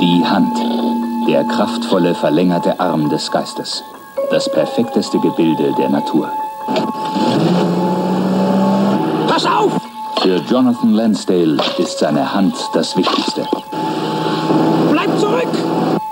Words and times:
Die 0.00 0.24
Hand. 0.24 0.56
Der 1.26 1.44
kraftvolle, 1.44 2.14
verlängerte 2.14 2.78
Arm 2.78 3.08
des 3.10 3.30
Geistes. 3.30 3.82
Das 4.30 4.48
perfekteste 4.50 5.18
Gebilde 5.18 5.74
der 5.76 5.88
Natur. 5.88 6.30
Pass 9.26 9.44
auf! 9.46 9.72
Für 10.22 10.36
Jonathan 10.36 10.92
Lansdale 10.92 11.56
ist 11.78 11.98
seine 11.98 12.32
Hand 12.32 12.54
das 12.74 12.96
Wichtigste. 12.96 13.44
Bleib 14.92 15.18
zurück! 15.18 15.48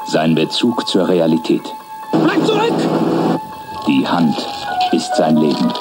Sein 0.06 0.34
Bezug 0.34 0.86
zur 0.88 1.06
Realität. 1.08 1.62
Bleib 2.24 2.44
zurück! 2.44 2.74
Die 3.86 4.06
Hand 4.06 4.36
ist 4.92 5.14
sein 5.16 5.36
Leben. 5.36 5.72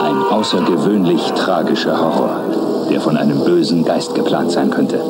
Ein 0.00 0.22
außergewöhnlich 0.30 1.22
tragischer 1.32 1.98
Horror, 1.98 2.40
der 2.92 3.00
von 3.00 3.16
einem 3.16 3.42
bösen 3.42 3.86
Geist 3.86 4.14
geplant 4.14 4.50
sein 4.52 4.70
könnte. 4.70 5.00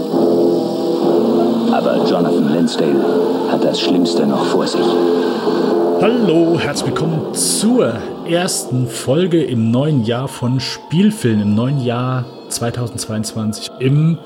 Aber 1.72 1.96
Jonathan 2.08 2.54
Lansdale 2.54 2.94
hat 3.50 3.64
das 3.64 3.80
Schlimmste 3.80 4.24
noch 4.24 4.44
vor 4.44 4.68
sich. 4.68 4.86
Hallo, 6.00 6.60
herzlich 6.60 6.90
willkommen 6.90 7.34
zur 7.34 7.94
ersten 8.24 8.86
Folge 8.86 9.42
im 9.42 9.72
neuen 9.72 10.04
Jahr 10.04 10.28
von 10.28 10.60
Spielfilm, 10.60 11.42
im 11.42 11.54
neuen 11.56 11.80
Jahr 11.80 12.24
2022, 12.50 13.72
im 13.80 14.16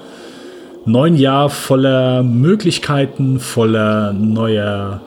neuen 0.85 1.17
Jahr 1.17 1.49
voller 1.49 2.23
Möglichkeiten, 2.23 3.41
voller 3.41 4.13
neuer 4.13 5.01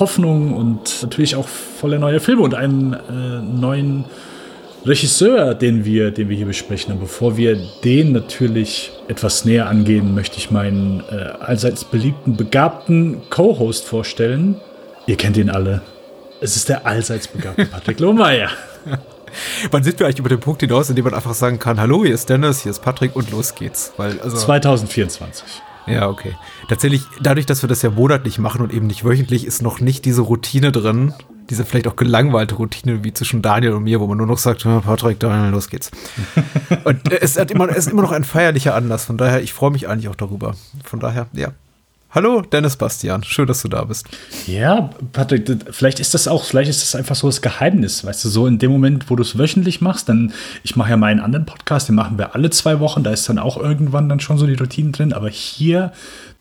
Hoffnung 0.00 0.54
und 0.56 1.02
natürlich 1.02 1.36
auch 1.36 1.46
voller 1.46 1.98
neuer 1.98 2.20
Filme 2.20 2.40
und 2.40 2.54
einem 2.54 2.94
äh, 2.94 3.42
neuen 3.42 4.06
Regisseur, 4.84 5.54
den 5.54 5.84
wir, 5.84 6.10
den 6.10 6.28
wir 6.28 6.36
hier 6.36 6.46
besprechen. 6.46 6.94
Und 6.94 7.00
bevor 7.00 7.36
wir 7.36 7.56
den 7.84 8.12
natürlich 8.12 8.90
etwas 9.06 9.44
näher 9.44 9.68
angehen, 9.68 10.14
möchte 10.14 10.38
ich 10.38 10.50
meinen 10.50 11.04
äh, 11.10 11.14
allseits 11.40 11.84
beliebten, 11.84 12.36
begabten 12.36 13.22
Co-Host 13.30 13.84
vorstellen. 13.84 14.56
Ihr 15.06 15.16
kennt 15.16 15.36
ihn 15.36 15.50
alle. 15.50 15.82
Es 16.40 16.56
ist 16.56 16.68
der 16.68 16.84
allseits 16.84 17.28
begabte 17.28 17.66
Patrick 17.66 18.00
Lohmeier. 18.00 18.50
Wann 19.70 19.84
sind 19.84 20.00
wir 20.00 20.06
eigentlich 20.06 20.18
über 20.18 20.28
den 20.28 20.40
Punkt 20.40 20.60
hinaus, 20.60 20.90
in 20.90 20.96
dem 20.96 21.04
man 21.04 21.14
einfach 21.14 21.34
sagen 21.34 21.58
kann, 21.58 21.80
hallo, 21.80 22.04
hier 22.04 22.14
ist 22.14 22.28
Dennis, 22.28 22.62
hier 22.62 22.70
ist 22.70 22.82
Patrick 22.82 23.14
und 23.14 23.30
los 23.30 23.54
geht's? 23.54 23.92
Weil, 23.96 24.20
also 24.20 24.36
2024. 24.36 25.62
Ja, 25.86 26.08
okay. 26.08 26.34
Tatsächlich, 26.68 27.02
dadurch, 27.20 27.46
dass 27.46 27.62
wir 27.62 27.68
das 27.68 27.82
ja 27.82 27.90
monatlich 27.90 28.38
machen 28.38 28.60
und 28.60 28.72
eben 28.72 28.86
nicht 28.86 29.04
wöchentlich, 29.04 29.46
ist 29.46 29.62
noch 29.62 29.80
nicht 29.80 30.04
diese 30.04 30.22
Routine 30.22 30.70
drin, 30.70 31.14
diese 31.52 31.66
vielleicht 31.66 31.86
auch 31.86 31.96
gelangweilte 31.96 32.54
Routine 32.54 33.04
wie 33.04 33.12
zwischen 33.12 33.42
Daniel 33.42 33.74
und 33.74 33.84
mir, 33.84 34.00
wo 34.00 34.06
man 34.06 34.16
nur 34.16 34.26
noch 34.26 34.38
sagt, 34.38 34.64
Patrick, 34.64 35.20
Daniel, 35.20 35.50
los 35.50 35.68
geht's. 35.68 35.90
und 36.84 37.12
es, 37.12 37.38
hat 37.38 37.50
immer, 37.50 37.68
es 37.68 37.86
ist 37.86 37.88
immer 37.92 38.00
noch 38.00 38.12
ein 38.12 38.24
feierlicher 38.24 38.74
Anlass, 38.74 39.04
von 39.04 39.18
daher, 39.18 39.42
ich 39.42 39.52
freue 39.52 39.70
mich 39.70 39.86
eigentlich 39.86 40.08
auch 40.08 40.16
darüber. 40.16 40.54
Von 40.82 40.98
daher, 40.98 41.26
ja. 41.34 41.48
Hallo, 42.10 42.40
Dennis 42.40 42.76
Bastian. 42.76 43.22
Schön, 43.22 43.46
dass 43.46 43.62
du 43.62 43.68
da 43.68 43.84
bist. 43.84 44.06
Ja, 44.46 44.90
Patrick, 45.12 45.46
vielleicht 45.70 46.00
ist 46.00 46.14
das 46.14 46.26
auch, 46.26 46.44
vielleicht 46.44 46.70
ist 46.70 46.82
das 46.82 46.94
einfach 46.94 47.16
so 47.16 47.26
das 47.26 47.42
Geheimnis, 47.42 48.04
weißt 48.04 48.24
du, 48.24 48.28
so 48.30 48.46
in 48.46 48.58
dem 48.58 48.70
Moment, 48.70 49.10
wo 49.10 49.16
du 49.16 49.22
es 49.22 49.36
wöchentlich 49.36 49.82
machst, 49.82 50.08
dann, 50.08 50.32
ich 50.62 50.74
mache 50.76 50.90
ja 50.90 50.96
meinen 50.96 51.20
anderen 51.20 51.44
Podcast, 51.44 51.88
den 51.88 51.96
machen 51.96 52.16
wir 52.16 52.34
alle 52.34 52.48
zwei 52.48 52.80
Wochen, 52.80 53.02
da 53.02 53.10
ist 53.10 53.28
dann 53.28 53.38
auch 53.38 53.58
irgendwann 53.58 54.08
dann 54.08 54.20
schon 54.20 54.38
so 54.38 54.46
die 54.46 54.54
Routine 54.54 54.92
drin, 54.92 55.12
aber 55.12 55.28
hier, 55.28 55.92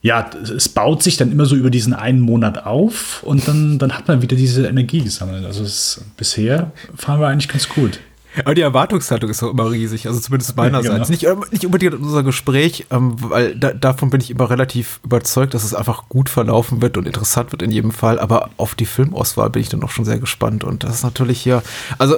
ja, 0.02 0.30
es 0.55 0.69
baut 0.69 1.03
sich 1.03 1.17
dann 1.17 1.31
immer 1.31 1.45
so 1.45 1.55
über 1.55 1.69
diesen 1.69 1.94
einen 1.94 2.21
Monat 2.21 2.66
auf 2.66 3.21
und 3.23 3.47
dann, 3.47 3.77
dann 3.77 3.94
hat 3.94 4.07
man 4.07 4.21
wieder 4.21 4.35
diese 4.35 4.66
Energie 4.67 5.02
gesammelt. 5.02 5.45
Also 5.45 5.63
es, 5.63 6.02
bisher 6.17 6.71
fahren 6.95 7.19
wir 7.19 7.27
eigentlich 7.27 7.49
ganz 7.49 7.69
gut. 7.69 7.99
Aber 8.45 8.55
die 8.55 8.61
Erwartungshaltung 8.61 9.29
ist 9.29 9.44
auch 9.44 9.52
immer 9.52 9.69
riesig, 9.69 10.07
also 10.07 10.19
zumindest 10.19 10.55
meinerseits. 10.55 11.09
Ja, 11.09 11.31
genau. 11.31 11.41
nicht, 11.41 11.52
nicht 11.52 11.66
unbedingt 11.66 11.95
unser 11.95 12.23
Gespräch, 12.23 12.85
ähm, 12.89 13.16
weil 13.17 13.55
da, 13.55 13.73
davon 13.73 14.09
bin 14.09 14.22
ich 14.22 14.31
immer 14.31 14.49
relativ 14.49 15.02
überzeugt, 15.03 15.53
dass 15.53 15.66
es 15.66 15.73
einfach 15.75 16.07
gut 16.07 16.29
verlaufen 16.29 16.81
wird 16.81 16.97
und 16.97 17.06
interessant 17.06 17.51
wird 17.51 17.62
in 17.62 17.72
jedem 17.72 17.91
Fall. 17.91 18.19
Aber 18.19 18.50
auf 18.56 18.73
die 18.73 18.85
Filmauswahl 18.85 19.50
bin 19.50 19.62
ich 19.62 19.69
dann 19.69 19.83
auch 19.83 19.91
schon 19.91 20.06
sehr 20.06 20.19
gespannt. 20.19 20.63
Und 20.63 20.83
das 20.83 20.95
ist 20.95 21.03
natürlich 21.03 21.41
hier, 21.41 21.62
also 21.97 22.18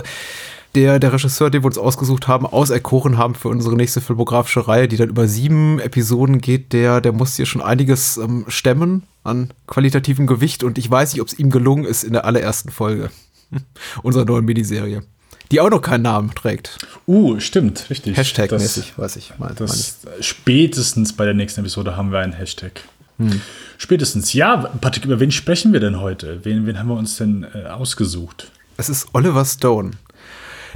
der, 0.76 1.00
der 1.00 1.14
Regisseur, 1.14 1.50
den 1.50 1.64
wir 1.64 1.68
uns 1.68 1.78
ausgesucht 1.78 2.28
haben, 2.28 2.46
auserkoren 2.46 3.18
haben 3.18 3.36
für 3.36 3.50
unsere 3.50 3.76
nächste 3.76 4.02
filmografische 4.02 4.68
Reihe, 4.68 4.88
die 4.88 4.98
dann 4.98 5.10
über 5.10 5.28
sieben 5.28 5.80
Episoden 5.80 6.42
geht, 6.42 6.74
der, 6.74 7.02
der 7.02 7.12
muss 7.12 7.36
hier 7.36 7.46
schon 7.46 7.62
einiges 7.62 8.18
ähm, 8.18 8.46
stemmen 8.48 9.04
an 9.24 9.52
qualitativem 9.68 10.28
Gewicht. 10.28 10.64
Und 10.64 10.78
ich 10.78 10.90
weiß 10.90 11.14
nicht, 11.14 11.22
ob 11.22 11.28
es 11.28 11.38
ihm 11.38 11.50
gelungen 11.50 11.86
ist 11.86 12.04
in 12.04 12.14
der 12.14 12.26
allerersten 12.26 12.72
Folge 12.72 13.10
unserer 14.04 14.26
neuen 14.26 14.46
Miniserie 14.46 15.04
die 15.52 15.60
auch 15.60 15.70
noch 15.70 15.82
keinen 15.82 16.02
Namen 16.02 16.34
trägt. 16.34 16.80
Uh, 17.06 17.40
stimmt, 17.40 17.88
richtig. 17.92 18.18
Hashtag-mäßig, 18.18 18.98
weiß 18.98 19.18
ich. 19.18 19.34
Mein, 19.38 19.54
das, 19.56 20.00
spätestens 20.20 21.14
bei 21.14 21.26
der 21.26 21.36
nächsten 21.36 21.60
Episode 21.60 21.96
haben 21.96 22.12
wir 22.12 22.20
einen 22.20 22.34
Hashtag. 22.34 22.82
Hm. 23.20 23.40
Spätestens. 23.78 24.34
Ja, 24.34 24.58
Patrick, 24.58 25.06
über 25.06 25.20
wen 25.20 25.30
sprechen 25.30 25.72
wir 25.72 25.80
denn 25.80 26.00
heute? 26.00 26.40
Wen, 26.44 26.66
wen 26.66 26.80
haben 26.80 26.88
wir 26.88 26.98
uns 26.98 27.18
denn 27.18 27.46
äh, 27.54 27.68
ausgesucht? 27.68 28.52
Es 28.78 28.90
ist 28.90 29.08
Oliver 29.14 29.46
Stone. 29.46 29.92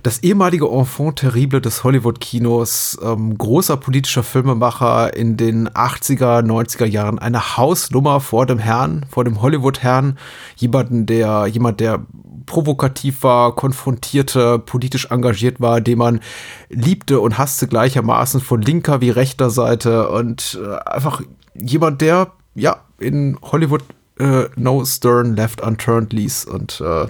Das 0.03 0.19
ehemalige 0.23 0.67
Enfant 0.67 1.17
terrible 1.17 1.61
des 1.61 1.83
Hollywood-Kinos, 1.83 2.97
ähm, 3.01 3.37
großer 3.37 3.77
politischer 3.77 4.23
Filmemacher 4.23 5.15
in 5.15 5.37
den 5.37 5.69
80er, 5.69 6.41
90er 6.41 6.85
Jahren, 6.85 7.19
eine 7.19 7.57
Hausnummer 7.57 8.19
vor 8.19 8.45
dem 8.45 8.59
Herrn, 8.59 9.05
vor 9.09 9.23
dem 9.23 9.41
Hollywood-Herrn, 9.41 10.17
jemanden, 10.55 11.05
der, 11.05 11.47
jemand, 11.47 11.79
der 11.79 12.05
provokativ 12.45 13.23
war, 13.23 13.55
konfrontierte, 13.55 14.59
politisch 14.59 15.07
engagiert 15.11 15.59
war, 15.59 15.81
den 15.81 15.97
man 15.97 16.21
liebte 16.69 17.19
und 17.19 17.37
hasste 17.37 17.67
gleichermaßen 17.67 18.39
von 18.39 18.61
linker 18.61 19.01
wie 19.01 19.09
rechter 19.09 19.49
Seite. 19.49 20.09
Und 20.09 20.59
äh, 20.63 20.77
einfach 20.89 21.21
jemand, 21.53 22.01
der 22.01 22.31
ja 22.55 22.77
in 22.99 23.37
Hollywood 23.41 23.83
äh, 24.19 24.45
No 24.55 24.83
Stern 24.85 25.35
Left 25.35 25.61
Unturned 25.61 26.13
ließ 26.13 26.45
und 26.45 26.81
äh, 26.81 27.07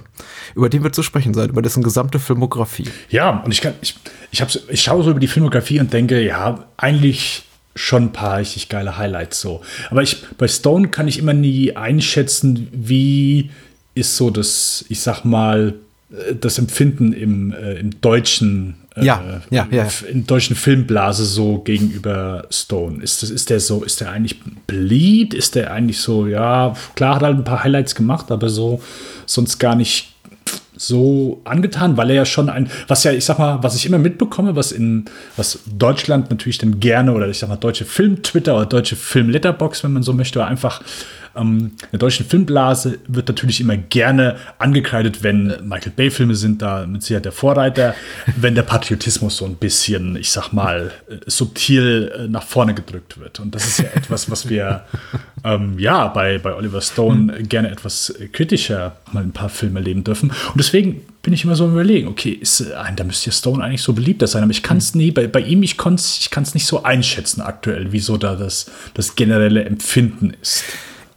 über 0.54 0.68
den 0.68 0.82
wird 0.82 0.94
zu 0.94 1.02
sprechen 1.02 1.34
sein, 1.34 1.48
über 1.50 1.62
dessen 1.62 1.82
gesamte 1.82 2.18
Filmografie. 2.18 2.88
Ja, 3.08 3.42
und 3.44 3.52
ich 3.52 3.60
kann, 3.60 3.74
ich, 3.80 3.96
ich, 4.30 4.42
ich 4.68 4.82
schaue 4.82 5.02
so 5.04 5.10
über 5.10 5.20
die 5.20 5.28
Filmografie 5.28 5.80
und 5.80 5.92
denke, 5.92 6.20
ja, 6.22 6.64
eigentlich 6.76 7.44
schon 7.74 8.04
ein 8.04 8.12
paar 8.12 8.38
richtig 8.38 8.68
geile 8.68 8.98
Highlights 8.98 9.40
so. 9.40 9.62
Aber 9.90 10.02
ich, 10.02 10.24
bei 10.36 10.48
Stone 10.48 10.88
kann 10.88 11.08
ich 11.08 11.18
immer 11.18 11.32
nie 11.32 11.76
einschätzen, 11.76 12.68
wie 12.72 13.50
ist 13.94 14.16
so 14.16 14.30
das, 14.30 14.84
ich 14.88 15.00
sag 15.00 15.24
mal, 15.24 15.74
äh, 16.10 16.34
das 16.34 16.58
Empfinden 16.58 17.12
im, 17.12 17.52
äh, 17.52 17.74
im 17.74 18.00
deutschen 18.00 18.76
äh, 19.00 19.04
ja, 19.04 19.40
ja, 19.50 19.66
ja. 19.70 19.86
in 20.10 20.26
deutschen 20.26 20.56
Filmblase 20.56 21.24
so 21.24 21.58
gegenüber 21.58 22.46
Stone. 22.50 23.02
Ist, 23.02 23.22
das, 23.22 23.30
ist 23.30 23.50
der 23.50 23.60
so, 23.60 23.84
ist 23.84 24.00
der 24.00 24.10
eigentlich 24.10 24.40
beliebt? 24.66 25.34
Ist 25.34 25.54
der 25.54 25.72
eigentlich 25.72 26.00
so, 26.00 26.26
ja, 26.26 26.74
klar 26.94 27.16
hat 27.16 27.22
er 27.22 27.28
halt 27.28 27.38
ein 27.38 27.44
paar 27.44 27.64
Highlights 27.64 27.94
gemacht, 27.94 28.30
aber 28.30 28.48
so 28.48 28.80
sonst 29.26 29.58
gar 29.58 29.74
nicht 29.74 30.14
so 30.78 31.40
angetan, 31.44 31.96
weil 31.96 32.10
er 32.10 32.16
ja 32.16 32.24
schon 32.24 32.48
ein, 32.48 32.70
was 32.86 33.04
ja, 33.04 33.12
ich 33.12 33.24
sag 33.24 33.38
mal, 33.38 33.62
was 33.62 33.74
ich 33.74 33.84
immer 33.84 33.98
mitbekomme, 33.98 34.56
was 34.56 34.72
in, 34.72 35.06
was 35.36 35.58
Deutschland 35.66 36.30
natürlich 36.30 36.58
dann 36.58 36.80
gerne, 36.80 37.12
oder 37.12 37.28
ich 37.28 37.38
sag 37.38 37.48
mal, 37.48 37.56
deutsche 37.56 37.84
Film-Twitter 37.84 38.54
oder 38.54 38.66
deutsche 38.66 38.96
Film-Letterbox, 38.96 39.82
wenn 39.84 39.92
man 39.92 40.02
so 40.02 40.12
möchte, 40.12 40.44
einfach 40.44 40.80
ähm, 41.38 41.72
in 41.80 41.88
der 41.92 41.98
deutschen 41.98 42.26
Filmblase 42.26 42.98
wird 43.06 43.28
natürlich 43.28 43.60
immer 43.60 43.76
gerne 43.76 44.36
angekreidet, 44.58 45.22
wenn 45.22 45.54
Michael 45.62 45.92
Bay-Filme 45.94 46.34
sind, 46.34 46.62
da 46.62 46.86
mit 46.86 47.02
Sicherheit 47.02 47.24
der 47.24 47.32
Vorreiter, 47.32 47.94
wenn 48.36 48.54
der 48.54 48.62
Patriotismus 48.62 49.36
so 49.36 49.44
ein 49.44 49.56
bisschen, 49.56 50.16
ich 50.16 50.30
sag 50.30 50.52
mal, 50.52 50.90
äh, 51.08 51.16
subtil 51.26 52.12
äh, 52.14 52.28
nach 52.28 52.42
vorne 52.42 52.74
gedrückt 52.74 53.18
wird. 53.18 53.40
Und 53.40 53.54
das 53.54 53.66
ist 53.66 53.78
ja 53.78 53.88
etwas, 53.94 54.30
was 54.30 54.48
wir 54.48 54.84
ähm, 55.44 55.78
ja 55.78 56.08
bei, 56.08 56.38
bei 56.38 56.54
Oliver 56.54 56.80
Stone 56.80 57.36
hm. 57.36 57.48
gerne 57.48 57.70
etwas 57.70 58.14
kritischer 58.32 58.96
mal 59.12 59.22
ein 59.22 59.32
paar 59.32 59.48
Filme 59.48 59.80
erleben 59.80 60.04
dürfen. 60.04 60.30
Und 60.30 60.56
deswegen 60.56 61.02
bin 61.22 61.32
ich 61.32 61.44
immer 61.44 61.56
so 61.56 61.64
am 61.64 61.72
überlegen, 61.72 62.08
okay, 62.08 62.30
ist, 62.30 62.60
äh, 62.60 62.74
da 62.94 63.04
müsste 63.04 63.30
ja 63.30 63.32
Stone 63.32 63.62
eigentlich 63.62 63.82
so 63.82 63.92
beliebter 63.92 64.26
sein, 64.26 64.42
aber 64.42 64.52
ich 64.52 64.62
kann 64.62 64.78
es 64.78 64.92
hm. 64.92 65.00
nie, 65.00 65.10
bei, 65.10 65.26
bei 65.26 65.40
ihm, 65.40 65.62
ich 65.62 65.76
kann 65.76 65.94
es 65.94 66.18
ich 66.20 66.54
nicht 66.54 66.66
so 66.66 66.82
einschätzen 66.82 67.40
aktuell, 67.40 67.88
wieso 67.90 68.16
da 68.16 68.34
das, 68.34 68.70
das 68.94 69.14
generelle 69.14 69.64
Empfinden 69.64 70.34
ist. 70.40 70.64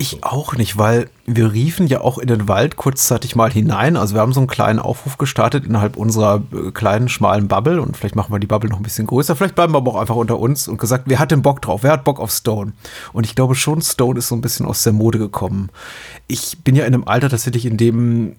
Ich 0.01 0.23
auch 0.23 0.55
nicht, 0.55 0.79
weil 0.79 1.11
wir 1.27 1.53
riefen 1.53 1.85
ja 1.85 2.01
auch 2.01 2.17
in 2.17 2.25
den 2.25 2.47
Wald 2.47 2.75
kurzzeitig 2.75 3.35
mal 3.35 3.51
hinein. 3.51 3.95
Also 3.95 4.15
wir 4.15 4.21
haben 4.21 4.33
so 4.33 4.39
einen 4.39 4.47
kleinen 4.47 4.79
Aufruf 4.79 5.19
gestartet 5.19 5.63
innerhalb 5.63 5.95
unserer 5.95 6.41
äh, 6.51 6.71
kleinen, 6.71 7.07
schmalen 7.07 7.47
Bubble 7.47 7.79
und 7.79 7.95
vielleicht 7.95 8.15
machen 8.15 8.33
wir 8.33 8.39
die 8.39 8.47
Bubble 8.47 8.67
noch 8.67 8.79
ein 8.79 8.83
bisschen 8.83 9.05
größer. 9.05 9.35
Vielleicht 9.35 9.53
bleiben 9.53 9.73
wir 9.73 9.77
aber 9.77 9.91
auch 9.91 10.01
einfach 10.01 10.15
unter 10.15 10.39
uns 10.39 10.67
und 10.67 10.79
gesagt, 10.79 11.03
wer 11.05 11.19
hat 11.19 11.29
denn 11.29 11.43
Bock 11.43 11.61
drauf? 11.61 11.83
Wer 11.83 11.91
hat 11.91 12.03
Bock 12.03 12.19
auf 12.19 12.31
Stone? 12.31 12.73
Und 13.13 13.27
ich 13.27 13.35
glaube 13.35 13.53
schon, 13.53 13.83
Stone 13.83 14.17
ist 14.17 14.27
so 14.27 14.33
ein 14.33 14.41
bisschen 14.41 14.65
aus 14.65 14.81
der 14.81 14.93
Mode 14.93 15.19
gekommen. 15.19 15.69
Ich 16.25 16.57
bin 16.63 16.75
ja 16.75 16.85
in 16.85 16.95
einem 16.95 17.07
Alter 17.07 17.29
tatsächlich, 17.29 17.67
in 17.67 17.77
dem 17.77 18.37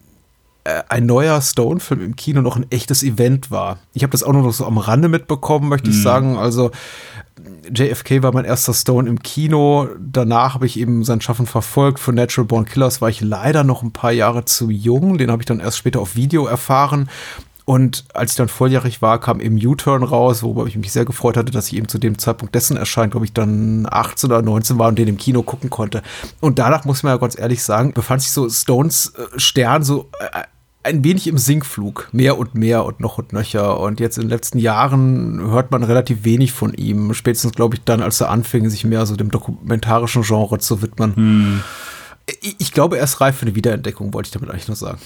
äh, 0.65 0.82
ein 0.88 1.06
neuer 1.06 1.41
Stone-Film 1.41 2.00
im 2.03 2.17
Kino 2.17 2.41
noch 2.41 2.56
ein 2.56 2.67
echtes 2.70 3.05
Event 3.05 3.53
war. 3.53 3.79
Ich 3.94 4.03
habe 4.03 4.11
das 4.11 4.25
auch 4.25 4.32
nur 4.32 4.43
noch 4.43 4.53
so 4.53 4.67
am 4.67 4.79
Rande 4.79 5.06
mitbekommen, 5.06 5.69
möchte 5.69 5.91
mm. 5.91 5.93
ich 5.93 5.99
mhm. 5.99 6.03
sagen. 6.03 6.37
Also 6.38 6.73
JFK 7.70 8.23
war 8.23 8.32
mein 8.32 8.44
erster 8.44 8.75
Stone 8.75 9.09
im 9.09 9.23
Kino. 9.23 9.88
Danach 9.99 10.55
habe 10.55 10.67
ich 10.67 10.79
eben 10.79 11.05
sein 11.05 11.20
Schaffen 11.20 11.47
verfolgt. 11.47 12.00
Für 12.00 12.12
Natural 12.12 12.47
Born 12.47 12.64
Killers 12.64 13.00
war 13.00 13.09
ich 13.09 13.20
leider 13.20 13.64
noch 13.64 13.82
ein 13.82 13.93
paar 13.93 14.12
Jahre 14.12 14.44
zu 14.44 14.70
jung. 14.70 15.19
Den 15.19 15.31
habe 15.31 15.43
ich 15.43 15.47
dann 15.47 15.61
erst 15.61 15.79
später 15.79 16.00
auf 16.00 16.17
Video 16.17 16.47
erfahren. 16.47 17.09
Und 17.64 18.05
als 18.12 18.32
ich 18.32 18.37
dann 18.37 18.49
volljährig 18.49 19.03
war, 19.03 19.20
kam 19.20 19.41
eben 19.41 19.56
U-Turn 19.64 20.03
raus, 20.03 20.43
worüber 20.43 20.67
ich 20.67 20.76
mich 20.76 20.93
sehr 20.93 21.05
gefreut 21.05 21.37
hatte, 21.37 21.53
dass 21.53 21.69
ich 21.69 21.76
eben 21.76 21.88
zu 21.88 21.99
dem 21.99 22.19
Zeitpunkt 22.19 22.55
dessen 22.55 22.76
erscheint, 22.76 23.12
glaube 23.12 23.25
ich, 23.25 23.32
dann 23.32 23.87
18 23.88 24.31
oder 24.31 24.43
19 24.43 24.79
war 24.79 24.88
und 24.88 24.99
den 24.99 25.08
im 25.08 25.17
Kino 25.17 25.43
gucken 25.43 25.70
konnte. 25.70 26.03
Und 26.41 26.58
danach 26.58 26.85
muss 26.85 27.05
man 27.05 27.12
ja 27.12 27.19
ganz 27.19 27.38
ehrlich 27.38 27.62
sagen, 27.62 27.93
befand 27.93 28.23
sich 28.23 28.32
so 28.32 28.49
Stones 28.49 29.15
äh, 29.17 29.38
Stern 29.38 29.85
so 29.85 30.11
äh, 30.19 30.43
ein 30.84 31.05
wenig 31.05 31.26
im 31.29 31.38
Sinkflug, 31.38 32.08
mehr 32.12 32.38
und 32.38 32.55
mehr 32.55 32.84
und 32.84 33.00
noch 33.00 33.19
und 33.19 33.32
nöcher. 33.32 33.79
Und 33.79 34.00
jetzt 34.00 34.17
in 34.17 34.25
den 34.25 34.31
letzten 34.31 34.58
Jahren 34.58 35.40
hört 35.50 35.70
man 35.70 35.84
relativ 35.84 36.25
wenig 36.25 36.52
von 36.52 36.75
ihm. 36.75 37.14
Spätestens, 37.14 37.52
glaube 37.52 37.76
ich, 37.76 37.84
dann, 37.84 38.02
als 38.02 38.20
er 38.20 38.31
anfing, 38.31 38.69
sich 38.69 38.84
mehr 38.84 39.06
so 39.06 39.14
dem 39.14 39.31
dokumentarischen 39.31 40.23
Genre 40.23 40.58
zu 40.58 40.82
widmen. 40.82 41.14
Hm. 41.14 41.61
Ich, 42.40 42.56
ich 42.58 42.73
glaube, 42.73 42.99
er 42.99 43.05
ist 43.05 43.20
reif 43.20 43.37
für 43.37 43.46
eine 43.46 43.55
Wiederentdeckung, 43.55 44.12
wollte 44.12 44.29
ich 44.29 44.32
damit 44.32 44.50
eigentlich 44.50 44.69
nur 44.69 44.76
sagen. 44.76 44.99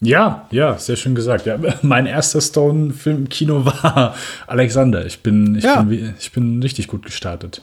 Ja, 0.00 0.46
ja, 0.50 0.78
sehr 0.78 0.96
schön 0.96 1.14
gesagt. 1.14 1.46
Ja, 1.46 1.58
mein 1.82 2.06
erster 2.06 2.40
Stone-Film 2.40 3.16
im 3.16 3.28
Kino 3.28 3.64
war 3.64 4.14
Alexander. 4.46 5.06
Ich 5.06 5.22
bin, 5.22 5.56
ich, 5.56 5.64
ja. 5.64 5.82
bin, 5.82 6.14
ich 6.18 6.32
bin 6.32 6.62
richtig 6.62 6.86
gut 6.86 7.04
gestartet. 7.04 7.62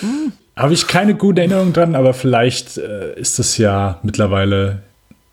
Hm. 0.00 0.32
Habe 0.54 0.74
ich 0.74 0.86
keine 0.86 1.14
gute 1.14 1.40
Erinnerung 1.40 1.72
dran, 1.72 1.94
aber 1.94 2.12
vielleicht 2.12 2.76
äh, 2.76 3.18
ist 3.18 3.38
es 3.38 3.56
ja 3.56 3.98
mittlerweile 4.02 4.82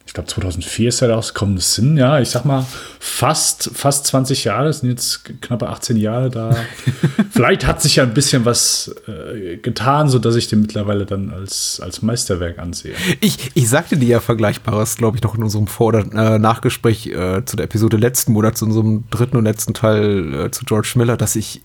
ich 0.10 0.14
glaube 0.14 0.28
2004 0.28 0.90
ist 0.90 1.02
er 1.04 1.12
rausgekommen, 1.12 1.56
das 1.56 1.76
sind 1.76 1.96
ja, 1.96 2.20
ich 2.20 2.32
sag 2.32 2.44
mal, 2.44 2.66
fast, 3.00 3.70
fast 3.76 4.08
20 4.08 4.44
Jahre, 4.44 4.66
das 4.66 4.80
sind 4.80 4.90
jetzt 4.90 5.24
knappe 5.40 5.70
18 5.70 5.98
Jahre 5.98 6.32
da. 6.32 6.56
Vielleicht 7.30 7.68
hat 7.68 7.80
sich 7.80 7.98
ja 7.98 8.04
ein 8.06 8.16
bisschen 8.16 8.44
was 8.44 8.92
äh, 9.08 9.58
getan, 9.58 10.10
sodass 10.10 10.36
ich 10.36 10.48
den 10.48 10.62
mittlerweile 10.62 11.06
dann 11.06 11.30
als, 11.30 11.80
als 11.80 12.02
Meisterwerk 12.02 12.58
ansehe. 12.58 12.96
Ich, 13.22 13.52
ich 13.54 13.70
sagte 13.70 13.98
dir 13.98 14.08
ja 14.08 14.20
Vergleichbares, 14.20 14.98
glaube 14.98 15.18
ich, 15.18 15.22
noch 15.22 15.36
in 15.36 15.44
unserem 15.44 15.68
Vor- 15.68 15.90
oder 15.90 16.00
äh, 16.00 16.40
Nachgespräch 16.40 17.06
äh, 17.06 17.46
zu 17.46 17.56
der 17.56 17.66
Episode 17.66 17.98
letzten 17.98 18.34
Monats, 18.34 18.64
in 18.64 18.70
unserem 18.70 19.04
dritten 19.12 19.38
und 19.38 19.44
letzten 19.44 19.76
Teil 19.76 20.34
äh, 20.34 20.50
zu 20.50 20.66
George 20.66 20.94
Miller, 20.96 21.18
dass 21.18 21.36
ich 21.36 21.62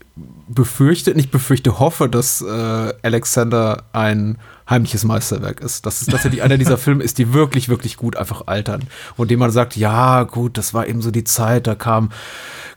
befürchte, 0.49 1.15
nicht 1.15 1.31
befürchte, 1.31 1.79
hoffe, 1.79 2.09
dass 2.09 2.41
äh, 2.41 2.95
Alexander 3.03 3.85
ein 3.93 4.39
heimliches 4.69 5.05
Meisterwerk 5.05 5.61
ist. 5.61 5.87
Dass 5.87 6.09
er 6.09 6.31
die, 6.31 6.43
einer 6.43 6.59
dieser 6.59 6.79
Filme 6.79 7.05
ist, 7.05 7.19
die 7.19 7.33
wirklich, 7.33 7.69
wirklich 7.69 7.97
gut 7.97 8.17
einfach 8.17 8.47
altern. 8.47 8.85
Und 9.17 9.31
dem 9.31 9.39
man 9.39 9.51
sagt, 9.51 9.77
ja, 9.77 10.23
gut, 10.25 10.59
das 10.59 10.75
war 10.75 10.87
eben 10.87 11.03
so 11.03 11.11
die 11.11 11.25
Zeit, 11.25 11.67
da 11.67 11.75
kam 11.75 12.11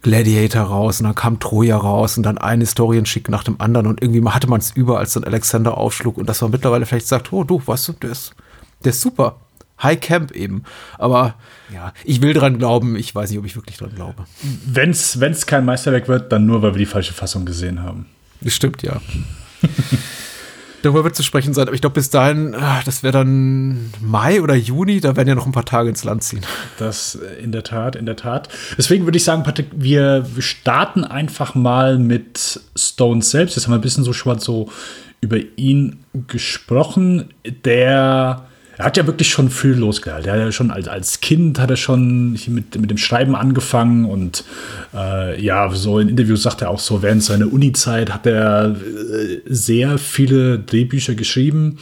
Gladiator 0.02 0.64
raus 0.64 1.00
und 1.00 1.06
dann 1.06 1.16
kam 1.16 1.40
Troja 1.40 1.78
raus 1.78 2.18
und 2.18 2.24
dann 2.24 2.38
ein 2.38 2.62
Historienschick 2.62 3.30
nach 3.30 3.44
dem 3.44 3.60
anderen 3.60 3.88
und 3.88 4.02
irgendwie 4.02 4.28
hatte 4.30 4.48
man 4.48 4.60
es 4.60 4.72
über, 4.72 5.00
als 5.00 5.14
dann 5.14 5.24
Alexander 5.24 5.78
aufschlug 5.78 6.18
und 6.18 6.30
dass 6.30 6.42
man 6.42 6.52
mittlerweile 6.52 6.86
vielleicht 6.86 7.08
sagt, 7.08 7.34
oh 7.34 7.44
du, 7.44 7.62
weißt 7.66 7.90
du, 7.90 7.94
der 7.94 8.12
ist, 8.12 8.34
der 8.84 8.92
ist 8.92 9.02
super. 9.02 9.38
High 9.82 10.00
Camp 10.00 10.32
eben. 10.32 10.64
Aber 10.98 11.36
ja, 11.74 11.94
ich 12.04 12.22
will 12.22 12.34
dran 12.34 12.58
glauben, 12.58 12.96
ich 12.96 13.14
weiß 13.14 13.30
nicht, 13.30 13.40
ob 13.40 13.46
ich 13.46 13.56
wirklich 13.56 13.78
dran 13.78 13.94
glaube. 13.96 14.26
Wenn 14.66 14.92
es 14.92 15.46
kein 15.46 15.66
Meisterwerk 15.66 16.08
wird, 16.08 16.32
dann 16.32 16.46
nur, 16.46 16.62
weil 16.62 16.74
wir 16.74 16.80
die 16.80 16.86
falsche 16.86 17.14
Fassung 17.14 17.46
gesehen 17.46 17.84
haben. 17.84 18.08
Das 18.42 18.54
stimmt, 18.54 18.84
ja. 18.84 19.02
Darüber 20.84 21.04
wird 21.04 21.16
zu 21.16 21.24
sprechen 21.24 21.54
sein, 21.54 21.68
aber 21.68 21.74
ich 21.74 21.82
glaube, 21.82 21.96
bis 21.96 22.12
dahin, 22.12 22.54
ah, 22.54 22.82
das 22.86 23.02
wäre 23.02 23.12
dann 23.12 23.92
Mai 24.00 24.42
oder 24.42 24.54
Juni, 24.54 25.00
da 25.00 25.16
werden 25.16 25.28
ja 25.28 25.36
noch 25.36 25.48
ein 25.48 25.52
paar 25.52 25.66
Tage 25.66 25.90
ins 25.90 26.04
Land 26.04 26.24
ziehen. 26.24 26.46
Das 26.78 27.16
äh, 27.16 27.44
in 27.44 27.52
der 27.52 27.64
Tat, 27.64 27.96
in 27.96 28.06
der 28.06 28.16
Tat. 28.16 28.48
Deswegen 28.78 29.06
würde 29.06 29.18
ich 29.18 29.24
sagen, 29.24 29.44
Patrick, 29.44 29.68
wir 29.74 30.26
starten 30.40 31.04
einfach 31.04 31.56
mal 31.56 31.98
mit 31.98 32.62
Stones 32.76 33.32
selbst. 33.32 33.56
Jetzt 33.56 33.66
haben 33.66 33.74
wir 33.74 33.80
ein 33.80 33.82
bisschen 33.82 34.04
so 34.04 34.14
schon 34.14 34.40
so 34.40 34.70
über 35.20 35.38
ihn 35.56 36.04
gesprochen. 36.28 37.34
Der 37.66 38.46
er 38.78 38.86
hat 38.86 38.98
ja 38.98 39.08
wirklich 39.08 39.30
schon 39.30 39.50
früh 39.50 39.74
losgehalten. 39.74 40.30
Er 40.30 40.36
hat 40.36 40.40
ja 40.40 40.52
schon 40.52 40.72
als, 40.72 40.88
als 40.88 41.20
Kind 41.20 41.60
hat 41.60 41.72
er 41.72 41.78
schon 41.78 42.34
mit, 42.48 42.80
mit 42.80 42.90
dem 42.90 42.98
Schreiben 42.98 43.36
angefangen 43.36 44.06
und 44.06 44.44
äh, 44.94 45.42
ja, 45.42 45.70
so 45.72 46.00
in 46.00 46.10
Interviews 46.10 46.44
sagt 46.44 46.62
er 46.62 46.70
auch 46.70 46.80
so, 46.80 47.02
während 47.02 47.24
seiner 47.24 47.52
Uni-Zeit 47.52 48.14
hat 48.14 48.28
er 48.28 48.76
äh, 48.76 49.42
sehr 49.46 49.98
viele 49.98 50.60
Drehbücher 50.60 51.16
geschrieben. 51.16 51.80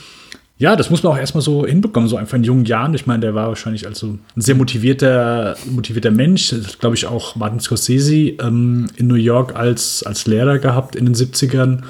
Ja, 0.57 0.77
das 0.77 0.89
muss 0.89 1.03
man 1.03 1.11
auch 1.11 1.17
erstmal 1.17 1.41
so 1.41 1.65
hinbekommen, 1.65 2.07
so 2.07 2.15
einfach 2.15 2.37
in 2.37 2.45
jungen 2.45 2.63
Jahren. 2.63 2.93
Ich 2.93 3.05
meine, 3.05 3.19
der 3.19 3.35
war 3.35 3.49
wahrscheinlich 3.49 3.85
also 3.85 4.17
ein 4.37 4.41
sehr 4.41 4.55
motivierter, 4.55 5.57
motivierter 5.69 6.11
Mensch. 6.11 6.51
Das 6.51 6.79
glaube 6.79 6.95
ich 6.95 7.07
auch 7.07 7.35
Martin 7.35 7.59
Scorsese 7.59 8.15
ähm, 8.15 8.87
in 8.95 9.07
New 9.07 9.15
York 9.15 9.53
als, 9.53 10.03
als 10.03 10.27
Lehrer 10.27 10.59
gehabt 10.59 10.95
in 10.95 11.05
den 11.05 11.13
70ern 11.13 11.81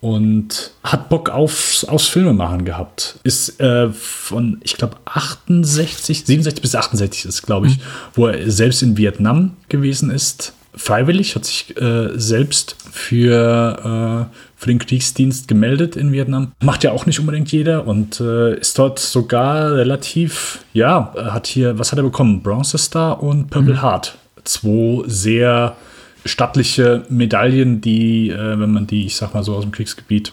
und 0.00 0.72
hat 0.82 1.08
Bock 1.10 1.28
aufs, 1.28 1.84
aufs 1.84 2.08
Filmemachen 2.08 2.64
gehabt. 2.64 3.18
Ist 3.22 3.60
äh, 3.60 3.90
von, 3.90 4.58
ich 4.62 4.76
glaube, 4.76 4.96
68, 5.04 6.24
67 6.24 6.62
bis 6.62 6.74
68 6.74 7.26
ist, 7.26 7.42
glaube 7.42 7.68
ich, 7.68 7.76
mhm. 7.76 7.82
wo 8.14 8.26
er 8.26 8.50
selbst 8.50 8.82
in 8.82 8.96
Vietnam 8.96 9.52
gewesen 9.68 10.10
ist. 10.10 10.54
Freiwillig, 10.72 11.34
hat 11.34 11.44
sich 11.44 11.76
äh, 11.76 12.10
selbst 12.14 12.76
für, 12.90 14.28
äh, 14.30 14.34
für 14.56 14.66
den 14.66 14.78
Kriegsdienst 14.78 15.48
gemeldet 15.48 15.96
in 15.96 16.12
Vietnam. 16.12 16.52
Macht 16.62 16.84
ja 16.84 16.92
auch 16.92 17.06
nicht 17.06 17.20
unbedingt 17.20 17.50
jeder 17.52 17.86
und 17.86 18.20
äh, 18.20 18.58
ist 18.58 18.78
dort 18.78 18.98
sogar 19.00 19.72
relativ, 19.72 20.60
ja, 20.72 21.12
hat 21.16 21.48
hier, 21.48 21.78
was 21.78 21.90
hat 21.92 21.98
er 21.98 22.04
bekommen? 22.04 22.42
Bronze 22.42 22.78
Star 22.78 23.22
und 23.22 23.50
Purple 23.50 23.74
mhm. 23.74 23.82
Heart. 23.82 24.16
Zwei 24.44 25.02
sehr 25.06 25.76
stattliche 26.24 27.04
Medaillen, 27.08 27.80
die, 27.80 28.30
äh, 28.30 28.58
wenn 28.58 28.72
man 28.72 28.86
die, 28.86 29.06
ich 29.06 29.16
sag 29.16 29.34
mal 29.34 29.42
so 29.42 29.54
aus 29.54 29.62
dem 29.62 29.72
Kriegsgebiet 29.72 30.32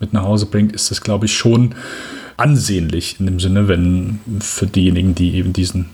mit 0.00 0.12
nach 0.12 0.22
Hause 0.22 0.46
bringt, 0.46 0.72
ist 0.72 0.90
das, 0.90 1.00
glaube 1.00 1.26
ich, 1.26 1.36
schon 1.36 1.74
ansehnlich 2.36 3.16
in 3.20 3.26
dem 3.26 3.40
Sinne, 3.40 3.68
wenn 3.68 4.20
für 4.40 4.66
diejenigen, 4.66 5.14
die 5.14 5.34
eben 5.34 5.52
diesen 5.52 5.90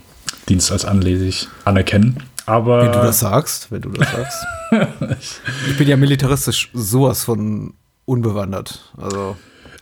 Dienst 0.48 0.72
als 0.72 0.84
anlesig 0.84 1.48
anerkennen. 1.64 2.22
Aber 2.46 2.82
wenn 2.82 2.92
du 2.92 2.98
das 2.98 3.20
sagst, 3.20 3.70
wenn 3.70 3.82
du 3.82 3.90
das 3.90 4.10
sagst. 4.10 4.46
ich 5.68 5.76
bin 5.76 5.86
ja 5.86 5.96
militaristisch 5.96 6.70
sowas 6.72 7.24
von 7.24 7.74
unbewandert. 8.06 8.92
Also 8.96 9.36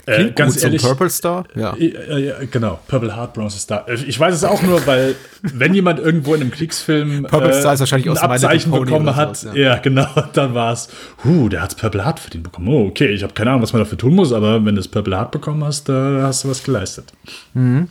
äh, 0.06 0.31
ganz 0.31 0.62
ehrlich, 0.62 0.82
Purple 0.82 1.11
Star? 1.11 1.44
Ja. 1.55 1.76
Äh, 1.76 2.47
genau, 2.50 2.79
Purple 2.87 3.14
Heart, 3.17 3.35
Bronze 3.35 3.58
Star. 3.58 3.88
Äh, 3.88 3.94
ich 4.06 4.19
weiß 4.19 4.35
es 4.35 4.44
auch 4.44 4.62
nur, 4.62 4.87
weil 4.87 5.17
wenn 5.43 5.75
jemand 5.75 5.99
irgendwo 5.99 6.35
in 6.35 6.43
einem 6.43 6.50
Kriegsfilm 6.53 7.23
Purple 7.29 7.53
Star 7.53 7.75
ist 7.75 7.81
wahrscheinlich 7.81 8.08
aus 8.08 8.19
ein 8.19 8.31
Abzeichen 8.31 8.70
bekommen 8.70 9.17
hat, 9.17 9.37
sowas, 9.37 9.56
ja. 9.56 9.75
ja. 9.75 9.76
genau, 9.79 10.06
dann 10.32 10.55
war 10.55 10.73
es, 10.73 10.88
huh, 11.25 11.49
der 11.49 11.62
hat 11.62 11.76
Purple 11.76 12.05
Heart 12.05 12.20
verdient 12.20 12.44
bekommen. 12.44 12.69
Oh, 12.69 12.87
okay, 12.87 13.08
ich 13.08 13.23
habe 13.23 13.32
keine 13.32 13.50
Ahnung, 13.50 13.62
was 13.62 13.73
man 13.73 13.82
dafür 13.82 13.99
tun 13.99 14.14
muss, 14.14 14.32
aber 14.32 14.64
wenn 14.64 14.76
du 14.76 14.81
das 14.81 14.88
Purple 14.88 15.17
Heart 15.17 15.32
bekommen 15.32 15.64
hast, 15.64 15.88
da 15.88 16.23
hast 16.23 16.44
du 16.44 16.49
was 16.49 16.62
geleistet. 16.62 17.12
Mhm. 17.55 17.88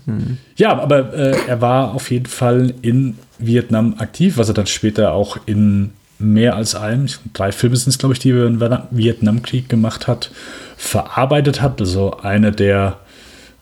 Ja, 0.56 0.78
aber 0.80 1.14
äh, 1.14 1.36
er 1.48 1.62
war 1.62 1.94
auf 1.94 2.12
jeden 2.12 2.28
Fall 2.28 2.74
in 2.82 3.18
Vietnam 3.40 3.96
aktiv, 3.98 4.38
was 4.38 4.48
er 4.48 4.54
dann 4.54 4.68
später 4.68 5.12
auch 5.12 5.38
in 5.46 5.92
mehr 6.18 6.56
als 6.56 6.76
allem, 6.76 7.08
drei 7.34 7.52
Filme 7.52 7.76
sind 7.76 7.90
es, 7.90 7.98
glaube 7.98 8.14
ich, 8.14 8.20
die 8.20 8.32
er 8.32 8.46
im 8.46 8.60
Vietnamkrieg 8.92 9.68
gemacht 9.68 10.08
hat, 10.08 10.32
verarbeitet 10.78 11.62
hat. 11.62 11.80
Also 11.80 12.18
einer, 12.18 12.52
der 12.52 12.98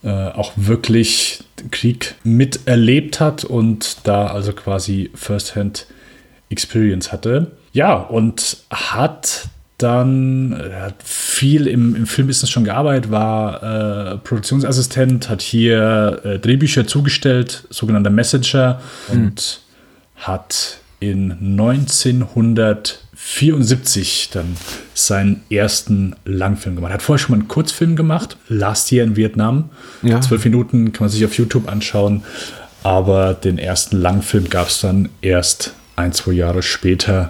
äh, 0.04 0.10
auch 0.10 0.52
wirklich 0.56 1.44
Krieg 1.72 2.16
miterlebt 2.24 3.20
hat 3.20 3.44
und 3.44 4.08
da 4.08 4.28
also 4.28 4.54
quasi 4.54 5.12
First-Hand 5.16 5.88
Experience 6.50 7.12
hatte. 7.12 7.52
Ja, 7.72 7.96
und 7.96 8.58
hat 8.70 9.48
dann 9.78 10.56
hat 10.74 10.96
viel 11.04 11.68
im, 11.68 11.96
im 11.96 12.06
Filmbusiness 12.06 12.50
schon 12.50 12.64
gearbeitet, 12.64 13.12
war 13.12 13.64
äh, 14.14 14.18
Produktionsassistent, 14.18 15.30
hat 15.30 15.42
hier 15.42 16.22
äh, 16.24 16.40
Drehbücher 16.40 16.88
zugestellt, 16.88 17.66
sogenannter 17.70 18.10
Messenger, 18.10 18.80
mhm. 19.10 19.14
und 19.14 19.62
hat 20.16 20.78
in 21.00 21.56
1974 23.26 24.30
dann 24.32 24.58
seinen 24.94 25.42
ersten 25.50 26.16
Langfilm 26.26 26.76
gemacht. 26.76 26.92
Er 26.92 26.96
hat 26.96 27.02
vorher 27.02 27.20
schon 27.20 27.32
mal 27.32 27.40
einen 27.40 27.48
Kurzfilm 27.48 27.96
gemacht, 27.96 28.38
Last 28.50 28.92
Year 28.92 29.04
in 29.04 29.16
Vietnam. 29.16 29.70
Ja. 30.02 30.20
Zwölf 30.22 30.44
Minuten 30.44 30.92
kann 30.92 31.06
man 31.06 31.10
sich 31.10 31.24
auf 31.26 31.34
YouTube 31.36 31.70
anschauen. 31.70 32.24
Aber 32.84 33.34
den 33.34 33.58
ersten 33.58 33.98
Langfilm 33.98 34.50
gab 34.50 34.68
es 34.68 34.82
dann 34.82 35.10
erst 35.22 35.74
ein, 35.96 36.12
zwei 36.12 36.34
Jahre 36.34 36.62
später 36.62 37.30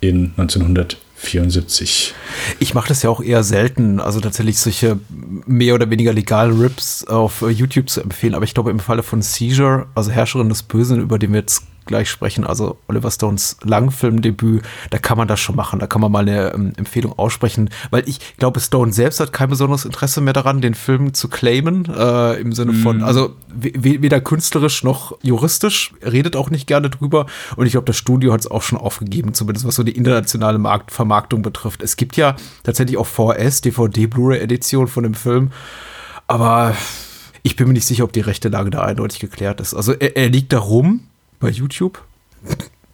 in 0.00 0.32
1974. 0.36 2.14
Ich 2.60 2.74
mache 2.74 2.88
das 2.88 3.02
ja 3.02 3.10
auch 3.10 3.20
eher 3.20 3.42
selten, 3.42 3.98
also 3.98 4.20
tatsächlich 4.20 4.58
solche 4.58 5.00
mehr 5.08 5.74
oder 5.74 5.90
weniger 5.90 6.12
legalen 6.12 6.60
Rips 6.60 7.04
auf 7.08 7.42
YouTube 7.42 7.90
zu 7.90 8.02
empfehlen. 8.02 8.34
Aber 8.34 8.44
ich 8.44 8.54
glaube, 8.54 8.70
im 8.70 8.78
Falle 8.78 9.02
von 9.02 9.20
Seizure, 9.20 9.86
also 9.96 10.12
Herrscherin 10.12 10.48
des 10.48 10.62
Bösen, 10.62 11.00
über 11.00 11.18
den 11.18 11.32
wir 11.32 11.40
jetzt 11.40 11.64
gleich 11.86 12.10
sprechen, 12.10 12.44
also 12.44 12.78
Oliver 12.88 13.10
Stones 13.10 13.56
Langfilmdebüt, 13.62 14.62
da 14.90 14.98
kann 14.98 15.18
man 15.18 15.28
das 15.28 15.40
schon 15.40 15.56
machen, 15.56 15.78
da 15.78 15.86
kann 15.86 16.00
man 16.00 16.12
mal 16.12 16.20
eine 16.20 16.52
ähm, 16.52 16.72
Empfehlung 16.76 17.18
aussprechen, 17.18 17.70
weil 17.90 18.08
ich 18.08 18.36
glaube, 18.36 18.60
Stone 18.60 18.92
selbst 18.92 19.20
hat 19.20 19.32
kein 19.32 19.48
besonderes 19.48 19.84
Interesse 19.84 20.20
mehr 20.20 20.32
daran, 20.32 20.60
den 20.60 20.74
Film 20.74 21.14
zu 21.14 21.28
claimen, 21.28 21.86
äh, 21.86 22.34
im 22.40 22.52
Sinne 22.52 22.72
von, 22.72 22.98
mm. 22.98 23.04
also 23.04 23.36
weder 23.54 24.20
künstlerisch 24.20 24.84
noch 24.84 25.16
juristisch, 25.22 25.92
redet 26.02 26.36
auch 26.36 26.50
nicht 26.50 26.66
gerne 26.66 26.90
drüber. 26.90 27.26
Und 27.56 27.66
ich 27.66 27.72
glaube, 27.72 27.86
das 27.86 27.96
Studio 27.96 28.32
hat 28.32 28.40
es 28.40 28.50
auch 28.50 28.62
schon 28.62 28.78
aufgegeben, 28.78 29.34
zumindest 29.34 29.66
was 29.66 29.76
so 29.76 29.82
die 29.82 29.96
internationale 29.96 30.58
Markt 30.58 30.90
Vermarktung 30.90 31.42
betrifft. 31.42 31.82
Es 31.82 31.96
gibt 31.96 32.16
ja 32.16 32.36
tatsächlich 32.62 32.96
auch 32.96 33.06
VS, 33.06 33.60
DVD, 33.60 34.06
Blu-ray-Edition 34.06 34.88
von 34.88 35.04
dem 35.04 35.14
Film, 35.14 35.50
aber 36.26 36.74
ich 37.42 37.56
bin 37.56 37.66
mir 37.68 37.74
nicht 37.74 37.86
sicher, 37.86 38.04
ob 38.04 38.12
die 38.12 38.20
rechte 38.20 38.48
Lage 38.48 38.70
da 38.70 38.82
eindeutig 38.82 39.20
geklärt 39.20 39.60
ist. 39.60 39.74
Also 39.74 39.92
er, 39.92 40.16
er 40.16 40.30
liegt 40.30 40.52
da 40.52 40.58
rum, 40.58 41.00
bei 41.44 41.50
YouTube. 41.50 42.02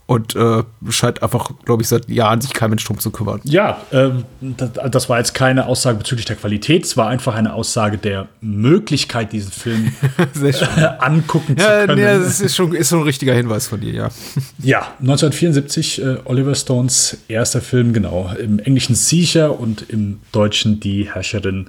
Und 0.07 0.35
äh, 0.35 0.65
scheint 0.89 1.23
einfach, 1.23 1.53
glaube 1.65 1.85
ich, 1.85 1.89
seit 1.89 2.09
Jahren 2.09 2.41
sich 2.41 2.53
kein 2.53 2.71
Mensch 2.71 2.85
drum 2.85 2.99
zu 2.99 3.13
kümmern. 3.13 3.41
Ja, 3.45 3.81
ähm, 3.93 4.25
das, 4.41 4.71
das, 4.91 5.09
war 5.09 5.19
jetzt 5.19 5.35
keine 5.35 5.67
Aussage 5.67 5.99
bezüglich 5.99 6.27
der 6.27 6.35
Qualität, 6.35 6.85
es 6.85 6.97
war 6.97 7.07
einfach 7.07 7.37
eine 7.37 7.55
Aussage 7.55 7.97
der 7.97 8.27
Möglichkeit, 8.41 9.33
diesen 9.33 9.53
Film 9.53 9.93
angucken 10.99 11.55
ja, 11.57 11.83
zu 11.83 11.87
können. 11.87 12.03
Ja, 12.03 12.19
das 12.19 12.41
ist 12.41 12.57
schon, 12.57 12.75
ist 12.75 12.89
schon 12.89 12.99
ein 12.99 13.05
richtiger 13.05 13.35
Hinweis 13.35 13.69
von 13.69 13.81
dir, 13.81 13.93
ja. 13.93 14.09
Ja, 14.59 14.81
1974 14.99 16.03
äh, 16.03 16.17
Oliver 16.25 16.57
Stones 16.57 17.19
erster 17.29 17.61
Film, 17.61 17.93
genau. 17.93 18.35
Im 18.37 18.59
Englischen 18.59 18.97
Siecher 18.97 19.61
und 19.61 19.91
im 19.91 20.19
Deutschen 20.33 20.81
Die 20.81 21.09
Herrscherin 21.15 21.69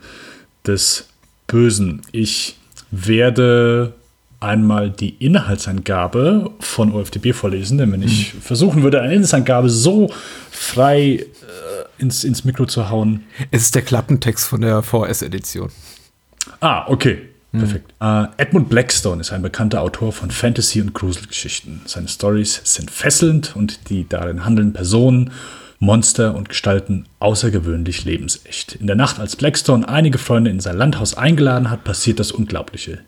des 0.65 1.07
Bösen. 1.45 2.01
Ich 2.11 2.57
werde 2.89 3.93
einmal 4.41 4.89
die 4.89 5.09
Inhaltsangabe 5.23 6.51
von 6.59 6.93
OFDB 6.93 7.33
vorlesen, 7.33 7.77
denn 7.77 7.91
wenn 7.91 8.01
ich 8.01 8.33
mhm. 8.33 8.41
versuchen 8.41 8.83
würde, 8.83 9.01
eine 9.01 9.13
Inhaltsangabe 9.13 9.69
so 9.69 10.11
frei 10.49 10.99
äh, 10.99 11.25
ins, 11.99 12.23
ins 12.23 12.43
Mikro 12.43 12.65
zu 12.65 12.89
hauen. 12.89 13.23
Es 13.51 13.63
ist 13.63 13.75
der 13.75 13.83
Klappentext 13.83 14.47
von 14.47 14.61
der 14.61 14.81
VS-Edition. 14.81 15.69
Ah, 16.59 16.85
okay. 16.87 17.21
Mhm. 17.51 17.59
Perfekt. 17.59 17.93
Äh, 17.99 18.25
Edmund 18.37 18.69
Blackstone 18.69 19.21
ist 19.21 19.31
ein 19.31 19.41
bekannter 19.41 19.81
Autor 19.81 20.11
von 20.11 20.31
Fantasy- 20.31 20.81
und 20.81 20.93
Gruselgeschichten. 20.93 21.81
Seine 21.85 22.07
Stories 22.07 22.61
sind 22.63 22.89
fesselnd 22.89 23.55
und 23.55 23.89
die 23.89 24.07
darin 24.07 24.45
handelnden 24.45 24.73
Personen, 24.73 25.31
Monster 25.79 26.35
und 26.35 26.49
Gestalten 26.49 27.05
außergewöhnlich 27.19 28.05
lebensecht. 28.05 28.75
In 28.75 28.85
der 28.85 28.95
Nacht, 28.95 29.19
als 29.19 29.35
Blackstone 29.35 29.87
einige 29.87 30.19
Freunde 30.19 30.51
in 30.51 30.59
sein 30.59 30.77
Landhaus 30.77 31.15
eingeladen 31.15 31.71
hat, 31.71 31.83
passiert 31.83 32.19
das 32.19 32.31
Unglaubliche. 32.31 32.99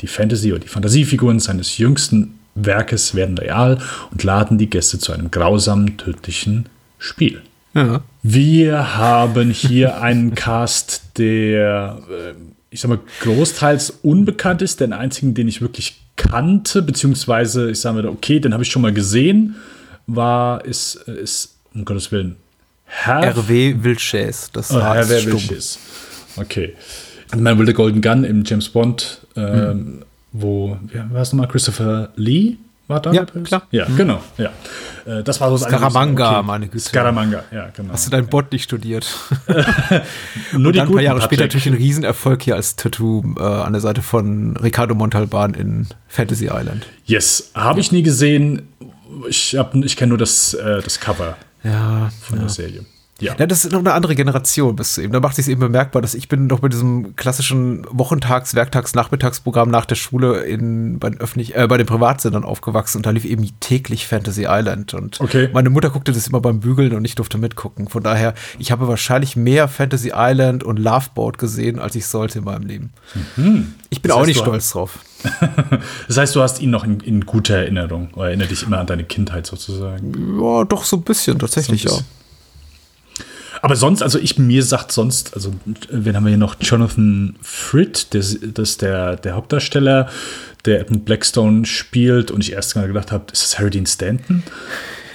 Die 0.00 0.06
Fantasy- 0.06 0.52
oder 0.52 0.60
die 0.60 0.68
Fantasiefiguren 0.68 1.40
seines 1.40 1.78
jüngsten 1.78 2.38
Werkes 2.54 3.14
werden 3.14 3.36
real 3.38 3.78
und 4.10 4.22
laden 4.22 4.58
die 4.58 4.68
Gäste 4.68 4.98
zu 4.98 5.12
einem 5.12 5.30
grausamen, 5.30 5.96
tödlichen 5.96 6.66
Spiel. 6.98 7.42
Ja. 7.74 8.02
Wir 8.22 8.96
haben 8.96 9.50
hier 9.50 10.00
einen 10.00 10.34
Cast, 10.34 11.18
der, 11.18 12.00
äh, 12.10 12.32
ich 12.70 12.80
sag 12.80 12.88
mal, 12.88 13.00
großteils 13.20 13.98
unbekannt 14.02 14.62
ist. 14.62 14.80
Den 14.80 14.92
einzigen, 14.92 15.34
den 15.34 15.48
ich 15.48 15.60
wirklich 15.60 16.00
kannte, 16.16 16.82
beziehungsweise 16.82 17.70
ich 17.70 17.80
sage 17.80 18.02
mir, 18.02 18.08
okay, 18.08 18.40
den 18.40 18.54
habe 18.54 18.62
ich 18.62 18.70
schon 18.70 18.82
mal 18.82 18.94
gesehen, 18.94 19.56
war, 20.06 20.64
ist, 20.64 20.94
ist 20.94 21.56
um 21.74 21.84
Gottes 21.84 22.10
Willen, 22.10 22.36
Herr 22.86 23.22
R.W. 23.22 23.76
Wilches, 23.82 24.50
das 24.52 24.72
oh, 24.72 24.80
Herr 24.80 25.08
Wilches. 25.08 25.78
Okay. 26.36 26.74
Man 27.36 27.58
will 27.58 27.66
the 27.66 27.72
Golden 27.72 28.00
Gun 28.00 28.24
im 28.24 28.44
James 28.44 28.68
Bond, 28.68 29.25
ähm, 29.36 29.76
mhm. 29.76 30.02
wo, 30.32 30.76
wie 30.82 31.14
war 31.14 31.22
es 31.22 31.32
nochmal, 31.32 31.48
Christopher 31.48 32.10
Lee 32.16 32.56
war 32.88 33.00
da? 33.00 33.12
Ja, 33.12 33.24
klar. 33.24 33.62
Ja, 33.72 33.88
mhm. 33.88 33.96
genau. 33.96 34.22
Ja. 34.38 34.50
Äh, 35.06 35.24
das 35.24 35.40
war 35.40 35.50
so 35.50 35.58
Scaramanga, 35.58 36.38
okay. 36.38 36.46
meine 36.46 36.68
Güte. 36.68 36.84
Scaramanga, 36.84 37.42
ja, 37.50 37.68
genau. 37.74 37.92
Hast 37.92 38.06
du 38.06 38.10
dein 38.10 38.28
Bot 38.28 38.52
nicht 38.52 38.62
studiert? 38.64 39.12
Nur 40.52 40.72
die 40.72 40.78
dann 40.78 40.88
ein 40.88 40.94
paar 40.94 41.02
Jahre 41.02 41.20
später 41.20 41.42
natürlich 41.42 41.66
ein 41.66 41.74
Riesenerfolg 41.74 42.42
hier 42.42 42.54
als 42.54 42.76
Tattoo 42.76 43.34
äh, 43.38 43.42
an 43.42 43.72
der 43.72 43.80
Seite 43.80 44.02
von 44.02 44.56
Ricardo 44.56 44.94
Montalban 44.94 45.54
in 45.54 45.88
Fantasy 46.06 46.46
Island. 46.46 46.86
Yes, 47.04 47.50
habe 47.54 47.80
ich 47.80 47.90
nie 47.90 48.02
gesehen. 48.02 48.68
Ich, 49.28 49.56
ich 49.56 49.96
kenne 49.96 50.10
nur 50.10 50.18
das, 50.18 50.54
äh, 50.54 50.80
das 50.82 51.00
Cover 51.00 51.36
ja, 51.64 52.10
von 52.20 52.36
ja. 52.36 52.42
der 52.42 52.50
Serie. 52.50 52.84
Ja. 53.18 53.34
ja, 53.38 53.46
das 53.46 53.64
ist 53.64 53.72
noch 53.72 53.78
eine 53.78 53.94
andere 53.94 54.14
Generation 54.14 54.76
bis 54.76 54.94
zu 54.94 55.02
eben. 55.02 55.12
Da 55.12 55.20
macht 55.20 55.36
sich 55.36 55.48
eben 55.48 55.60
bemerkbar, 55.60 56.02
dass 56.02 56.14
ich 56.14 56.28
bin 56.28 56.48
doch 56.48 56.60
mit 56.60 56.74
diesem 56.74 57.16
klassischen 57.16 57.86
Wochentags-, 57.90 58.54
Werktags-, 58.54 58.94
Nachmittagsprogramm 58.94 59.70
nach 59.70 59.86
der 59.86 59.94
Schule 59.94 60.42
in, 60.42 60.98
bei, 60.98 61.08
den 61.08 61.18
öffentlich, 61.18 61.56
äh, 61.56 61.66
bei 61.66 61.78
den 61.78 61.86
Privatsendern 61.86 62.44
aufgewachsen 62.44 62.98
und 62.98 63.06
da 63.06 63.10
lief 63.10 63.24
eben 63.24 63.48
täglich 63.60 64.06
Fantasy 64.06 64.46
Island. 64.46 64.92
Und 64.92 65.18
okay. 65.22 65.48
meine 65.54 65.70
Mutter 65.70 65.88
guckte 65.88 66.12
das 66.12 66.28
immer 66.28 66.42
beim 66.42 66.60
Bügeln 66.60 66.92
und 66.94 67.06
ich 67.06 67.14
durfte 67.14 67.38
mitgucken. 67.38 67.88
Von 67.88 68.02
daher, 68.02 68.34
ich 68.58 68.70
habe 68.70 68.86
wahrscheinlich 68.86 69.34
mehr 69.34 69.66
Fantasy 69.68 70.12
Island 70.14 70.62
und 70.62 70.78
Loveboat 70.78 71.38
gesehen, 71.38 71.78
als 71.78 71.94
ich 71.94 72.06
sollte 72.06 72.40
in 72.40 72.44
meinem 72.44 72.66
Leben. 72.66 72.92
Mhm. 73.36 73.74
Ich 73.88 74.02
bin 74.02 74.10
das 74.10 74.18
heißt, 74.18 74.22
auch 74.22 74.26
nicht 74.26 74.40
stolz 74.40 74.70
drauf. 74.70 74.98
das 76.06 76.18
heißt, 76.18 76.36
du 76.36 76.42
hast 76.42 76.60
ihn 76.60 76.68
noch 76.68 76.84
in, 76.84 77.00
in 77.00 77.24
guter 77.24 77.56
Erinnerung 77.56 78.10
oder 78.14 78.26
erinnert 78.26 78.50
dich 78.50 78.62
immer 78.62 78.78
an 78.78 78.86
deine 78.86 79.04
Kindheit 79.04 79.46
sozusagen? 79.46 80.38
Ja, 80.38 80.64
doch 80.64 80.84
so 80.84 80.96
ein 80.96 81.02
bisschen, 81.02 81.38
tatsächlich, 81.38 81.84
so 81.84 81.88
ein 81.88 81.92
bisschen. 81.94 82.06
ja. 82.10 82.25
Aber 83.62 83.76
sonst, 83.76 84.02
also 84.02 84.18
ich, 84.18 84.38
mir 84.38 84.62
sagt 84.62 84.92
sonst, 84.92 85.34
also 85.34 85.54
wen 85.88 86.16
haben 86.16 86.24
wir 86.24 86.30
hier 86.30 86.38
noch? 86.38 86.56
Jonathan 86.60 87.36
Fritt, 87.42 88.14
das 88.14 88.34
ist 88.34 88.82
der, 88.82 89.16
der 89.16 89.34
Hauptdarsteller, 89.34 90.08
der 90.64 90.80
Edmund 90.80 91.04
Blackstone 91.04 91.64
spielt 91.64 92.30
und 92.30 92.42
ich 92.42 92.52
erst 92.52 92.76
mal 92.76 92.86
gedacht 92.86 93.12
habe, 93.12 93.24
ist 93.32 93.42
das 93.42 93.58
Harry 93.58 93.70
Dean 93.70 93.86
Stanton? 93.86 94.42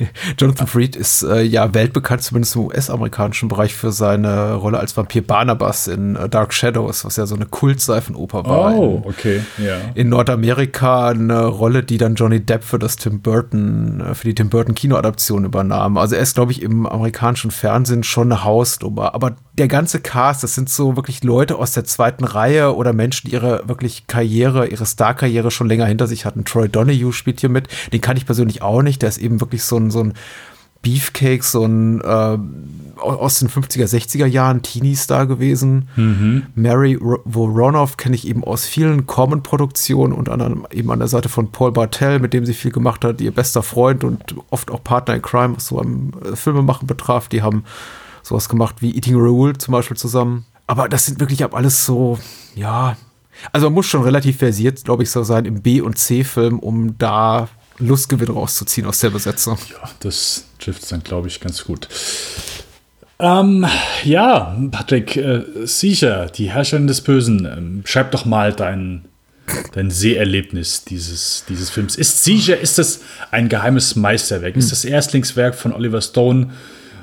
Jonathan 0.38 0.68
Freed 0.68 0.96
ist 0.96 1.24
äh, 1.24 1.42
ja 1.42 1.74
weltbekannt, 1.74 2.22
zumindest 2.22 2.56
im 2.56 2.66
US-amerikanischen 2.66 3.50
Bereich, 3.50 3.74
für 3.74 3.92
seine 3.92 4.56
Rolle 4.56 4.80
als 4.80 4.96
Vampir 4.96 5.26
Barnabas 5.26 5.88
in 5.88 6.16
äh, 6.16 6.30
Dark 6.30 6.54
Shadows, 6.54 7.06
was 7.06 7.16
ja 7.16 7.26
so 7.26 7.36
eine 7.36 7.46
Kultseifenoper 7.46 8.46
war. 8.46 8.76
Oh, 8.76 9.04
okay, 9.06 9.42
ja. 9.58 9.78
In 9.94 10.10
Nordamerika 10.10 11.10
eine 11.10 11.46
Rolle, 11.46 11.84
die 11.84 11.98
dann 11.98 12.16
Johnny 12.16 12.40
Depp 12.40 12.64
für 12.64 12.80
das 12.80 12.96
Tim 12.96 13.22
Burton, 13.22 14.02
äh, 14.02 14.16
für 14.16 14.28
die 14.28 14.36
Tim 14.36 14.50
Burton 14.50 14.76
Kinoadaption 14.76 15.46
übernahm. 15.46 15.98
Also 15.98 16.16
er 16.16 16.22
ist, 16.22 16.36
glaube 16.36 16.52
ich, 16.52 16.62
im 16.62 16.86
amerikanischen 16.86 17.52
Fernsehen 17.52 18.04
schon 18.04 18.32
eine 18.32 18.44
Hausnummer. 18.44 19.14
Aber 19.14 19.36
der 19.54 19.68
ganze 19.68 20.00
Cast, 20.00 20.44
das 20.44 20.56
sind 20.56 20.70
so 20.70 20.96
wirklich 20.96 21.24
Leute 21.24 21.58
aus 21.58 21.74
der 21.74 21.84
zweiten 21.84 22.24
Reihe 22.24 22.76
oder 22.76 22.94
Menschen, 22.94 23.28
die 23.28 23.34
ihre 23.34 23.68
wirklich 23.68 24.08
Karriere, 24.08 24.68
ihre 24.68 24.86
Star-Karriere 24.86 25.52
schon 25.52 25.68
länger 25.68 25.86
hinter 25.86 26.08
sich 26.08 26.26
hatten. 26.26 26.46
Troy 26.46 26.70
Donahue 26.70 27.12
spielt 27.12 27.42
hier 27.42 27.50
mit. 27.50 27.68
Den 27.92 28.02
kann 28.02 28.18
ich 28.18 28.26
persönlich 28.26 28.62
auch 28.62 28.82
nicht. 28.82 29.02
Der 29.02 29.10
ist 29.10 29.18
eben 29.18 29.42
wirklich 29.42 29.64
so 29.64 29.78
ein, 29.78 29.92
so 29.92 30.04
ein 30.04 30.14
Beefcake, 30.82 31.44
so 31.44 31.66
ein 31.66 32.02
äh, 32.02 32.38
aus 32.98 33.40
den 33.40 33.50
50er, 33.50 33.86
60er 33.86 34.26
Jahren 34.26 34.62
Teenie-Star 34.62 35.28
gewesen. 35.28 35.90
Mhm. 35.96 36.44
Mary 36.56 36.98
Voronoff 37.00 37.98
kenne 37.98 38.16
ich 38.16 38.28
eben 38.28 38.44
aus 38.44 38.66
vielen 38.66 39.06
Common-Produktionen 39.06 40.14
und 40.14 40.30
anderem 40.30 40.66
eben 40.72 40.92
an 40.92 41.00
der 41.00 41.08
Seite 41.08 41.30
von 41.30 41.52
Paul 41.52 41.72
Bartel, 41.72 42.20
mit 42.20 42.34
dem 42.34 42.46
sie 42.46 42.54
viel 42.54 42.72
gemacht 42.72 43.04
hat, 43.04 43.22
ihr 43.22 43.32
bester 43.32 43.64
Freund 43.64 44.04
und 44.04 44.36
oft 44.50 44.72
auch 44.72 44.84
Partner 44.84 45.16
in 45.16 45.22
Crime, 45.22 45.56
was 45.56 45.68
so 45.68 45.80
am 45.80 46.14
äh, 46.24 46.36
Filmemachen 46.36 46.88
betraf. 46.88 47.28
Die 47.28 47.42
haben 47.42 47.64
sowas 48.24 48.50
gemacht 48.50 48.78
wie 48.82 48.96
Eating 48.96 49.16
Raoul 49.16 49.58
zum 49.58 49.72
Beispiel 49.74 49.98
zusammen. 49.98 50.46
Aber 50.68 50.88
das 50.88 51.06
sind 51.06 51.20
wirklich 51.20 51.44
ab 51.44 51.56
alles 51.56 51.86
so, 51.86 52.18
ja. 52.56 52.96
Also 53.52 53.68
man 53.68 53.74
muss 53.74 53.88
schon 53.88 54.04
relativ 54.04 54.38
versiert, 54.38 54.84
glaube 54.84 55.04
ich, 55.04 55.12
so 55.12 55.24
sein 55.24 55.46
im 55.46 55.62
B- 55.62 55.82
und 55.82 55.98
C-Film, 55.98 56.60
um 56.60 56.98
da 56.98 57.50
Lustgewinn 57.80 58.30
rauszuziehen 58.30 58.88
aus 58.88 59.00
der 59.00 59.10
Besetzung. 59.10 59.58
Ja, 59.70 59.90
das 60.00 60.46
trifft 60.60 60.90
dann, 60.92 61.04
glaube 61.04 61.28
ich, 61.28 61.40
ganz 61.40 61.64
gut. 61.64 61.88
Ähm, 63.20 63.66
ja, 64.04 64.58
Patrick, 64.72 65.16
äh, 65.16 65.44
sicher, 65.66 66.28
die 66.28 66.50
Herrscherin 66.50 66.88
des 66.88 67.02
Bösen. 67.02 67.46
Ähm, 67.46 67.82
schreib 67.86 68.12
doch 68.12 68.26
mal 68.26 68.52
dein, 68.52 69.06
dein 69.74 69.92
Seherlebnis 69.92 70.86
dieses, 70.86 71.46
dieses 71.48 71.70
Films. 71.70 71.96
Ist 71.96 72.24
sicher, 72.24 72.60
ist 72.60 72.78
das 72.78 73.02
ein 73.30 73.48
geheimes 73.48 73.96
Meisterwerk? 73.96 74.56
Ist 74.56 74.66
hm. 74.66 74.70
das 74.72 74.86
Erstlingswerk 74.86 75.56
von 75.56 75.72
Oliver 75.72 76.02
Stone, 76.02 76.52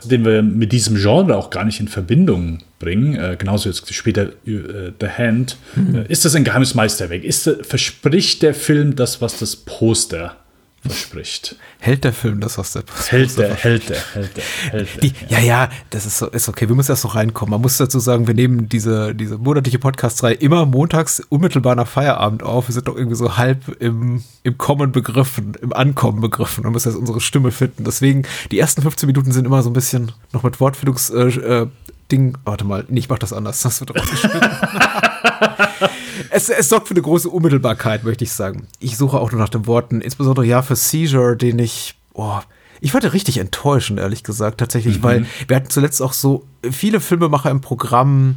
den 0.09 0.25
wir 0.25 0.43
mit 0.43 0.73
diesem 0.73 0.97
Genre 0.97 1.37
auch 1.37 1.51
gar 1.51 1.65
nicht 1.65 1.81
in 1.81 1.89
Verbindung 1.89 2.59
bringen? 2.79 3.15
Äh, 3.15 3.37
genauso 3.39 3.69
jetzt 3.69 3.93
später 3.93 4.31
äh, 4.47 4.93
The 5.01 5.09
Hand. 5.09 5.57
Mhm. 5.77 6.05
ist 6.09 6.25
das 6.25 6.35
ein 6.35 6.45
geheimes 6.45 6.75
Meisterwerk? 6.75 7.25
Ist, 7.25 7.51
verspricht 7.63 8.43
der 8.43 8.55
Film 8.55 8.97
das, 8.97 9.21
was 9.21 9.39
das 9.39 9.55
Poster 9.57 10.37
verspricht. 10.83 11.57
Hält 11.79 12.05
der 12.05 12.13
Film 12.13 12.41
das, 12.41 12.59
was 12.59 12.73
der 12.73 12.85
Hält 13.09 13.39
der, 13.39 13.55
hält 13.55 13.89
der, 13.89 13.99
hält 14.15 14.37
der, 14.37 14.45
hält 14.71 14.95
der. 14.95 15.01
Die, 15.01 15.13
ja. 15.29 15.39
ja, 15.41 15.71
das 15.91 16.07
ist, 16.07 16.19
so, 16.19 16.27
ist 16.29 16.49
okay. 16.49 16.69
Wir 16.69 16.77
müssen 16.77 16.93
erst 16.93 17.05
noch 17.05 17.15
reinkommen. 17.15 17.51
Man 17.51 17.61
muss 17.61 17.77
dazu 17.77 17.99
sagen, 17.99 18.27
wir 18.27 18.35
nehmen 18.35 18.69
diese, 18.69 19.15
diese 19.15 19.39
monatliche 19.39 19.79
Podcast-Reihe 19.79 20.35
immer 20.35 20.67
montags 20.67 21.21
unmittelbar 21.29 21.75
nach 21.75 21.89
Feierabend 21.89 22.43
auf. 22.43 22.69
Wir 22.69 22.73
sind 22.75 22.89
doch 22.89 22.97
irgendwie 22.97 23.17
so 23.17 23.37
halb 23.37 23.69
im, 23.81 24.23
im 24.43 24.59
Kommen 24.59 24.93
begriffen, 24.93 25.57
im 25.61 25.73
Ankommen 25.73 26.21
begriffen 26.21 26.65
und 26.65 26.73
müssen 26.73 26.89
jetzt 26.91 26.99
unsere 26.99 27.21
Stimme 27.21 27.51
finden. 27.51 27.85
Deswegen, 27.85 28.25
die 28.51 28.59
ersten 28.59 28.83
15 28.83 29.07
Minuten 29.07 29.33
sind 29.33 29.45
immer 29.45 29.63
so 29.63 29.71
ein 29.71 29.75
bisschen 29.75 30.13
noch 30.33 30.43
mit 30.43 30.57
Wortfindungs- 30.57 31.15
äh, 31.15 31.67
Ding. 32.11 32.39
Warte 32.45 32.65
mal, 32.65 32.85
nee, 32.89 33.01
ich 33.01 33.09
mach 33.09 33.19
das 33.19 33.33
anders. 33.33 33.63
Das 33.63 33.81
wird 33.81 33.95
rausgeschnitten. 33.95 34.41
es, 36.31 36.49
es 36.49 36.69
sorgt 36.69 36.89
für 36.89 36.95
eine 36.95 37.03
große 37.03 37.29
Unmittelbarkeit, 37.29 38.05
möchte 38.05 38.25
ich 38.25 38.33
sagen. 38.33 38.67
Ich 38.81 38.97
suche 38.97 39.19
auch 39.19 39.33
nur 39.33 39.41
nach 39.41 39.49
den 39.49 39.67
Worten, 39.67 40.01
insbesondere 40.01 40.47
ja 40.47 40.63
für 40.63 40.77
Seizure, 40.77 41.37
den 41.37 41.59
ich, 41.59 41.95
oh, 42.15 42.39
ich 42.81 42.93
fand 42.93 43.13
richtig 43.13 43.39
enttäuschend, 43.39 43.99
ehrlich 43.99 44.23
gesagt, 44.23 44.59
tatsächlich, 44.59 44.99
mhm. 44.99 45.03
weil 45.03 45.27
wir 45.47 45.57
hatten 45.57 45.71
zuletzt 45.71 46.01
auch 46.01 46.13
so 46.13 46.45
viele 46.71 47.01
Filmemacher 47.01 47.51
im 47.51 47.61
Programm, 47.61 48.37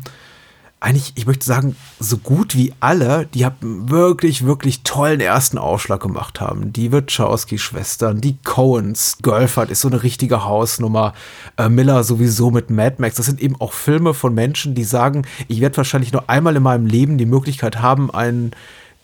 eigentlich, 0.81 1.13
ich 1.15 1.27
möchte 1.27 1.45
sagen, 1.45 1.75
so 1.99 2.17
gut 2.17 2.55
wie 2.55 2.73
alle, 2.79 3.27
die 3.27 3.45
haben 3.45 3.89
wirklich, 3.89 4.45
wirklich 4.45 4.81
tollen 4.81 5.19
ersten 5.19 5.59
Ausschlag 5.59 6.01
gemacht 6.01 6.41
haben. 6.41 6.73
Die 6.73 6.91
Wachowski-Schwestern, 6.91 8.19
die 8.19 8.37
Coens, 8.43 9.19
Girlfriend 9.21 9.69
ist 9.69 9.81
so 9.81 9.89
eine 9.89 10.01
richtige 10.01 10.43
Hausnummer, 10.43 11.13
äh, 11.57 11.69
Miller 11.69 12.03
sowieso 12.03 12.49
mit 12.49 12.71
Mad 12.71 12.95
Max. 12.97 13.15
Das 13.15 13.27
sind 13.27 13.39
eben 13.39 13.55
auch 13.61 13.73
Filme 13.73 14.15
von 14.15 14.33
Menschen, 14.33 14.73
die 14.73 14.83
sagen, 14.83 15.27
ich 15.47 15.61
werde 15.61 15.77
wahrscheinlich 15.77 16.13
nur 16.13 16.29
einmal 16.31 16.55
in 16.55 16.63
meinem 16.63 16.87
Leben 16.87 17.19
die 17.19 17.27
Möglichkeit 17.27 17.79
haben, 17.79 18.09
einen 18.11 18.51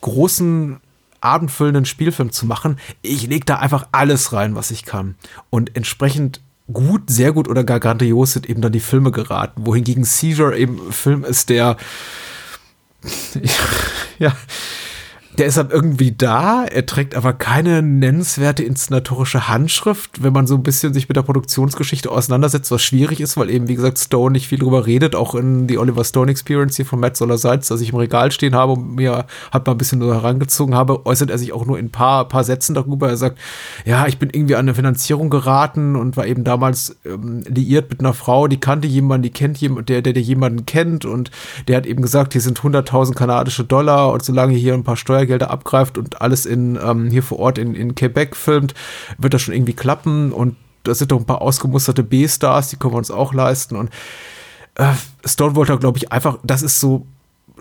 großen 0.01 0.77
abendfüllenden 1.21 1.85
Spielfilm 1.85 2.31
zu 2.31 2.47
machen. 2.47 2.79
Ich 3.03 3.27
leg 3.27 3.45
da 3.45 3.57
einfach 3.57 3.87
alles 3.91 4.33
rein, 4.33 4.55
was 4.55 4.71
ich 4.71 4.83
kann. 4.83 5.15
Und 5.51 5.75
entsprechend 5.75 6.41
gut, 6.71 7.09
sehr 7.09 7.31
gut 7.31 7.47
oder 7.47 7.63
gar 7.63 7.79
grandios 7.79 8.33
sind 8.33 8.49
eben 8.49 8.61
dann 8.61 8.71
die 8.71 8.79
Filme 8.79 9.11
geraten. 9.11 9.65
Wohingegen 9.65 10.03
Seizure 10.03 10.57
eben 10.57 10.87
ein 10.87 10.91
Film 10.91 11.23
ist, 11.23 11.49
der 11.49 11.77
ja, 14.19 14.35
der 15.37 15.45
ist 15.45 15.57
dann 15.57 15.69
irgendwie 15.69 16.11
da, 16.11 16.65
er 16.65 16.85
trägt 16.87 17.15
aber 17.15 17.31
keine 17.31 17.83
nennenswerte 17.83 18.63
inszenatorische 18.63 19.47
Handschrift, 19.47 20.23
wenn 20.23 20.33
man 20.33 20.47
so 20.47 20.55
ein 20.55 20.63
bisschen 20.63 20.93
sich 20.95 21.07
mit 21.07 21.15
der 21.15 21.21
Produktionsgeschichte 21.21 22.11
auseinandersetzt, 22.11 22.71
was 22.71 22.81
schwierig 22.81 23.21
ist, 23.21 23.37
weil 23.37 23.51
eben, 23.51 23.67
wie 23.67 23.75
gesagt, 23.75 23.99
Stone 23.99 24.31
nicht 24.31 24.47
viel 24.47 24.57
drüber 24.57 24.87
redet, 24.87 25.15
auch 25.15 25.35
in 25.35 25.67
die 25.67 25.77
Oliver 25.77 26.03
Stone 26.03 26.31
Experience 26.31 26.75
hier 26.75 26.87
von 26.87 26.99
Matt 26.99 27.17
Solar 27.17 27.37
Seitz, 27.37 27.67
das 27.67 27.81
ich 27.81 27.89
im 27.89 27.97
Regal 27.97 28.31
stehen 28.31 28.55
habe 28.55 28.71
und 28.73 28.95
mir 28.95 29.25
hat 29.51 29.67
mal 29.67 29.73
ein 29.73 29.77
bisschen 29.77 29.99
nur 29.99 30.15
herangezogen 30.15 30.73
habe, 30.73 31.05
äußert 31.05 31.29
er 31.29 31.37
sich 31.37 31.53
auch 31.53 31.67
nur 31.67 31.77
in 31.77 31.85
ein 31.85 31.91
paar, 31.91 32.27
paar 32.27 32.43
Sätzen 32.43 32.73
darüber. 32.73 33.07
Er 33.07 33.17
sagt, 33.17 33.37
ja, 33.85 34.07
ich 34.07 34.17
bin 34.17 34.31
irgendwie 34.31 34.55
an 34.55 34.61
eine 34.61 34.73
Finanzierung 34.73 35.29
geraten 35.29 35.95
und 35.95 36.17
war 36.17 36.25
eben 36.25 36.45
damals 36.45 36.97
ähm, 37.05 37.43
liiert 37.47 37.91
mit 37.91 37.99
einer 37.99 38.15
Frau, 38.15 38.47
die 38.47 38.59
kannte 38.59 38.87
jemanden, 38.87 39.23
die 39.23 39.29
kennt 39.29 39.59
jemanden, 39.59 39.85
der, 39.85 40.01
der, 40.01 40.13
der 40.13 40.23
jemanden 40.23 40.65
kennt 40.65 41.05
und 41.05 41.29
der 41.67 41.77
hat 41.77 41.85
eben 41.85 42.01
gesagt, 42.01 42.33
hier 42.33 42.41
sind 42.41 42.59
100.000 42.59 43.13
kanadische 43.13 43.63
Dollar 43.63 44.11
und 44.11 44.23
solange 44.23 44.55
hier 44.55 44.73
ein 44.73 44.83
paar 44.83 44.97
Steuer 44.97 45.26
Steuergelder 45.27 45.51
abgreift 45.51 45.97
und 45.97 46.21
alles 46.21 46.45
in 46.45 46.79
ähm, 46.81 47.09
hier 47.09 47.23
vor 47.23 47.39
Ort 47.39 47.57
in, 47.57 47.75
in 47.75 47.95
Quebec 47.95 48.35
filmt, 48.35 48.73
wird 49.17 49.33
das 49.33 49.41
schon 49.41 49.53
irgendwie 49.53 49.73
klappen 49.73 50.31
und 50.31 50.55
da 50.83 50.95
sind 50.95 51.11
doch 51.11 51.19
ein 51.19 51.25
paar 51.25 51.41
ausgemusterte 51.41 52.03
B-Stars, 52.03 52.69
die 52.69 52.77
können 52.77 52.93
wir 52.93 52.97
uns 52.97 53.11
auch 53.11 53.33
leisten 53.33 53.75
und 53.75 53.89
äh, 54.75 54.93
Stone 55.25 55.55
wollte, 55.55 55.77
glaube 55.77 55.97
ich, 55.97 56.11
einfach, 56.11 56.39
das 56.43 56.61
ist 56.61 56.79
so 56.79 57.05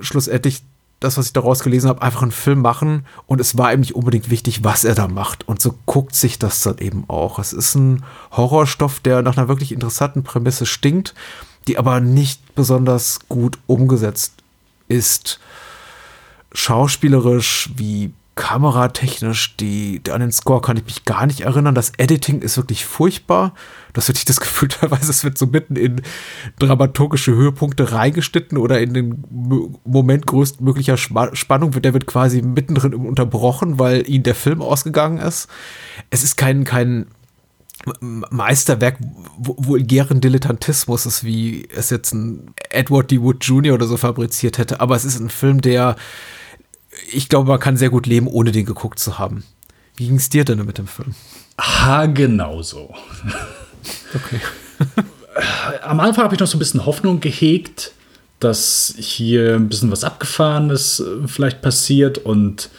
schlussendlich 0.00 0.62
das, 1.00 1.18
was 1.18 1.26
ich 1.26 1.32
daraus 1.35 1.62
gelesen 1.62 1.88
habe, 1.88 2.00
einfach 2.00 2.23
einen 2.23 2.30
Film 2.30 2.62
machen 2.62 3.04
und 3.26 3.40
es 3.40 3.58
war 3.58 3.73
ihm 3.73 3.80
nicht 3.80 3.94
unbedingt 3.94 4.30
wichtig, 4.30 4.64
was 4.64 4.85
er 4.85 4.94
da 4.94 5.08
macht. 5.08 5.46
Und 5.46 5.61
so 5.61 5.75
guckt 5.85 6.14
sich 6.14 6.38
das 6.38 6.62
dann 6.62 6.78
eben 6.78 7.04
auch. 7.08 7.38
Es 7.38 7.52
ist 7.52 7.75
ein 7.75 8.02
Horrorstoff, 8.32 9.00
der 9.00 9.20
nach 9.20 9.37
einer 9.37 9.49
wirklich 9.49 9.73
interessanten 9.73 10.23
Prämisse 10.23 10.64
stinkt, 10.64 11.14
die 11.68 11.76
aber 11.76 12.00
nicht 12.00 12.54
besonders 12.54 13.20
gut 13.28 13.58
umgesetzt 13.66 14.32
ist 14.88 15.38
schauspielerisch 16.56 17.70
wie 17.76 18.12
kameratechnisch, 18.34 19.56
die, 19.56 20.02
an 20.10 20.20
den 20.20 20.32
Score 20.32 20.60
kann 20.60 20.76
ich 20.76 20.84
mich 20.84 21.04
gar 21.06 21.26
nicht 21.26 21.40
erinnern. 21.40 21.75
Das 21.75 21.92
Editing 21.96 22.42
ist 22.42 22.58
wirklich 22.58 22.84
furchtbar. 22.84 23.54
Das 23.94 24.08
hatte 24.08 24.18
ich 24.18 24.25
das 24.26 24.40
Gefühl, 24.40 24.68
teilweise 24.70 25.10
es 25.10 25.25
wird 25.25 25.38
so 25.38 25.46
mitten 25.46 25.76
in 25.76 26.02
dramaturgische 26.58 27.34
Höhepunkte 27.34 27.92
reingeschnitten 27.92 28.58
oder 28.58 28.80
in 28.80 28.94
den 28.94 29.25
Moment 29.84 30.26
größtmöglicher 30.26 30.96
Spannung 30.96 31.75
wird, 31.75 31.84
der 31.84 31.94
wird 31.94 32.06
quasi 32.06 32.42
mittendrin 32.42 32.94
unterbrochen, 32.94 33.78
weil 33.78 34.08
ihnen 34.08 34.25
der 34.25 34.34
Film 34.34 34.60
ausgegangen 34.60 35.18
ist. 35.18 35.48
Es 36.10 36.22
ist 36.22 36.36
kein, 36.36 36.64
kein 36.64 37.06
Meisterwerk 38.00 38.98
vulgären 39.38 40.20
Dilettantismus 40.20 41.06
ist, 41.06 41.25
wie 41.25 41.68
es 41.75 41.90
jetzt 41.90 42.12
ein 42.12 42.50
Edward 42.70 43.10
D. 43.10 43.20
Wood 43.20 43.44
Jr. 43.44 43.75
oder 43.75 43.86
so 43.86 43.96
fabriziert 43.96 44.58
hätte, 44.58 44.80
aber 44.80 44.96
es 44.96 45.04
ist 45.04 45.20
ein 45.20 45.30
Film, 45.30 45.60
der 45.60 45.96
ich 47.11 47.29
glaube, 47.29 47.49
man 47.49 47.61
kann 47.61 47.76
sehr 47.76 47.91
gut 47.91 48.07
leben, 48.07 48.26
ohne 48.26 48.53
den 48.53 48.67
geguckt 48.67 48.99
zu 48.99 49.19
haben. 49.19 49.45
Wie 49.97 50.07
ging 50.07 50.17
es 50.17 50.29
dir 50.29 50.45
denn 50.45 50.65
mit 50.65 50.79
dem 50.79 50.87
Film? 50.87 51.15
Ha, 51.59 52.07
genauso. 52.07 52.95
Okay. 54.15 54.41
Am 55.83 56.00
Anfang 56.00 56.25
habe 56.25 56.35
ich 56.35 56.41
noch 56.41 56.47
so 56.47 56.57
ein 56.57 56.59
bisschen 56.59 56.87
Hoffnung 56.87 57.21
gehegt, 57.21 57.93
dass 58.41 58.95
hier 58.99 59.55
ein 59.55 59.69
bisschen 59.69 59.91
was 59.91 60.05
Abgefahrenes 60.05 61.00
äh, 61.00 61.29
vielleicht 61.29 61.62
passiert 61.62 62.19
und 62.19 62.71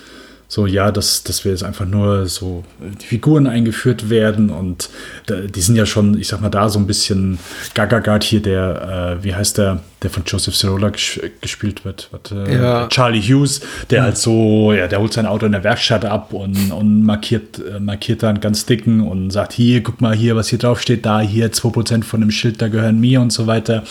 so, 0.49 0.65
ja, 0.65 0.91
dass, 0.93 1.23
dass 1.23 1.43
wir 1.43 1.51
jetzt 1.51 1.63
einfach 1.63 1.85
nur 1.85 2.25
so 2.27 2.63
die 2.79 3.05
Figuren 3.05 3.47
eingeführt 3.47 4.09
werden 4.09 4.49
und 4.49 4.89
die 5.29 5.59
sind 5.59 5.75
ja 5.75 5.85
schon, 5.85 6.17
ich 6.17 6.29
sag 6.29 6.39
mal, 6.39 6.49
da 6.49 6.69
so 6.69 6.79
ein 6.79 6.87
bisschen 6.87 7.37
Gagagard 7.73 8.23
hier, 8.23 8.41
der, 8.41 9.17
äh, 9.19 9.23
wie 9.25 9.35
heißt 9.35 9.57
der, 9.57 9.81
der 10.03 10.09
von 10.09 10.23
Joseph 10.25 10.55
Cirola 10.55 10.89
ges 10.89 11.19
gespielt 11.41 11.83
wird, 11.83 12.07
Warte, 12.11 12.45
ja. 12.49 12.87
Charlie 12.87 13.21
Hughes, 13.21 13.59
der 13.89 14.01
mhm. 14.01 14.05
halt 14.05 14.17
so, 14.17 14.71
ja, 14.71 14.87
der 14.87 15.01
holt 15.01 15.11
sein 15.11 15.25
Auto 15.25 15.45
in 15.45 15.51
der 15.51 15.65
Werkstatt 15.65 16.05
ab 16.05 16.31
und, 16.31 16.71
und 16.71 17.03
markiert, 17.03 17.59
äh, 17.59 17.81
markiert 17.81 18.23
dann 18.23 18.39
ganz 18.39 18.65
dicken 18.65 19.01
und 19.01 19.31
sagt, 19.31 19.51
hier, 19.51 19.83
guck 19.83 19.99
mal 19.99 20.15
hier, 20.15 20.37
was 20.37 20.47
hier 20.47 20.59
drauf 20.59 20.81
steht, 20.81 21.05
da, 21.05 21.19
hier, 21.19 21.51
2% 21.51 22.05
von 22.05 22.21
dem 22.21 22.31
Schild, 22.31 22.61
da 22.61 22.69
gehören 22.69 23.01
mir 23.01 23.19
und 23.19 23.33
so 23.33 23.47
weiter. 23.47 23.83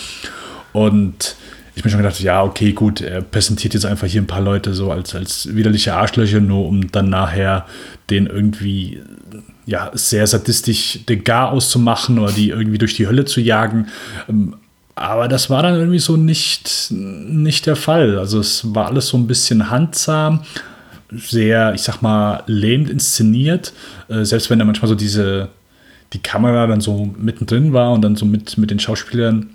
Und 0.73 1.37
ich 1.77 1.85
mir 1.85 1.91
schon 1.91 2.01
gedacht, 2.01 2.21
ja, 2.21 2.43
okay, 2.43 2.73
gut, 2.73 3.03
er 3.03 3.21
präsentiert 3.21 3.75
jetzt 3.75 3.85
einfach 3.85 4.07
hier 4.07 4.23
ein 4.23 4.27
paar 4.27 4.41
Leute 4.41 4.73
so 4.73 4.91
als, 4.91 5.15
als 5.15 5.55
widerliche 5.55 5.95
Arschlöcher, 5.95 6.41
nur 6.41 6.67
um 6.67 6.91
dann 6.91 7.11
nachher 7.11 7.67
den 8.09 8.27
irgendwie 8.27 9.03
ja, 9.67 9.91
sehr 9.93 10.27
sadistisch 10.27 11.01
den 11.07 11.23
Gar 11.23 11.53
auszumachen 11.53 12.19
oder 12.19 12.33
die 12.33 12.49
irgendwie 12.49 12.79
durch 12.79 12.95
die 12.95 13.07
Hölle 13.07 13.27
zu 13.27 13.41
jagen. 13.41 13.89
Ähm, 14.29 14.57
aber 14.95 15.29
das 15.29 15.51
war 15.51 15.63
dann 15.63 15.75
irgendwie 15.75 15.99
so 15.99 16.17
nicht, 16.17 16.91
nicht 16.91 17.67
der 17.67 17.77
Fall. 17.77 18.19
Also 18.19 18.41
es 18.41 18.75
war 18.75 18.87
alles 18.87 19.09
so 19.09 19.19
ein 19.19 19.27
bisschen 19.27 19.69
handsam, 19.69 20.45
sehr, 21.11 21.75
ich 21.75 21.83
sag 21.83 22.01
mal, 22.01 22.43
lähmend 22.47 22.89
inszeniert. 22.89 23.75
Äh, 24.09 24.25
selbst 24.25 24.49
wenn 24.49 24.59
da 24.59 24.65
manchmal 24.65 24.89
so 24.89 24.95
diese, 24.95 25.51
die 26.15 26.21
Kamera 26.21 26.67
dann 26.67 26.81
so 26.81 27.13
mittendrin 27.19 27.75
war 27.75 27.93
und 27.93 28.01
dann 28.01 28.17
so 28.17 28.25
mit, 28.25 28.57
mit 28.57 28.71
den 28.71 28.79
Schauspielern 28.79 29.51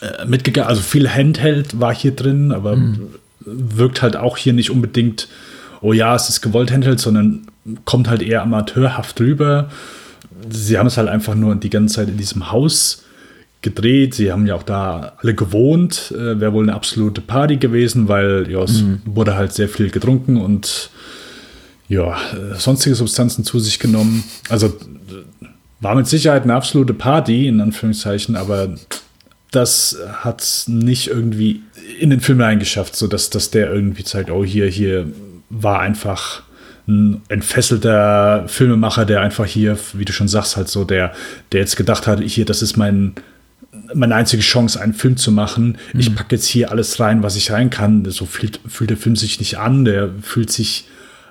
äh, 0.00 0.26
mitgegangen. 0.26 0.68
Also 0.68 0.82
viel 0.82 1.08
Handheld 1.08 1.80
war 1.80 1.94
hier 1.94 2.12
drin, 2.12 2.52
aber 2.52 2.76
mhm. 2.76 3.08
wirkt 3.44 4.02
halt 4.02 4.16
auch 4.16 4.36
hier 4.36 4.52
nicht 4.52 4.70
unbedingt, 4.70 5.28
oh 5.80 5.92
ja, 5.92 6.14
es 6.14 6.28
ist 6.28 6.40
gewollt 6.40 6.70
Handheld, 6.70 7.00
sondern 7.00 7.46
kommt 7.84 8.08
halt 8.08 8.22
eher 8.22 8.42
amateurhaft 8.42 9.20
rüber. 9.20 9.70
Sie 10.48 10.78
haben 10.78 10.86
es 10.86 10.96
halt 10.96 11.08
einfach 11.08 11.34
nur 11.34 11.56
die 11.56 11.70
ganze 11.70 11.96
Zeit 11.96 12.08
in 12.08 12.16
diesem 12.16 12.52
Haus 12.52 13.04
gedreht. 13.60 14.14
Sie 14.14 14.30
haben 14.30 14.46
ja 14.46 14.54
auch 14.54 14.62
da 14.62 15.14
alle 15.18 15.34
gewohnt. 15.34 16.12
Äh, 16.16 16.40
Wäre 16.40 16.52
wohl 16.52 16.64
eine 16.64 16.74
absolute 16.74 17.20
Party 17.20 17.56
gewesen, 17.56 18.08
weil 18.08 18.46
ja, 18.50 18.62
es 18.62 18.82
mhm. 18.82 19.02
wurde 19.04 19.34
halt 19.34 19.52
sehr 19.52 19.68
viel 19.68 19.90
getrunken 19.90 20.36
und 20.36 20.90
ja, 21.88 22.16
äh, 22.32 22.54
sonstige 22.56 22.94
Substanzen 22.94 23.44
zu 23.44 23.58
sich 23.58 23.78
genommen. 23.78 24.22
Also 24.48 24.76
war 25.80 25.94
mit 25.94 26.06
Sicherheit 26.06 26.42
eine 26.42 26.54
absolute 26.54 26.94
Party, 26.94 27.48
in 27.48 27.60
Anführungszeichen, 27.60 28.36
aber 28.36 28.74
das 29.50 29.98
hat 30.22 30.42
es 30.42 30.68
nicht 30.68 31.08
irgendwie 31.08 31.62
in 31.98 32.10
den 32.10 32.20
Film 32.20 32.40
reingeschafft, 32.40 32.96
sodass 32.96 33.30
dass 33.30 33.50
der 33.50 33.72
irgendwie 33.72 34.04
zeigt, 34.04 34.30
oh, 34.30 34.44
hier, 34.44 34.66
hier 34.66 35.06
war 35.48 35.80
einfach 35.80 36.42
ein 36.86 37.22
entfesselter 37.28 38.44
Filmemacher, 38.48 39.04
der 39.04 39.20
einfach 39.20 39.46
hier, 39.46 39.78
wie 39.92 40.04
du 40.04 40.12
schon 40.12 40.28
sagst, 40.28 40.56
halt 40.56 40.68
so, 40.68 40.84
der, 40.84 41.12
der 41.52 41.60
jetzt 41.60 41.76
gedacht 41.76 42.06
hat, 42.06 42.20
hier, 42.20 42.46
das 42.46 42.62
ist 42.62 42.76
mein, 42.76 43.14
meine 43.94 44.14
einzige 44.14 44.42
Chance, 44.42 44.80
einen 44.80 44.94
Film 44.94 45.16
zu 45.16 45.30
machen. 45.30 45.76
Mhm. 45.92 46.00
Ich 46.00 46.14
packe 46.14 46.36
jetzt 46.36 46.46
hier 46.46 46.70
alles 46.70 46.98
rein, 46.98 47.22
was 47.22 47.36
ich 47.36 47.50
rein 47.50 47.68
kann. 47.68 48.10
So 48.10 48.24
fühlt, 48.24 48.60
fühlt 48.66 48.90
der 48.90 48.96
Film 48.96 49.16
sich 49.16 49.38
nicht 49.38 49.58
an, 49.58 49.84
der 49.84 50.10
fühlt 50.22 50.50
sich 50.50 50.88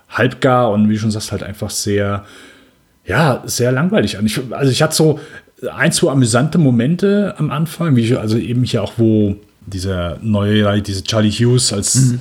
halbgar 0.10 0.72
und 0.72 0.90
wie 0.90 0.94
du 0.94 1.00
schon 1.00 1.12
sagst, 1.12 1.32
halt 1.32 1.44
einfach 1.44 1.72
sehr, 1.72 2.26
ja, 3.06 3.42
sehr 3.46 3.72
langweilig 3.72 4.18
an. 4.18 4.26
Ich, 4.26 4.40
also 4.52 4.72
ich 4.72 4.82
hatte 4.84 4.96
so, 4.96 5.20
ein, 5.76 5.92
zwei 5.92 6.12
amüsante 6.12 6.58
Momente 6.58 7.36
am 7.38 7.52
Anfang, 7.52 7.96
wie 7.96 8.02
ich, 8.02 8.18
also 8.18 8.38
eben 8.38 8.64
hier 8.64 8.84
auch, 8.84 8.94
wo 8.98 9.36
dieser 9.66 10.18
neue, 10.22 10.82
diese 10.82 11.04
Charlie 11.04 11.32
Hughes 11.32 11.74
als, 11.74 11.96
mhm. 11.96 12.20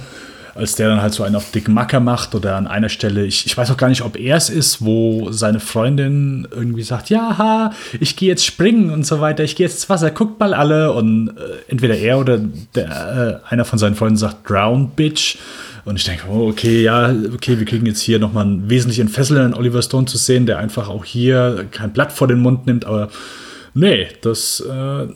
als 0.54 0.74
der 0.74 0.88
dann 0.88 1.02
halt 1.02 1.12
so 1.12 1.22
einen 1.22 1.36
auf 1.36 1.50
dicken 1.50 1.74
Macker 1.74 2.00
macht 2.00 2.34
oder 2.34 2.56
an 2.56 2.66
einer 2.66 2.88
Stelle, 2.88 3.24
ich, 3.24 3.46
ich 3.46 3.56
weiß 3.56 3.70
auch 3.70 3.76
gar 3.76 3.88
nicht, 3.88 4.02
ob 4.02 4.18
er 4.18 4.36
es 4.36 4.48
ist, 4.48 4.84
wo 4.84 5.30
seine 5.32 5.60
Freundin 5.60 6.48
irgendwie 6.50 6.82
sagt, 6.82 7.10
ja, 7.10 7.72
ich 8.00 8.16
gehe 8.16 8.28
jetzt 8.28 8.44
springen 8.44 8.90
und 8.90 9.06
so 9.06 9.20
weiter, 9.20 9.44
ich 9.44 9.54
gehe 9.54 9.66
jetzt 9.66 9.76
ins 9.76 9.88
Wasser, 9.88 10.10
guckt 10.10 10.40
mal 10.40 10.54
alle 10.54 10.92
und 10.92 11.28
äh, 11.28 11.32
entweder 11.68 11.96
er 11.96 12.18
oder 12.18 12.40
der, 12.74 13.42
äh, 13.44 13.52
einer 13.52 13.64
von 13.64 13.78
seinen 13.78 13.94
Freunden 13.94 14.16
sagt, 14.16 14.48
drown, 14.48 14.90
bitch 14.96 15.36
und 15.86 15.94
ich 15.94 16.04
denke, 16.04 16.24
oh, 16.28 16.48
okay, 16.48 16.82
ja, 16.82 17.14
okay, 17.32 17.60
wir 17.60 17.64
kriegen 17.64 17.86
jetzt 17.86 18.00
hier 18.00 18.18
nochmal 18.18 18.44
einen 18.44 18.68
wesentlich 18.68 18.98
entfesselnden 18.98 19.54
Oliver 19.54 19.80
Stone 19.80 20.06
zu 20.06 20.18
sehen, 20.18 20.44
der 20.44 20.58
einfach 20.58 20.88
auch 20.88 21.04
hier 21.04 21.66
kein 21.70 21.92
Blatt 21.92 22.12
vor 22.12 22.26
den 22.26 22.40
Mund 22.40 22.66
nimmt, 22.66 22.84
aber 22.84 23.08
nee, 23.72 24.08
das 24.20 24.60
äh, 24.68 25.06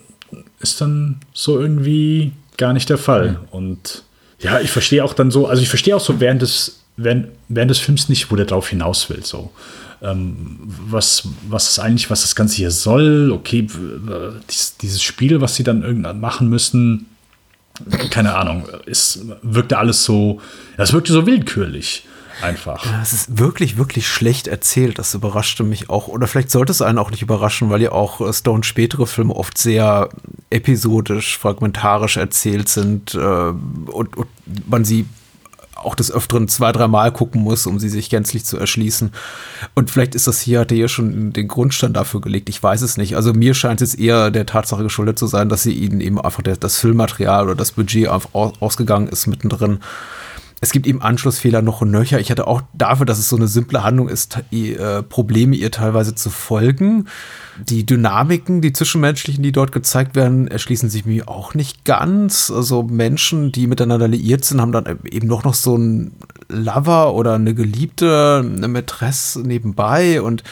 ist 0.61 0.81
dann 0.81 1.17
so 1.33 1.59
irgendwie 1.59 2.31
gar 2.57 2.73
nicht 2.73 2.89
der 2.89 2.99
Fall. 2.99 3.33
Mhm. 3.33 3.39
Und 3.51 4.05
ja, 4.39 4.61
ich 4.61 4.71
verstehe 4.71 5.05
auch 5.05 5.13
dann 5.13 5.33
so, 5.33 5.49
also 5.49 5.61
ich 5.61 5.69
verstehe 5.69 5.97
auch 5.97 6.01
so 6.01 6.21
während 6.21 6.41
des, 6.41 6.85
während, 6.97 7.27
während 7.49 7.73
des 7.73 7.81
Films 7.81 8.09
nicht, 8.09 8.31
wo 8.31 8.37
der 8.37 8.47
drauf 8.47 8.69
hinaus 8.69 9.11
will. 9.11 9.25
So. 9.25 9.51
Ähm, 10.03 10.57
was, 10.89 11.27
was 11.49 11.71
ist 11.71 11.79
eigentlich, 11.81 12.11
was 12.11 12.23
das 12.23 12.37
Ganze 12.37 12.57
hier 12.57 12.71
soll? 12.71 13.33
Okay, 13.33 13.67
dieses, 14.49 14.77
dieses 14.77 15.03
Spiel, 15.03 15.41
was 15.41 15.57
sie 15.57 15.65
dann 15.65 15.83
irgendwann 15.83 16.21
machen 16.21 16.49
müssen, 16.49 17.07
keine 18.11 18.35
Ahnung, 18.35 18.69
es 18.87 19.25
wirkte 19.43 19.79
alles 19.79 20.05
so, 20.05 20.41
es 20.77 20.93
wirkte 20.93 21.13
so 21.13 21.27
willkürlich 21.27 22.07
einfach. 22.43 22.85
Ja, 22.87 23.01
es 23.03 23.13
ist 23.13 23.39
wirklich, 23.39 23.77
wirklich 23.77 24.09
schlecht 24.09 24.49
erzählt. 24.49 24.99
Das 24.99 25.15
überraschte 25.15 25.63
mich 25.63 25.91
auch. 25.91 26.09
Oder 26.09 26.27
vielleicht 26.27 26.51
sollte 26.51 26.73
es 26.73 26.83
einen 26.83 26.99
auch 26.99 27.11
nicht 27.11 27.23
überraschen, 27.23 27.71
weil 27.71 27.83
ja 27.83 27.93
auch 27.93 28.21
äh, 28.21 28.33
Stone 28.33 28.65
spätere 28.65 29.07
Filme 29.07 29.35
oft 29.35 29.59
sehr 29.59 30.09
episodisch, 30.51 31.39
fragmentarisch 31.39 32.17
erzählt 32.17 32.69
sind 32.69 33.15
äh, 33.15 33.19
und, 33.19 34.17
und 34.17 34.29
man 34.67 34.85
sie 34.85 35.07
auch 35.77 35.95
des 35.95 36.13
Öfteren 36.13 36.49
zwei, 36.49 36.73
dreimal 36.73 37.13
gucken 37.13 37.43
muss, 37.43 37.67
um 37.67 37.79
sie 37.79 37.89
sich 37.89 38.11
gänzlich 38.11 38.45
zu 38.45 38.59
erschließen. 38.59 39.13
Und 39.75 39.91
vielleicht 39.91 40.15
ist 40.15 40.27
das 40.27 40.41
hier, 40.41 40.61
hat 40.61 40.73
er 40.73 40.77
hier 40.77 40.89
schon 40.89 41.33
den 41.33 41.49
Grundstein 41.49 41.93
dafür 41.93 42.21
gelegt. 42.21 42.49
Ich 42.49 42.63
weiß 42.63 42.83
es 42.83 42.97
nicht. 42.97 43.17
Also 43.17 43.33
mir 43.33 43.55
scheint 43.55 43.81
es 43.81 43.95
eher 43.95 44.31
der 44.31 44.47
Tatsache 44.47 44.83
geschuldet 44.83 45.19
zu 45.19 45.27
sein, 45.27 45.49
dass 45.49 45.63
sie 45.63 45.73
ihnen 45.73 46.01
eben 46.01 46.21
einfach 46.21 46.43
das 46.43 46.79
Filmmaterial 46.79 47.45
oder 47.47 47.55
das 47.55 47.73
Budget 47.73 48.09
einfach 48.09 48.31
ausgegangen 48.35 49.09
ist 49.09 49.27
mittendrin 49.27 49.81
es 50.63 50.73
gibt 50.73 50.87
eben 50.87 51.01
Anschlussfehler 51.01 51.63
noch 51.63 51.81
und 51.81 51.91
nöcher. 51.91 52.21
Ich 52.21 52.31
hatte 52.31 52.47
auch 52.47 52.61
dafür, 52.75 53.07
dass 53.07 53.19
es 53.19 53.31
so 53.31 53.37
eine 53.37 53.49
simple 53.49 53.83
Handlung 53.83 54.11
ist, 54.11 54.39
äh, 54.53 55.03
Probleme 55.03 55.57
ihr 55.57 55.71
teilweise 55.71 56.15
zu 56.15 56.29
folgen. 56.29 57.07
Die 57.59 57.87
Dynamiken, 57.87 58.61
die 58.61 58.75
zwischenmenschlichen, 58.75 59.43
die 59.43 59.53
dort 59.53 59.73
gezeigt 59.73 60.17
werden, 60.17 60.49
erschließen 60.49 60.91
sich 60.91 61.07
mir 61.07 61.29
auch 61.29 61.55
nicht 61.55 61.87
ganz. 61.87 62.51
Also 62.51 62.83
Menschen, 62.83 63.53
die 63.53 63.67
miteinander 63.67 64.07
liiert 64.07 64.45
sind, 64.45 64.61
haben 64.61 64.73
dann 64.73 64.99
eben 65.11 65.29
noch, 65.29 65.45
noch 65.45 65.55
so 65.55 65.77
einen 65.77 66.13
Lover 66.49 67.15
oder 67.15 67.35
eine 67.35 67.55
Geliebte, 67.55 68.43
eine 68.45 68.69
Mätresse 68.69 69.41
nebenbei 69.41 70.21
und 70.21 70.45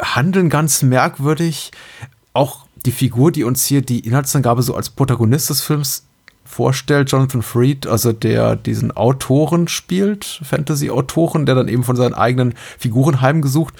handeln 0.00 0.50
ganz 0.50 0.82
merkwürdig. 0.82 1.70
Auch 2.34 2.66
die 2.84 2.92
Figur, 2.92 3.32
die 3.32 3.44
uns 3.44 3.64
hier 3.64 3.80
die 3.80 4.00
Inhaltsangabe 4.00 4.62
so 4.62 4.74
als 4.74 4.90
Protagonist 4.90 5.48
des 5.48 5.62
Films 5.62 6.04
vorstellt, 6.44 7.10
Jonathan 7.10 7.42
Freed, 7.42 7.86
also 7.86 8.12
der 8.12 8.56
diesen 8.56 8.92
Autoren 8.92 9.68
spielt, 9.68 10.40
Fantasy-Autoren, 10.44 11.46
der 11.46 11.54
dann 11.54 11.68
eben 11.68 11.84
von 11.84 11.96
seinen 11.96 12.14
eigenen 12.14 12.54
Figuren 12.78 13.20
heimgesucht 13.20 13.74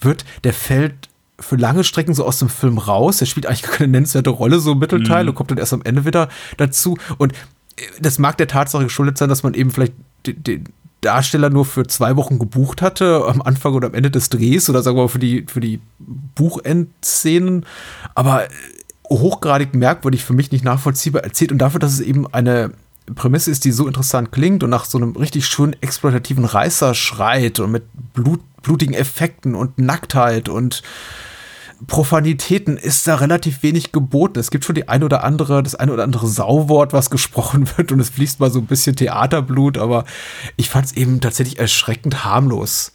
wird, 0.00 0.24
der 0.44 0.52
fällt 0.52 1.08
für 1.40 1.56
lange 1.56 1.84
Strecken 1.84 2.14
so 2.14 2.24
aus 2.24 2.38
dem 2.38 2.48
Film 2.48 2.78
raus. 2.78 3.18
Der 3.18 3.26
spielt 3.26 3.46
eigentlich 3.46 3.62
keine 3.62 3.88
nennenswerte 3.88 4.30
Rolle, 4.30 4.58
so 4.58 4.72
im 4.72 4.78
Mittelteil, 4.78 5.24
mhm. 5.24 5.30
und 5.30 5.34
kommt 5.36 5.50
dann 5.50 5.58
erst 5.58 5.72
am 5.72 5.82
Ende 5.84 6.04
wieder 6.04 6.28
dazu. 6.56 6.98
Und 7.16 7.32
äh, 7.32 7.82
das 8.00 8.18
mag 8.18 8.36
der 8.36 8.48
Tatsache 8.48 8.84
geschuldet 8.84 9.18
sein, 9.18 9.28
dass 9.28 9.42
man 9.42 9.54
eben 9.54 9.70
vielleicht 9.70 9.94
den 10.26 10.64
Darsteller 11.00 11.48
nur 11.48 11.64
für 11.64 11.86
zwei 11.86 12.16
Wochen 12.16 12.40
gebucht 12.40 12.82
hatte, 12.82 13.24
am 13.26 13.40
Anfang 13.40 13.74
oder 13.74 13.86
am 13.86 13.94
Ende 13.94 14.10
des 14.10 14.30
Drehs 14.30 14.68
oder 14.68 14.82
sagen 14.82 14.96
wir 14.96 15.02
mal 15.02 15.08
für 15.08 15.20
die, 15.20 15.46
für 15.46 15.60
die 15.60 15.80
Buchendszenen. 15.98 17.64
Aber 18.14 18.44
äh, 18.44 18.48
hochgradig 19.10 19.74
merkwürdig, 19.74 20.24
für 20.24 20.34
mich 20.34 20.52
nicht 20.52 20.64
nachvollziehbar 20.64 21.24
erzählt 21.24 21.52
und 21.52 21.58
dafür, 21.58 21.80
dass 21.80 21.92
es 21.92 22.00
eben 22.00 22.26
eine 22.32 22.72
Prämisse 23.14 23.50
ist, 23.50 23.64
die 23.64 23.72
so 23.72 23.86
interessant 23.86 24.32
klingt 24.32 24.62
und 24.62 24.70
nach 24.70 24.84
so 24.84 24.98
einem 24.98 25.16
richtig 25.16 25.46
schönen 25.46 25.74
exploitativen 25.80 26.44
Reißer 26.44 26.94
schreit 26.94 27.60
und 27.60 27.70
mit 27.72 27.84
Blut, 28.12 28.40
blutigen 28.62 28.94
Effekten 28.94 29.54
und 29.54 29.78
Nacktheit 29.78 30.48
und 30.48 30.82
Profanitäten 31.86 32.76
ist 32.76 33.06
da 33.06 33.14
relativ 33.16 33.62
wenig 33.62 33.92
geboten. 33.92 34.40
Es 34.40 34.50
gibt 34.50 34.64
schon 34.64 34.74
die 34.74 34.88
ein 34.88 35.04
oder 35.04 35.22
andere, 35.22 35.62
das 35.62 35.76
ein 35.76 35.90
oder 35.90 36.02
andere 36.02 36.26
Sauwort, 36.26 36.92
was 36.92 37.08
gesprochen 37.08 37.68
wird 37.76 37.92
und 37.92 38.00
es 38.00 38.10
fließt 38.10 38.40
mal 38.40 38.50
so 38.50 38.58
ein 38.58 38.66
bisschen 38.66 38.96
Theaterblut, 38.96 39.78
aber 39.78 40.04
ich 40.56 40.68
fand 40.68 40.86
es 40.86 40.92
eben 40.92 41.20
tatsächlich 41.20 41.58
erschreckend 41.58 42.24
harmlos. 42.24 42.92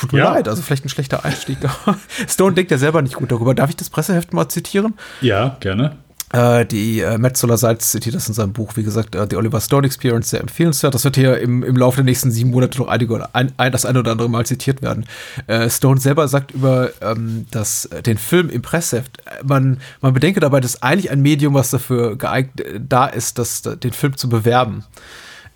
Tut 0.00 0.14
mir 0.14 0.20
ja. 0.20 0.32
leid, 0.32 0.48
also 0.48 0.62
vielleicht 0.62 0.86
ein 0.86 0.88
schlechter 0.88 1.24
Einstieg. 1.26 1.58
Stone 2.28 2.54
denkt 2.54 2.70
ja 2.70 2.78
selber 2.78 3.02
nicht 3.02 3.16
gut 3.16 3.30
darüber. 3.30 3.54
Darf 3.54 3.68
ich 3.68 3.76
das 3.76 3.90
Presseheft 3.90 4.32
mal 4.32 4.48
zitieren? 4.48 4.94
Ja, 5.20 5.58
gerne. 5.60 5.96
Äh, 6.32 6.64
die 6.64 7.00
äh, 7.00 7.18
Metzoler 7.18 7.58
Salz 7.58 7.90
zitiert 7.90 8.14
das 8.14 8.28
in 8.28 8.34
seinem 8.34 8.52
Buch, 8.52 8.76
wie 8.76 8.84
gesagt, 8.84 9.16
äh, 9.16 9.26
The 9.28 9.36
Oliver 9.36 9.60
Stone 9.60 9.86
Experience, 9.86 10.30
sehr 10.30 10.40
empfehlenswert. 10.40 10.94
Das 10.94 11.04
wird 11.04 11.16
hier 11.16 11.38
im, 11.38 11.64
im 11.64 11.76
Laufe 11.76 11.96
der 11.96 12.04
nächsten 12.04 12.30
sieben 12.30 12.50
Monate 12.50 12.78
noch 12.78 12.88
einige, 12.88 13.28
ein, 13.34 13.52
ein, 13.56 13.72
das 13.72 13.84
eine 13.84 13.98
oder 13.98 14.12
andere 14.12 14.30
Mal 14.30 14.46
zitiert 14.46 14.80
werden. 14.80 15.06
Äh, 15.48 15.68
Stone 15.68 16.00
selber 16.00 16.28
sagt 16.28 16.52
über 16.52 16.90
ähm, 17.02 17.46
das, 17.50 17.86
äh, 17.86 18.02
den 18.02 18.16
Film 18.16 18.48
im 18.48 18.62
Pressheft, 18.62 19.18
äh, 19.26 19.44
man, 19.44 19.80
man 20.00 20.14
bedenke 20.14 20.38
dabei, 20.38 20.60
dass 20.60 20.82
eigentlich 20.82 21.10
ein 21.10 21.20
Medium, 21.20 21.54
was 21.54 21.70
dafür 21.70 22.16
geeignet 22.16 22.80
da 22.88 23.06
ist, 23.06 23.38
das, 23.38 23.62
den 23.62 23.92
Film 23.92 24.16
zu 24.16 24.28
bewerben. 24.28 24.84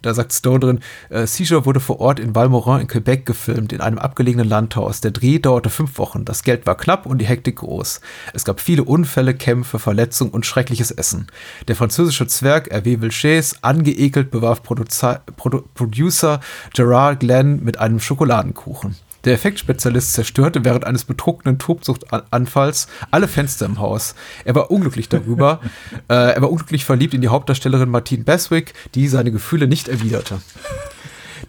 Da 0.04 0.12
sagt 0.12 0.34
Stone 0.34 0.60
drin, 0.60 0.80
äh, 1.08 1.26
Seizure 1.26 1.64
wurde 1.64 1.80
vor 1.80 1.98
Ort 1.98 2.20
in 2.20 2.34
Valmorin 2.34 2.82
in 2.82 2.88
Quebec 2.88 3.24
gefilmt, 3.24 3.72
in 3.72 3.80
einem 3.80 3.96
abgelegenen 3.96 4.46
Landhaus. 4.46 5.00
Der 5.00 5.12
Dreh 5.12 5.38
dauerte 5.38 5.70
fünf 5.70 5.96
Wochen. 5.96 6.26
Das 6.26 6.42
Geld 6.42 6.66
war 6.66 6.76
knapp 6.76 7.06
und 7.06 7.18
die 7.18 7.26
Hektik 7.26 7.56
groß. 7.56 8.02
Es 8.34 8.44
gab 8.44 8.60
viele 8.60 8.84
Unfälle, 8.84 9.32
Kämpfe, 9.32 9.78
Verletzungen 9.78 10.30
und 10.30 10.44
schreckliches 10.44 10.90
Essen. 10.90 11.28
Der 11.68 11.76
französische 11.76 12.26
Zwerg 12.26 12.70
Hervé 12.70 13.00
Vilches, 13.00 13.64
angeekelt, 13.64 14.30
bewarf 14.30 14.62
Producer, 14.62 15.22
Produ 15.36 15.62
Producer 15.72 16.40
Gerard 16.74 17.20
Glenn 17.20 17.64
mit 17.64 17.78
einem 17.78 17.98
Schokoladenkuchen. 17.98 18.96
Der 19.24 19.34
Effektspezialist 19.34 20.12
zerstörte 20.12 20.64
während 20.64 20.84
eines 20.84 21.04
betrunkenen 21.04 21.58
Tobsuchtanfalls 21.58 22.88
alle 23.10 23.28
Fenster 23.28 23.66
im 23.66 23.78
Haus. 23.78 24.14
Er 24.44 24.54
war 24.54 24.70
unglücklich 24.70 25.08
darüber. 25.08 25.60
äh, 26.08 26.14
er 26.34 26.42
war 26.42 26.50
unglücklich 26.50 26.84
verliebt 26.84 27.14
in 27.14 27.22
die 27.22 27.28
Hauptdarstellerin 27.28 27.88
Martine 27.88 28.24
Beswick, 28.24 28.74
die 28.94 29.08
seine 29.08 29.32
Gefühle 29.32 29.66
nicht 29.66 29.88
erwiderte. 29.88 30.40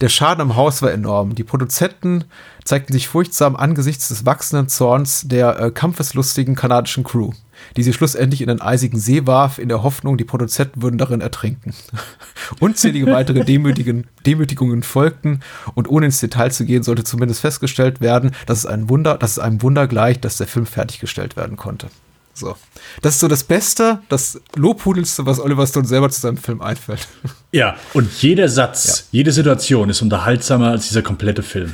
Der 0.01 0.09
Schaden 0.09 0.41
am 0.41 0.55
Haus 0.55 0.81
war 0.81 0.91
enorm. 0.91 1.35
Die 1.35 1.43
Produzenten 1.43 2.25
zeigten 2.63 2.93
sich 2.93 3.07
furchtsam 3.07 3.55
angesichts 3.55 4.09
des 4.09 4.25
wachsenden 4.25 4.67
Zorns 4.67 5.27
der 5.27 5.59
äh, 5.59 5.71
kampfeslustigen 5.71 6.55
kanadischen 6.55 7.03
Crew 7.03 7.31
die 7.75 7.83
sie 7.83 7.93
schlussendlich 7.93 8.41
in 8.41 8.47
den 8.47 8.61
eisigen 8.61 8.99
See 8.99 9.25
warf, 9.25 9.59
in 9.59 9.69
der 9.69 9.83
Hoffnung, 9.83 10.17
die 10.17 10.23
Produzenten 10.23 10.81
würden 10.81 10.97
darin 10.97 11.21
ertrinken. 11.21 11.73
Unzählige 12.59 13.07
weitere 13.07 13.43
Demütigungen 13.43 14.83
folgten 14.83 15.41
und 15.73 15.89
ohne 15.89 16.07
ins 16.07 16.19
Detail 16.19 16.51
zu 16.51 16.65
gehen, 16.65 16.83
sollte 16.83 17.03
zumindest 17.03 17.41
festgestellt 17.41 18.01
werden, 18.01 18.31
dass 18.45 18.59
es 18.59 18.65
ein 18.65 18.89
Wunder, 18.89 19.17
dass 19.17 19.31
es 19.31 19.39
einem 19.39 19.61
Wunder 19.61 19.87
gleicht, 19.87 20.25
dass 20.25 20.37
der 20.37 20.47
Film 20.47 20.65
fertiggestellt 20.65 21.35
werden 21.35 21.57
konnte. 21.57 21.87
So. 22.35 22.57
Das 23.01 23.15
ist 23.15 23.21
so 23.21 23.29
das 23.29 23.43
Beste, 23.43 24.01
das 24.09 24.41
Lobhudelste, 24.55 25.25
was 25.25 25.39
Oliver 25.39 25.65
Stone 25.65 25.87
selber 25.87 26.09
zu 26.09 26.19
seinem 26.19 26.37
Film 26.37 26.61
einfällt. 26.61 27.07
Ja, 27.51 27.77
und 27.93 28.11
jeder 28.21 28.49
Satz, 28.49 28.87
ja. 28.97 29.19
jede 29.19 29.31
Situation 29.31 29.89
ist 29.89 30.01
unterhaltsamer 30.01 30.71
als 30.71 30.89
dieser 30.89 31.01
komplette 31.01 31.41
Film. 31.41 31.73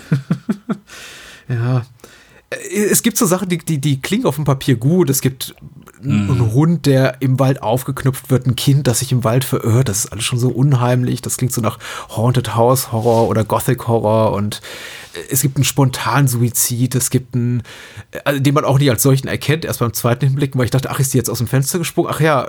ja, 1.50 1.84
es 2.50 3.02
gibt 3.02 3.18
so 3.18 3.26
Sachen, 3.26 3.50
die, 3.50 3.58
die, 3.58 3.80
die 3.80 4.00
klingen 4.00 4.26
auf 4.26 4.36
dem 4.36 4.46
Papier 4.46 4.76
gut. 4.76 5.10
Es 5.10 5.22
gibt 5.22 5.56
mhm. 6.04 6.32
einen 6.32 6.54
Hund, 6.54 6.86
der 6.86 7.22
im 7.22 7.40
Wald 7.40 7.62
aufgeknüpft 7.62 8.30
wird, 8.30 8.48
ein 8.48 8.56
Kind, 8.56 8.88
das 8.88 9.00
sich 9.00 9.12
im 9.12 9.24
Wald 9.24 9.44
verirrt. 9.44 9.90
Das 9.90 10.06
ist 10.06 10.12
alles 10.12 10.24
schon 10.24 10.40
so 10.40 10.50
unheimlich. 10.50 11.22
Das 11.22 11.38
klingt 11.38 11.54
so 11.54 11.62
nach 11.62 11.80
Haunted 12.10 12.56
House 12.56 12.92
Horror 12.92 13.28
oder 13.28 13.44
Gothic 13.44 13.88
Horror. 13.88 14.34
Und 14.34 14.62
es 15.30 15.42
gibt 15.42 15.58
einen 15.58 15.64
spontanen 15.64 16.28
Suizid. 16.28 16.96
Es 16.96 17.10
gibt 17.10 17.36
einen, 17.36 17.64
also, 18.24 18.40
den 18.40 18.54
man 18.54 18.66
auch 18.66 18.80
nicht 18.80 18.90
als 18.90 19.04
solchen 19.04 19.28
erkennt, 19.28 19.66
erst 19.66 19.80
beim 19.80 19.94
zweiten 19.94 20.26
Hinblicken, 20.28 20.58
weil 20.58 20.66
ich 20.66 20.72
dachte, 20.72 20.90
ach, 20.90 21.00
ist 21.00 21.14
die 21.14 21.18
jetzt 21.18 21.30
aus 21.30 21.40
dem 21.40 21.48
Fenster 21.48 21.80
gesprungen? 21.80 22.12
Ach 22.14 22.20
ja, 22.20 22.48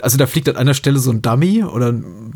also 0.00 0.16
da 0.16 0.26
fliegt 0.26 0.48
an 0.48 0.56
einer 0.56 0.74
Stelle 0.74 0.98
so 0.98 1.10
ein 1.10 1.22
Dummy 1.22 1.64
oder 1.64 1.94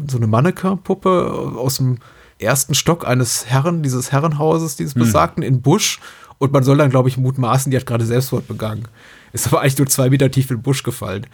so 0.09 0.17
eine 0.17 0.27
Mannequin-Puppe 0.27 1.55
aus 1.57 1.77
dem 1.77 1.99
ersten 2.39 2.75
Stock 2.75 3.07
eines 3.07 3.47
Herren, 3.47 3.83
dieses 3.83 4.13
Herrenhauses, 4.13 4.77
dieses 4.77 4.95
mhm. 4.95 5.01
besagten, 5.01 5.43
in 5.43 5.63
Busch 5.63 6.01
und 6.43 6.53
man 6.53 6.65
soll 6.65 6.77
dann, 6.77 6.91
glaube 6.91 7.09
ich, 7.09 7.17
mutmaßen, 7.17 7.71
die 7.71 7.77
hat 7.77 7.87
gerade 7.87 8.05
Selbstmord 8.05 8.49
begangen. 8.49 8.89
Ist 9.33 9.47
aber 9.47 9.61
eigentlich 9.61 9.79
nur 9.79 9.89
zwei 9.89 10.11
Meter 10.11 10.31
tief 10.31 10.51
in 10.51 10.59
den 10.59 10.63
Busch 10.63 10.83
gefallen. 10.83 11.27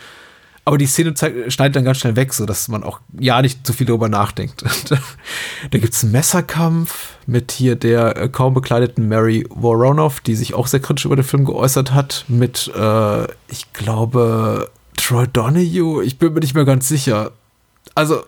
Aber 0.68 0.76
die 0.76 0.86
Szene 0.86 1.14
schneidet 1.48 1.76
dann 1.76 1.84
ganz 1.86 1.96
schnell 1.96 2.14
weg, 2.14 2.34
sodass 2.34 2.68
man 2.68 2.84
auch 2.84 3.00
ja 3.18 3.40
nicht 3.40 3.66
zu 3.66 3.72
viel 3.72 3.86
darüber 3.86 4.10
nachdenkt. 4.10 4.62
da 5.70 5.78
gibt 5.78 5.94
es 5.94 6.02
einen 6.02 6.12
Messerkampf 6.12 7.14
mit 7.26 7.52
hier 7.52 7.74
der 7.74 8.18
äh, 8.18 8.28
kaum 8.28 8.52
bekleideten 8.52 9.08
Mary 9.08 9.46
Voronoff, 9.48 10.20
die 10.20 10.34
sich 10.34 10.52
auch 10.52 10.66
sehr 10.66 10.80
kritisch 10.80 11.06
über 11.06 11.16
den 11.16 11.24
Film 11.24 11.46
geäußert 11.46 11.94
hat, 11.94 12.26
mit, 12.28 12.70
äh, 12.76 13.24
ich 13.48 13.72
glaube, 13.72 14.70
Troy 14.98 15.26
Donahue. 15.26 16.04
Ich 16.04 16.18
bin 16.18 16.34
mir 16.34 16.40
nicht 16.40 16.54
mehr 16.54 16.66
ganz 16.66 16.86
sicher. 16.86 17.32
Also, 17.94 18.24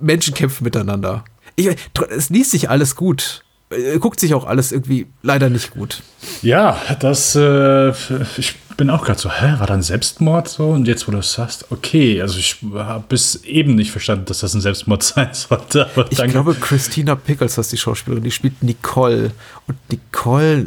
Menschen 0.00 0.32
kämpfen 0.32 0.64
miteinander. 0.64 1.22
Ich, 1.56 1.68
es 2.08 2.30
liest 2.30 2.52
sich 2.52 2.70
alles 2.70 2.96
gut. 2.96 3.44
Äh, 3.72 3.98
guckt 3.98 4.20
sich 4.20 4.34
auch 4.34 4.46
alles 4.46 4.72
irgendwie 4.72 5.06
leider 5.22 5.50
nicht 5.50 5.72
gut. 5.72 6.02
Ja, 6.40 6.80
das, 7.00 7.34
äh, 7.36 7.90
ich 8.38 8.56
bin 8.76 8.90
auch 8.90 9.04
gerade 9.04 9.18
so, 9.18 9.30
hä, 9.30 9.54
war 9.58 9.66
da 9.66 9.74
ein 9.74 9.82
Selbstmord 9.82 10.48
so? 10.48 10.70
Und 10.70 10.86
jetzt, 10.86 11.06
wo 11.08 11.12
du 11.12 11.18
es 11.18 11.32
sagst, 11.32 11.66
okay, 11.70 12.20
also 12.20 12.38
ich 12.38 12.56
habe 12.74 13.04
bis 13.08 13.36
eben 13.44 13.74
nicht 13.74 13.90
verstanden, 13.90 14.24
dass 14.26 14.40
das 14.40 14.54
ein 14.54 14.60
Selbstmord 14.60 15.02
sein 15.02 15.28
sollte. 15.32 15.88
ich 16.10 16.18
danke. 16.18 16.32
glaube, 16.32 16.54
Christina 16.54 17.14
Pickles 17.14 17.58
heißt 17.58 17.72
die 17.72 17.76
Schauspielerin, 17.78 18.24
die 18.24 18.30
spielt 18.30 18.62
Nicole. 18.62 19.32
Und 19.66 19.78
Nicole 19.90 20.66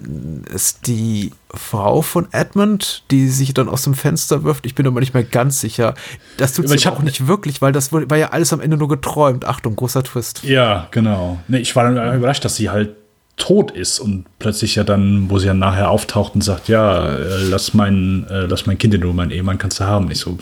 ist 0.53 0.87
die 0.87 1.31
Frau 1.53 2.01
von 2.01 2.27
Edmund, 2.31 3.03
die 3.11 3.29
sich 3.29 3.53
dann 3.53 3.69
aus 3.69 3.83
dem 3.83 3.93
Fenster 3.93 4.43
wirft. 4.43 4.65
Ich 4.65 4.75
bin 4.75 4.87
aber 4.87 4.99
nicht 4.99 5.13
mehr 5.13 5.23
ganz 5.23 5.61
sicher. 5.61 5.93
Das 6.37 6.53
tut 6.53 6.67
sie 6.67 6.89
auch 6.89 7.01
nicht 7.01 7.27
wirklich, 7.27 7.61
weil 7.61 7.71
das 7.71 7.91
war 7.93 8.17
ja 8.17 8.29
alles 8.29 8.51
am 8.51 8.61
Ende 8.61 8.77
nur 8.77 8.89
geträumt. 8.89 9.45
Achtung, 9.45 9.75
großer 9.75 10.03
Twist. 10.03 10.43
Ja, 10.43 10.87
genau. 10.91 11.39
Nee, 11.47 11.59
ich 11.59 11.75
war 11.75 11.91
dann 11.91 12.17
überrascht, 12.17 12.43
dass 12.43 12.55
sie 12.55 12.69
halt 12.69 12.95
tot 13.37 13.71
ist 13.71 13.99
und 13.99 14.25
plötzlich 14.39 14.75
ja 14.75 14.83
dann, 14.83 15.29
wo 15.29 15.39
sie 15.39 15.47
dann 15.47 15.59
nachher 15.59 15.89
auftaucht 15.89 16.35
und 16.35 16.41
sagt, 16.41 16.69
ja, 16.69 17.15
äh, 17.15 17.43
lass 17.43 17.73
mein, 17.73 18.25
äh, 18.29 18.45
lass 18.45 18.65
mein 18.65 18.77
Kind 18.77 18.93
in 18.93 19.03
Ruhe, 19.03 19.13
mein 19.13 19.31
Ehemann 19.31 19.57
kannst 19.57 19.79
du 19.79 19.83
haben. 19.83 20.09
Ich 20.09 20.19
so, 20.19 20.37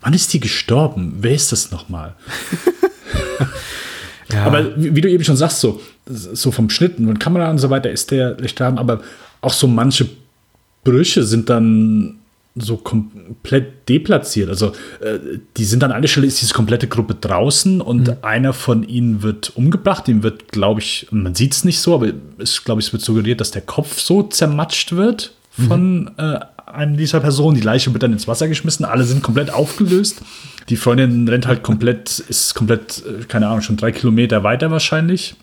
wann 0.00 0.14
ist 0.14 0.32
die 0.32 0.40
gestorben? 0.40 1.16
Wer 1.20 1.32
ist 1.32 1.50
das 1.50 1.70
nochmal? 1.70 2.14
ja. 4.32 4.44
Aber 4.44 4.76
wie, 4.76 4.94
wie, 4.94 5.00
du 5.00 5.10
eben 5.10 5.24
schon 5.24 5.36
sagst, 5.36 5.60
so, 5.60 5.80
so 6.06 6.52
vom 6.52 6.70
Schnitten 6.70 7.08
und 7.08 7.18
Kamera 7.18 7.50
und 7.50 7.58
so 7.58 7.70
weiter 7.70 7.90
ist 7.90 8.10
der 8.10 8.34
gestorben, 8.34 8.78
aber 8.78 9.00
auch 9.40 9.52
so 9.52 9.66
manche 9.66 10.08
Brüche 10.84 11.24
sind 11.24 11.50
dann 11.50 12.18
so 12.54 12.76
komplett 12.76 13.88
deplatziert. 13.88 14.48
Also 14.48 14.72
äh, 15.00 15.18
die 15.56 15.64
sind 15.64 15.84
an 15.84 15.92
einer 15.92 16.08
Stelle, 16.08 16.26
ist 16.26 16.40
diese 16.40 16.54
komplette 16.54 16.88
Gruppe 16.88 17.14
draußen 17.14 17.80
und 17.80 18.08
mhm. 18.08 18.16
einer 18.22 18.52
von 18.52 18.82
ihnen 18.82 19.22
wird 19.22 19.56
umgebracht. 19.56 20.08
Dem 20.08 20.22
wird, 20.22 20.50
glaube 20.50 20.80
ich, 20.80 21.06
man 21.10 21.34
sieht 21.34 21.52
es 21.52 21.64
nicht 21.64 21.80
so, 21.80 21.94
aber 21.94 22.12
es, 22.38 22.64
glaube 22.64 22.80
ich, 22.80 22.88
es 22.88 22.92
wird 22.92 23.02
suggeriert, 23.02 23.40
dass 23.40 23.50
der 23.50 23.62
Kopf 23.62 24.00
so 24.00 24.22
zermatscht 24.22 24.92
wird 24.92 25.34
von 25.50 26.00
mhm. 26.02 26.10
äh, 26.16 26.40
einem 26.66 26.96
dieser 26.96 27.20
Personen. 27.20 27.56
Die 27.56 27.62
Leiche 27.62 27.92
wird 27.92 28.02
dann 28.02 28.12
ins 28.12 28.28
Wasser 28.28 28.48
geschmissen, 28.48 28.84
alle 28.84 29.04
sind 29.04 29.22
komplett 29.22 29.50
aufgelöst. 29.50 30.22
Die 30.68 30.76
Freundin 30.76 31.26
rennt 31.28 31.46
halt 31.46 31.62
komplett, 31.62 32.18
ist 32.18 32.54
komplett, 32.54 33.02
äh, 33.06 33.24
keine 33.24 33.48
Ahnung, 33.48 33.62
schon 33.62 33.76
drei 33.76 33.92
Kilometer 33.92 34.42
weiter 34.42 34.70
wahrscheinlich. 34.70 35.36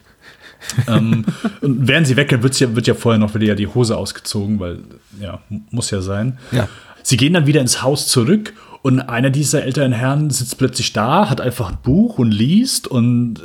ähm, 0.87 1.25
und 1.61 1.87
während 1.87 2.07
sie 2.07 2.15
weggeht, 2.15 2.43
wird, 2.43 2.59
ja, 2.59 2.75
wird 2.75 2.87
ja 2.87 2.93
vorher 2.93 3.19
noch 3.19 3.33
wieder 3.35 3.55
die 3.55 3.67
Hose 3.67 3.97
ausgezogen, 3.97 4.59
weil 4.59 4.79
ja, 5.19 5.39
muss 5.71 5.91
ja 5.91 6.01
sein. 6.01 6.37
Ja. 6.51 6.67
Sie 7.05 7.17
gehen 7.17 7.33
dann 7.33 7.45
wieder 7.45 7.61
ins 7.61 7.83
Haus 7.83 8.07
zurück 8.07 8.53
und 8.81 8.99
einer 8.99 9.29
dieser 9.29 9.63
älteren 9.63 9.91
Herren 9.91 10.31
sitzt 10.31 10.57
plötzlich 10.57 10.91
da, 10.91 11.29
hat 11.29 11.39
einfach 11.39 11.69
ein 11.69 11.77
Buch 11.83 12.17
und 12.17 12.31
liest 12.31 12.87
und 12.87 13.41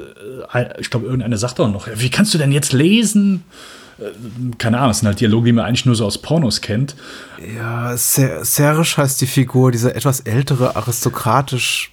äh, 0.55 0.81
ich 0.81 0.89
glaube, 0.89 1.05
irgendeiner 1.05 1.37
sagt 1.37 1.61
auch 1.61 1.71
noch, 1.71 1.87
wie 1.95 2.09
kannst 2.09 2.33
du 2.33 2.39
denn 2.39 2.53
jetzt 2.53 2.73
lesen? 2.73 3.45
Äh, 3.99 4.05
keine 4.57 4.79
Ahnung, 4.79 4.89
das 4.89 5.01
sind 5.01 5.09
halt 5.09 5.21
Dialoge, 5.21 5.45
die 5.45 5.53
man 5.53 5.67
eigentlich 5.67 5.85
nur 5.85 5.95
so 5.95 6.07
aus 6.07 6.17
Pornos 6.17 6.63
kennt. 6.63 6.97
Ja, 7.55 7.95
Serisch 7.99 8.97
heißt 8.97 9.21
die 9.21 9.27
Figur, 9.27 9.73
dieser 9.73 9.95
etwas 9.95 10.21
ältere, 10.21 10.75
aristokratisch 10.75 11.93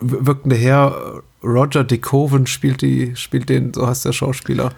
wirkende 0.00 0.56
Herr. 0.56 1.22
Roger 1.42 1.84
DeCoven 1.84 2.46
spielt, 2.46 2.80
die, 2.80 3.16
spielt 3.16 3.50
den, 3.50 3.74
so 3.74 3.86
heißt 3.86 4.06
der 4.06 4.12
Schauspieler. 4.12 4.72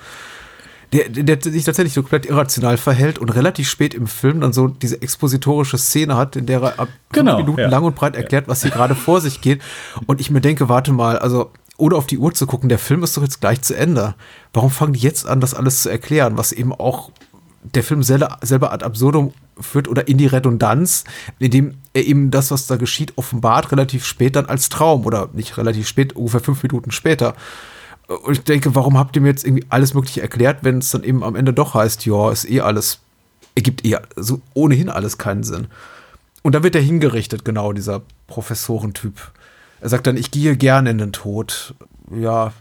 Der, 0.93 1.09
der 1.09 1.41
sich 1.41 1.65
tatsächlich 1.65 1.95
so 1.95 2.03
komplett 2.03 2.27
irrational 2.27 2.77
verhält 2.77 3.19
und 3.19 3.31
relativ 3.31 3.69
spät 3.69 3.95
im 3.95 4.07
Film 4.07 4.41
dann 4.43 4.53
so 4.53 4.69
diese 4.69 5.01
expositorische 5.01 5.79
Szene 5.79 6.17
hat, 6.17 6.37
in 6.37 6.45
der 6.45 6.61
er 6.61 6.79
ab 6.79 6.89
genau, 7.13 7.39
Minuten 7.39 7.61
ja. 7.61 7.69
lang 7.69 7.85
und 7.85 7.95
breit 7.95 8.15
erklärt, 8.15 8.47
was 8.47 8.63
hier 8.63 8.71
gerade 8.71 8.95
vor 8.95 9.23
sich 9.23 9.41
geht. 9.41 9.63
Und 10.07 10.21
ich 10.21 10.31
mir 10.31 10.43
denke, 10.43 10.69
warte 10.69 10.93
mal, 10.93 11.19
also 11.19 11.51
ohne 11.79 11.97
auf 11.97 12.07
die 12.07 12.19
Uhr 12.19 12.35
zu 12.35 12.47
gucken, 12.47 12.69
der 12.69 12.79
Film 12.79 13.03
ist 13.03 13.17
doch 13.17 13.23
jetzt 13.23 13.41
gleich 13.41 13.63
zu 13.63 13.75
Ende. 13.75 14.15
Warum 14.53 14.71
fangen 14.71 14.93
die 14.93 15.01
jetzt 15.01 15.27
an, 15.27 15.41
das 15.41 15.55
alles 15.55 15.83
zu 15.83 15.89
erklären, 15.89 16.37
was 16.37 16.53
eben 16.53 16.73
auch 16.73 17.11
der 17.63 17.83
Film 17.83 18.03
selber, 18.03 18.39
selber 18.43 18.73
ad 18.73 18.85
absurdum 18.85 19.33
führt 19.61 19.89
oder 19.89 20.09
in 20.09 20.19
die 20.19 20.27
Redundanz, 20.27 21.05
indem 21.39 21.75
er 21.93 22.05
eben 22.05 22.31
das, 22.31 22.51
was 22.51 22.67
da 22.67 22.77
geschieht, 22.77 23.17
offenbart 23.17 23.73
relativ 23.73 24.05
spät 24.05 24.37
dann 24.37 24.47
als 24.47 24.69
Traum 24.69 25.07
oder 25.07 25.29
nicht 25.33 25.57
relativ 25.57 25.87
spät, 25.87 26.15
ungefähr 26.15 26.41
fünf 26.41 26.63
Minuten 26.63 26.91
später. 26.91 27.35
Und 28.17 28.33
ich 28.33 28.45
denke, 28.45 28.75
warum 28.75 28.99
habt 28.99 29.17
ihr 29.17 29.23
mir 29.23 29.29
jetzt 29.29 29.45
irgendwie 29.45 29.67
alles 29.69 29.95
Mögliche 29.95 30.23
erklärt, 30.23 30.59
wenn 30.63 30.79
es 30.79 30.91
dann 30.91 31.05
eben 31.05 31.23
am 31.23 31.37
Ende 31.37 31.53
doch 31.53 31.75
heißt, 31.75 32.07
ja, 32.07 32.31
ist 32.31 32.49
eh 32.49 32.61
alles, 32.61 32.99
ergibt 33.55 33.85
eh 33.85 33.97
so 34.17 34.41
ohnehin 34.55 34.89
alles 34.89 35.19
keinen 35.19 35.45
Sinn. 35.45 35.69
Und 36.43 36.55
da 36.55 36.63
wird 36.63 36.75
er 36.75 36.83
hingerichtet, 36.83 37.45
genau, 37.45 37.73
dieser 37.73 38.03
Professorentyp. 38.27 39.31
Er 39.81 39.89
sagt 39.89 40.07
dann, 40.07 40.17
ich 40.17 40.31
gehe 40.31 40.57
gerne 40.57 40.91
in 40.91 40.99
den 40.99 41.13
Tod. 41.13 41.75
Ja, 42.15 42.53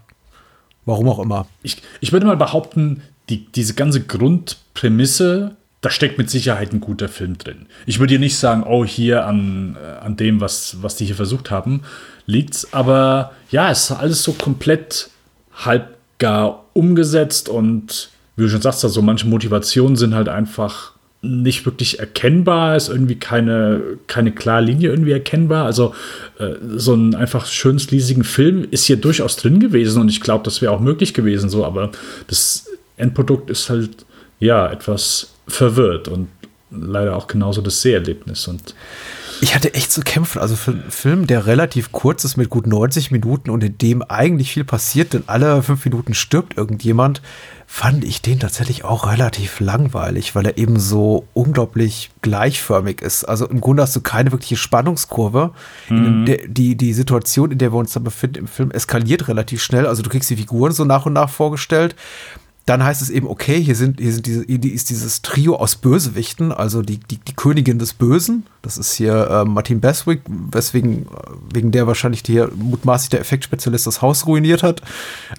warum 0.86 1.10
auch 1.10 1.20
immer. 1.20 1.48
Ich, 1.64 1.82
ich 2.00 2.12
würde 2.12 2.26
mal 2.26 2.38
behaupten, 2.38 3.02
die, 3.30 3.46
diese 3.52 3.74
ganze 3.74 4.02
Grundprämisse, 4.02 5.56
da 5.82 5.90
steckt 5.90 6.18
mit 6.18 6.30
Sicherheit 6.30 6.74
ein 6.74 6.82
guter 6.82 7.10
Film 7.10 7.38
drin. 7.38 7.66
Ich 7.86 8.00
würde 8.00 8.12
hier 8.12 8.20
nicht 8.20 8.38
sagen, 8.38 8.64
oh, 8.64 8.86
hier 8.86 9.26
an, 9.26 9.78
äh, 9.82 10.00
an 10.04 10.16
dem, 10.18 10.42
was, 10.42 10.82
was 10.82 10.96
die 10.96 11.06
hier 11.06 11.16
versucht 11.16 11.50
haben, 11.50 11.82
liegt's. 12.26 12.74
Aber 12.74 13.32
ja, 13.50 13.72
es 13.72 13.90
ist 13.90 13.92
alles 13.92 14.24
so 14.24 14.34
komplett 14.34 15.10
halb 15.54 15.98
gar 16.20 16.66
umgesetzt 16.74 17.50
und 17.50 18.10
wie 18.36 18.44
du 18.44 18.50
schon 18.50 18.62
sagst, 18.62 18.84
also 18.84 19.02
manche 19.02 19.28
Motivationen 19.28 19.96
sind 19.96 20.16
halt 20.16 20.30
einfach 20.30 20.94
nicht 21.24 21.66
wirklich 21.66 22.00
erkennbar, 22.00 22.76
ist 22.76 22.90
irgendwie 22.90 23.16
keine, 23.16 23.82
keine 24.08 24.32
klare 24.32 24.64
Linie 24.64 24.90
irgendwie 24.90 25.12
erkennbar. 25.12 25.66
Also 25.66 25.94
äh, 26.40 26.54
so 26.76 26.96
ein 26.96 27.14
einfach 27.14 27.46
schön 27.46 27.78
sleasigen 27.78 28.24
Film 28.24 28.68
ist 28.72 28.86
hier 28.86 28.98
durchaus 28.98 29.36
drin 29.36 29.60
gewesen 29.60 30.02
und 30.02 30.10
ich 30.10 30.22
glaube, 30.22 30.44
das 30.44 30.62
wäre 30.62 30.72
auch 30.72 30.80
möglich 30.80 31.14
gewesen 31.14 31.50
so, 31.50 31.64
aber 31.64 31.92
das 32.28 32.68
Endprodukt 32.98 33.50
ist 33.50 33.70
halt 33.70 34.06
ja 34.40 34.72
etwas 34.72 35.34
verwirrt 35.48 36.08
und 36.08 36.28
leider 36.72 37.16
auch 37.16 37.28
genauso 37.28 37.62
das 37.62 37.82
Seherlebnis 37.82 38.48
und 38.48 38.74
ich 39.42 39.56
hatte 39.56 39.74
echt 39.74 39.92
zu 39.92 40.02
kämpfen. 40.02 40.40
Also 40.40 40.56
für 40.56 40.72
einen 40.72 40.92
Film, 40.92 41.26
der 41.26 41.48
relativ 41.48 41.92
kurz 41.92 42.24
ist 42.24 42.38
mit 42.38 42.50
gut 42.50 42.68
90 42.68 43.10
Minuten 43.10 43.50
und 43.50 43.64
in 43.64 43.78
dem 43.78 44.04
eigentlich 44.04 44.54
viel 44.54 44.64
passiert, 44.64 45.14
denn 45.14 45.24
alle 45.26 45.64
fünf 45.64 45.84
Minuten 45.84 46.14
stirbt 46.14 46.58
irgendjemand, 46.58 47.24
fand 47.66 48.04
ich 48.04 48.22
den 48.22 48.40
tatsächlich 48.40 48.84
auch 48.84 49.08
relativ 49.08 49.60
langweilig, 49.60 50.36
weil 50.36 50.46
er 50.46 50.58
eben 50.58 50.80
so 50.80 51.26
unglaublich 51.34 52.12
gleichförmig 52.22 53.02
ist. 53.02 53.24
Also 53.24 53.48
im 53.48 53.62
Grunde 53.62 53.82
hast 53.82 53.96
du 53.96 54.02
keine 54.02 54.32
wirkliche 54.32 54.58
Spannungskurve. 54.58 55.52
Mhm. 55.90 56.26
Der, 56.26 56.48
die, 56.48 56.76
die 56.76 56.94
Situation, 56.94 57.50
in 57.50 57.58
der 57.58 57.74
wir 57.74 57.78
uns 57.78 57.94
da 57.94 58.00
befinden 58.00 58.40
im 58.40 58.48
Film, 58.48 58.70
eskaliert 58.72 59.28
relativ 59.28 59.64
schnell. 59.64 59.88
Also 59.88 60.04
du 60.04 60.10
kriegst 60.10 60.30
die 60.30 60.36
Figuren 60.36 60.72
so 60.72 60.86
nach 60.86 61.06
und 61.08 61.14
nach 61.14 61.30
vorgestellt 61.30 61.96
dann 62.66 62.84
heißt 62.84 63.02
es 63.02 63.10
eben, 63.10 63.28
okay, 63.28 63.62
hier 63.62 63.76
sind, 63.76 64.00
hier 64.00 64.14
sind 64.14 64.28
diese, 64.28 64.44
hier 64.46 64.64
ist 64.64 64.90
dieses 64.90 65.22
Trio 65.24 65.56
aus 65.56 65.76
Bösewichten, 65.76 66.52
also 66.52 66.82
die, 66.82 67.00
die, 67.00 67.18
die 67.18 67.34
Königin 67.34 67.80
des 67.80 67.94
Bösen. 67.94 68.46
Das 68.62 68.78
ist 68.78 68.94
hier 68.94 69.30
äh, 69.30 69.46
Martin 69.46 69.82
Beswick, 69.82 70.22
weswegen, 70.28 71.04
äh, 71.04 71.08
wegen 71.54 71.72
der 71.72 71.88
wahrscheinlich 71.88 72.22
hier 72.26 72.52
mutmaßlich 72.56 73.10
der 73.10 73.22
Effektspezialist 73.22 73.88
das 73.88 74.02
Haus 74.04 74.28
ruiniert 74.28 74.62
hat. 74.62 74.82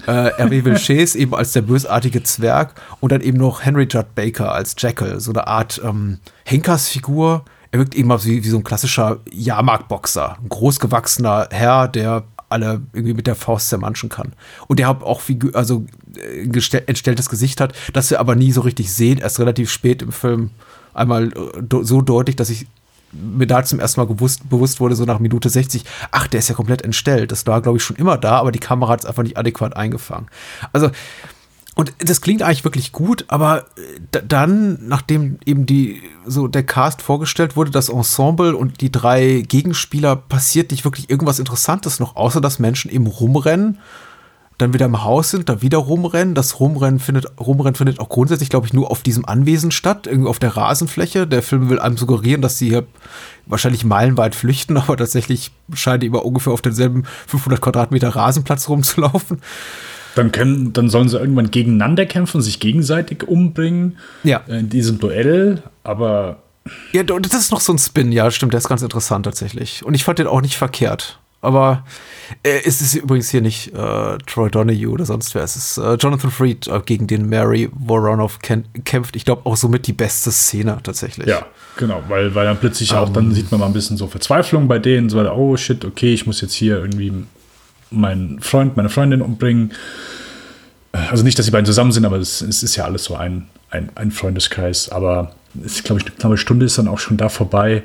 Äh, 0.06 0.30
Hervé 0.32 0.64
Vilches 0.64 1.14
eben 1.14 1.34
als 1.34 1.52
der 1.52 1.62
bösartige 1.62 2.24
Zwerg 2.24 2.74
und 2.98 3.12
dann 3.12 3.20
eben 3.20 3.38
noch 3.38 3.64
Henry 3.64 3.86
Judd 3.88 4.14
Baker 4.16 4.52
als 4.52 4.74
Jackal, 4.76 5.20
so 5.20 5.30
eine 5.30 5.46
Art 5.46 5.80
ähm, 5.84 6.18
Henkersfigur. 6.44 7.44
Er 7.70 7.78
wirkt 7.78 7.94
eben 7.94 8.10
wie, 8.24 8.44
wie 8.44 8.48
so 8.48 8.58
ein 8.58 8.64
klassischer 8.64 9.20
Jahrmarktboxer, 9.30 10.36
ein 10.42 10.48
großgewachsener 10.48 11.48
Herr, 11.50 11.88
der 11.88 12.24
alle 12.52 12.82
irgendwie 12.92 13.14
mit 13.14 13.26
der 13.26 13.34
Faust 13.34 13.68
zermanschen 13.68 14.08
kann. 14.08 14.32
Und 14.68 14.78
der 14.78 14.88
hat 14.88 15.02
auch 15.02 15.20
Figur, 15.20 15.54
also 15.54 15.84
äh, 16.16 16.42
entstelltes 16.86 17.28
Gesicht 17.28 17.60
hat, 17.60 17.74
das 17.92 18.10
wir 18.10 18.20
aber 18.20 18.34
nie 18.34 18.52
so 18.52 18.60
richtig 18.60 18.92
sehen, 18.92 19.18
erst 19.18 19.40
relativ 19.40 19.70
spät 19.70 20.02
im 20.02 20.12
Film 20.12 20.50
einmal 20.94 21.28
äh, 21.28 21.82
so 21.82 22.02
deutlich, 22.02 22.36
dass 22.36 22.50
ich 22.50 22.66
mir 23.12 23.46
da 23.46 23.62
zum 23.62 23.78
ersten 23.78 24.00
Mal 24.00 24.06
gewusst, 24.06 24.48
bewusst 24.48 24.80
wurde, 24.80 24.94
so 24.94 25.04
nach 25.04 25.18
Minute 25.18 25.48
60, 25.48 25.84
ach, 26.10 26.26
der 26.26 26.38
ist 26.38 26.48
ja 26.48 26.54
komplett 26.54 26.82
entstellt. 26.82 27.30
Das 27.30 27.46
war, 27.46 27.60
glaube 27.60 27.78
ich, 27.78 27.84
schon 27.84 27.96
immer 27.96 28.16
da, 28.16 28.38
aber 28.38 28.52
die 28.52 28.58
Kamera 28.58 28.92
hat 28.92 29.00
es 29.00 29.06
einfach 29.06 29.22
nicht 29.22 29.36
adäquat 29.36 29.76
eingefangen. 29.76 30.28
Also, 30.72 30.90
und 31.74 31.92
das 31.98 32.20
klingt 32.20 32.42
eigentlich 32.42 32.64
wirklich 32.64 32.92
gut, 32.92 33.24
aber 33.28 33.64
äh, 33.76 34.20
dann, 34.28 34.78
nachdem 34.86 35.38
eben 35.46 35.64
die, 35.64 36.02
so 36.26 36.46
der 36.46 36.64
Cast 36.64 37.00
vorgestellt 37.00 37.56
wurde, 37.56 37.70
das 37.70 37.88
Ensemble 37.88 38.54
und 38.54 38.82
die 38.82 38.92
drei 38.92 39.42
Gegenspieler, 39.46 40.16
passiert 40.16 40.70
nicht 40.70 40.84
wirklich 40.84 41.08
irgendwas 41.08 41.38
Interessantes 41.38 41.98
noch, 41.98 42.16
außer 42.16 42.42
dass 42.42 42.58
Menschen 42.58 42.90
eben 42.90 43.06
rumrennen, 43.06 43.78
dann 44.58 44.74
wieder 44.74 44.84
im 44.86 45.02
Haus 45.02 45.30
sind, 45.30 45.48
da 45.48 45.62
wieder 45.62 45.78
rumrennen. 45.78 46.34
Das 46.34 46.60
Rumrennen 46.60 47.00
findet, 47.00 47.26
Rumrennen 47.40 47.74
findet 47.74 48.00
auch 48.00 48.10
grundsätzlich, 48.10 48.50
glaube 48.50 48.66
ich, 48.66 48.74
nur 48.74 48.90
auf 48.90 49.02
diesem 49.02 49.24
Anwesen 49.24 49.70
statt, 49.70 50.06
irgendwie 50.06 50.28
auf 50.28 50.38
der 50.38 50.56
Rasenfläche. 50.56 51.26
Der 51.26 51.42
Film 51.42 51.70
will 51.70 51.80
einem 51.80 51.96
suggerieren, 51.96 52.42
dass 52.42 52.58
sie 52.58 52.68
hier 52.68 52.86
wahrscheinlich 53.46 53.84
meilenweit 53.84 54.34
flüchten, 54.34 54.76
aber 54.78 54.98
tatsächlich 54.98 55.52
scheint 55.72 56.02
die 56.02 56.08
immer 56.08 56.24
ungefähr 56.24 56.52
auf 56.52 56.62
denselben 56.62 57.04
500 57.26 57.60
Quadratmeter 57.60 58.10
Rasenplatz 58.10 58.68
rumzulaufen. 58.68 59.40
Dann, 60.14 60.32
können, 60.32 60.72
dann 60.72 60.88
sollen 60.88 61.08
sie 61.08 61.18
irgendwann 61.18 61.50
gegeneinander 61.50 62.06
kämpfen, 62.06 62.42
sich 62.42 62.60
gegenseitig 62.60 63.26
umbringen. 63.26 63.98
Ja. 64.24 64.38
In 64.46 64.68
diesem 64.68 64.98
Duell, 64.98 65.62
aber. 65.84 66.42
Ja, 66.92 67.02
das 67.02 67.34
ist 67.34 67.50
noch 67.50 67.60
so 67.60 67.72
ein 67.72 67.78
Spin, 67.78 68.12
ja, 68.12 68.30
stimmt, 68.30 68.52
der 68.52 68.58
ist 68.58 68.68
ganz 68.68 68.82
interessant 68.82 69.24
tatsächlich. 69.24 69.84
Und 69.84 69.94
ich 69.94 70.04
fand 70.04 70.18
den 70.18 70.26
auch 70.26 70.40
nicht 70.40 70.56
verkehrt. 70.56 71.18
Aber 71.42 71.84
äh, 72.44 72.60
es 72.64 72.80
ist 72.80 72.94
übrigens 72.94 73.28
hier 73.28 73.40
nicht 73.40 73.74
äh, 73.74 74.18
Troy 74.26 74.48
Donahue 74.48 74.88
oder 74.88 75.04
sonst 75.04 75.34
wer. 75.34 75.42
Es 75.42 75.56
ist 75.56 75.76
äh, 75.76 75.94
Jonathan 75.94 76.30
Freed, 76.30 76.68
äh, 76.68 76.80
gegen 76.86 77.08
den 77.08 77.28
Mary 77.28 77.68
Voronoff 77.74 78.38
kämpft. 78.38 79.16
Ich 79.16 79.24
glaube 79.24 79.44
auch 79.44 79.56
somit 79.56 79.88
die 79.88 79.92
beste 79.92 80.30
Szene 80.30 80.78
tatsächlich. 80.84 81.26
Ja, 81.26 81.44
genau, 81.76 82.00
weil, 82.06 82.32
weil 82.36 82.46
dann 82.46 82.58
plötzlich 82.58 82.92
um, 82.92 82.98
auch, 82.98 83.08
dann 83.08 83.26
ähm. 83.26 83.34
sieht 83.34 83.50
man 83.50 83.58
mal 83.58 83.66
ein 83.66 83.72
bisschen 83.72 83.96
so 83.96 84.06
Verzweiflung 84.06 84.68
bei 84.68 84.78
denen. 84.78 85.10
So, 85.10 85.18
oh 85.32 85.56
shit, 85.56 85.84
okay, 85.84 86.14
ich 86.14 86.26
muss 86.26 86.40
jetzt 86.40 86.54
hier 86.54 86.78
irgendwie 86.78 87.12
meinen 87.92 88.40
Freund, 88.40 88.76
meine 88.76 88.88
Freundin 88.88 89.22
umbringen. 89.22 89.72
Also 90.92 91.24
nicht, 91.24 91.38
dass 91.38 91.46
die 91.46 91.52
beiden 91.52 91.66
zusammen 91.66 91.92
sind, 91.92 92.04
aber 92.04 92.16
es, 92.16 92.40
es 92.40 92.62
ist 92.62 92.76
ja 92.76 92.84
alles 92.84 93.04
so 93.04 93.16
ein, 93.16 93.48
ein, 93.70 93.90
ein 93.94 94.10
Freundeskreis. 94.10 94.90
Aber 94.90 95.34
ich 95.64 95.84
glaube, 95.84 96.02
ich, 96.02 96.24
eine 96.24 96.36
Stunde 96.36 96.66
ist 96.66 96.78
dann 96.78 96.88
auch 96.88 96.98
schon 96.98 97.16
da 97.16 97.28
vorbei. 97.28 97.82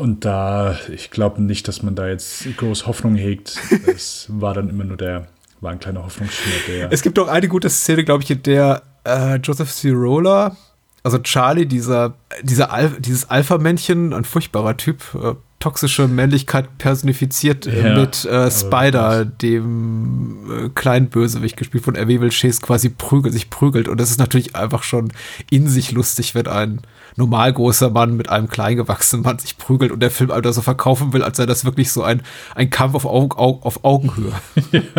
Und 0.00 0.24
da, 0.24 0.78
ich 0.92 1.10
glaube 1.10 1.42
nicht, 1.42 1.66
dass 1.66 1.82
man 1.82 1.94
da 1.94 2.08
jetzt 2.08 2.44
groß 2.56 2.86
Hoffnung 2.86 3.14
hegt. 3.16 3.58
Es 3.86 4.26
war 4.28 4.52
dann 4.52 4.68
immer 4.68 4.84
nur 4.84 4.98
der, 4.98 5.28
war 5.60 5.72
ein 5.72 5.80
kleiner 5.80 6.04
Hoffnungsschimmer. 6.04 6.88
Es 6.90 7.02
gibt 7.02 7.18
auch 7.18 7.28
eine 7.28 7.48
gute 7.48 7.70
Szene, 7.70 8.04
glaube 8.04 8.22
ich, 8.22 8.30
in 8.30 8.42
der 8.42 8.82
äh, 9.04 9.36
Joseph 9.36 9.72
Cirola, 9.72 10.56
also 11.02 11.18
Charlie, 11.18 11.66
dieser, 11.66 12.14
dieser 12.42 12.72
Al 12.72 12.90
dieses 12.98 13.30
Alpha-Männchen, 13.30 14.12
ein 14.12 14.24
furchtbarer 14.24 14.76
Typ, 14.76 15.02
äh, 15.14 15.34
toxische 15.66 16.06
Männlichkeit 16.06 16.78
personifiziert 16.78 17.66
äh, 17.66 17.88
ja, 17.88 17.98
mit 17.98 18.24
äh, 18.24 18.52
Spider, 18.52 19.24
dem 19.24 20.46
äh, 20.48 20.68
kleinen 20.68 21.08
Bösewicht 21.08 21.56
gespielt 21.56 21.82
von 21.82 21.96
R.W. 21.96 22.20
Wilches, 22.20 22.60
quasi 22.60 22.88
prügelt, 22.88 23.34
sich 23.34 23.50
prügelt. 23.50 23.88
Und 23.88 24.00
das 24.00 24.10
ist 24.10 24.20
natürlich 24.20 24.54
einfach 24.54 24.84
schon 24.84 25.12
in 25.50 25.66
sich 25.66 25.90
lustig, 25.90 26.36
wenn 26.36 26.46
ein 26.46 26.82
normal 27.16 27.52
großer 27.52 27.90
Mann 27.90 28.16
mit 28.16 28.28
einem 28.28 28.46
klein 28.48 28.76
gewachsenen 28.76 29.24
Mann 29.24 29.40
sich 29.40 29.58
prügelt 29.58 29.90
und 29.90 29.98
der 29.98 30.12
Film 30.12 30.30
also 30.30 30.52
so 30.52 30.62
verkaufen 30.62 31.12
will, 31.12 31.24
als 31.24 31.36
sei 31.36 31.46
das 31.46 31.64
wirklich 31.64 31.90
so 31.90 32.04
ein, 32.04 32.22
ein 32.54 32.70
Kampf 32.70 32.94
auf, 32.94 33.04
Augen, 33.04 33.32
auf 33.36 33.84
Augenhöhe. 33.84 34.32
Ja. 34.70 34.82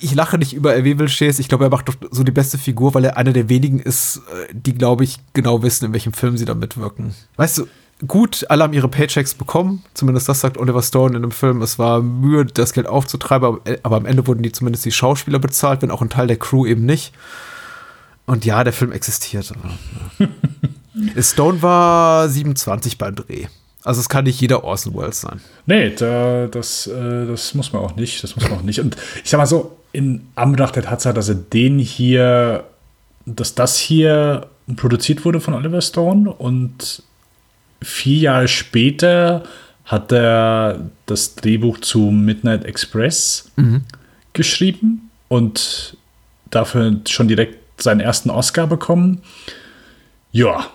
Ich 0.00 0.14
lache 0.14 0.36
nicht 0.36 0.52
über 0.52 0.74
Erwebel 0.74 1.06
Chase. 1.06 1.40
Ich 1.40 1.48
glaube, 1.48 1.64
er 1.64 1.70
macht 1.70 1.88
doch 1.88 1.94
so 2.10 2.24
die 2.24 2.32
beste 2.32 2.58
Figur, 2.58 2.94
weil 2.94 3.04
er 3.04 3.16
einer 3.16 3.32
der 3.32 3.48
wenigen 3.48 3.78
ist, 3.78 4.16
äh, 4.16 4.52
die, 4.52 4.74
glaube 4.74 5.04
ich, 5.04 5.18
genau 5.32 5.62
wissen, 5.62 5.84
in 5.86 5.92
welchem 5.92 6.12
Film 6.12 6.36
sie 6.36 6.44
da 6.44 6.54
mitwirken. 6.54 7.14
Weißt 7.36 7.58
du, 7.58 7.68
gut, 8.06 8.44
alle 8.48 8.64
haben 8.64 8.72
ihre 8.72 8.88
Paychecks 8.88 9.34
bekommen. 9.34 9.82
Zumindest 9.94 10.28
das 10.28 10.40
sagt 10.40 10.58
Oliver 10.58 10.82
Stone 10.82 11.16
in 11.16 11.22
dem 11.22 11.30
Film. 11.30 11.62
Es 11.62 11.78
war 11.78 12.02
Mühe, 12.02 12.44
das 12.44 12.72
Geld 12.72 12.86
aufzutreiben, 12.86 13.46
aber, 13.46 13.60
aber 13.82 13.96
am 13.96 14.06
Ende 14.06 14.26
wurden 14.26 14.42
die 14.42 14.52
zumindest 14.52 14.84
die 14.84 14.92
Schauspieler 14.92 15.38
bezahlt, 15.38 15.82
wenn 15.82 15.90
auch 15.90 16.02
ein 16.02 16.10
Teil 16.10 16.26
der 16.26 16.36
Crew 16.36 16.66
eben 16.66 16.84
nicht. 16.84 17.12
Und 18.26 18.44
ja, 18.44 18.64
der 18.64 18.72
Film 18.72 18.92
existiert. 18.92 19.52
Stone 21.20 21.62
war 21.62 22.28
27 22.28 22.98
beim 22.98 23.14
Dreh. 23.14 23.46
Also 23.84 24.00
es 24.00 24.08
kann 24.08 24.24
nicht 24.24 24.40
jeder 24.40 24.64
Orson 24.64 24.94
Welles 24.96 25.20
sein. 25.20 25.40
Nee, 25.66 25.90
da, 25.90 26.48
das, 26.48 26.88
äh, 26.88 27.26
das 27.26 27.54
muss 27.54 27.72
man 27.72 27.82
auch 27.82 27.94
nicht. 27.94 28.22
Das 28.24 28.34
muss 28.34 28.48
man 28.48 28.58
auch 28.58 28.62
nicht. 28.62 28.80
Und 28.80 28.96
ich 29.22 29.30
sag 29.30 29.38
mal 29.38 29.46
so, 29.46 29.76
in 29.92 30.26
Anbetracht 30.34 30.74
der 30.74 30.82
Tatsache, 30.82 31.14
dass 31.14 31.28
er 31.28 31.36
den 31.36 31.78
hier, 31.78 32.64
dass 33.26 33.54
das 33.54 33.78
hier 33.78 34.48
produziert 34.74 35.24
wurde 35.24 35.40
von 35.40 35.54
Oliver 35.54 35.80
Stone 35.80 36.32
und 36.32 37.02
vier 37.86 38.18
Jahre 38.18 38.48
später 38.48 39.44
hat 39.84 40.10
er 40.12 40.90
das 41.06 41.36
Drehbuch 41.36 41.78
zu 41.80 42.10
Midnight 42.10 42.64
Express 42.64 43.50
mhm. 43.56 43.84
geschrieben 44.32 45.10
und 45.28 45.96
dafür 46.50 47.00
schon 47.08 47.28
direkt 47.28 47.80
seinen 47.80 48.00
ersten 48.00 48.30
Oscar 48.30 48.66
bekommen. 48.66 49.22
Ja, 50.32 50.66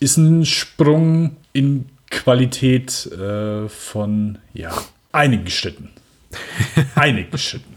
ist 0.00 0.16
ein 0.16 0.46
Sprung 0.46 1.36
in 1.52 1.86
Qualität 2.10 3.06
äh, 3.12 3.68
von 3.68 4.38
ja, 4.54 4.72
einigen 5.12 5.50
Schritten. 5.50 5.90
einigen 6.94 7.36
Schritten. 7.36 7.75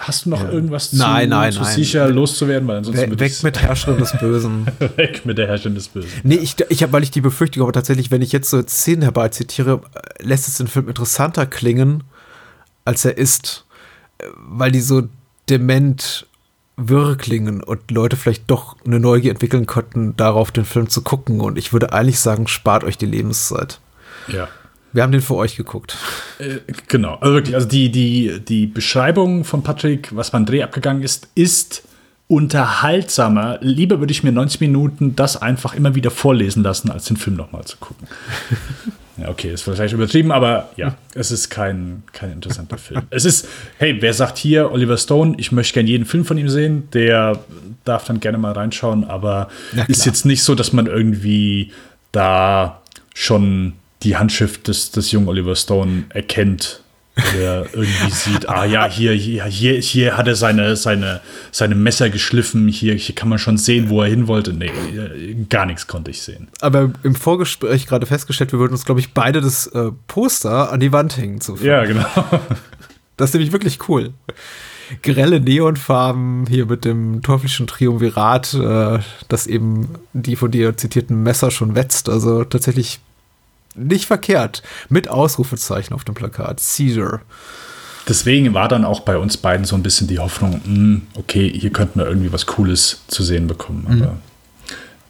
Hast 0.00 0.26
du 0.26 0.30
noch 0.30 0.42
ja. 0.42 0.50
irgendwas 0.50 0.90
zu, 0.90 0.96
nein, 0.96 1.28
nein, 1.28 1.52
zu 1.52 1.60
nein. 1.60 1.74
sicher 1.74 2.08
loszuwerden? 2.08 2.66
Weil 2.68 2.78
ansonsten 2.78 3.10
We 3.10 3.20
weg 3.20 3.42
mit 3.42 3.60
Herrscherin 3.60 3.98
des 3.98 4.12
Bösen. 4.18 4.66
weg 4.96 5.24
mit 5.24 5.38
der 5.38 5.48
Herrscherin 5.48 5.74
des 5.74 5.88
Bösen. 5.88 6.10
Nee, 6.22 6.36
ich, 6.36 6.56
ich 6.68 6.82
habe, 6.82 6.92
weil 6.92 7.02
ich 7.02 7.10
die 7.10 7.20
Befürchtung 7.20 7.62
aber 7.62 7.72
tatsächlich, 7.72 8.10
wenn 8.10 8.22
ich 8.22 8.32
jetzt 8.32 8.50
so 8.50 8.62
Szenen 8.62 9.02
herbeizitiere, 9.02 9.80
lässt 10.20 10.48
es 10.48 10.58
den 10.58 10.68
Film 10.68 10.88
interessanter 10.88 11.46
klingen, 11.46 12.04
als 12.84 13.04
er 13.04 13.16
ist, 13.18 13.64
weil 14.36 14.72
die 14.72 14.80
so 14.80 15.02
dement 15.48 16.26
wirr 16.78 17.16
klingen 17.16 17.62
und 17.62 17.90
Leute 17.90 18.16
vielleicht 18.16 18.50
doch 18.50 18.76
eine 18.86 19.00
Neugier 19.00 19.32
entwickeln 19.32 19.66
könnten, 19.66 20.16
darauf 20.16 20.52
den 20.52 20.64
Film 20.64 20.88
zu 20.88 21.02
gucken. 21.02 21.40
Und 21.40 21.58
ich 21.58 21.72
würde 21.72 21.92
eigentlich 21.92 22.20
sagen, 22.20 22.46
spart 22.46 22.84
euch 22.84 22.96
die 22.96 23.06
Lebenszeit. 23.06 23.80
Ja. 24.28 24.48
Wir 24.92 25.02
haben 25.02 25.12
den 25.12 25.20
für 25.20 25.34
euch 25.34 25.56
geguckt. 25.56 25.96
Äh, 26.38 26.58
genau, 26.88 27.16
also 27.16 27.34
wirklich, 27.34 27.54
also 27.54 27.68
die, 27.68 27.90
die, 27.90 28.40
die 28.40 28.66
Beschreibung 28.66 29.44
von 29.44 29.62
Patrick, 29.62 30.14
was 30.14 30.30
beim 30.30 30.46
Dreh 30.46 30.62
abgegangen 30.62 31.02
ist, 31.02 31.28
ist 31.34 31.82
unterhaltsamer. 32.26 33.58
Lieber 33.60 34.00
würde 34.00 34.12
ich 34.12 34.22
mir 34.22 34.32
90 34.32 34.60
Minuten 34.60 35.16
das 35.16 35.40
einfach 35.40 35.74
immer 35.74 35.94
wieder 35.94 36.10
vorlesen 36.10 36.62
lassen, 36.62 36.90
als 36.90 37.06
den 37.06 37.16
Film 37.16 37.36
nochmal 37.36 37.64
zu 37.64 37.76
gucken. 37.78 38.06
Ja, 39.20 39.30
okay, 39.30 39.52
ist 39.52 39.62
vielleicht 39.62 39.92
übertrieben, 39.92 40.30
aber 40.30 40.70
ja, 40.76 40.94
es 41.14 41.32
ist 41.32 41.50
kein, 41.50 42.04
kein 42.12 42.30
interessanter 42.30 42.78
Film. 42.78 43.02
Es 43.10 43.24
ist, 43.24 43.48
hey, 43.78 43.96
wer 44.00 44.14
sagt 44.14 44.38
hier, 44.38 44.70
Oliver 44.70 44.96
Stone, 44.96 45.34
ich 45.38 45.50
möchte 45.50 45.74
gerne 45.74 45.88
jeden 45.88 46.04
Film 46.04 46.24
von 46.24 46.38
ihm 46.38 46.48
sehen, 46.48 46.88
der 46.92 47.40
darf 47.84 48.04
dann 48.04 48.20
gerne 48.20 48.38
mal 48.38 48.52
reinschauen, 48.52 49.04
aber 49.04 49.48
ist 49.88 50.06
jetzt 50.06 50.24
nicht 50.24 50.44
so, 50.44 50.54
dass 50.54 50.72
man 50.72 50.86
irgendwie 50.86 51.72
da 52.12 52.80
schon 53.12 53.72
die 54.02 54.16
Handschrift 54.16 54.68
des, 54.68 54.90
des 54.90 55.10
jungen 55.12 55.28
Oliver 55.28 55.56
Stone 55.56 56.04
erkennt 56.10 56.82
der 57.34 57.66
irgendwie 57.72 58.10
sieht, 58.10 58.48
ah 58.48 58.64
ja, 58.64 58.86
hier, 58.86 59.12
hier, 59.12 59.44
hier, 59.44 59.80
hier 59.80 60.16
hat 60.16 60.28
er 60.28 60.36
seine, 60.36 60.76
seine, 60.76 61.20
seine 61.50 61.74
Messer 61.74 62.10
geschliffen, 62.10 62.68
hier, 62.68 62.94
hier 62.94 63.14
kann 63.14 63.28
man 63.28 63.38
schon 63.38 63.58
sehen, 63.58 63.88
wo 63.88 64.02
er 64.02 64.08
hin 64.08 64.28
wollte. 64.28 64.52
Nee, 64.52 64.70
gar 65.48 65.66
nichts 65.66 65.86
konnte 65.86 66.10
ich 66.10 66.22
sehen. 66.22 66.48
Aber 66.60 66.90
im 67.02 67.14
Vorgespräch 67.14 67.86
gerade 67.86 68.06
festgestellt, 68.06 68.52
wir 68.52 68.58
würden 68.58 68.72
uns, 68.72 68.84
glaube 68.84 69.00
ich, 69.00 69.14
beide 69.14 69.40
das 69.40 69.66
äh, 69.68 69.90
Poster 70.06 70.72
an 70.72 70.80
die 70.80 70.92
Wand 70.92 71.16
hängen 71.16 71.40
zu. 71.40 71.56
Ja, 71.56 71.84
genau. 71.84 72.06
Das 73.16 73.30
ist 73.30 73.34
nämlich 73.34 73.50
wirklich 73.50 73.88
cool. 73.88 74.12
Grelle 75.02 75.40
Neonfarben 75.40 76.46
hier 76.48 76.66
mit 76.66 76.84
dem 76.84 77.20
teuflischen 77.22 77.66
Triumvirat, 77.66 78.54
äh, 78.54 79.00
das 79.26 79.48
eben 79.48 79.88
die 80.12 80.36
von 80.36 80.52
dir 80.52 80.76
zitierten 80.76 81.24
Messer 81.24 81.50
schon 81.50 81.74
wetzt. 81.74 82.08
Also 82.08 82.44
tatsächlich 82.44 83.00
nicht 83.74 84.06
verkehrt. 84.06 84.62
Mit 84.88 85.08
Ausrufezeichen 85.08 85.94
auf 85.94 86.04
dem 86.04 86.14
Plakat. 86.14 86.60
Caesar. 86.60 87.22
Deswegen 88.08 88.54
war 88.54 88.68
dann 88.68 88.84
auch 88.84 89.00
bei 89.00 89.18
uns 89.18 89.36
beiden 89.36 89.66
so 89.66 89.76
ein 89.76 89.82
bisschen 89.82 90.08
die 90.08 90.18
Hoffnung, 90.18 90.52
mh, 90.52 90.64
hm, 90.64 91.02
okay, 91.14 91.52
hier 91.54 91.70
könnten 91.70 91.98
wir 91.98 92.06
irgendwie 92.06 92.32
was 92.32 92.46
Cooles 92.46 93.02
zu 93.08 93.22
sehen 93.22 93.46
bekommen. 93.46 93.86
Mhm. 93.88 94.02
Aber 94.02 94.12
mhm. 94.12 94.18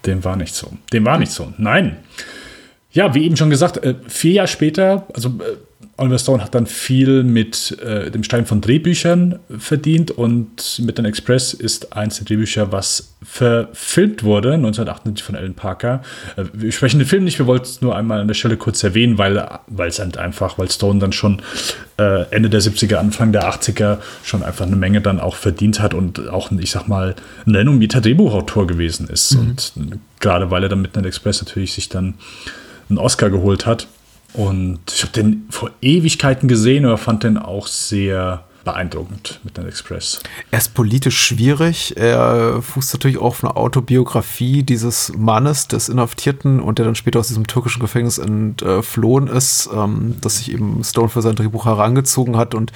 dem 0.06 0.24
war 0.24 0.36
nicht 0.36 0.54
so. 0.54 0.72
Dem 0.92 1.04
war 1.04 1.18
nicht 1.18 1.32
so. 1.32 1.52
Nein. 1.58 1.98
Ja, 2.90 3.14
wie 3.14 3.24
eben 3.24 3.36
schon 3.36 3.50
gesagt, 3.50 3.76
äh, 3.78 3.94
vier 4.08 4.32
Jahre 4.32 4.48
später, 4.48 5.06
also 5.14 5.28
äh, 5.28 5.56
Oliver 5.98 6.18
Stone 6.18 6.42
hat 6.42 6.54
dann 6.54 6.66
viel 6.66 7.24
mit 7.24 7.76
äh, 7.80 8.10
dem 8.12 8.22
Schreiben 8.22 8.46
von 8.46 8.60
Drehbüchern 8.60 9.40
verdient 9.58 10.12
und 10.12 10.78
Midnight 10.78 11.06
Express 11.06 11.52
ist 11.52 11.92
eins 11.92 12.18
der 12.18 12.24
Drehbücher, 12.24 12.70
was 12.70 13.14
verfilmt 13.20 14.22
wurde, 14.22 14.54
1998 14.54 15.24
von 15.24 15.34
Alan 15.34 15.54
Parker. 15.54 16.02
Äh, 16.36 16.44
wir 16.52 16.70
sprechen 16.70 17.00
den 17.00 17.08
Film 17.08 17.24
nicht, 17.24 17.40
wir 17.40 17.48
wollten 17.48 17.64
es 17.64 17.80
nur 17.82 17.96
einmal 17.96 18.20
an 18.20 18.28
der 18.28 18.34
Stelle 18.34 18.56
kurz 18.56 18.84
erwähnen, 18.84 19.18
weil 19.18 19.44
es 19.88 19.98
halt 19.98 20.18
einfach, 20.18 20.56
weil 20.56 20.70
Stone 20.70 21.00
dann 21.00 21.12
schon 21.12 21.42
äh, 21.98 22.30
Ende 22.30 22.48
der 22.48 22.62
70er, 22.62 22.94
Anfang 22.94 23.32
der 23.32 23.50
80er 23.52 23.98
schon 24.22 24.44
einfach 24.44 24.66
eine 24.66 24.76
Menge 24.76 25.00
dann 25.00 25.18
auch 25.18 25.34
verdient 25.34 25.80
hat 25.80 25.94
und 25.94 26.28
auch, 26.28 26.52
ich 26.52 26.70
sag 26.70 26.86
mal, 26.86 27.16
ein 27.44 27.56
renommierter 27.56 28.00
Drehbuchautor 28.00 28.68
gewesen 28.68 29.08
ist. 29.08 29.34
Mhm. 29.34 29.40
Und 29.40 29.72
gerade 30.20 30.52
weil 30.52 30.62
er 30.62 30.68
dann 30.68 30.80
Midnight 30.80 31.06
Express 31.06 31.42
natürlich 31.42 31.72
sich 31.72 31.88
dann 31.88 32.14
einen 32.88 32.98
Oscar 32.98 33.30
geholt 33.30 33.66
hat 33.66 33.88
und 34.34 34.80
ich 34.92 35.02
habe 35.02 35.12
den 35.12 35.46
vor 35.50 35.70
Ewigkeiten 35.80 36.48
gesehen, 36.48 36.84
aber 36.84 36.98
fand 36.98 37.24
den 37.24 37.38
auch 37.38 37.66
sehr 37.66 38.44
beeindruckend 38.68 39.40
mit 39.44 39.56
dem 39.56 39.66
Express. 39.66 40.20
Er 40.50 40.58
ist 40.58 40.74
politisch 40.74 41.18
schwierig. 41.18 41.96
Er 41.96 42.60
fußt 42.60 42.94
natürlich 42.94 43.18
auch 43.18 43.28
auf 43.28 43.44
eine 43.44 43.56
Autobiografie 43.56 44.62
dieses 44.62 45.12
Mannes, 45.16 45.68
des 45.68 45.88
Inhaftierten 45.88 46.60
und 46.60 46.78
der 46.78 46.86
dann 46.86 46.94
später 46.94 47.20
aus 47.20 47.28
diesem 47.28 47.46
türkischen 47.46 47.80
Gefängnis 47.80 48.18
entflohen 48.18 49.26
ist, 49.26 49.68
ähm, 49.74 50.16
das 50.20 50.38
sich 50.38 50.52
eben 50.52 50.82
Stone 50.82 51.08
für 51.08 51.22
sein 51.22 51.34
Drehbuch 51.34 51.66
herangezogen 51.66 52.36
hat 52.36 52.54
und 52.54 52.72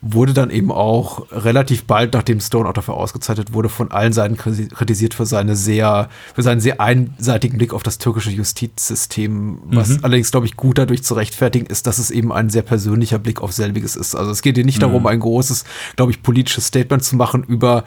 wurde 0.00 0.32
dann 0.32 0.50
eben 0.50 0.70
auch 0.70 1.26
relativ 1.30 1.84
bald, 1.84 2.14
nachdem 2.14 2.40
Stone 2.40 2.68
auch 2.68 2.72
dafür 2.72 2.94
ausgezeichnet 2.94 3.52
wurde, 3.52 3.68
von 3.68 3.90
allen 3.90 4.12
Seiten 4.12 4.36
kritisiert 4.36 5.14
für 5.14 5.26
seine 5.26 5.56
sehr, 5.56 6.08
für 6.34 6.42
seinen 6.42 6.60
sehr 6.60 6.80
einseitigen 6.80 7.58
Blick 7.58 7.72
auf 7.72 7.82
das 7.82 7.98
türkische 7.98 8.30
Justizsystem, 8.30 9.58
was 9.66 9.90
mhm. 9.90 9.98
allerdings, 10.02 10.30
glaube 10.30 10.46
ich, 10.46 10.56
gut 10.56 10.78
dadurch 10.78 11.02
zu 11.02 11.14
rechtfertigen 11.14 11.66
ist, 11.66 11.86
dass 11.86 11.98
es 11.98 12.10
eben 12.10 12.32
ein 12.32 12.50
sehr 12.50 12.62
persönlicher 12.62 13.18
Blick 13.18 13.40
auf 13.40 13.52
selbiges 13.52 13.96
ist. 13.96 14.14
Also 14.14 14.30
es 14.30 14.42
geht 14.42 14.56
hier 14.56 14.64
nicht 14.64 14.78
mhm. 14.78 14.82
darum, 14.82 15.06
ein 15.06 15.20
großes, 15.20 15.31
glaube 15.96 16.12
ich, 16.12 16.22
politisches 16.22 16.66
Statement 16.66 17.04
zu 17.04 17.16
machen 17.16 17.44
über 17.44 17.84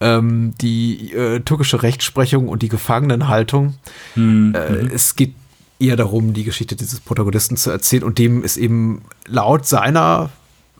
ähm, 0.00 0.54
die 0.60 1.12
äh, 1.12 1.40
türkische 1.40 1.82
Rechtsprechung 1.82 2.48
und 2.48 2.62
die 2.62 2.68
Gefangenenhaltung. 2.68 3.74
Mhm. 4.14 4.54
Äh, 4.54 4.92
es 4.92 5.16
geht 5.16 5.34
eher 5.78 5.96
darum, 5.96 6.32
die 6.32 6.44
Geschichte 6.44 6.76
dieses 6.76 7.00
Protagonisten 7.00 7.56
zu 7.56 7.70
erzählen 7.70 8.04
und 8.04 8.18
dem 8.18 8.44
ist 8.44 8.56
eben 8.56 9.02
laut 9.26 9.66
seiner 9.66 10.30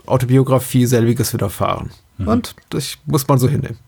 Autobiografie 0.06 0.86
selbiges 0.86 1.32
widerfahren. 1.32 1.90
Mhm. 2.18 2.28
Und 2.28 2.56
das 2.70 2.98
muss 3.06 3.26
man 3.26 3.38
so 3.38 3.48
hinnehmen. 3.48 3.78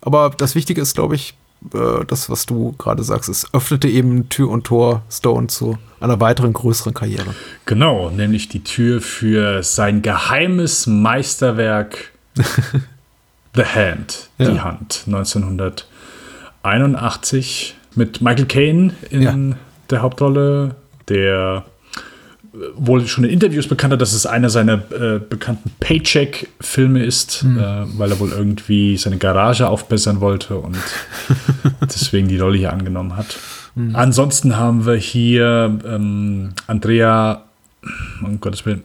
Aber 0.00 0.30
das 0.30 0.54
Wichtige 0.54 0.80
ist, 0.80 0.94
glaube 0.94 1.14
ich, 1.14 1.34
äh, 1.72 2.04
das, 2.06 2.28
was 2.28 2.46
du 2.46 2.74
gerade 2.78 3.02
sagst, 3.02 3.28
es 3.28 3.52
öffnete 3.54 3.88
eben 3.88 4.28
Tür 4.28 4.50
und 4.50 4.64
Tor 4.64 5.02
Stone 5.10 5.46
zu 5.46 5.78
einer 6.00 6.20
weiteren 6.20 6.52
größeren 6.52 6.94
Karriere. 6.94 7.34
Genau, 7.66 8.10
nämlich 8.10 8.48
die 8.48 8.64
Tür 8.64 9.00
für 9.00 9.62
sein 9.62 10.02
geheimes 10.02 10.86
Meisterwerk 10.86 12.12
The 13.54 13.64
Hand, 13.64 14.30
ja. 14.38 14.50
die 14.50 14.60
Hand, 14.60 15.04
1981 15.06 17.76
mit 17.94 18.20
Michael 18.20 18.46
Caine 18.46 18.92
in 19.10 19.22
ja. 19.22 19.38
der 19.90 20.02
Hauptrolle, 20.02 20.74
der 21.08 21.64
wohl 22.76 23.06
schon 23.06 23.24
in 23.24 23.30
Interviews 23.30 23.66
bekannt 23.66 23.92
hat, 23.92 24.00
dass 24.00 24.12
es 24.12 24.26
einer 24.26 24.48
seiner 24.50 24.74
äh, 24.92 25.18
bekannten 25.18 25.70
Paycheck-Filme 25.80 27.02
ist, 27.04 27.42
mhm. 27.44 27.58
äh, 27.58 27.98
weil 27.98 28.10
er 28.12 28.20
wohl 28.20 28.30
irgendwie 28.30 28.96
seine 28.96 29.16
Garage 29.18 29.68
aufbessern 29.68 30.20
wollte 30.20 30.56
und 30.56 30.76
deswegen 31.82 32.28
die 32.28 32.38
Rolle 32.38 32.58
hier 32.58 32.72
angenommen 32.72 33.16
hat. 33.16 33.36
Mhm. 33.74 33.96
Ansonsten 33.96 34.56
haben 34.56 34.86
wir 34.86 34.94
hier 34.94 35.78
ähm, 35.84 36.50
Andrea, 36.66 37.42
um 38.22 38.40
Gottes 38.40 38.64
Willen, 38.66 38.82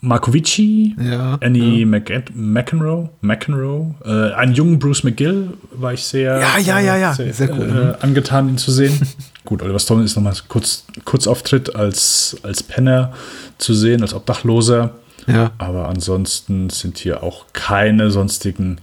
Markovici, 0.00 0.96
Ja, 1.00 1.38
Annie 1.40 1.84
McEd- 1.86 2.32
McEnroe, 2.34 3.10
McEnroe 3.20 3.94
äh, 4.04 4.34
einen 4.34 4.52
jungen 4.54 4.78
Bruce 4.78 5.04
McGill 5.04 5.50
war 5.72 5.92
ich 5.92 6.02
sehr, 6.02 6.40
Ja, 6.40 6.58
ja, 6.58 6.80
ja, 6.80 6.96
ja. 6.96 7.14
sehr, 7.14 7.32
Sehr 7.32 7.50
cool. 7.56 7.96
äh, 8.00 8.04
angetan, 8.04 8.48
ihn 8.48 8.58
zu 8.58 8.72
sehen. 8.72 8.98
Gut, 9.48 9.62
Oliver 9.62 9.78
Stone 9.78 10.04
ist 10.04 10.14
nochmal 10.14 10.34
kurz, 10.48 10.84
Kurzauftritt 11.06 11.74
als, 11.74 12.36
als 12.42 12.62
Penner 12.62 13.14
zu 13.56 13.72
sehen, 13.72 14.02
als 14.02 14.12
Obdachloser. 14.12 14.90
Ja. 15.26 15.52
Aber 15.56 15.88
ansonsten 15.88 16.68
sind 16.68 16.98
hier 16.98 17.22
auch 17.22 17.46
keine 17.54 18.10
sonstigen 18.10 18.78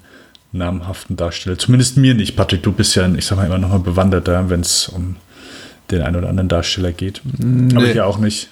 namhaften 0.51 1.17
Darsteller. 1.17 1.59
Zumindest 1.59 1.97
mir 1.97 2.15
nicht. 2.15 2.35
Patrick, 2.35 2.63
du 2.63 2.71
bist 2.71 2.95
ja, 2.95 3.07
ich 3.13 3.27
sag 3.27 3.35
mal, 3.37 3.45
immer 3.45 3.59
noch 3.59 3.69
mal 3.69 3.77
bewanderter, 3.79 4.49
wenn 4.49 4.61
es 4.61 4.87
um 4.89 5.17
den 5.91 6.01
einen 6.01 6.15
oder 6.15 6.29
anderen 6.29 6.49
Darsteller 6.49 6.93
geht. 6.93 7.21
Aber 7.37 7.45
Nee. 7.83 7.93
hier 7.93 8.07
auch 8.07 8.17
nicht. 8.17 8.49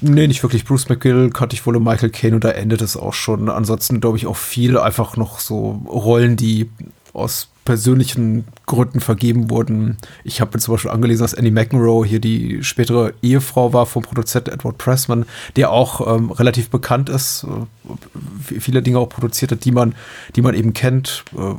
Nee, 0.00 0.26
nicht 0.26 0.42
wirklich. 0.42 0.64
Bruce 0.64 0.88
McGill 0.88 1.30
kannte 1.30 1.54
ich 1.54 1.64
wohl 1.64 1.76
in 1.76 1.84
Michael 1.84 2.10
Caine 2.10 2.34
und 2.34 2.42
da 2.42 2.50
endet 2.50 2.82
es 2.82 2.96
auch 2.96 3.14
schon. 3.14 3.48
Ansonsten 3.48 4.00
glaube 4.00 4.16
ich 4.16 4.26
auch 4.26 4.36
viel 4.36 4.76
einfach 4.78 5.16
noch 5.16 5.38
so 5.38 5.80
Rollen, 5.86 6.36
die 6.36 6.68
aus 7.12 7.51
persönlichen 7.64 8.44
Gründen 8.66 9.00
vergeben 9.00 9.50
wurden. 9.50 9.96
Ich 10.24 10.40
habe 10.40 10.52
mir 10.54 10.60
zum 10.60 10.74
Beispiel 10.74 10.90
angelesen, 10.90 11.22
dass 11.22 11.34
Annie 11.34 11.52
McEnroe 11.52 12.04
hier 12.04 12.18
die 12.18 12.64
spätere 12.64 13.12
Ehefrau 13.22 13.72
war 13.72 13.86
vom 13.86 14.02
Produzenten 14.02 14.50
Edward 14.50 14.78
Pressman, 14.78 15.26
der 15.56 15.70
auch 15.70 16.16
ähm, 16.16 16.30
relativ 16.30 16.70
bekannt 16.70 17.08
ist, 17.08 17.44
äh, 17.44 18.58
viele 18.60 18.82
Dinge 18.82 18.98
auch 18.98 19.08
produziert 19.08 19.52
hat, 19.52 19.64
die 19.64 19.70
man, 19.70 19.94
die 20.34 20.42
man 20.42 20.54
eben 20.54 20.72
kennt. 20.72 21.24
Äh, 21.36 21.54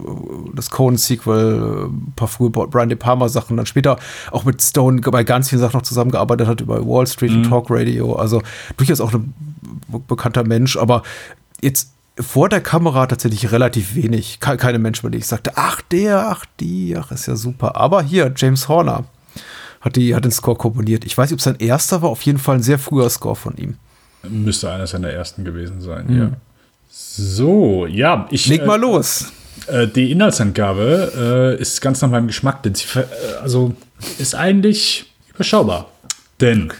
das 0.54 0.70
Cohen-Sequel, 0.70 1.56
äh, 1.56 1.86
ein 1.86 2.14
paar 2.16 2.28
frühe 2.28 2.50
Brian 2.50 2.90
De 2.90 2.98
Palma 2.98 3.30
Sachen, 3.30 3.56
dann 3.56 3.66
später 3.66 3.98
auch 4.32 4.44
mit 4.44 4.62
Stone 4.62 5.00
bei 5.02 5.24
ganz 5.24 5.50
vielen 5.50 5.62
Sachen 5.62 5.78
noch 5.78 5.84
zusammengearbeitet 5.84 6.48
hat 6.48 6.62
über 6.62 6.86
Wall 6.86 7.08
Street 7.08 7.32
und 7.32 7.44
Talk 7.44 7.68
Radio. 7.70 8.16
Also 8.16 8.42
durchaus 8.76 9.00
auch 9.00 9.14
ein 9.14 9.34
bekannter 10.08 10.44
Mensch, 10.44 10.76
aber 10.76 11.04
jetzt 11.62 11.94
vor 12.20 12.50
der 12.50 12.62
Kamera 12.62 13.08
tatsächlich 13.08 13.52
relativ 13.52 13.96
wenig. 13.96 14.40
Ke- 14.40 14.58
Keine 14.58 14.80
Menschen, 14.80 15.04
bei 15.04 15.10
denen 15.10 15.22
ich 15.22 15.28
sagte, 15.28 15.54
ach 15.56 15.82
der, 15.82 16.28
ach 16.30 16.46
die, 16.60 16.96
ach 16.98 17.12
ist 17.12 17.28
ja 17.28 17.36
super. 17.36 17.76
Aber 17.76 18.04
hier, 18.04 18.32
James 18.36 18.68
Horner 18.68 19.06
hat, 19.82 19.96
die, 19.96 20.16
hat 20.16 20.24
den 20.24 20.32
Score 20.32 20.58
komponiert. 20.58 21.06
Ich 21.06 21.18
weiß 21.18 21.30
nicht, 21.30 21.34
ob 21.34 21.40
es 21.40 21.44
sein 21.46 21.58
erster 21.60 22.02
war, 22.02 22.10
auf 22.10 22.22
jeden 22.22 22.40
Fall 22.40 22.56
ein 22.58 22.64
sehr 22.64 22.80
früher 22.80 23.10
Score 23.10 23.36
von 23.36 23.58
ihm. 23.58 23.78
Müsste 24.28 24.72
einer 24.72 24.88
seiner 24.88 25.10
ersten 25.10 25.44
gewesen 25.44 25.82
sein, 25.82 26.16
ja. 26.16 26.32
So, 26.90 27.86
ja, 27.88 28.28
ich. 28.30 28.48
Leg 28.48 28.66
mal 28.66 28.78
äh, 28.78 28.82
los. 28.82 29.34
Äh, 29.68 29.88
die 29.88 30.12
Inhaltsangabe 30.12 31.56
äh, 31.58 31.62
ist 31.62 31.82
ganz 31.82 32.02
nach 32.02 32.10
meinem 32.10 32.28
Geschmack, 32.28 32.64
denn 32.64 32.76
sie 32.76 32.86
äh, 33.00 33.06
also 33.42 33.74
ist 34.20 34.36
eigentlich 34.36 35.12
überschaubar. 35.34 35.90
Denn 36.40 36.72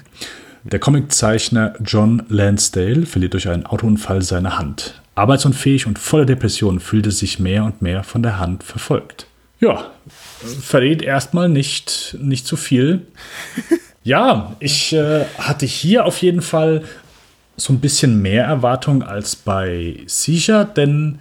der 0.64 0.80
Comiczeichner 0.80 1.74
John 1.84 2.24
Lansdale 2.30 3.06
verliert 3.06 3.34
durch 3.34 3.50
einen 3.50 3.66
Autounfall 3.66 4.22
seine 4.22 4.58
Hand. 4.58 5.02
Arbeitsunfähig 5.16 5.86
und 5.86 6.00
voller 6.00 6.26
Depression 6.26 6.80
fühlte 6.80 7.12
sich 7.12 7.40
mehr 7.40 7.64
und 7.64 7.82
mehr 7.82 8.04
von 8.04 8.24
der 8.24 8.40
Hand 8.40 8.64
verfolgt. 8.64 9.28
Ja, 9.60 9.92
verrät 10.62 11.02
erstmal 11.02 11.50
nicht, 11.50 12.18
nicht 12.20 12.48
zu 12.48 12.56
viel. 12.56 13.08
Ja, 14.06 14.56
ich 14.60 14.92
äh, 14.92 15.26
hatte 15.38 15.66
hier 15.66 16.06
auf 16.06 16.22
jeden 16.22 16.42
Fall 16.42 16.84
so 17.56 17.72
ein 17.72 17.80
bisschen 17.80 18.22
mehr 18.22 18.44
Erwartung 18.44 19.02
als 19.02 19.36
bei 19.36 20.02
Seizure, 20.08 20.66
denn 20.66 21.20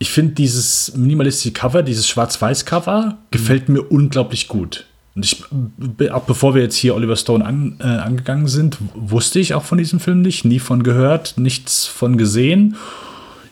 ich 0.00 0.10
finde 0.10 0.34
dieses 0.34 0.96
minimalistische 0.96 1.52
Cover, 1.52 1.82
dieses 1.82 2.08
Schwarz-Weiß-Cover, 2.08 3.18
gefällt 3.30 3.68
mir 3.68 3.82
unglaublich 3.82 4.48
gut. 4.48 4.86
Und 5.14 5.24
ich, 5.24 5.44
auch 6.10 6.22
bevor 6.22 6.54
wir 6.54 6.62
jetzt 6.62 6.76
hier 6.76 6.94
Oliver 6.94 7.16
Stone 7.16 7.44
an, 7.44 7.76
äh, 7.80 7.84
angegangen 7.84 8.48
sind, 8.48 8.78
wusste 8.94 9.38
ich 9.38 9.54
auch 9.54 9.64
von 9.64 9.78
diesem 9.78 10.00
Film 10.00 10.22
nicht, 10.22 10.44
nie 10.44 10.58
von 10.58 10.82
gehört, 10.82 11.34
nichts 11.36 11.86
von 11.86 12.16
gesehen. 12.16 12.76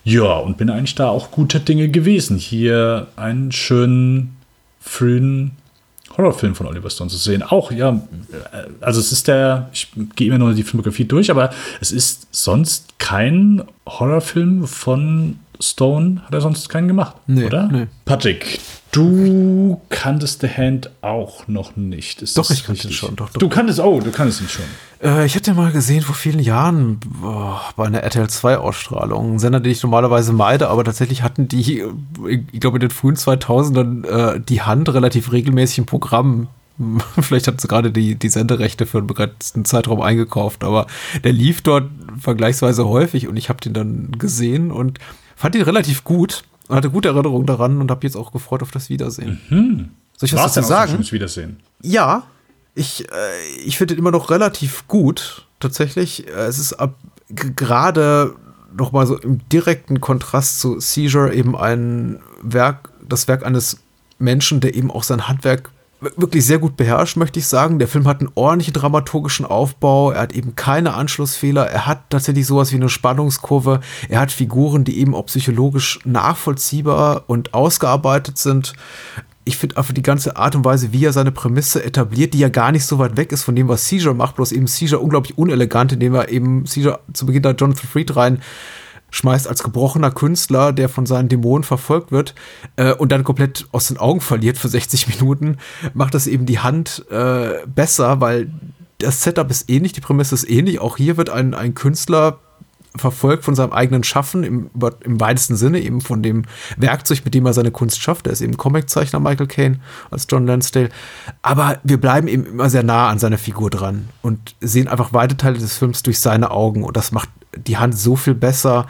Ja, 0.05 0.39
und 0.39 0.57
bin 0.57 0.71
eigentlich 0.71 0.95
da 0.95 1.09
auch 1.09 1.31
guter 1.31 1.59
Dinge 1.61 1.89
gewesen, 1.89 2.39
hier 2.39 3.09
einen 3.17 3.53
schönen, 3.53 4.37
frühen 4.81 5.53
Horrorfilm 6.17 6.55
von 6.55 6.67
Oliver 6.67 6.91
Stone 6.91 7.11
zu 7.11 7.17
sehen. 7.17 7.43
Auch, 7.43 7.71
ja, 7.71 7.91
äh, 7.91 8.67
also 8.81 9.01
es 9.01 9.13
ist 9.13 9.29
der, 9.29 9.69
ich 9.73 9.89
gehe 10.17 10.29
immer 10.29 10.39
nur 10.39 10.55
die 10.55 10.65
Filmografie 10.65 11.05
durch, 11.05 11.31
aber 11.31 11.51
es 11.81 11.93
ist 11.93 12.29
sonst 12.33 12.99
kein 12.99 13.63
Horrorfilm 13.87 14.67
von 14.67 15.39
Stone, 15.61 16.23
hat 16.25 16.35
er 16.35 16.41
sonst 16.41 16.69
keinen 16.69 16.89
gemacht, 16.89 17.17
Nee, 17.27 17.45
oder? 17.45 17.69
nee. 17.71 17.87
Patrick, 18.05 18.61
du 18.93 19.81
kanntest 19.89 20.41
The 20.41 20.49
Hand 20.49 20.91
auch 21.01 21.49
noch 21.49 21.77
nicht. 21.77 22.23
Ist 22.23 22.39
Doch, 22.39 22.51
ich 22.51 22.65
kannte 22.65 22.83
ihn 22.83 22.89
richtig? 22.89 22.97
schon, 22.97 23.17
doch, 23.17 23.29
doch. 23.31 23.39
Du 23.39 23.49
kanntest, 23.49 23.81
oh, 23.81 24.01
du 24.01 24.11
kanntest 24.11 24.41
ihn 24.41 24.49
schon. 24.49 24.65
Äh, 25.03 25.27
ich 25.27 25.35
hatte 25.37 25.51
ihn 25.51 25.57
mal 25.57 25.73
gesehen 25.73 26.03
vor 26.03 26.15
vielen 26.15 26.41
Jahren 26.41 27.01
boah, 27.21 27.61
bei 27.77 27.87
einer 27.87 28.03
RTL 28.03 28.29
2 28.29 28.59
Ausstrahlung. 28.59 29.35
Ein 29.35 29.39
Sender, 29.39 29.61
den 29.61 29.73
ich 29.73 29.83
normalerweise 29.83 30.33
meide, 30.33 30.69
aber 30.69 30.85
tatsächlich 30.85 31.23
hatten 31.23 31.49
die, 31.49 31.85
ich 32.53 32.61
glaube 32.61 32.77
in 32.79 32.81
den 32.81 32.91
frühen 32.91 33.17
2000ern, 33.17 34.07
äh, 34.37 34.41
die 34.41 34.63
Hand 34.63 34.89
relativ 34.93 35.33
regelmäßig 35.33 35.79
im 35.79 35.87
Programm. 35.87 36.49
Vielleicht 37.21 37.49
hat 37.49 37.61
sie 37.61 37.67
gerade 37.67 37.91
die, 37.91 38.15
die 38.15 38.29
Senderechte 38.29 38.87
für 38.87 38.99
einen 38.99 39.09
begrenzten 39.09 39.65
Zeitraum 39.65 40.01
eingekauft, 40.01 40.63
aber 40.63 40.87
der 41.25 41.33
lief 41.33 41.61
dort 41.63 41.91
vergleichsweise 42.21 42.87
häufig 42.87 43.27
und 43.27 43.37
ich 43.37 43.49
habe 43.49 43.61
den 43.61 43.73
dann 43.73 44.13
gesehen 44.17 44.71
und 44.71 44.99
fand 45.39 45.55
ihn 45.55 45.63
relativ 45.63 46.05
gut 46.05 46.43
und 46.69 46.77
hatte 46.77 46.91
gute 46.91 47.09
Erinnerungen 47.09 47.47
daran 47.47 47.81
und 47.81 47.91
habe 47.91 48.07
jetzt 48.07 48.17
auch 48.17 48.33
gefreut 48.33 48.63
auf 48.63 48.71
das 48.71 48.89
Wiedersehen. 48.91 49.91
Soll 50.17 50.27
ich 50.27 50.35
was 50.35 50.53
dazu 50.55 50.69
sagen? 50.69 50.93
schönes 50.93 51.13
Wiedersehen? 51.13 51.61
Ja, 51.83 52.25
ich, 52.75 53.11
äh, 53.11 53.15
ich 53.65 53.79
finde 53.79 53.95
ihn 53.95 53.99
immer 53.99 54.11
noch 54.11 54.31
relativ 54.31 54.87
gut, 54.89 55.47
tatsächlich. 55.61 56.27
Äh, 56.29 56.31
Es 56.33 56.59
ist 56.59 56.75
ab- 56.75 56.95
gerade 57.31 58.35
noch 58.77 58.93
mal 58.93 59.07
so 59.07 59.17
im 59.19 59.41
direkten 59.49 60.01
Kontrast 60.01 60.61
zu 60.61 60.79
Seizure 60.81 61.33
eben 61.33 61.57
ein 61.57 62.21
Werk, 62.43 62.91
das 63.09 63.27
Werk 63.29 63.45
eines 63.45 63.79
Menschen, 64.19 64.61
der 64.61 64.75
eben 64.75 64.91
auch 64.91 65.03
sein 65.05 65.27
Handwerk 65.29 65.71
wirklich 66.01 66.47
sehr 66.47 66.59
gut 66.59 66.77
beherrscht, 66.77 67.17
möchte 67.17 67.39
ich 67.39 67.47
sagen. 67.47 67.79
Der 67.79 67.89
Film 67.89 68.07
hat 68.07 68.21
einen 68.21 68.31
ordentlichen 68.35 68.75
dramaturgischen 68.75 69.47
Aufbau, 69.47 70.13
er 70.13 70.23
hat 70.23 70.33
eben 70.33 70.55
keine 70.55 70.95
Anschlussfehler, 70.95 71.67
er 71.67 71.87
hat 71.87 72.11
tatsächlich 72.11 72.47
sowas 72.47 72.73
wie 72.73 72.77
eine 72.77 72.89
Spannungskurve, 72.89 73.81
er 74.09 74.21
hat 74.21 74.33
Figuren, 74.33 74.85
die 74.85 74.99
eben 74.99 75.15
auch 75.15 75.27
psychologisch 75.27 75.99
nachvollziehbar 76.05 77.25
und 77.27 77.55
ausgearbeitet 77.55 78.39
sind. 78.39 78.75
Ich 79.45 79.57
finde 79.57 79.79
einfach 79.79 79.95
die 79.95 80.03
ganze 80.03 80.37
Art 80.37 80.55
und 80.55 80.65
Weise, 80.65 80.93
wie 80.93 81.05
er 81.05 81.13
seine 81.13 81.33
Prämisse 81.33 81.83
etabliert, 81.83 82.35
die 82.35 82.39
ja 82.39 82.51
gar 82.51 82.71
nicht 82.71 82.85
so 82.85 82.99
weit 82.99 83.17
weg 83.17 83.33
ist 83.33 83.45
von 83.45 83.57
dem, 83.57 83.67
was 83.67 83.89
Seizure 83.89 84.15
macht, 84.15 84.37
bloß 84.37 84.53
eben 84.53 84.67
Seizure 84.67 85.01
unglaublich 85.01 85.39
unelegant, 85.39 85.93
indem 85.93 86.15
er 86.15 86.29
eben 86.29 86.67
Seizure 86.67 87.01
zu 87.13 87.25
Beginn 87.25 87.43
da 87.43 87.53
Jonathan 87.53 87.89
Freed 87.89 88.15
rein 88.15 88.43
schmeißt 89.11 89.49
als 89.49 89.63
gebrochener 89.63 90.11
Künstler, 90.11 90.73
der 90.73 90.89
von 90.89 91.07
seinen 91.07 91.29
Dämonen 91.29 91.65
verfolgt 91.65 92.13
wird 92.13 92.35
äh, 92.77 92.93
und 92.93 93.11
dann 93.11 93.25
komplett 93.25 93.67
aus 93.73 93.89
den 93.89 93.97
Augen 93.97 94.21
verliert 94.21 94.59
für 94.59 94.69
60 94.69 95.09
Minuten, 95.09 95.59
macht 95.95 96.15
das 96.15 96.27
eben 96.27 96.47
die 96.47 96.59
Hand 96.59 97.07
äh, 97.11 97.67
besser, 97.67 98.21
weil 98.21 98.51
das 98.99 99.23
Setup 99.23 99.51
ist 99.51 99.71
ähnlich, 99.71 99.93
die 99.93 100.01
Prämisse 100.01 100.35
ist 100.35 100.49
ähnlich. 100.49 100.81
Auch 100.81 100.97
hier 100.97 101.17
wird 101.17 101.31
ein, 101.31 101.55
ein 101.55 101.75
Künstler 101.75 102.41
verfolgt 102.97 103.45
von 103.45 103.55
seinem 103.55 103.73
eigenen 103.73 104.03
Schaffen 104.03 104.43
im, 104.43 104.71
im 105.05 105.21
weitesten 105.21 105.57
Sinne, 105.57 105.81
eben 105.81 106.01
von 106.01 106.23
dem 106.23 106.45
Werkzeug, 106.77 107.25
mit 107.25 107.35
dem 107.35 107.47
er 107.47 107.53
seine 107.53 107.71
Kunst 107.71 108.03
schafft. 108.03 108.27
Er 108.27 108.33
ist 108.33 108.41
eben 108.41 108.57
Comiczeichner 108.57 109.21
Michael 109.21 109.47
Caine 109.47 109.81
als 110.11 110.27
John 110.29 110.47
Lansdale. 110.47 110.89
Aber 111.43 111.79
wir 111.85 112.01
bleiben 112.01 112.27
eben 112.27 112.45
immer 112.45 112.71
sehr 112.71 112.83
nah 112.83 113.09
an 113.09 113.19
seiner 113.19 113.39
Figur 113.39 113.71
dran 113.71 114.09
und 114.23 114.57
sehen 114.61 114.89
einfach 114.89 115.13
weite 115.13 115.37
Teile 115.37 115.59
des 115.59 115.79
Films 115.79 116.03
durch 116.03 116.19
seine 116.19 116.51
Augen. 116.51 116.83
Und 116.83 116.97
das 116.97 117.13
macht 117.13 117.29
die 117.57 117.77
Hand 117.77 117.97
so 117.97 118.17
viel 118.17 118.35
besser, 118.35 118.87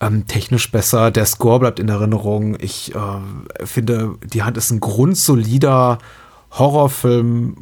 ähm, 0.00 0.26
technisch 0.26 0.70
besser. 0.70 1.10
Der 1.10 1.26
Score 1.26 1.60
bleibt 1.60 1.78
in 1.78 1.88
Erinnerung. 1.88 2.56
Ich 2.60 2.94
äh, 2.94 3.66
finde, 3.66 4.16
die 4.24 4.42
Hand 4.42 4.56
ist 4.56 4.70
ein 4.70 4.80
grundsolider 4.80 5.98
Horrorfilm, 6.58 7.56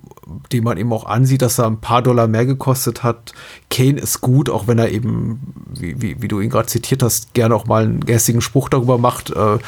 den 0.52 0.64
man 0.64 0.76
eben 0.76 0.92
auch 0.92 1.06
ansieht, 1.06 1.42
dass 1.42 1.58
er 1.58 1.66
ein 1.66 1.80
paar 1.80 2.02
Dollar 2.02 2.28
mehr 2.28 2.46
gekostet 2.46 3.02
hat. 3.02 3.32
Kane 3.70 3.98
ist 3.98 4.20
gut, 4.20 4.50
auch 4.50 4.66
wenn 4.66 4.78
er 4.78 4.90
eben, 4.90 5.40
wie, 5.78 6.00
wie, 6.00 6.22
wie 6.22 6.28
du 6.28 6.40
ihn 6.40 6.50
gerade 6.50 6.68
zitiert 6.68 7.02
hast, 7.02 7.34
gerne 7.34 7.54
auch 7.54 7.66
mal 7.66 7.84
einen 7.84 8.04
geistigen 8.04 8.40
Spruch 8.40 8.68
darüber 8.68 8.98
macht. 8.98 9.30
Äh, 9.30 9.54
äh, 9.54 9.58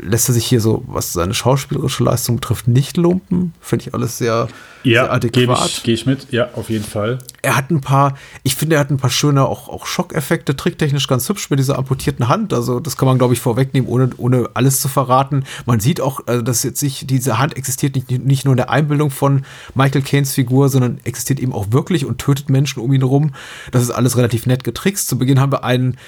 lässt 0.00 0.28
er 0.28 0.34
sich 0.34 0.46
hier 0.46 0.60
so, 0.60 0.84
was 0.86 1.12
seine 1.12 1.34
schauspielerische 1.34 2.04
Leistung 2.04 2.36
betrifft, 2.36 2.68
nicht 2.68 2.96
lumpen. 2.96 3.52
Finde 3.60 3.86
ich 3.86 3.94
alles 3.94 4.18
sehr, 4.18 4.48
sehr 4.84 4.92
Ja, 4.92 5.02
gebe 5.18 5.54
adäquat 5.54 5.66
ich, 5.66 5.82
geh 5.82 5.92
ich 5.92 6.06
mit. 6.06 6.30
Ja, 6.30 6.50
auf 6.54 6.70
jeden 6.70 6.84
Fall. 6.84 7.18
er 7.42 7.56
hat 7.56 7.70
ein 7.70 7.80
paar, 7.80 8.16
ich 8.44 8.54
finde, 8.54 8.76
er 8.76 8.80
hat 8.80 8.90
ein 8.90 8.96
paar 8.96 9.10
schöne 9.10 9.46
auch, 9.46 9.68
auch 9.68 9.86
Schockeffekte, 9.86 10.56
tricktechnisch 10.56 11.08
ganz 11.08 11.28
hübsch 11.28 11.50
mit 11.50 11.58
dieser 11.58 11.78
amputierten 11.78 12.28
Hand. 12.28 12.54
Also, 12.54 12.80
das 12.80 12.96
kann 12.96 13.06
man, 13.06 13.18
glaube 13.18 13.34
ich, 13.34 13.40
vorwegnehmen, 13.40 13.88
ohne, 13.88 14.10
ohne 14.16 14.50
alles 14.54 14.80
zu 14.80 14.88
verraten. 14.88 15.44
Man 15.66 15.80
sieht 15.80 16.00
auch, 16.00 16.20
also, 16.26 16.42
dass 16.42 16.62
jetzt 16.62 16.78
sich, 16.78 17.06
diese 17.06 17.38
Hand 17.38 17.56
existiert 17.56 17.96
nicht, 17.96 18.10
nicht 18.10 18.44
nur 18.44 18.51
in 18.52 18.58
der 18.58 18.70
Einbildung 18.70 19.10
von 19.10 19.44
Michael 19.74 20.02
Caines 20.02 20.32
Figur, 20.32 20.68
sondern 20.68 20.98
existiert 21.04 21.40
eben 21.40 21.52
auch 21.52 21.72
wirklich 21.72 22.04
und 22.04 22.18
tötet 22.18 22.50
Menschen 22.50 22.82
um 22.82 22.92
ihn 22.92 23.02
rum. 23.02 23.34
Das 23.70 23.82
ist 23.82 23.90
alles 23.90 24.16
relativ 24.16 24.46
nett 24.46 24.64
getrickst. 24.64 25.08
Zu 25.08 25.18
Beginn 25.18 25.40
haben 25.40 25.52
wir 25.52 25.64
einen 25.64 25.98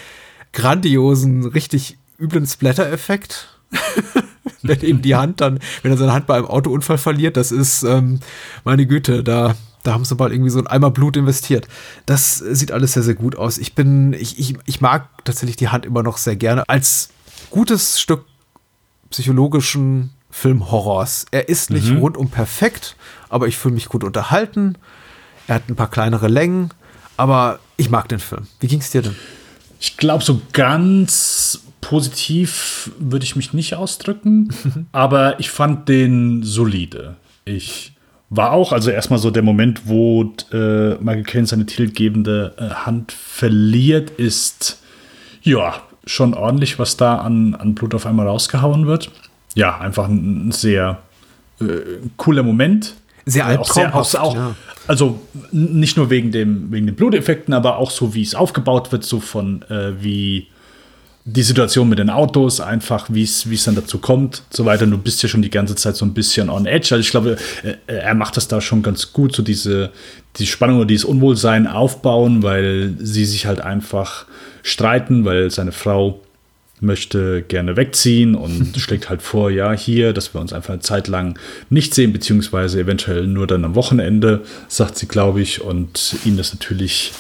grandiosen, 0.53 1.47
richtig 1.47 1.99
üblen 2.19 2.47
Splatter-Effekt. 2.47 3.49
wenn 4.63 4.81
eben 4.81 5.03
die 5.03 5.15
Hand 5.15 5.41
dann, 5.41 5.59
wenn 5.83 5.91
er 5.91 5.99
seine 5.99 6.13
Hand 6.13 6.27
bei 6.27 6.37
einem 6.37 6.47
Autounfall 6.47 6.99
verliert, 6.99 7.37
das 7.37 7.53
ist, 7.53 7.83
ähm, 7.83 8.21
meine 8.65 8.87
Güte, 8.87 9.25
da, 9.25 9.57
Da 9.85 9.93
haben 9.93 10.05
sie 10.05 10.15
mal 10.15 10.33
irgendwie 10.33 10.51
so 10.51 10.59
ein 10.59 10.67
Eimer 10.67 10.91
Blut 10.91 11.17
investiert. 11.17 11.69
Das 12.07 12.39
sieht 12.39 12.73
alles 12.73 12.95
sehr, 12.95 13.03
sehr 13.03 13.15
gut 13.15 13.37
aus. 13.37 13.59
Ich 13.59 13.75
bin, 13.75 14.15
ich, 14.15 14.39
ich, 14.39 14.57
ich 14.65 14.81
mag 14.81 15.09
tatsächlich 15.25 15.57
die 15.57 15.69
Hand 15.69 15.85
immer 15.85 16.03
noch 16.03 16.17
sehr 16.17 16.37
gerne 16.37 16.67
als 16.69 17.11
gutes 17.51 18.01
Stück 18.01 18.25
psychologischen 19.11 20.11
Filmhorrors. 20.35 21.27
Er 21.31 21.49
ist 21.49 21.71
nicht 21.71 21.87
mhm. 21.87 21.99
rundum 21.99 22.29
perfekt, 22.29 22.97
aber 23.29 23.47
ich 23.47 23.57
fühle 23.57 23.75
mich 23.75 23.89
gut 23.89 24.03
unterhalten. 24.03 24.77
Er 25.47 25.55
hat 25.55 25.69
ein 25.69 25.77
paar 25.77 25.91
kleinere 25.91 26.27
Längen, 26.27 26.71
aber 27.17 27.61
ich 27.77 27.89
mag 27.89 28.09
den 28.09 28.19
Film. 28.19 28.49
Wie 28.59 28.67
ging 28.67 28.81
es 28.81 28.91
dir 28.91 29.01
denn? 29.01 29.15
Ich 29.79 29.97
glaube, 29.97 30.25
so 30.25 30.43
ganz 30.53 31.61
positiv 31.81 32.91
würde 32.99 33.25
ich 33.25 33.37
mich 33.37 33.53
nicht 33.55 33.77
ausdrücken, 33.77 34.49
aber 34.93 35.39
ich 35.39 35.51
fand 35.51 35.89
den 35.89 36.43
solide. 36.43 37.15
Ich 37.45 37.93
war 38.29 38.51
auch, 38.53 38.73
also 38.73 38.91
erstmal 38.91 39.21
so 39.21 39.31
der 39.31 39.43
Moment, 39.43 39.83
wo 39.87 40.35
äh, 40.53 40.97
Michael 40.97 41.23
Caine 41.23 41.47
seine 41.47 41.65
titelgebende 41.65 42.55
äh, 42.59 42.71
Hand 42.85 43.13
verliert, 43.13 44.11
ist 44.11 44.83
ja 45.43 45.81
schon 46.05 46.35
ordentlich, 46.35 46.79
was 46.81 46.97
da 46.97 47.19
an, 47.19 47.55
an 47.55 47.75
Blut 47.75 47.95
auf 47.95 48.05
einmal 48.05 48.27
rausgehauen 48.27 48.87
wird. 48.87 49.11
Ja, 49.55 49.79
einfach 49.79 50.09
ein, 50.09 50.51
sehr 50.53 50.99
äh, 51.61 51.65
cooler 52.17 52.43
Moment. 52.43 52.95
Sehr 53.27 53.47
albtraumhaft. 53.47 54.17
Auch, 54.17 54.31
auch, 54.31 54.35
ja. 54.35 54.55
Also 54.87 55.21
nicht 55.51 55.97
nur 55.97 56.11
wegen, 56.11 56.31
dem, 56.31 56.71
wegen 56.71 56.87
den 56.87 56.95
Bluteffekten, 56.95 57.55
aber 57.55 57.79
auch 57.79 57.91
so, 57.91 58.15
wie 58.15 58.23
es 58.23 58.35
aufgebaut 58.35 58.93
wird, 58.93 59.05
so 59.05 59.21
von 59.21 59.63
äh, 59.71 59.93
wie 60.03 60.49
die 61.27 61.43
Situation 61.43 61.89
mit 61.89 61.99
den 61.99 62.11
Autos, 62.11 62.61
einfach 62.61 63.07
wie 63.09 63.23
es 63.23 63.65
dann 63.65 63.75
dazu 63.75 63.99
kommt, 63.99 64.43
so 64.51 64.67
weiter. 64.67 64.87
Du 64.87 64.99
bist 64.99 65.23
ja 65.23 65.29
schon 65.29 65.41
die 65.41 65.49
ganze 65.49 65.75
Zeit 65.75 65.97
so 65.97 66.05
ein 66.05 66.13
bisschen 66.13 66.51
on 66.51 66.67
edge. 66.67 66.89
Also 66.95 67.01
ich 67.01 67.11
glaube, 67.11 67.39
äh, 67.63 67.77
er 67.87 68.15
macht 68.15 68.37
das 68.37 68.47
da 68.47 68.61
schon 68.61 68.83
ganz 68.83 69.13
gut, 69.13 69.35
so 69.35 69.43
diese 69.43 69.91
die 70.37 70.47
Spannung 70.47 70.79
oder 70.79 70.87
dieses 70.87 71.05
Unwohlsein 71.05 71.67
aufbauen, 71.67 72.43
weil 72.43 72.95
sie 72.99 73.25
sich 73.25 73.47
halt 73.47 73.61
einfach 73.61 74.27
streiten, 74.63 75.25
weil 75.25 75.51
seine 75.51 75.73
Frau 75.73 76.21
möchte 76.85 77.43
gerne 77.43 77.77
wegziehen 77.77 78.35
und 78.35 78.77
schlägt 78.79 79.11
halt 79.11 79.23
vor, 79.23 79.51
ja, 79.51 79.73
hier, 79.73 80.13
dass 80.13 80.35
wir 80.35 80.41
uns 80.41 80.53
einfach 80.53 80.75
eine 80.75 80.83
Zeit 80.83 81.09
lang 81.09 81.39
nicht 81.71 81.95
sehen, 81.95 82.13
beziehungsweise 82.13 82.81
eventuell 82.81 83.27
nur 83.27 83.47
dann 83.47 83.65
am 83.65 83.75
Wochenende, 83.75 84.43
sagt 84.69 84.97
sie, 84.97 85.09
glaube 85.09 85.41
ich, 85.41 85.61
und 85.61 86.17
ihn 86.25 86.37
das 86.37 86.53
natürlich 86.53 87.13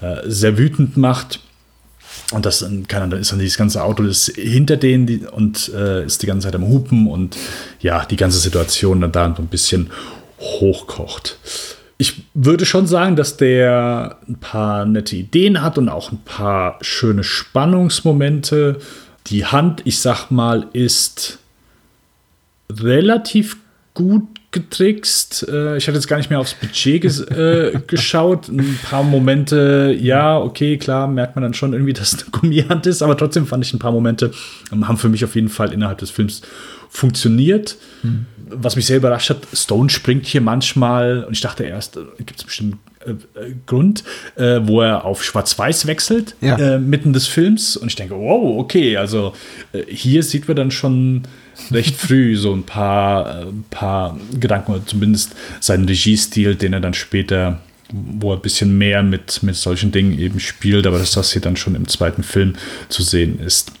äh, 0.00 0.16
sehr 0.24 0.58
wütend 0.58 0.96
macht. 0.96 1.40
Und 2.32 2.46
das 2.46 2.66
kann 2.88 3.10
dann 3.10 3.20
ist 3.20 3.30
dann 3.30 3.38
dieses 3.38 3.58
ganze 3.58 3.82
Auto 3.82 4.02
ist 4.04 4.34
hinter 4.36 4.76
denen 4.76 5.06
die, 5.06 5.18
und 5.18 5.70
äh, 5.74 6.04
ist 6.04 6.22
die 6.22 6.26
ganze 6.26 6.46
Zeit 6.46 6.54
am 6.54 6.66
Hupen 6.66 7.06
und 7.06 7.36
ja, 7.80 8.04
die 8.04 8.16
ganze 8.16 8.38
Situation 8.38 9.00
dann 9.00 9.12
da 9.12 9.34
so 9.36 9.42
ein 9.42 9.48
bisschen 9.48 9.90
hochkocht. 10.40 11.38
Ich 11.98 12.24
würde 12.34 12.66
schon 12.66 12.86
sagen, 12.86 13.16
dass 13.16 13.36
der 13.36 14.18
ein 14.26 14.40
paar 14.40 14.86
nette 14.86 15.14
Ideen 15.14 15.62
hat 15.62 15.78
und 15.78 15.88
auch 15.88 16.10
ein 16.10 16.22
paar 16.24 16.78
schöne 16.80 17.22
Spannungsmomente. 17.22 18.80
Die 19.28 19.46
Hand, 19.46 19.82
ich 19.84 20.00
sag 20.00 20.30
mal, 20.30 20.66
ist 20.72 21.38
relativ 22.70 23.56
gut 23.94 24.26
getrickst. 24.52 25.48
Äh, 25.48 25.76
ich 25.78 25.88
hatte 25.88 25.96
jetzt 25.96 26.06
gar 26.06 26.18
nicht 26.18 26.30
mehr 26.30 26.38
aufs 26.38 26.54
Budget 26.54 27.02
ges 27.02 27.20
äh, 27.20 27.78
geschaut. 27.86 28.48
Ein 28.48 28.78
paar 28.82 29.02
Momente, 29.02 29.96
ja, 29.98 30.38
okay, 30.38 30.76
klar, 30.76 31.08
merkt 31.08 31.36
man 31.36 31.42
dann 31.42 31.54
schon 31.54 31.72
irgendwie, 31.72 31.94
dass 31.94 32.12
es 32.12 32.22
eine 32.22 32.30
Gummihand 32.30 32.86
ist, 32.86 33.02
aber 33.02 33.16
trotzdem 33.16 33.46
fand 33.46 33.64
ich 33.64 33.72
ein 33.72 33.78
paar 33.78 33.92
Momente, 33.92 34.32
ähm, 34.70 34.86
haben 34.86 34.98
für 34.98 35.08
mich 35.08 35.24
auf 35.24 35.34
jeden 35.34 35.48
Fall 35.48 35.72
innerhalb 35.72 35.98
des 35.98 36.10
Films 36.10 36.42
funktioniert. 36.88 37.76
Hm. 38.02 38.26
Was 38.54 38.76
mich 38.76 38.84
sehr 38.84 38.98
überrascht 38.98 39.30
hat, 39.30 39.46
Stone 39.54 39.88
springt 39.88 40.26
hier 40.26 40.42
manchmal, 40.42 41.24
und 41.24 41.32
ich 41.32 41.40
dachte 41.40 41.64
erst, 41.64 41.96
äh, 41.96 42.02
gibt 42.18 42.38
es 42.38 42.44
bestimmt 42.44 42.76
Grund, 43.66 44.04
äh, 44.36 44.60
wo 44.62 44.80
er 44.80 45.04
auf 45.04 45.22
Schwarz-Weiß 45.24 45.86
wechselt, 45.86 46.36
ja. 46.40 46.56
äh, 46.56 46.78
mitten 46.78 47.12
des 47.12 47.26
Films. 47.26 47.76
Und 47.76 47.88
ich 47.88 47.96
denke, 47.96 48.14
wow, 48.14 48.58
okay, 48.58 48.96
also 48.96 49.34
äh, 49.72 49.82
hier 49.88 50.22
sieht 50.22 50.48
man 50.48 50.56
dann 50.56 50.70
schon 50.70 51.22
recht 51.70 51.96
früh 51.96 52.36
so 52.36 52.52
ein 52.52 52.64
paar, 52.64 53.42
äh, 53.42 53.46
paar 53.70 54.18
Gedanken, 54.38 54.72
oder 54.72 54.86
zumindest 54.86 55.34
seinen 55.60 55.86
Regiestil, 55.86 56.54
den 56.54 56.72
er 56.72 56.80
dann 56.80 56.94
später, 56.94 57.60
wo 57.92 58.32
er 58.32 58.36
ein 58.36 58.42
bisschen 58.42 58.76
mehr 58.78 59.02
mit, 59.02 59.42
mit 59.42 59.56
solchen 59.56 59.92
Dingen 59.92 60.18
eben 60.18 60.40
spielt, 60.40 60.86
aber 60.86 60.98
dass 60.98 61.12
das 61.12 61.32
hier 61.32 61.42
dann 61.42 61.56
schon 61.56 61.74
im 61.74 61.88
zweiten 61.88 62.22
Film 62.22 62.54
zu 62.88 63.02
sehen 63.02 63.38
ist. 63.40 63.72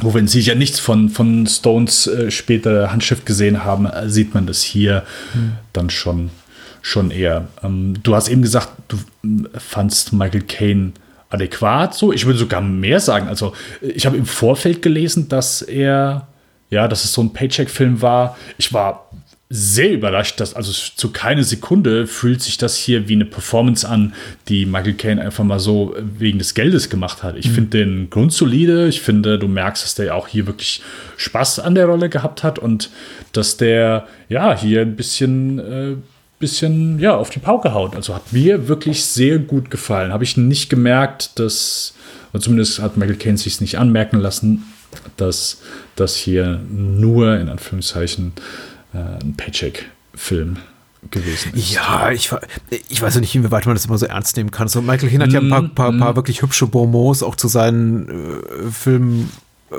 Wo 0.00 0.12
wenn 0.12 0.28
Sie 0.28 0.40
ja 0.40 0.54
nichts 0.54 0.78
von, 0.78 1.08
von 1.08 1.46
Stones 1.46 2.06
äh, 2.06 2.30
später 2.30 2.92
Handschrift 2.92 3.24
gesehen 3.24 3.64
haben, 3.64 3.86
äh, 3.86 4.10
sieht 4.10 4.34
man 4.34 4.46
das 4.46 4.62
hier 4.62 5.04
hm. 5.32 5.52
dann 5.72 5.88
schon, 5.88 6.30
schon 6.86 7.10
eher. 7.10 7.48
Ähm, 7.64 7.94
du 8.02 8.14
hast 8.14 8.28
eben 8.28 8.42
gesagt, 8.42 8.70
du 8.86 8.96
äh, 9.24 9.58
fandst 9.58 10.12
Michael 10.12 10.42
Caine 10.42 10.92
adäquat 11.30 11.94
so. 11.94 12.12
Ich 12.12 12.26
würde 12.26 12.38
sogar 12.38 12.60
mehr 12.60 13.00
sagen. 13.00 13.26
Also, 13.26 13.54
ich 13.80 14.06
habe 14.06 14.16
im 14.16 14.26
Vorfeld 14.26 14.82
gelesen, 14.82 15.28
dass 15.28 15.62
er 15.62 16.28
ja, 16.70 16.88
dass 16.88 17.04
es 17.04 17.12
so 17.12 17.22
ein 17.22 17.32
Paycheck-Film 17.32 18.02
war. 18.02 18.36
Ich 18.58 18.72
war 18.72 19.10
sehr 19.48 19.92
überrascht, 19.92 20.40
dass 20.40 20.54
also 20.54 20.72
zu 20.72 21.12
keine 21.12 21.44
Sekunde 21.44 22.08
fühlt 22.08 22.42
sich 22.42 22.58
das 22.58 22.76
hier 22.76 23.08
wie 23.08 23.14
eine 23.14 23.24
Performance 23.24 23.88
an, 23.88 24.12
die 24.48 24.66
Michael 24.66 24.94
Caine 24.94 25.22
einfach 25.22 25.44
mal 25.44 25.60
so 25.60 25.94
wegen 26.00 26.38
des 26.38 26.54
Geldes 26.54 26.90
gemacht 26.90 27.22
hat. 27.22 27.36
Ich 27.36 27.48
mhm. 27.50 27.54
finde 27.54 27.78
den 27.78 28.10
grundsolide. 28.10 28.88
Ich 28.88 29.00
finde, 29.00 29.38
du 29.38 29.46
merkst, 29.46 29.84
dass 29.84 29.94
der 29.94 30.16
auch 30.16 30.26
hier 30.26 30.46
wirklich 30.46 30.82
Spaß 31.16 31.60
an 31.60 31.76
der 31.76 31.86
Rolle 31.86 32.08
gehabt 32.08 32.42
hat 32.42 32.58
und 32.58 32.90
dass 33.32 33.56
der 33.56 34.08
ja 34.28 34.56
hier 34.56 34.80
ein 34.80 34.96
bisschen 34.96 35.58
äh, 35.60 35.96
bisschen 36.38 36.98
ja 36.98 37.16
auf 37.16 37.30
die 37.30 37.38
Pauke 37.38 37.72
haut. 37.72 37.96
Also 37.96 38.14
hat 38.14 38.32
mir 38.32 38.68
wirklich 38.68 39.04
sehr 39.04 39.38
gut 39.38 39.70
gefallen. 39.70 40.12
Habe 40.12 40.24
ich 40.24 40.36
nicht 40.36 40.68
gemerkt, 40.68 41.38
dass 41.38 41.94
zumindest 42.38 42.80
hat 42.80 42.96
Michael 42.96 43.16
Caine 43.16 43.38
sich 43.38 43.60
nicht 43.60 43.78
anmerken 43.78 44.18
lassen, 44.18 44.64
dass 45.16 45.58
das 45.94 46.16
hier 46.16 46.60
nur 46.70 47.38
in 47.38 47.48
Anführungszeichen 47.48 48.32
äh, 48.92 48.98
ein 49.24 49.34
Paycheck-Film 49.36 50.58
gewesen 51.10 51.54
ist. 51.54 51.72
Ja, 51.72 52.10
ich, 52.10 52.30
ich 52.88 53.00
weiß 53.00 53.14
ja 53.14 53.20
nicht, 53.20 53.34
inwieweit 53.34 53.66
man 53.66 53.74
das 53.74 53.86
immer 53.86 53.98
so 53.98 54.06
ernst 54.06 54.36
nehmen 54.36 54.50
kann. 54.50 54.68
So, 54.68 54.82
Michael 54.82 55.08
Hinn 55.08 55.22
hat 55.22 55.32
ja 55.32 55.40
ein 55.40 55.48
paar, 55.48 55.62
paar, 55.62 55.92
paar 55.92 56.12
mhm. 56.12 56.16
wirklich 56.16 56.42
hübsche 56.42 56.66
Bonbons 56.66 57.22
auch 57.22 57.36
zu 57.36 57.48
seinen 57.48 58.08
äh, 58.08 58.70
Filmen 58.70 59.30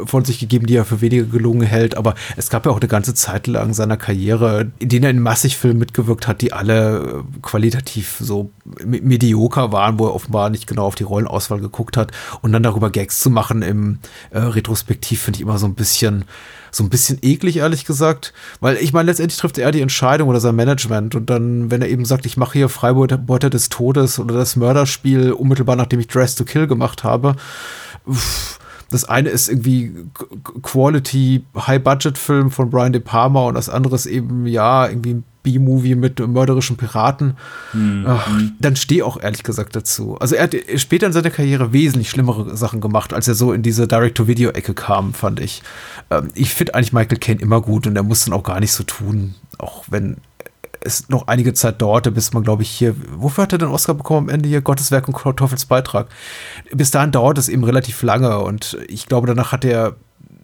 von 0.05 0.25
sich 0.25 0.39
gegeben, 0.39 0.65
die 0.65 0.75
er 0.75 0.85
für 0.85 1.01
weniger 1.01 1.23
gelungen 1.23 1.65
hält. 1.65 1.95
Aber 1.95 2.15
es 2.35 2.49
gab 2.49 2.65
ja 2.65 2.71
auch 2.71 2.79
eine 2.79 2.87
ganze 2.87 3.13
Zeit 3.13 3.47
lang 3.47 3.73
seiner 3.73 3.97
Karriere, 3.97 4.71
in 4.79 4.89
denen 4.89 5.03
er 5.03 5.09
in 5.11 5.19
massig 5.19 5.57
Filmen 5.57 5.79
mitgewirkt 5.79 6.27
hat, 6.27 6.41
die 6.41 6.53
alle 6.53 6.97
äh, 6.99 7.39
qualitativ 7.41 8.17
so 8.19 8.51
medioker 8.85 9.71
waren, 9.71 9.97
wo 9.99 10.07
er 10.07 10.15
offenbar 10.15 10.49
nicht 10.49 10.67
genau 10.67 10.85
auf 10.85 10.95
die 10.95 11.03
Rollenauswahl 11.03 11.59
geguckt 11.59 11.97
hat. 11.97 12.11
Und 12.41 12.51
dann 12.51 12.63
darüber 12.63 12.89
Gags 12.89 13.19
zu 13.19 13.29
machen 13.29 13.61
im 13.61 13.99
äh, 14.31 14.39
Retrospektiv 14.39 15.21
finde 15.21 15.37
ich 15.37 15.41
immer 15.41 15.57
so 15.57 15.65
ein 15.65 15.75
bisschen 15.75 16.25
so 16.69 16.83
ein 16.83 16.89
bisschen 16.89 17.17
eklig, 17.21 17.57
ehrlich 17.57 17.85
gesagt. 17.85 18.33
Weil 18.59 18.75
ich 18.77 18.93
meine, 18.93 19.07
letztendlich 19.07 19.39
trifft 19.39 19.57
er 19.57 19.71
die 19.71 19.81
Entscheidung 19.81 20.29
oder 20.29 20.39
sein 20.39 20.55
Management. 20.55 21.15
Und 21.15 21.29
dann, 21.29 21.71
wenn 21.71 21.81
er 21.81 21.87
eben 21.87 22.05
sagt, 22.05 22.25
ich 22.25 22.37
mache 22.37 22.53
hier 22.53 22.69
Freibeute 22.69 23.49
des 23.49 23.69
Todes 23.69 24.19
oder 24.19 24.35
das 24.35 24.57
Mörderspiel 24.57 25.31
unmittelbar 25.31 25.75
nachdem 25.75 26.01
ich 26.01 26.07
Dress 26.07 26.35
to 26.35 26.43
Kill 26.43 26.67
gemacht 26.67 27.03
habe, 27.03 27.35
pff, 28.09 28.59
das 28.89 29.05
eine 29.05 29.29
ist 29.29 29.49
irgendwie 29.49 29.91
Quality 30.61 31.43
High-Budget-Film 31.55 32.51
von 32.51 32.69
Brian 32.69 32.93
De 32.93 33.01
Palma 33.01 33.45
und 33.45 33.55
das 33.55 33.69
andere 33.69 33.95
ist 33.95 34.05
eben, 34.05 34.45
ja, 34.45 34.87
irgendwie 34.87 35.15
ein 35.15 35.23
B-Movie 35.43 35.95
mit 35.95 36.19
mörderischen 36.19 36.75
Piraten. 36.75 37.37
Mhm. 37.71 38.05
Ach, 38.07 38.29
dann 38.59 38.75
stehe 38.75 39.05
auch 39.05 39.21
ehrlich 39.21 39.43
gesagt 39.43 39.75
dazu. 39.75 40.17
Also 40.19 40.35
er 40.35 40.43
hat 40.43 40.55
später 40.75 41.07
in 41.07 41.13
seiner 41.13 41.29
Karriere 41.29 41.71
wesentlich 41.71 42.09
schlimmere 42.09 42.57
Sachen 42.57 42.81
gemacht, 42.81 43.13
als 43.13 43.27
er 43.27 43.33
so 43.33 43.53
in 43.53 43.61
diese 43.61 43.87
Direct-to-Video-Ecke 43.87 44.73
kam, 44.73 45.13
fand 45.13 45.39
ich. 45.39 45.63
Ähm, 46.09 46.31
ich 46.35 46.53
finde 46.53 46.75
eigentlich 46.75 46.93
Michael 46.93 47.19
Caine 47.19 47.41
immer 47.41 47.61
gut 47.61 47.87
und 47.87 47.95
er 47.95 48.03
muss 48.03 48.25
dann 48.25 48.33
auch 48.33 48.43
gar 48.43 48.59
nicht 48.59 48.73
so 48.73 48.83
tun, 48.83 49.35
auch 49.57 49.85
wenn 49.87 50.17
es 50.87 51.09
noch 51.09 51.27
einige 51.27 51.53
Zeit 51.53 51.81
dauerte, 51.81 52.11
bis 52.11 52.33
man, 52.33 52.43
glaube 52.43 52.63
ich, 52.63 52.69
hier, 52.69 52.95
wofür 53.15 53.43
hat 53.43 53.53
er 53.53 53.59
den 53.59 53.69
Oscar 53.69 53.93
bekommen 53.93 54.29
am 54.29 54.33
Ende 54.33 54.49
hier? 54.49 54.61
Gottes 54.61 54.91
Werk 54.91 55.07
und 55.07 55.37
Teufels 55.37 55.65
Beitrag. 55.65 56.07
Bis 56.73 56.91
dahin 56.91 57.11
dauert 57.11 57.37
es 57.37 57.49
eben 57.49 57.63
relativ 57.63 58.01
lange 58.01 58.39
und 58.39 58.77
ich 58.87 59.05
glaube, 59.07 59.27
danach 59.27 59.51
hat 59.51 59.65
er 59.65 59.95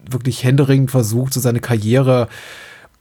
wirklich 0.10 0.44
händeringend 0.44 0.92
versucht, 0.92 1.34
so 1.34 1.40
seine 1.40 1.60
Karriere 1.60 2.28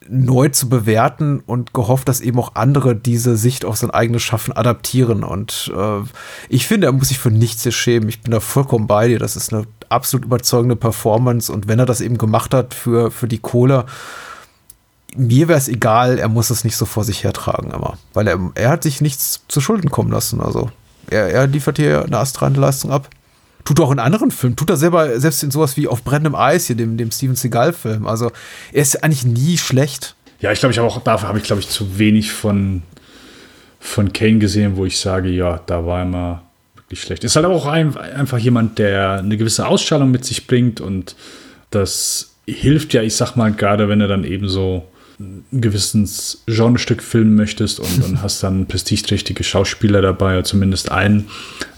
neu 0.09 0.49
zu 0.49 0.69
bewerten 0.69 1.41
und 1.47 1.75
gehofft, 1.75 2.09
dass 2.09 2.21
eben 2.21 2.39
auch 2.39 2.55
andere 2.55 2.97
diese 2.97 3.37
Sicht 3.37 3.65
auf 3.65 3.77
sein 3.77 3.91
eigenes 3.91 4.23
Schaffen 4.23 4.53
adaptieren. 4.53 5.25
Und 5.25 5.73
äh, 5.77 6.01
ich 6.49 6.67
finde, 6.67 6.89
er 6.89 6.93
muss 6.93 7.09
sich 7.09 7.19
für 7.19 7.31
nichts 7.31 7.63
hier 7.63 7.73
schämen. 7.73 8.09
Ich 8.09 8.21
bin 8.21 8.33
da 8.33 8.41
vollkommen 8.41 8.87
bei 8.87 9.09
dir. 9.09 9.19
Das 9.19 9.37
ist 9.37 9.53
eine 9.53 9.67
absolut 9.89 10.25
überzeugende 10.25 10.77
Performance. 10.77 11.53
Und 11.53 11.69
wenn 11.69 11.79
er 11.79 11.87
das 11.87 12.01
eben 12.01 12.19
gemacht 12.19 12.55
hat 12.55 12.75
für, 12.75 13.11
für 13.11 13.29
die 13.29 13.39
Kohle, 13.39 13.87
mir 15.17 15.49
wäre 15.49 15.59
es 15.59 15.69
egal, 15.69 16.19
er 16.19 16.29
muss 16.29 16.51
es 16.51 16.65
nicht 16.65 16.77
so 16.77 16.85
vor 16.85 17.05
sich 17.05 17.25
hertragen 17.25 17.71
immer. 17.71 17.99
Weil 18.15 18.29
er, 18.29 18.39
er 18.55 18.71
hat 18.71 18.83
sich 18.83 19.01
nichts 19.01 19.43
zu 19.49 19.61
Schulden 19.61 19.91
kommen 19.91 20.11
lassen. 20.11 20.41
Also 20.41 20.71
er, 21.11 21.29
er 21.29 21.47
liefert 21.47 21.79
hier 21.79 22.05
eine 22.05 22.19
astreine 22.19 22.59
Leistung 22.59 22.91
ab. 22.91 23.09
Tut 23.65 23.79
auch 23.81 23.93
in 23.93 23.99
anderen 23.99 24.31
Filmen. 24.31 24.57
Tut 24.57 24.71
er 24.71 24.77
selber, 24.77 25.21
selbst 25.21 25.43
in 25.43 25.51
sowas 25.51 25.77
wie 25.77 25.87
Auf 25.87 26.03
brennendem 26.03 26.35
Eis, 26.35 26.67
hier, 26.67 26.77
dem, 26.77 26.97
dem 26.97 27.11
Steven 27.11 27.37
Seagal-Film. 27.37 28.07
Also 28.07 28.33
er 28.73 28.83
ist 28.83 29.05
eigentlich 29.05 29.25
nie 29.25 29.59
schlecht. 29.59 30.17
Ja, 30.41 30.51
ich 30.51 30.59
glaube, 30.59 30.73
ich 30.73 30.79
habe 30.79 30.89
auch, 30.89 31.03
dafür 31.03 31.29
habe 31.29 31.39
ich, 31.39 31.45
glaube 31.45 31.61
ich, 31.61 31.69
zu 31.69 31.99
wenig 31.99 32.33
von 32.33 32.83
von 33.83 34.13
Kane 34.13 34.39
gesehen, 34.39 34.77
wo 34.77 34.87
ich 34.87 34.99
sage, 34.99 35.29
ja, 35.29 35.61
da 35.67 35.85
war 35.85 36.03
immer 36.03 36.43
wirklich 36.77 37.03
schlecht. 37.03 37.25
Ist 37.25 37.35
halt 37.35 37.47
auch 37.47 37.67
ein, 37.67 37.97
einfach 37.97 38.39
jemand, 38.39 38.79
der 38.79 39.19
eine 39.19 39.37
gewisse 39.37 39.67
Ausstrahlung 39.67 40.13
mit 40.13 40.25
sich 40.25 40.47
bringt 40.47 40.81
und 40.81 41.17
das 41.71 42.37
hilft 42.47 42.95
ja, 42.95 43.03
ich 43.03 43.17
sag 43.17 43.35
mal, 43.35 43.53
gerade 43.53 43.89
wenn 43.89 44.01
er 44.01 44.07
dann 44.07 44.23
eben 44.23 44.49
so 44.49 44.87
ein 45.23 45.61
gewisses 45.61 46.43
Genrestück 46.47 47.03
filmen 47.03 47.35
möchtest 47.35 47.81
und 47.81 48.03
dann 48.03 48.23
hast 48.23 48.43
dann 48.43 48.67
prestigeträchtige 48.67 49.45
Schauspieler 49.45 50.03
dabei, 50.03 50.35
oder 50.35 50.45
zumindest 50.45 50.91
einen, 50.91 51.29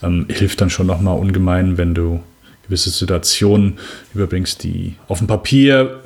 ähm, 0.03 0.27
hilft 0.29 0.61
dann 0.61 0.71
schon 0.71 0.87
nochmal 0.87 1.19
ungemein, 1.19 1.79
wenn 1.79 1.95
du 1.95 2.21
gewisse 2.65 2.91
Situationen 2.91 3.75
überbringst, 4.15 4.63
die 4.63 4.95
auf 5.09 5.19
dem 5.19 5.27
Papier 5.27 6.01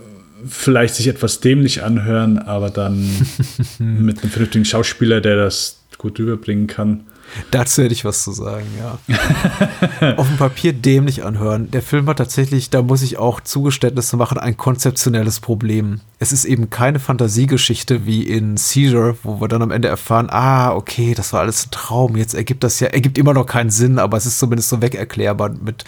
vielleicht 0.46 0.94
sich 0.94 1.08
etwas 1.08 1.40
dämlich 1.40 1.82
anhören, 1.82 2.38
aber 2.38 2.70
dann 2.70 3.08
mit 3.78 4.22
einem 4.22 4.30
vernünftigen 4.30 4.64
Schauspieler, 4.64 5.20
der 5.20 5.36
das 5.36 5.80
gut 5.98 6.18
überbringen 6.18 6.66
kann, 6.66 7.07
Dazu 7.50 7.82
hätte 7.82 7.92
ich 7.92 8.04
was 8.04 8.24
zu 8.24 8.32
sagen, 8.32 8.66
ja. 8.78 10.16
Auf 10.16 10.26
dem 10.26 10.36
Papier 10.36 10.72
dämlich 10.72 11.24
anhören. 11.24 11.70
Der 11.70 11.82
Film 11.82 12.06
hat 12.08 12.18
tatsächlich, 12.18 12.70
da 12.70 12.82
muss 12.82 13.02
ich 13.02 13.18
auch 13.18 13.40
Zugeständnisse 13.40 14.16
machen, 14.16 14.38
ein 14.38 14.56
konzeptionelles 14.56 15.40
Problem. 15.40 16.00
Es 16.18 16.32
ist 16.32 16.44
eben 16.44 16.70
keine 16.70 16.98
Fantasiegeschichte 16.98 18.06
wie 18.06 18.22
in 18.22 18.56
Seizure, 18.56 19.16
wo 19.22 19.40
wir 19.40 19.48
dann 19.48 19.62
am 19.62 19.70
Ende 19.70 19.88
erfahren, 19.88 20.28
ah, 20.30 20.72
okay, 20.72 21.14
das 21.14 21.32
war 21.32 21.40
alles 21.40 21.66
ein 21.66 21.70
Traum. 21.70 22.16
Jetzt 22.16 22.34
ergibt 22.34 22.64
das 22.64 22.80
ja, 22.80 22.88
ergibt 22.88 23.18
immer 23.18 23.34
noch 23.34 23.46
keinen 23.46 23.70
Sinn, 23.70 23.98
aber 23.98 24.16
es 24.16 24.26
ist 24.26 24.38
zumindest 24.38 24.68
so 24.68 24.82
wegerklärbar 24.82 25.50
mit 25.50 25.84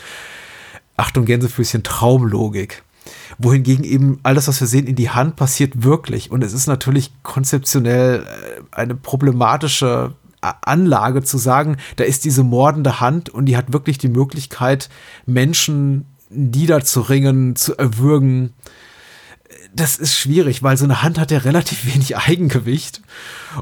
Achtung 0.97 1.25
Gänsefüßchen 1.25 1.83
Traumlogik 1.83 2.83
wohingegen 3.39 3.85
eben 3.85 4.21
alles, 4.23 4.49
was 4.49 4.61
wir 4.61 4.67
sehen, 4.67 4.87
in 4.87 4.97
die 4.97 5.11
Hand 5.11 5.37
passiert 5.37 5.83
wirklich. 5.83 6.31
Und 6.31 6.45
es 6.45 6.53
ist 6.53 6.67
natürlich 6.67 7.13
konzeptionell 7.23 8.25
äh, 8.25 8.61
eine 8.73 8.95
problematische 8.95 10.13
Anlage 10.41 11.23
zu 11.23 11.39
sagen, 11.39 11.77
da 11.97 12.05
ist 12.05 12.25
diese 12.25 12.43
mordende 12.43 13.01
Hand 13.01 13.29
und 13.29 13.47
die 13.47 13.57
hat 13.57 13.73
wirklich 13.73 13.99
die 13.99 14.09
Möglichkeit, 14.09 14.89
Menschen 15.27 16.07
niederzuringen, 16.31 17.57
zu 17.57 17.77
erwürgen. 17.77 18.55
Das 19.75 19.97
ist 19.97 20.17
schwierig, 20.17 20.63
weil 20.63 20.77
so 20.77 20.85
eine 20.85 21.03
Hand 21.03 21.19
hat 21.19 21.31
ja 21.31 21.39
relativ 21.39 21.85
wenig 21.93 22.17
Eigengewicht. 22.17 23.03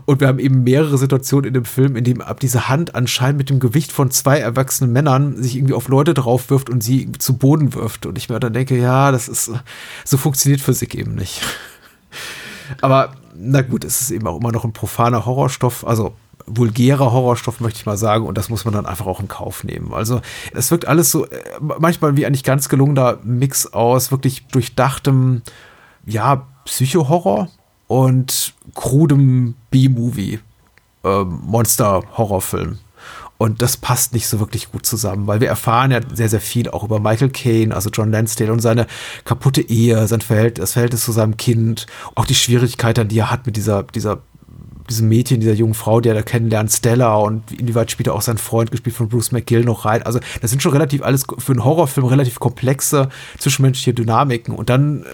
Und 0.04 0.20
wir 0.20 0.28
haben 0.28 0.38
eben 0.38 0.62
mehrere 0.62 0.98
Situationen 0.98 1.48
in 1.48 1.54
dem 1.54 1.64
Film, 1.64 1.96
in 1.96 2.04
dem 2.04 2.20
ab 2.20 2.40
diese 2.40 2.68
Hand 2.68 2.94
anscheinend 2.94 3.38
mit 3.38 3.50
dem 3.50 3.58
Gewicht 3.58 3.90
von 3.90 4.10
zwei 4.10 4.38
erwachsenen 4.38 4.92
Männern 4.92 5.42
sich 5.42 5.56
irgendwie 5.56 5.74
auf 5.74 5.88
Leute 5.88 6.14
drauf 6.14 6.50
wirft 6.50 6.70
und 6.70 6.82
sie 6.82 7.10
zu 7.12 7.36
Boden 7.36 7.74
wirft. 7.74 8.06
Und 8.06 8.18
ich 8.18 8.28
mir 8.28 8.38
dann 8.38 8.52
denke, 8.52 8.78
ja, 8.78 9.10
das 9.10 9.28
ist, 9.28 9.50
so 10.04 10.16
funktioniert 10.16 10.60
Physik 10.60 10.94
eben 10.94 11.14
nicht. 11.14 11.40
Aber 12.82 13.14
na 13.34 13.62
gut, 13.62 13.84
es 13.84 14.02
ist 14.02 14.10
eben 14.10 14.26
auch 14.26 14.38
immer 14.38 14.52
noch 14.52 14.64
ein 14.64 14.72
profaner 14.72 15.24
Horrorstoff. 15.24 15.86
Also 15.86 16.14
vulgärer 16.48 17.12
Horrorstoff, 17.12 17.60
möchte 17.60 17.78
ich 17.78 17.86
mal 17.86 17.96
sagen. 17.96 18.26
Und 18.26 18.38
das 18.38 18.48
muss 18.48 18.64
man 18.64 18.74
dann 18.74 18.86
einfach 18.86 19.06
auch 19.06 19.20
in 19.20 19.28
Kauf 19.28 19.64
nehmen. 19.64 19.92
Also 19.92 20.20
es 20.54 20.70
wirkt 20.70 20.86
alles 20.86 21.10
so, 21.10 21.26
äh, 21.26 21.38
manchmal 21.60 22.16
wie 22.16 22.26
eigentlich 22.26 22.44
ganz 22.44 22.68
gelungener 22.68 23.18
Mix 23.22 23.72
aus 23.72 24.10
wirklich 24.10 24.46
durchdachtem, 24.46 25.42
ja, 26.06 26.46
Psycho-Horror 26.64 27.48
und 27.86 28.54
krudem 28.74 29.54
B-Movie, 29.70 30.40
äh, 31.04 31.24
Monster-Horrorfilm. 31.24 32.78
Und 33.38 33.62
das 33.62 33.76
passt 33.76 34.14
nicht 34.14 34.26
so 34.26 34.40
wirklich 34.40 34.72
gut 34.72 34.84
zusammen, 34.84 35.28
weil 35.28 35.40
wir 35.40 35.48
erfahren 35.48 35.92
ja 35.92 36.00
sehr, 36.12 36.28
sehr 36.28 36.40
viel 36.40 36.68
auch 36.68 36.82
über 36.82 36.98
Michael 36.98 37.30
Caine, 37.30 37.72
also 37.72 37.88
John 37.88 38.10
Lansdale 38.10 38.52
und 38.52 38.58
seine 38.58 38.88
kaputte 39.24 39.62
Ehe, 39.62 40.08
sein 40.08 40.20
Verhältnis, 40.20 40.64
das 40.64 40.72
Verhältnis 40.72 41.04
zu 41.04 41.12
seinem 41.12 41.36
Kind, 41.36 41.86
auch 42.16 42.26
die 42.26 42.34
Schwierigkeiten, 42.34 43.06
die 43.06 43.20
er 43.20 43.30
hat 43.30 43.46
mit 43.46 43.56
dieser, 43.56 43.84
dieser 43.84 44.18
diesem 44.88 45.08
Mädchen, 45.08 45.40
dieser 45.40 45.54
jungen 45.54 45.74
Frau, 45.74 46.00
die 46.00 46.08
er 46.08 46.14
da 46.14 46.22
kennenlernt, 46.22 46.72
Stella 46.72 47.16
und 47.16 47.52
inwieweit 47.52 47.90
spielt 47.90 48.08
er 48.08 48.14
auch 48.14 48.22
sein 48.22 48.38
Freund, 48.38 48.70
gespielt 48.70 48.96
von 48.96 49.08
Bruce 49.08 49.32
McGill, 49.32 49.64
noch 49.64 49.84
rein. 49.84 50.02
Also 50.02 50.20
das 50.40 50.50
sind 50.50 50.62
schon 50.62 50.72
relativ 50.72 51.02
alles 51.02 51.24
für 51.38 51.52
einen 51.52 51.64
Horrorfilm 51.64 52.06
relativ 52.06 52.40
komplexe 52.40 53.08
zwischenmenschliche 53.38 53.94
Dynamiken. 53.94 54.54
Und 54.54 54.70
dann, 54.70 55.02
äh, 55.02 55.06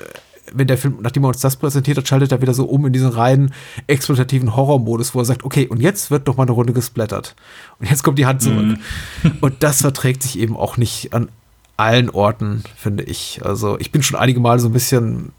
wenn 0.53 0.67
der 0.67 0.79
Film, 0.79 0.99
nachdem 1.01 1.25
er 1.25 1.29
uns 1.29 1.41
das 1.41 1.57
präsentiert 1.57 1.99
hat, 1.99 2.07
schaltet 2.07 2.33
er 2.33 2.41
wieder 2.41 2.55
so 2.55 2.65
um 2.65 2.87
in 2.87 2.93
diesen 2.93 3.09
reinen 3.09 3.53
exploitativen 3.87 4.55
Horrormodus, 4.55 5.15
wo 5.15 5.21
er 5.21 5.25
sagt, 5.25 5.45
okay, 5.45 5.67
und 5.67 5.81
jetzt 5.81 6.11
wird 6.11 6.29
doch 6.29 6.37
mal 6.37 6.45
eine 6.45 6.53
Runde 6.53 6.73
gesplattert. 6.73 7.35
Und 7.81 7.91
jetzt 7.91 8.03
kommt 8.03 8.19
die 8.19 8.27
Hand 8.27 8.43
zurück. 8.43 8.79
Mhm. 9.23 9.33
und 9.41 9.63
das 9.63 9.83
verträgt 9.83 10.23
sich 10.23 10.39
eben 10.39 10.57
auch 10.57 10.77
nicht 10.77 11.13
an 11.13 11.29
allen 11.77 12.11
Orten, 12.11 12.63
finde 12.77 13.05
ich. 13.05 13.41
Also 13.45 13.79
ich 13.81 13.91
bin 13.91 14.03
schon 14.03 14.19
einige 14.19 14.41
Mal 14.41 14.61
so 14.61 14.69
ein 14.69 14.73
bisschen 14.73 15.33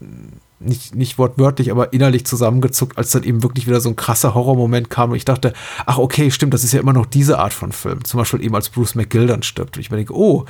nicht, 0.58 0.94
nicht 0.94 1.18
wortwörtlich, 1.18 1.70
aber 1.70 1.92
innerlich 1.92 2.24
zusammengezuckt, 2.24 2.96
als 2.96 3.10
dann 3.10 3.24
eben 3.24 3.42
wirklich 3.42 3.66
wieder 3.66 3.80
so 3.80 3.90
ein 3.90 3.96
krasser 3.96 4.34
Horrormoment 4.34 4.88
kam 4.88 5.10
und 5.10 5.16
ich 5.16 5.24
dachte, 5.24 5.52
ach 5.84 5.98
okay, 5.98 6.30
stimmt, 6.30 6.54
das 6.54 6.64
ist 6.64 6.72
ja 6.72 6.80
immer 6.80 6.92
noch 6.92 7.06
diese 7.06 7.38
Art 7.38 7.52
von 7.52 7.72
Film. 7.72 8.04
Zum 8.04 8.18
Beispiel 8.18 8.42
eben 8.42 8.54
als 8.54 8.70
Bruce 8.70 8.94
McGill 8.94 9.26
dann 9.26 9.42
stirbt. 9.42 9.76
Und 9.76 9.80
ich 9.80 9.90
mir 9.90 9.98
denke, 9.98 10.14
oh, 10.14 10.46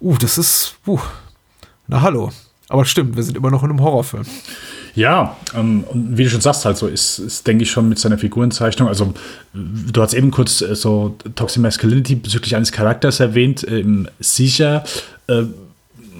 uh, 0.00 0.16
das 0.18 0.38
ist, 0.38 0.76
uh, 0.86 0.98
na 1.86 2.02
hallo. 2.02 2.30
Aber 2.68 2.84
stimmt, 2.84 3.16
wir 3.16 3.22
sind 3.22 3.36
immer 3.36 3.50
noch 3.50 3.62
in 3.62 3.70
einem 3.70 3.80
Horrorfilm. 3.80 4.24
Ja, 4.94 5.36
ähm, 5.54 5.84
und 5.84 6.16
wie 6.16 6.24
du 6.24 6.30
schon 6.30 6.40
sagst, 6.40 6.64
halt 6.64 6.76
so 6.76 6.86
ist, 6.86 7.18
ist, 7.18 7.46
denke 7.46 7.64
ich, 7.64 7.70
schon 7.70 7.88
mit 7.88 7.98
seiner 7.98 8.16
Figurenzeichnung. 8.16 8.88
Also, 8.88 9.12
du 9.52 10.02
hast 10.02 10.14
eben 10.14 10.30
kurz 10.30 10.60
äh, 10.60 10.74
so 10.74 11.16
Toxic 11.34 11.60
Masculinity 11.60 12.14
bezüglich 12.14 12.54
eines 12.54 12.72
Charakters 12.72 13.20
erwähnt, 13.20 13.64
äh, 13.64 13.80
im 13.80 14.08
Sicher. 14.20 14.84
Äh, 15.26 15.44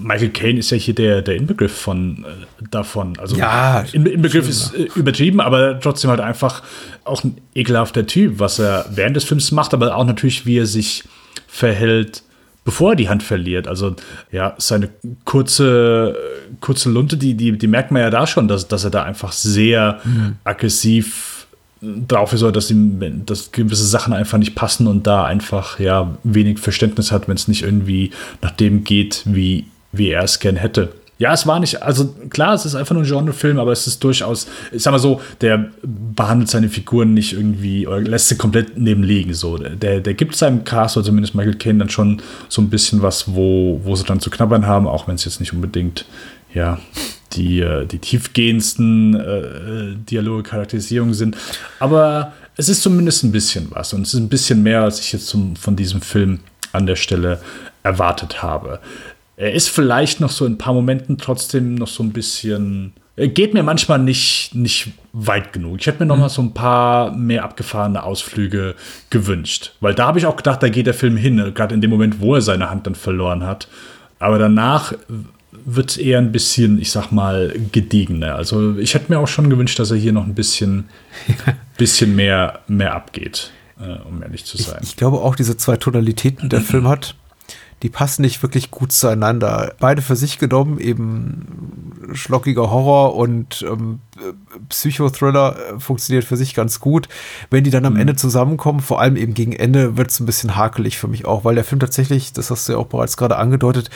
Michael 0.01 0.31
Caine 0.31 0.59
ist 0.59 0.71
ja 0.71 0.77
hier 0.77 0.95
der, 0.95 1.23
der 1.23 1.37
Inbegriff 1.37 1.77
von 1.77 2.25
äh, 2.25 2.65
davon. 2.71 3.19
Also 3.19 3.37
ja, 3.37 3.85
In, 3.93 4.07
Inbegriff 4.07 4.49
ist 4.49 4.75
äh, 4.75 4.89
übertrieben, 4.95 5.41
aber 5.41 5.79
trotzdem 5.81 6.11
halt 6.11 6.21
einfach 6.21 6.63
auch 7.05 7.23
ein 7.25 7.39
ekelhafter 7.55 8.07
Typ, 8.07 8.39
was 8.39 8.59
er 8.59 8.87
während 8.91 9.17
des 9.17 9.25
Films 9.25 9.53
macht, 9.53 9.75
aber 9.75 9.97
auch 9.97 10.05
natürlich, 10.05 10.47
wie 10.47 10.59
er 10.59 10.67
sich 10.67 11.05
verhält, 11.47 12.23
bevor 12.65 12.93
er 12.93 12.97
die 12.97 13.09
Hand 13.09 13.23
verliert. 13.23 13.69
Also 13.69 13.95
ja, 14.33 14.55
seine 14.59 14.89
kurze, 15.25 16.17
kurze 16.61 16.91
Lunte, 16.91 17.17
die, 17.17 17.35
die, 17.35 17.57
die 17.57 17.67
merkt 17.67 17.91
man 17.91 18.03
ja 18.03 18.11
da 18.11 18.27
schon, 18.27 18.49
dass, 18.49 18.67
dass 18.69 18.85
er 18.85 18.91
da 18.91 19.03
einfach 19.03 19.33
sehr 19.33 20.01
mhm. 20.05 20.37
aggressiv 20.45 21.47
drauf 21.81 22.33
ist, 22.33 22.43
dass 22.43 22.71
ihm 22.71 23.27
dass 23.27 23.53
gewisse 23.53 23.85
Sachen 23.85 24.15
einfach 24.15 24.39
nicht 24.39 24.55
passen 24.55 24.87
und 24.87 25.07
da 25.07 25.25
einfach 25.25 25.79
ja 25.79 26.17
wenig 26.25 26.59
Verständnis 26.59 27.13
hat, 27.13 27.29
wenn 27.29 27.37
es 27.37 27.47
nicht 27.47 27.63
irgendwie 27.63 28.11
nach 28.41 28.53
dem 28.53 28.85
geht, 28.85 29.23
wie 29.27 29.67
wie 29.97 30.11
er 30.11 30.25
es 30.25 30.39
gern 30.41 30.57
hätte. 30.57 30.93
Ja, 31.17 31.33
es 31.33 31.47
war 31.47 31.61
nicht, 31.61 31.81
also 31.81 32.13
klar, 32.29 32.55
es 32.55 32.67
ist 32.67 32.75
einfach 32.75 32.93
nur 32.93 33.05
ein 33.05 33.09
Genrefilm, 33.09 33.61
aber 33.61 33.71
es 33.71 33.87
ist 33.87 34.03
durchaus, 34.03 34.49
ich 34.73 34.83
sag 34.83 34.91
mal 34.91 34.99
so, 34.99 35.21
der 35.41 35.71
behandelt 35.83 36.51
seine 36.51 36.69
Figuren 36.69 37.15
nicht 37.15 37.35
irgendwie 37.35 37.87
oder 37.87 38.01
lässt 38.01 38.29
sie 38.29 38.37
komplett 38.37 38.77
nebenlegen. 38.77 39.33
So. 39.33 39.57
Der, 39.57 40.01
der 40.01 40.15
gibt 40.15 40.35
seinem 40.35 40.65
Cast 40.65 40.97
oder 40.97 41.07
zumindest 41.07 41.37
Michael 41.37 41.55
Caine 41.55 41.79
dann 41.79 41.89
schon 41.91 42.21
so 42.49 42.61
ein 42.61 42.69
bisschen 42.69 43.01
was, 43.01 43.33
wo, 43.33 43.81
wo 43.85 43.95
sie 43.95 44.05
dann 44.05 44.19
zu 44.19 44.29
knabbern 44.29 44.67
haben, 44.67 44.89
auch 44.89 45.07
wenn 45.07 45.15
es 45.15 45.25
jetzt 45.25 45.39
nicht 45.39 45.53
unbedingt, 45.53 46.05
ja, 46.53 46.81
die, 47.35 47.61
äh, 47.61 47.87
die 47.87 47.99
tiefgehendsten 47.99 49.15
äh, 49.15 49.97
Dialoge, 50.11 50.43
Charakterisierungen 50.43 51.15
sind. 51.15 51.37
Aber 51.79 52.33
es 52.57 52.69
ist 52.69 52.83
zumindest 52.83 53.23
ein 53.23 53.33
bisschen 53.33 53.69
was 53.71 53.93
und 53.93 54.03
es 54.03 54.15
ist 54.15 54.21
ein 54.21 54.29
bisschen 54.29 54.65
mehr, 54.65 54.83
als 54.83 54.99
ich 54.99 55.13
jetzt 55.13 55.29
zum, 55.29 55.55
von 55.55 55.77
diesem 55.77 56.01
Film 56.01 56.41
an 56.73 56.87
der 56.87 56.97
Stelle 56.97 57.41
erwartet 57.85 58.43
habe. 58.43 58.81
Er 59.37 59.53
ist 59.53 59.69
vielleicht 59.69 60.21
noch 60.21 60.31
so 60.31 60.47
in 60.47 60.55
ein 60.55 60.59
paar 60.59 60.75
Momenten 60.75 61.19
trotzdem 61.19 61.75
noch 61.75 61.89
so 61.89 62.03
ein 62.03 62.13
bisschen. 62.13 62.93
Er 63.17 63.29
geht 63.29 63.55
mir 63.55 63.63
manchmal 63.63 64.01
nicht, 64.01 64.55
nicht 64.55 64.93
weit 65.13 65.53
genug. 65.53 65.79
Ich 65.81 65.87
hätte 65.87 66.01
mir 66.01 66.07
noch 66.07 66.17
mal 66.17 66.29
so 66.29 66.43
ein 66.43 66.53
paar 66.53 67.13
mehr 67.13 67.45
abgefahrene 67.45 68.03
Ausflüge 68.03 68.75
gewünscht. 69.11 69.73
Weil 69.81 69.95
da 69.95 70.07
habe 70.07 70.19
ich 70.19 70.27
auch 70.27 70.37
gedacht, 70.37 70.63
da 70.63 70.69
geht 70.69 70.87
der 70.87 70.95
Film 70.95 71.17
hin, 71.17 71.53
gerade 71.55 71.75
in 71.75 71.81
dem 71.81 71.91
Moment, 71.91 72.21
wo 72.21 72.35
er 72.35 72.41
seine 72.41 72.71
Hand 72.71 72.87
dann 72.87 72.97
verloren 72.97 73.47
hat. 73.47 73.69
Aber 74.19 74.39
danach 74.39 74.95
wird 75.65 75.91
es 75.91 75.97
eher 75.97 76.19
ein 76.19 76.33
bisschen, 76.33 76.81
ich 76.81 76.91
sag 76.91 77.13
mal, 77.13 77.55
gediegener. 77.73 78.35
Also 78.35 78.77
ich 78.79 78.95
hätte 78.95 79.13
mir 79.13 79.19
auch 79.19 79.29
schon 79.29 79.49
gewünscht, 79.49 79.79
dass 79.79 79.91
er 79.91 79.97
hier 79.97 80.13
noch 80.13 80.27
ein 80.27 80.35
bisschen, 80.35 80.89
bisschen 81.79 82.17
mehr, 82.17 82.61
mehr 82.67 82.95
abgeht, 82.95 83.51
äh, 83.81 83.99
um 84.09 84.23
ehrlich 84.23 84.45
zu 84.45 84.57
sein. 84.57 84.81
Ich, 84.83 84.91
ich, 84.91 84.97
glaube 84.97 85.19
auch, 85.19 85.37
diese 85.37 85.57
zwei 85.57 85.77
Tonalitäten, 85.77 86.43
die 86.43 86.49
der 86.49 86.61
Film 86.61 86.89
hat, 86.89 87.15
die 87.85 87.91
passen 87.91 88.23
nicht 88.23 88.43
wirklich 88.43 88.71
gut 88.71 88.93
zueinander. 88.93 89.75
Beide 89.79 90.01
für 90.01 90.17
sich 90.17 90.39
genommen, 90.39 90.79
eben 90.79 91.93
schlockiger 92.15 92.71
Horror 92.71 93.15
und 93.15 93.63
ähm, 93.69 94.01
Psychothriller 94.71 95.55
äh, 95.55 95.81
funktioniert 95.81 96.25
für 96.25 96.39
sich 96.39 96.55
ganz 96.55 96.81
gut. 96.81 97.11
Wenn 97.51 97.63
die 97.63 97.69
dann 97.69 97.85
am 97.85 97.93
mhm. 97.93 98.01
Ende 98.01 98.17
zusammenkommen, 98.17 98.81
vor 98.81 99.03
allem 99.03 99.17
eben 99.17 99.35
gegen 99.35 99.53
Ende, 99.53 99.99
wird 99.99 100.11
es 100.11 100.19
ein 100.19 100.25
bisschen 100.25 100.57
hakelig 100.57 100.97
für 100.97 101.09
mich 101.09 101.27
auch, 101.27 101.45
weil 101.45 101.57
der 101.57 101.65
Film 101.65 101.79
tatsächlich, 101.79 102.33
das 102.33 102.51
hast 102.51 102.67
du 102.67 102.73
ja 102.73 102.79
auch 102.79 102.87
bereits 102.87 103.19
gerade 103.19 103.37
angedeutet, 103.37 103.91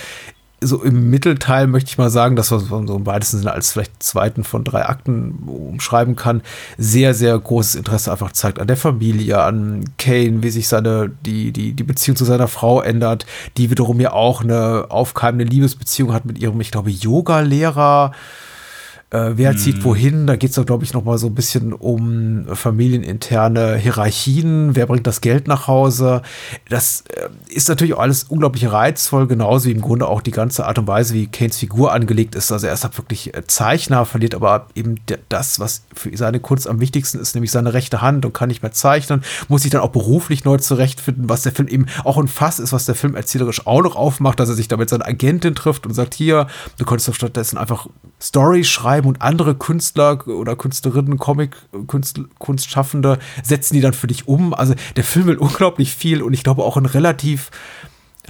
so 0.60 0.82
im 0.82 1.10
Mittelteil 1.10 1.66
möchte 1.66 1.90
ich 1.90 1.98
mal 1.98 2.10
sagen, 2.10 2.34
dass 2.34 2.50
man 2.50 2.86
so 2.86 2.96
im 2.96 3.06
weitesten 3.06 3.38
Sinne 3.38 3.52
als 3.52 3.72
vielleicht 3.72 4.02
zweiten 4.02 4.44
von 4.44 4.64
drei 4.64 4.86
Akten 4.86 5.44
umschreiben 5.46 6.16
kann, 6.16 6.42
sehr, 6.76 7.14
sehr 7.14 7.38
großes 7.38 7.76
Interesse 7.76 8.10
einfach 8.10 8.32
zeigt 8.32 8.58
an 8.58 8.66
der 8.66 8.76
Familie, 8.76 9.40
an 9.40 9.84
Kane, 9.98 10.42
wie 10.42 10.50
sich 10.50 10.68
seine, 10.68 11.10
die, 11.24 11.52
die, 11.52 11.74
die 11.74 11.84
Beziehung 11.84 12.16
zu 12.16 12.24
seiner 12.24 12.48
Frau 12.48 12.80
ändert, 12.80 13.24
die 13.56 13.70
wiederum 13.70 14.00
ja 14.00 14.12
auch 14.12 14.42
eine 14.42 14.86
aufkeimende 14.88 15.44
Liebesbeziehung 15.44 16.12
hat 16.12 16.24
mit 16.24 16.38
ihrem, 16.38 16.60
ich 16.60 16.70
glaube, 16.70 16.90
Yoga-Lehrer. 16.90 18.12
Äh, 19.10 19.32
wer 19.36 19.56
zieht 19.56 19.78
mhm. 19.78 19.84
wohin? 19.84 20.26
Da 20.26 20.36
geht 20.36 20.56
es, 20.56 20.66
glaube 20.66 20.84
ich, 20.84 20.92
noch 20.92 21.02
mal 21.02 21.16
so 21.16 21.28
ein 21.28 21.34
bisschen 21.34 21.72
um 21.72 22.44
familieninterne 22.52 23.76
Hierarchien. 23.76 24.76
Wer 24.76 24.84
bringt 24.84 25.06
das 25.06 25.22
Geld 25.22 25.48
nach 25.48 25.66
Hause? 25.66 26.20
Das 26.68 27.04
äh, 27.08 27.28
ist 27.48 27.70
natürlich 27.70 27.94
auch 27.94 28.00
alles 28.00 28.24
unglaublich 28.24 28.70
reizvoll, 28.70 29.26
genauso 29.26 29.66
wie 29.68 29.72
im 29.72 29.80
Grunde 29.80 30.06
auch 30.06 30.20
die 30.20 30.30
ganze 30.30 30.66
Art 30.66 30.78
und 30.78 30.86
Weise, 30.86 31.14
wie 31.14 31.26
Kanes 31.26 31.56
Figur 31.56 31.94
angelegt 31.94 32.34
ist. 32.34 32.52
Also 32.52 32.66
er 32.66 32.74
ist 32.74 32.84
halt 32.84 32.98
wirklich 32.98 33.34
äh, 33.34 33.46
Zeichner, 33.46 34.04
verliert 34.04 34.34
aber 34.34 34.66
eben 34.74 34.96
das, 35.30 35.58
was 35.58 35.84
für 35.94 36.14
seine 36.14 36.38
Kunst 36.38 36.68
am 36.68 36.78
wichtigsten 36.78 37.18
ist, 37.18 37.34
nämlich 37.34 37.50
seine 37.50 37.72
rechte 37.72 38.02
Hand 38.02 38.26
und 38.26 38.34
kann 38.34 38.48
nicht 38.48 38.62
mehr 38.62 38.72
zeichnen, 38.72 39.22
muss 39.48 39.62
sich 39.62 39.70
dann 39.70 39.80
auch 39.80 39.88
beruflich 39.88 40.44
neu 40.44 40.58
zurechtfinden, 40.58 41.30
was 41.30 41.42
der 41.42 41.52
Film 41.52 41.68
eben 41.68 41.86
auch 42.04 42.18
ein 42.18 42.28
Fass 42.28 42.58
ist, 42.58 42.74
was 42.74 42.84
der 42.84 42.94
Film 42.94 43.14
erzählerisch 43.14 43.66
auch 43.66 43.82
noch 43.82 43.96
aufmacht, 43.96 44.38
dass 44.38 44.50
er 44.50 44.54
sich 44.54 44.68
damit 44.68 44.90
seine 44.90 45.06
Agentin 45.06 45.54
trifft 45.54 45.86
und 45.86 45.94
sagt, 45.94 46.12
hier, 46.12 46.46
du 46.76 46.84
könntest 46.84 47.08
doch 47.08 47.14
stattdessen 47.14 47.56
einfach 47.56 47.86
Story 48.20 48.64
schreiben 48.64 48.97
und 49.06 49.22
andere 49.22 49.54
Künstler 49.54 50.26
oder 50.26 50.56
Künstlerinnen, 50.56 51.18
Comic-Kunstschaffende 51.18 53.18
setzen 53.42 53.74
die 53.74 53.80
dann 53.80 53.92
für 53.92 54.06
dich 54.06 54.28
um. 54.28 54.54
Also 54.54 54.74
der 54.96 55.04
Film 55.04 55.26
will 55.26 55.36
unglaublich 55.38 55.94
viel 55.94 56.22
und 56.22 56.32
ich 56.32 56.42
glaube 56.42 56.64
auch 56.64 56.76
ein 56.76 56.86
relativ 56.86 57.50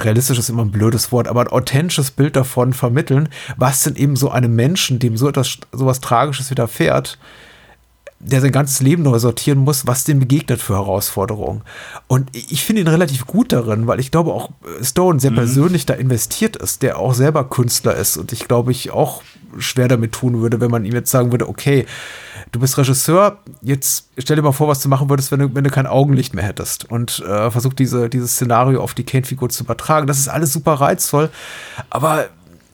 realistisch 0.01 0.39
ist 0.39 0.49
immer 0.49 0.65
ein 0.65 0.71
blödes 0.71 1.13
Wort, 1.13 1.29
aber 1.29 1.41
ein 1.41 1.49
authentisches 1.49 2.13
Bild 2.13 2.37
davon 2.37 2.73
vermitteln, 2.73 3.29
was 3.57 3.83
denn 3.83 3.97
eben 3.97 4.17
so 4.17 4.31
einem 4.31 4.55
Menschen, 4.55 5.01
dem 5.01 5.17
so 5.17 5.29
etwas, 5.29 5.59
so 5.73 5.93
Tragisches 5.93 6.51
widerfährt, 6.51 7.19
der 8.21 8.41
sein 8.41 8.53
ganzes 8.53 8.81
Leben 8.81 9.05
neu 9.05 9.19
sortieren 9.19 9.59
muss, 9.59 9.87
was 9.87 10.05
dem 10.05 10.19
begegnet 10.19 10.61
für 10.61 10.75
Herausforderungen. 10.75 11.63
Und 12.09 12.31
ich 12.35 12.65
finde 12.65 12.83
ihn 12.83 12.89
relativ 12.89 13.27
gut 13.27 13.53
darin, 13.53 13.87
weil 13.87 14.01
ich 14.01 14.11
glaube 14.11 14.33
auch 14.33 14.51
Stone 14.83 15.21
sehr 15.21 15.31
mhm. 15.31 15.37
persönlich 15.37 15.87
da 15.87 15.95
investiert 15.95 16.57
ist, 16.57 16.83
der 16.83 16.99
auch 16.99 17.15
selber 17.15 17.49
Künstler 17.49 17.95
ist 17.95 18.17
und 18.17 18.33
ich 18.33 18.49
glaube 18.49 18.73
ich 18.73 18.91
auch 18.91 19.23
schwer 19.59 19.89
damit 19.89 20.13
tun 20.13 20.41
würde, 20.41 20.61
wenn 20.61 20.71
man 20.71 20.85
ihm 20.85 20.93
jetzt 20.93 21.11
sagen 21.11 21.31
würde, 21.31 21.49
okay, 21.49 21.87
du 22.53 22.61
bist 22.61 22.77
Regisseur, 22.77 23.39
jetzt 23.63 24.09
stell 24.19 24.37
dir 24.37 24.43
mal 24.43 24.53
vor, 24.53 24.69
was 24.69 24.81
du 24.81 24.89
machen 24.89 25.09
würdest, 25.09 25.33
wenn 25.33 25.41
du, 25.41 25.55
wenn 25.55 25.65
du 25.65 25.71
kein 25.71 25.87
Augenlicht 25.87 26.35
mehr 26.35 26.45
hättest 26.45 26.91
und 26.91 27.21
äh, 27.21 27.51
versuch 27.51 27.73
diese, 27.73 28.09
dieses 28.09 28.33
Szenario 28.33 28.83
auf 28.83 28.95
die 28.95 29.05
Kane-Figur 29.05 29.49
zu 29.49 29.65
übertragen. 29.65 30.07
Das 30.07 30.19
ist 30.19 30.29
alles 30.29 30.53
super 30.53 30.75
reizvoll, 30.75 31.31
aber 31.91 32.29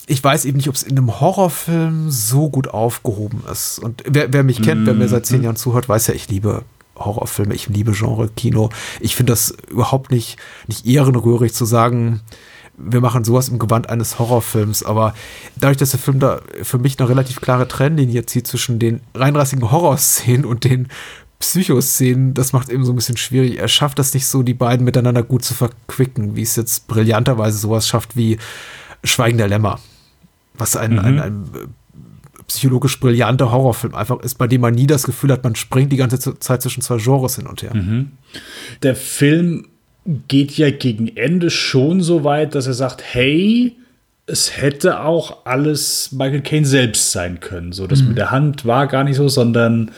ich 0.06 0.22
weiß 0.22 0.44
eben 0.44 0.58
nicht, 0.58 0.68
ob 0.68 0.74
es 0.74 0.82
in 0.82 0.98
einem 0.98 1.20
Horrorfilm 1.20 2.10
so 2.10 2.50
gut 2.50 2.68
aufgehoben 2.68 3.42
ist. 3.50 3.78
Und 3.78 4.02
wer, 4.06 4.32
wer 4.32 4.44
mich 4.44 4.60
kennt, 4.60 4.86
wer 4.86 4.94
mir 4.94 5.08
seit 5.08 5.26
zehn 5.26 5.38
mhm. 5.38 5.44
Jahren 5.44 5.56
zuhört, 5.56 5.88
weiß 5.88 6.08
ja, 6.08 6.14
ich 6.14 6.28
liebe 6.28 6.62
Horrorfilme, 6.96 7.54
ich 7.54 7.68
liebe 7.68 7.92
Genre-Kino. 7.92 8.68
Ich 9.00 9.16
finde 9.16 9.32
das 9.32 9.54
überhaupt 9.70 10.10
nicht, 10.10 10.36
nicht 10.68 10.86
ehrenrührig 10.86 11.54
zu 11.54 11.64
sagen, 11.64 12.20
wir 12.76 13.00
machen 13.00 13.24
sowas 13.24 13.48
im 13.48 13.58
Gewand 13.58 13.88
eines 13.88 14.18
Horrorfilms. 14.18 14.82
Aber 14.82 15.14
dadurch, 15.56 15.78
dass 15.78 15.90
der 15.90 16.00
Film 16.00 16.20
da 16.20 16.40
für 16.62 16.78
mich 16.78 16.98
eine 16.98 17.08
relativ 17.08 17.40
klare 17.40 17.66
Trennlinie 17.66 18.26
zieht 18.26 18.46
zwischen 18.46 18.78
den 18.78 19.00
reinrassigen 19.14 19.70
Horrorszenen 19.70 20.44
und 20.44 20.64
den 20.64 20.88
Psychoszenen, 21.38 22.34
das 22.34 22.52
macht 22.52 22.68
es 22.68 22.74
eben 22.74 22.84
so 22.84 22.92
ein 22.92 22.96
bisschen 22.96 23.16
schwierig. 23.16 23.58
Er 23.58 23.68
schafft 23.68 23.98
das 23.98 24.12
nicht 24.12 24.26
so, 24.26 24.42
die 24.42 24.54
beiden 24.54 24.84
miteinander 24.84 25.22
gut 25.22 25.44
zu 25.44 25.54
verquicken, 25.54 26.36
wie 26.36 26.42
es 26.42 26.56
jetzt 26.56 26.88
brillanterweise 26.88 27.56
sowas 27.56 27.88
schafft 27.88 28.16
wie 28.16 28.38
Schweigen 29.02 29.38
der 29.38 29.48
Lämmer 29.48 29.78
was 30.54 30.76
ein, 30.76 30.92
mhm. 30.92 30.98
ein, 30.98 31.20
ein 31.20 31.44
äh, 31.54 31.66
psychologisch 32.46 33.00
brillanter 33.00 33.50
Horrorfilm 33.50 33.94
einfach 33.94 34.20
ist, 34.20 34.36
bei 34.36 34.46
dem 34.46 34.60
man 34.60 34.74
nie 34.74 34.86
das 34.86 35.04
Gefühl 35.04 35.32
hat, 35.32 35.44
man 35.44 35.54
springt 35.54 35.92
die 35.92 35.96
ganze 35.96 36.38
Zeit 36.38 36.62
zwischen 36.62 36.82
zwei 36.82 36.98
Genres 36.98 37.36
hin 37.36 37.46
und 37.46 37.62
her. 37.62 37.74
Mhm. 37.74 38.12
Der 38.82 38.94
Film 38.94 39.66
geht 40.28 40.52
ja 40.56 40.70
gegen 40.70 41.16
Ende 41.16 41.50
schon 41.50 42.02
so 42.02 42.24
weit, 42.24 42.54
dass 42.54 42.66
er 42.66 42.74
sagt, 42.74 43.02
hey, 43.02 43.76
es 44.26 44.56
hätte 44.56 45.00
auch 45.00 45.44
alles 45.44 46.12
Michael 46.12 46.42
Caine 46.42 46.66
selbst 46.66 47.12
sein 47.12 47.40
können. 47.40 47.72
So, 47.72 47.86
das 47.86 48.02
mhm. 48.02 48.08
mit 48.08 48.18
der 48.18 48.30
Hand 48.30 48.64
war 48.64 48.86
gar 48.86 49.04
nicht 49.04 49.16
so, 49.16 49.28
sondern 49.28 49.90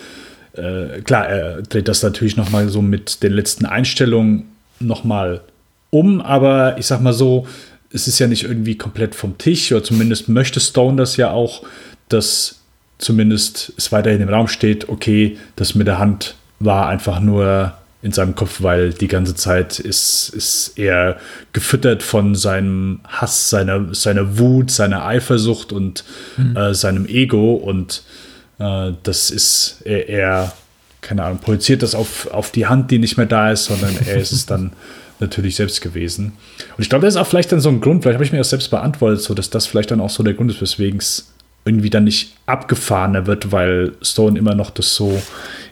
äh, 0.52 1.00
klar, 1.02 1.28
er 1.28 1.62
dreht 1.62 1.88
das 1.88 2.02
natürlich 2.02 2.36
noch 2.36 2.50
mal 2.50 2.68
so 2.68 2.82
mit 2.82 3.22
den 3.22 3.32
letzten 3.32 3.66
Einstellungen 3.66 4.44
noch 4.80 5.04
mal 5.04 5.42
um, 5.90 6.20
aber 6.20 6.78
ich 6.78 6.86
sag 6.86 7.00
mal 7.00 7.12
so, 7.12 7.46
es 7.92 8.08
ist 8.08 8.18
ja 8.18 8.26
nicht 8.26 8.44
irgendwie 8.44 8.76
komplett 8.76 9.14
vom 9.14 9.38
Tisch, 9.38 9.72
oder 9.72 9.84
zumindest 9.84 10.28
möchte 10.28 10.60
Stone 10.60 10.96
das 10.96 11.16
ja 11.16 11.30
auch, 11.30 11.62
dass 12.08 12.60
zumindest 12.98 13.72
es 13.76 13.92
weiterhin 13.92 14.22
im 14.22 14.28
Raum 14.28 14.48
steht, 14.48 14.88
okay, 14.88 15.36
das 15.56 15.74
mit 15.74 15.86
der 15.86 15.98
Hand 15.98 16.34
war 16.58 16.88
einfach 16.88 17.20
nur 17.20 17.74
in 18.02 18.12
seinem 18.12 18.34
Kopf, 18.34 18.62
weil 18.62 18.92
die 18.92 19.08
ganze 19.08 19.34
Zeit 19.34 19.78
ist, 19.78 20.28
ist 20.28 20.78
er 20.78 21.18
gefüttert 21.52 22.02
von 22.02 22.34
seinem 22.34 23.00
Hass, 23.08 23.50
seiner, 23.50 23.94
seiner 23.94 24.38
Wut, 24.38 24.70
seiner 24.70 25.04
Eifersucht 25.04 25.72
und 25.72 26.04
mhm. 26.36 26.56
äh, 26.56 26.74
seinem 26.74 27.06
Ego 27.06 27.54
und 27.54 28.02
äh, 28.58 28.92
das 29.02 29.30
ist, 29.30 29.82
er, 29.84 30.08
er, 30.08 30.52
keine 31.00 31.24
Ahnung, 31.24 31.38
projiziert 31.38 31.82
das 31.82 31.94
auf, 31.94 32.28
auf 32.28 32.50
die 32.50 32.66
Hand, 32.66 32.90
die 32.90 32.98
nicht 32.98 33.16
mehr 33.16 33.26
da 33.26 33.50
ist, 33.50 33.64
sondern 33.64 33.96
er 34.06 34.16
ist 34.16 34.32
es 34.32 34.46
dann 34.46 34.72
natürlich 35.20 35.56
selbst 35.56 35.80
gewesen. 35.80 36.32
Und 36.76 36.82
ich 36.82 36.88
glaube, 36.88 37.04
das 37.04 37.14
ist 37.14 37.20
auch 37.20 37.26
vielleicht 37.26 37.52
dann 37.52 37.60
so 37.60 37.68
ein 37.68 37.80
Grund, 37.80 38.02
vielleicht 38.02 38.16
habe 38.16 38.24
ich 38.24 38.32
mir 38.32 38.38
das 38.38 38.50
selbst 38.50 38.70
beantwortet, 38.70 39.20
so 39.22 39.34
dass 39.34 39.50
das 39.50 39.66
vielleicht 39.66 39.90
dann 39.90 40.00
auch 40.00 40.10
so 40.10 40.22
der 40.22 40.34
Grund 40.34 40.50
ist, 40.50 40.60
weswegen 40.60 40.98
es 40.98 41.32
irgendwie 41.64 41.90
dann 41.90 42.04
nicht 42.04 42.36
abgefahrener 42.46 43.26
wird, 43.26 43.50
weil 43.50 43.92
Stone 44.00 44.38
immer 44.38 44.54
noch 44.54 44.70
das 44.70 44.94
so 44.94 45.20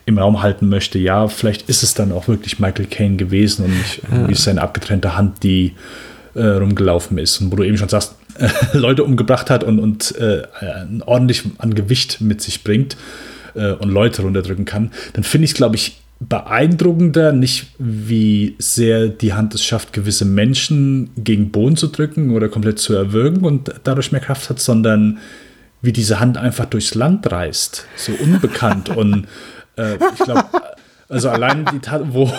im 0.07 0.19
Raum 0.19 0.43
halten 0.43 0.69
möchte. 0.69 0.99
Ja, 0.99 1.29
vielleicht 1.29 1.69
ist 1.69 1.83
es 1.83 1.95
dann 1.95 2.13
auch 2.13 2.27
wirklich 2.27 2.59
Michael 2.59 2.87
Caine 2.87 3.17
gewesen 3.17 3.65
und 3.65 3.79
nicht 3.79 4.03
irgendwie 4.11 4.33
ja. 4.33 4.39
seine 4.39 4.63
abgetrennte 4.63 5.17
Hand, 5.17 5.43
die 5.45 5.73
äh, 6.35 6.45
rumgelaufen 6.45 7.17
ist. 7.19 7.41
Und 7.41 7.53
wo 7.53 7.57
du 7.57 7.63
eben 7.63 7.79
schon 7.79 7.89
sagst, 7.89 8.17
äh, 8.39 8.49
Leute 8.77 9.05
umgebracht 9.05 9.51
hat 9.51 9.63
und, 9.63 9.79
und 9.79 10.17
äh, 10.17 10.43
ordentlich 11.07 11.45
an 11.59 11.75
Gewicht 11.75 12.21
mit 12.21 12.43
sich 12.43 12.65
bringt 12.65 12.97
äh, 13.55 13.73
und 13.73 13.89
Leute 13.89 14.23
runterdrücken 14.23 14.65
kann, 14.65 14.91
dann 15.13 15.23
finde 15.23 15.45
ich 15.45 15.53
es, 15.53 15.57
glaube 15.57 15.77
ich, 15.77 16.01
beeindruckender, 16.29 17.33
nicht 17.33 17.69
wie 17.79 18.57
sehr 18.59 19.09
die 19.09 19.33
Hand 19.33 19.55
es 19.55 19.65
schafft, 19.65 19.93
gewisse 19.93 20.25
Menschen 20.25 21.11
gegen 21.17 21.51
Boden 21.51 21.77
zu 21.77 21.89
drücken 21.89 22.31
oder 22.31 22.49
komplett 22.49 22.79
zu 22.79 22.95
erwürgen 22.95 23.45
und 23.45 23.73
dadurch 23.85 24.13
mehr 24.13 24.21
Kraft 24.21 24.51
hat, 24.51 24.61
sondern 24.61 25.19
wie 25.83 25.93
diese 25.93 26.21
Hand 26.21 26.39
einfach 26.39 26.67
durchs 26.67 26.95
Land 26.95 27.31
reist, 27.31 27.87
so 27.97 28.13
unbekannt 28.13 28.89
und 28.97 29.27
äh, 29.77 29.95
ich 29.95 30.25
glaube, 30.25 30.45
also 31.09 31.29
allein 31.29 31.67
die 31.73 31.81
Tat, 31.81 32.03
wo, 32.07 32.31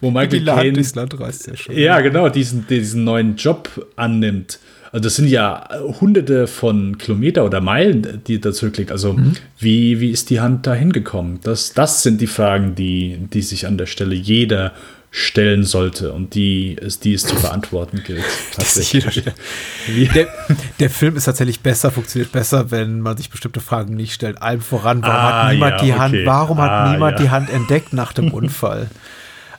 wo 0.00 0.10
Michael 0.10 0.44
Caine 0.44 0.72
durchs 0.74 0.94
Land 0.94 1.18
reist 1.18 1.46
ja 1.46 1.56
schon. 1.56 1.76
Ja, 1.76 2.00
genau, 2.00 2.28
diesen, 2.28 2.66
diesen 2.66 3.04
neuen 3.04 3.36
Job 3.36 3.88
annimmt 3.96 4.60
also 4.98 5.06
das 5.06 5.14
sind 5.14 5.28
ja 5.28 5.68
hunderte 6.00 6.48
von 6.48 6.98
Kilometer 6.98 7.44
oder 7.44 7.60
Meilen, 7.60 8.20
die 8.26 8.40
da 8.40 8.52
zurückliegt. 8.52 8.90
Also 8.90 9.12
mhm. 9.12 9.34
wie, 9.56 10.00
wie 10.00 10.10
ist 10.10 10.28
die 10.28 10.40
Hand 10.40 10.66
da 10.66 10.74
hingekommen? 10.74 11.38
Das, 11.44 11.72
das 11.72 12.02
sind 12.02 12.20
die 12.20 12.26
Fragen, 12.26 12.74
die, 12.74 13.16
die 13.32 13.42
sich 13.42 13.68
an 13.68 13.78
der 13.78 13.86
Stelle 13.86 14.16
jeder 14.16 14.72
stellen 15.12 15.62
sollte 15.62 16.12
und 16.12 16.34
die 16.34 16.76
es, 16.82 16.98
die 16.98 17.14
es 17.14 17.24
zu 17.24 17.36
beantworten 17.36 18.02
gilt. 18.04 18.24
der, 20.14 20.28
der, 20.80 20.90
Film 20.90 21.16
ist 21.16 21.24
tatsächlich 21.24 21.60
besser, 21.60 21.92
funktioniert 21.92 22.32
besser, 22.32 22.72
wenn 22.72 23.00
man 23.00 23.16
sich 23.16 23.30
bestimmte 23.30 23.60
Fragen 23.60 23.94
nicht 23.94 24.12
stellt. 24.12 24.42
Allem 24.42 24.60
voran, 24.60 25.00
warum 25.02 25.14
ah, 25.14 25.44
hat 25.44 25.52
niemand 25.52 25.72
ja, 25.74 25.84
die 25.84 25.94
Hand, 25.94 26.16
warum 26.24 26.58
ah, 26.58 26.62
hat 26.62 26.92
niemand 26.92 27.20
ja. 27.20 27.24
die 27.24 27.30
Hand 27.30 27.50
entdeckt 27.50 27.92
nach 27.92 28.12
dem 28.12 28.32
Unfall? 28.32 28.88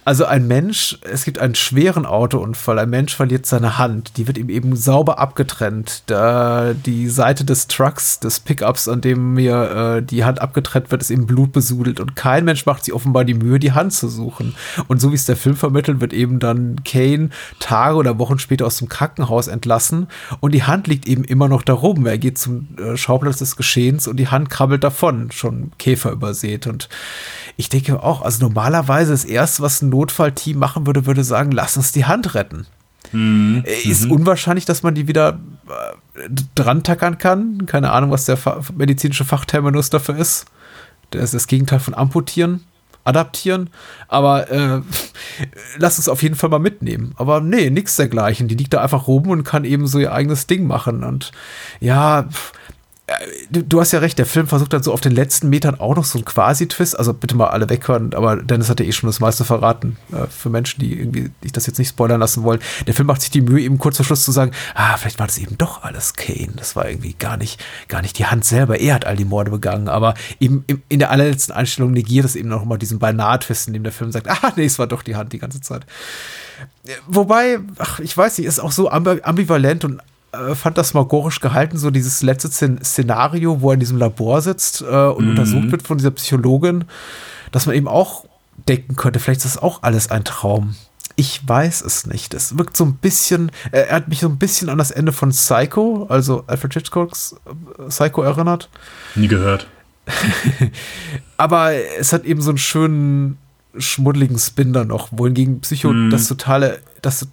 Also 0.10 0.26
ein 0.26 0.48
Mensch, 0.48 0.98
es 1.02 1.24
gibt 1.24 1.38
einen 1.38 1.54
schweren 1.54 2.08
Autounfall, 2.08 2.80
ein 2.80 2.90
Mensch 2.90 3.16
verliert 3.16 3.46
seine 3.46 3.78
Hand, 3.78 4.18
die 4.18 4.26
wird 4.26 4.40
ihm 4.40 4.50
eben 4.50 4.76
sauber 4.76 5.20
abgetrennt. 5.20 6.02
Da 6.08 6.74
die 6.74 7.10
Seite 7.10 7.46
des 7.46 7.68
Trucks, 7.68 8.20
des 8.20 8.40
Pickups, 8.40 8.88
an 8.88 9.02
dem 9.02 9.36
mir 9.36 9.98
äh, 10.00 10.02
die 10.02 10.26
Hand 10.26 10.42
abgetrennt 10.42 10.90
wird, 10.90 11.04
ist 11.04 11.12
eben 11.12 11.28
blutbesudelt 11.28 12.00
und 12.00 12.16
kein 12.16 12.44
Mensch 12.44 12.66
macht 12.66 12.86
sich 12.86 12.94
offenbar 12.96 13.24
die 13.24 13.36
Mühe, 13.36 13.60
die 13.60 13.74
Hand 13.74 13.94
zu 13.94 14.10
suchen. 14.10 14.56
Und 14.88 15.00
so 15.00 15.12
wie 15.12 15.16
es 15.16 15.28
der 15.28 15.36
Film 15.36 15.56
vermittelt, 15.56 16.02
wird 16.02 16.14
eben 16.14 16.40
dann 16.40 16.84
Kane 16.84 17.30
Tage 17.60 17.96
oder 17.96 18.18
Wochen 18.18 18.40
später 18.40 18.66
aus 18.66 18.78
dem 18.78 18.90
Krankenhaus 18.90 19.48
entlassen 19.48 20.08
und 20.40 20.56
die 20.56 20.64
Hand 20.64 20.88
liegt 20.88 21.08
eben 21.08 21.24
immer 21.24 21.48
noch 21.48 21.62
da 21.62 21.74
rum. 21.74 22.08
Er 22.08 22.18
geht 22.18 22.40
zum 22.40 22.70
äh, 22.80 22.98
Schauplatz 22.98 23.38
des 23.38 23.56
Geschehens 23.56 24.08
und 24.08 24.18
die 24.18 24.30
Hand 24.30 24.50
krabbelt 24.50 24.84
davon, 24.84 25.30
schon 25.30 25.70
Käfer 25.78 26.10
übersät. 26.10 26.66
Und 26.66 26.90
ich 27.60 27.68
denke 27.68 28.02
auch, 28.02 28.22
also 28.22 28.46
normalerweise 28.46 29.12
das 29.12 29.26
erste, 29.26 29.62
was 29.62 29.82
ein 29.82 29.90
Notfallteam 29.90 30.58
machen 30.58 30.88
würde, 30.88 31.06
würde 31.06 31.26
sagen, 31.26 31.52
lass 31.52 31.76
uns 31.76 31.92
die 31.92 32.06
Hand 32.06 32.34
retten. 32.34 32.68
Mhm. 33.12 33.66
Äh, 33.66 33.82
ist 33.82 34.06
mhm. 34.06 34.14
unwahrscheinlich, 34.14 34.64
dass 34.64 34.82
man 34.82 34.96
die 34.96 35.10
wieder 35.10 35.42
äh, 35.68 36.30
dran 36.56 36.84
tackern 36.84 37.18
kann. 37.18 37.66
Keine 37.66 37.92
Ahnung, 37.92 38.12
was 38.12 38.24
der 38.24 38.38
fa 38.38 38.62
medizinische 38.78 39.26
Fachterminus 39.26 39.90
dafür 39.90 40.16
ist. 40.16 40.46
Das 41.10 41.26
ist 41.26 41.34
das 41.34 41.48
Gegenteil 41.48 41.82
von 41.82 41.94
amputieren, 41.94 42.64
adaptieren. 43.04 43.72
Aber 44.08 44.50
äh, 44.50 44.82
lass 45.78 45.98
uns 45.98 46.08
auf 46.08 46.24
jeden 46.24 46.36
Fall 46.36 46.50
mal 46.50 46.60
mitnehmen. 46.60 47.14
Aber 47.18 47.42
nee, 47.42 47.70
nichts 47.70 47.98
dergleichen. 47.98 48.48
Die 48.48 48.56
liegt 48.56 48.74
da 48.74 48.82
einfach 48.82 49.10
rum 49.10 49.28
und 49.28 49.44
kann 49.44 49.66
eben 49.66 49.86
so 49.86 50.00
ihr 50.00 50.14
eigenes 50.14 50.48
Ding 50.48 50.66
machen. 50.66 51.04
Und 51.04 51.34
ja, 51.82 52.30
du, 53.50 53.64
du, 53.64 53.80
hast 53.80 53.92
ja 53.92 54.00
recht, 54.00 54.18
der 54.18 54.26
Film 54.26 54.48
versucht 54.48 54.74
dann 54.74 54.84
so 54.84 54.94
auf 54.94 55.02
den 55.02 55.12
letzten 55.12 55.50
Metern 55.50 55.80
auch 55.80 55.96
noch 55.96 56.04
so 56.04 56.18
einen 56.18 56.26
Quasi-Twist. 56.26 56.98
Also 56.98 57.14
bitte 57.14 57.36
mal 57.36 57.48
alle 57.48 57.70
weghören, 57.70 58.14
aber 58.14 58.38
Dennis 58.38 58.70
hat 58.70 58.80
ja 58.80 58.86
eh 58.86 58.92
schon 58.92 59.08
das 59.08 59.20
meiste 59.20 59.46
verraten. 59.46 59.98
Äh, 60.12 60.28
für 60.28 60.50
Menschen, 60.50 60.80
die 60.80 61.00
irgendwie 61.00 61.32
ich 61.42 61.52
das 61.52 61.66
jetzt 61.66 61.80
nicht 61.80 61.90
spoilern 61.90 62.20
lassen 62.20 62.44
wollen. 62.44 62.60
Der 62.88 62.94
Film 62.94 63.08
macht 63.08 63.22
sich 63.22 63.32
die 63.32 63.42
Mühe, 63.42 63.62
eben 63.62 63.78
kurz 63.78 63.98
vor 63.98 64.06
Schluss 64.06 64.24
zu 64.24 64.32
sagen, 64.32 64.52
ah, 64.76 64.98
vielleicht 64.98 65.20
war 65.20 65.28
das 65.28 65.38
eben 65.38 65.58
doch 65.58 65.84
alles 65.84 66.14
Kane. 66.14 66.54
Das 66.56 66.76
war 66.76 66.90
irgendwie 66.90 67.14
gar 67.14 67.38
nicht, 67.38 67.64
gar 67.88 68.02
nicht 68.02 68.18
die 68.18 68.26
Hand 68.26 68.46
selber. 68.46 68.80
Er 68.80 68.96
hat 68.96 69.06
all 69.06 69.16
die 69.16 69.26
Morde 69.26 69.52
begangen. 69.52 69.88
Aber 69.88 70.14
eben 70.40 70.66
in 70.88 71.00
der 71.00 71.12
allerletzten 71.12 71.56
Einstellung 71.56 71.92
negiert 71.92 72.26
es 72.26 72.36
eben 72.36 72.50
noch 72.50 72.66
mal 72.66 72.78
diesen 72.78 73.00
Beinahe-Twist, 73.00 73.68
in 73.68 73.74
dem 73.74 73.84
der 73.84 73.94
Film 73.94 74.12
sagt, 74.12 74.28
ah, 74.30 74.54
nee, 74.56 74.66
es 74.66 74.80
war 74.80 74.88
doch 74.88 75.04
die 75.04 75.16
Hand 75.16 75.34
die 75.34 75.40
ganze 75.40 75.62
Zeit. 75.62 75.86
Wobei, 77.08 77.60
ach, 77.78 78.00
ich 78.00 78.16
weiß 78.16 78.38
nicht, 78.38 78.48
ist 78.48 78.60
auch 78.60 78.72
so 78.72 78.90
ambivalent 78.90 79.86
und 79.86 80.02
äh, 80.32 80.56
phantasmagorisch 80.56 81.40
gehalten, 81.40 81.78
so 81.78 81.90
dieses 81.90 82.22
letzte 82.22 82.50
Szenario, 82.50 83.62
wo 83.62 83.72
er 83.72 83.76
in 83.76 83.80
diesem 83.80 83.98
Labor 83.98 84.42
sitzt 84.42 84.82
äh, 84.82 84.86
und 84.86 85.26
mhm. 85.26 85.30
untersucht 85.32 85.72
wird 85.72 85.84
von 85.84 85.98
dieser 85.98 86.12
Psychologin, 86.12 86.86
dass 87.52 87.66
man 87.66 87.76
eben 87.76 87.88
auch 87.88 88.26
denken 88.68 88.96
könnte, 88.96 89.20
vielleicht 89.20 89.40
ist 89.44 89.56
das 89.56 89.62
auch 89.62 89.84
alles 89.84 90.12
ein 90.12 90.24
Traum. 90.24 90.76
Ich 91.16 91.46
weiß 91.48 91.82
es 91.82 92.06
nicht. 92.06 92.34
Es 92.34 92.58
wirkt 92.58 92.78
so 92.78 92.86
ein 92.86 92.94
bisschen, 92.94 93.52
äh, 93.72 93.82
er 93.82 93.96
hat 93.96 94.08
mich 94.08 94.20
so 94.20 94.30
ein 94.30 94.38
bisschen 94.38 94.70
an 94.70 94.78
das 94.78 94.92
Ende 94.92 95.12
von 95.12 95.32
Psycho, 95.32 96.06
also 96.10 96.44
Alfred 96.48 96.74
Hitchcocks 96.74 97.36
äh, 97.78 97.90
Psycho 97.90 98.22
erinnert. 98.22 98.70
Nie 99.16 99.28
gehört. 99.28 99.68
Aber 101.38 101.74
es 101.74 102.14
hat 102.14 102.26
eben 102.26 102.42
so 102.42 102.52
einen 102.52 102.58
schönen, 102.58 103.38
schmuddeligen 103.78 104.40
Spin 104.40 104.74
da 104.74 104.86
noch, 104.86 105.10
wohingegen 105.12 105.62
Psycho 105.62 105.92
mm. 105.92 106.10
das 106.10 106.28
totale, 106.28 106.80
das 107.02 107.28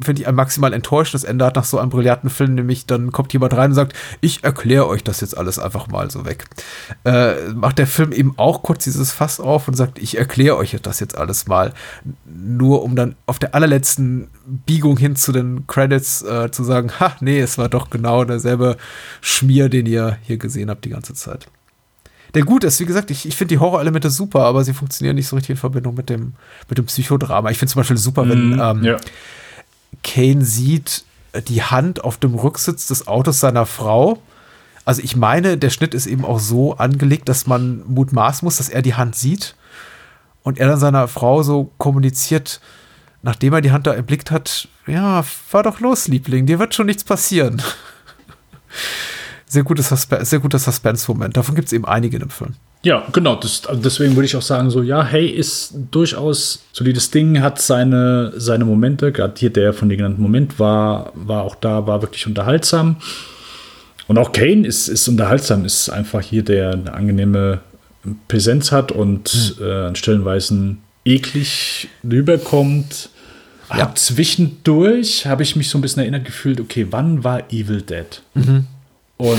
finde 0.00 0.22
ich 0.22 0.28
ein 0.28 0.34
maximal 0.34 0.72
enttäuschendes 0.72 1.24
Ende 1.24 1.44
hat 1.44 1.56
nach 1.56 1.64
so 1.64 1.78
einem 1.78 1.90
brillanten 1.90 2.30
Film, 2.30 2.54
nämlich 2.54 2.86
dann 2.86 3.12
kommt 3.12 3.32
jemand 3.32 3.54
rein 3.54 3.70
und 3.70 3.74
sagt, 3.74 3.96
ich 4.20 4.44
erkläre 4.44 4.86
euch 4.86 5.04
das 5.04 5.20
jetzt 5.20 5.36
alles 5.36 5.58
einfach 5.58 5.88
mal 5.88 6.10
so 6.10 6.24
weg. 6.24 6.44
Äh, 7.04 7.52
macht 7.54 7.78
der 7.78 7.86
Film 7.86 8.12
eben 8.12 8.34
auch 8.36 8.62
kurz 8.62 8.84
dieses 8.84 9.12
Fass 9.12 9.40
auf 9.40 9.68
und 9.68 9.74
sagt, 9.74 9.98
ich 9.98 10.18
erkläre 10.18 10.56
euch 10.56 10.76
das 10.82 11.00
jetzt 11.00 11.16
alles 11.16 11.46
mal, 11.46 11.72
nur 12.24 12.82
um 12.82 12.96
dann 12.96 13.16
auf 13.26 13.38
der 13.38 13.54
allerletzten 13.54 14.28
Biegung 14.46 14.96
hin 14.96 15.16
zu 15.16 15.32
den 15.32 15.66
Credits 15.66 16.22
äh, 16.22 16.50
zu 16.50 16.64
sagen, 16.64 16.90
ha, 17.00 17.16
nee, 17.20 17.40
es 17.40 17.58
war 17.58 17.68
doch 17.68 17.90
genau 17.90 18.24
derselbe 18.24 18.76
Schmier, 19.20 19.68
den 19.68 19.86
ihr 19.86 20.18
hier 20.22 20.36
gesehen 20.36 20.70
habt 20.70 20.84
die 20.84 20.90
ganze 20.90 21.14
Zeit 21.14 21.48
der 22.34 22.44
gut 22.44 22.64
ist. 22.64 22.80
Wie 22.80 22.86
gesagt, 22.86 23.10
ich, 23.10 23.26
ich 23.26 23.36
finde 23.36 23.54
die 23.54 23.58
Horrorelemente 23.58 24.10
super, 24.10 24.40
aber 24.44 24.64
sie 24.64 24.72
funktionieren 24.72 25.16
nicht 25.16 25.28
so 25.28 25.36
richtig 25.36 25.50
in 25.50 25.56
Verbindung 25.56 25.94
mit 25.94 26.08
dem, 26.08 26.34
mit 26.68 26.78
dem 26.78 26.86
Psychodrama. 26.86 27.50
Ich 27.50 27.58
finde 27.58 27.72
zum 27.72 27.80
Beispiel 27.80 27.96
super, 27.96 28.28
wenn 28.28 28.56
mm, 28.56 28.60
ähm, 28.60 28.84
ja. 28.84 28.96
Kane 30.02 30.44
sieht 30.44 31.04
die 31.48 31.62
Hand 31.62 32.04
auf 32.04 32.18
dem 32.18 32.34
Rücksitz 32.34 32.86
des 32.86 33.06
Autos 33.06 33.40
seiner 33.40 33.66
Frau. 33.66 34.22
Also 34.84 35.02
ich 35.02 35.16
meine, 35.16 35.56
der 35.56 35.70
Schnitt 35.70 35.94
ist 35.94 36.06
eben 36.06 36.24
auch 36.24 36.40
so 36.40 36.76
angelegt, 36.76 37.28
dass 37.28 37.46
man 37.46 37.82
mutmaßen 37.86 38.44
muss, 38.44 38.56
dass 38.56 38.68
er 38.68 38.82
die 38.82 38.94
Hand 38.94 39.14
sieht 39.14 39.54
und 40.42 40.58
er 40.58 40.68
dann 40.68 40.80
seiner 40.80 41.08
Frau 41.08 41.42
so 41.42 41.70
kommuniziert, 41.78 42.60
nachdem 43.22 43.52
er 43.52 43.60
die 43.60 43.70
Hand 43.70 43.86
da 43.86 43.94
erblickt 43.94 44.30
hat, 44.30 44.68
ja, 44.86 45.22
fahr 45.22 45.62
doch 45.62 45.80
los, 45.80 46.08
Liebling, 46.08 46.46
dir 46.46 46.58
wird 46.58 46.74
schon 46.74 46.86
nichts 46.86 47.04
passieren 47.04 47.62
sehr, 49.52 49.64
gutes 49.64 49.90
Suspe 49.90 50.24
sehr 50.24 50.38
guter 50.38 50.58
Suspense-Moment. 50.58 51.36
Davon 51.36 51.54
gibt 51.54 51.66
es 51.66 51.72
eben 51.72 51.84
einige 51.84 52.16
in 52.16 52.20
dem 52.20 52.30
Film. 52.30 52.54
Ja, 52.82 53.06
genau. 53.12 53.36
Das, 53.36 53.62
deswegen 53.74 54.16
würde 54.16 54.24
ich 54.26 54.34
auch 54.34 54.42
sagen, 54.42 54.70
so, 54.70 54.82
ja, 54.82 55.04
hey, 55.04 55.26
ist 55.28 55.74
durchaus 55.90 56.64
solides 56.72 57.10
Ding, 57.10 57.42
hat 57.42 57.60
seine, 57.60 58.32
seine 58.36 58.64
Momente. 58.64 59.12
Gerade 59.12 59.34
hier 59.36 59.50
der 59.50 59.74
von 59.74 59.88
dir 59.88 59.96
genannten 59.96 60.22
Moment 60.22 60.58
war, 60.58 61.12
war 61.14 61.42
auch 61.42 61.54
da, 61.54 61.86
war 61.86 62.02
wirklich 62.02 62.26
unterhaltsam. 62.26 62.96
Und 64.08 64.18
auch 64.18 64.32
Kane 64.32 64.66
ist, 64.66 64.88
ist 64.88 65.06
unterhaltsam, 65.06 65.64
ist 65.64 65.90
einfach 65.90 66.22
hier, 66.22 66.42
der 66.42 66.72
eine 66.72 66.94
angenehme 66.94 67.60
Präsenz 68.28 68.72
hat 68.72 68.90
und 68.90 69.56
mhm. 69.60 69.64
äh, 69.64 69.86
an 69.86 69.96
Stellenweisen 69.96 70.78
eklig 71.04 71.88
rüberkommt. 72.02 73.10
Ja. 73.74 73.90
zwischendurch 73.94 75.24
habe 75.24 75.42
ich 75.42 75.56
mich 75.56 75.70
so 75.70 75.78
ein 75.78 75.80
bisschen 75.80 76.02
erinnert 76.02 76.26
gefühlt, 76.26 76.60
okay, 76.60 76.88
wann 76.90 77.24
war 77.24 77.50
Evil 77.50 77.80
Dead? 77.80 78.20
Mhm. 78.34 78.66
Und 79.22 79.38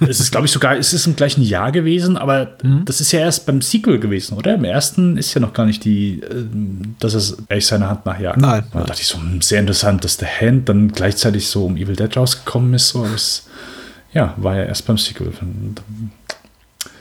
es 0.06 0.20
ist, 0.20 0.30
glaube 0.30 0.44
ich, 0.44 0.52
sogar, 0.52 0.76
es 0.76 0.92
ist 0.92 1.06
im 1.06 1.16
gleichen 1.16 1.42
Jahr 1.42 1.72
gewesen, 1.72 2.18
aber 2.18 2.58
mhm. 2.62 2.84
das 2.84 3.00
ist 3.00 3.12
ja 3.12 3.20
erst 3.20 3.46
beim 3.46 3.62
Sequel 3.62 3.98
gewesen, 3.98 4.36
oder? 4.36 4.56
Im 4.56 4.64
ersten 4.64 5.16
ist 5.16 5.32
ja 5.32 5.40
noch 5.40 5.54
gar 5.54 5.64
nicht 5.64 5.86
die, 5.86 6.20
äh, 6.20 6.44
dass 6.98 7.14
es 7.14 7.38
echt 7.48 7.68
seine 7.68 7.88
Hand 7.88 8.04
nachjagt. 8.04 8.36
Nein. 8.36 8.64
Da 8.74 8.84
dachte 8.84 9.00
ich 9.00 9.06
so, 9.06 9.16
hm, 9.16 9.40
sehr 9.40 9.58
interessant, 9.60 10.04
dass 10.04 10.18
der 10.18 10.28
Hand 10.28 10.68
dann 10.68 10.92
gleichzeitig 10.92 11.48
so 11.48 11.64
um 11.64 11.78
Evil 11.78 11.96
Dead 11.96 12.14
rausgekommen 12.14 12.74
ist. 12.74 12.88
So, 12.88 13.06
es, 13.06 13.46
ja, 14.12 14.34
war 14.36 14.56
ja 14.56 14.64
erst 14.64 14.86
beim 14.86 14.98
Sequel. 14.98 15.32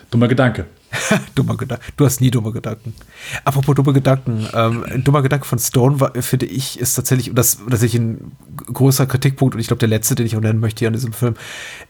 Dummer 0.10 0.30
Gedanke. 0.30 0.68
dummer 1.36 1.58
Gedanke. 1.58 1.84
Du 1.98 2.06
hast 2.06 2.22
nie 2.22 2.32
dumme 2.32 2.52
Gedanken. 2.52 2.94
Apropos 3.44 3.76
dumme 3.76 3.94
Gedanken. 3.94 4.48
Ähm, 4.54 4.84
ein 4.84 5.04
dummer 5.04 5.22
Gedanke 5.22 5.46
von 5.46 5.60
Stone, 5.60 6.00
war, 6.00 6.14
finde 6.22 6.46
ich, 6.46 6.80
ist 6.80 6.96
tatsächlich, 6.96 7.30
und 7.30 7.36
das 7.36 7.56
ist 7.56 7.70
tatsächlich 7.70 8.02
ein 8.02 8.32
großer 8.56 9.06
Kritikpunkt, 9.06 9.56
und 9.56 9.62
ich 9.62 9.68
glaube, 9.68 9.80
der 9.80 9.90
letzte, 9.90 10.16
den 10.16 10.26
ich 10.26 10.36
auch 10.36 10.42
nennen 10.42 10.60
möchte 10.60 10.80
hier 10.80 10.88
an 10.88 10.94
diesem 10.94 11.14
Film, 11.14 11.36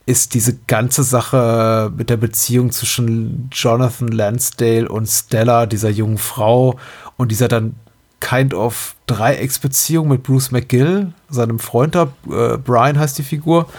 ist 0.05 0.33
diese 0.33 0.57
ganze 0.67 1.03
Sache 1.03 1.91
mit 1.95 2.09
der 2.09 2.17
Beziehung 2.17 2.71
zwischen 2.71 3.49
Jonathan 3.51 4.09
Lansdale 4.09 4.89
und 4.89 5.07
Stella, 5.07 5.65
dieser 5.65 5.89
jungen 5.89 6.17
Frau, 6.17 6.77
und 7.17 7.31
dieser 7.31 7.47
dann 7.47 7.75
kind 8.19 8.53
of 8.53 8.95
Dreiecksbeziehung 9.07 10.09
mit 10.09 10.23
Bruce 10.23 10.51
McGill, 10.51 11.13
seinem 11.29 11.59
Freund 11.59 11.95
da, 11.95 12.11
äh, 12.29 12.57
Brian 12.57 12.99
heißt 12.99 13.17
die 13.17 13.23
Figur. 13.23 13.69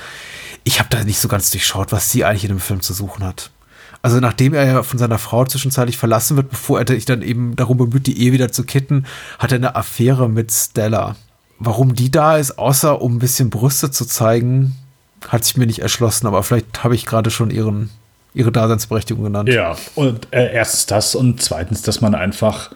Ich 0.64 0.78
habe 0.78 0.88
da 0.90 1.04
nicht 1.04 1.18
so 1.18 1.28
ganz 1.28 1.50
durchschaut, 1.50 1.92
was 1.92 2.10
sie 2.10 2.24
eigentlich 2.24 2.44
in 2.44 2.50
dem 2.50 2.60
Film 2.60 2.80
zu 2.80 2.92
suchen 2.92 3.24
hat. 3.24 3.50
Also 4.02 4.18
nachdem 4.18 4.54
er 4.54 4.64
ja 4.64 4.82
von 4.82 4.98
seiner 4.98 5.18
Frau 5.18 5.44
zwischenzeitlich 5.44 5.98
verlassen 5.98 6.36
wird, 6.36 6.50
bevor 6.50 6.80
er 6.80 6.86
sich 6.86 7.04
dann 7.04 7.22
eben 7.22 7.54
darum 7.56 7.76
bemüht, 7.76 8.06
die 8.06 8.22
Ehe 8.22 8.32
wieder 8.32 8.50
zu 8.50 8.64
kitten, 8.64 9.04
hat 9.38 9.52
er 9.52 9.56
eine 9.56 9.76
Affäre 9.76 10.28
mit 10.28 10.50
Stella. 10.50 11.16
Warum 11.58 11.94
die 11.94 12.10
da 12.10 12.38
ist, 12.38 12.58
außer 12.58 13.02
um 13.02 13.16
ein 13.16 13.18
bisschen 13.18 13.50
Brüste 13.50 13.90
zu 13.90 14.06
zeigen, 14.06 14.74
hat 15.28 15.44
sich 15.44 15.58
mir 15.58 15.66
nicht 15.66 15.80
erschlossen, 15.80 16.26
aber 16.26 16.42
vielleicht 16.42 16.82
habe 16.82 16.94
ich 16.94 17.04
gerade 17.04 17.30
schon 17.30 17.50
ihren, 17.50 17.90
ihre 18.32 18.50
Daseinsberechtigung 18.50 19.24
genannt. 19.24 19.50
Ja, 19.50 19.76
und 19.94 20.28
äh, 20.30 20.50
erstens 20.52 20.86
das 20.86 21.14
und 21.14 21.42
zweitens, 21.42 21.82
dass 21.82 22.00
man 22.00 22.14
einfach 22.14 22.70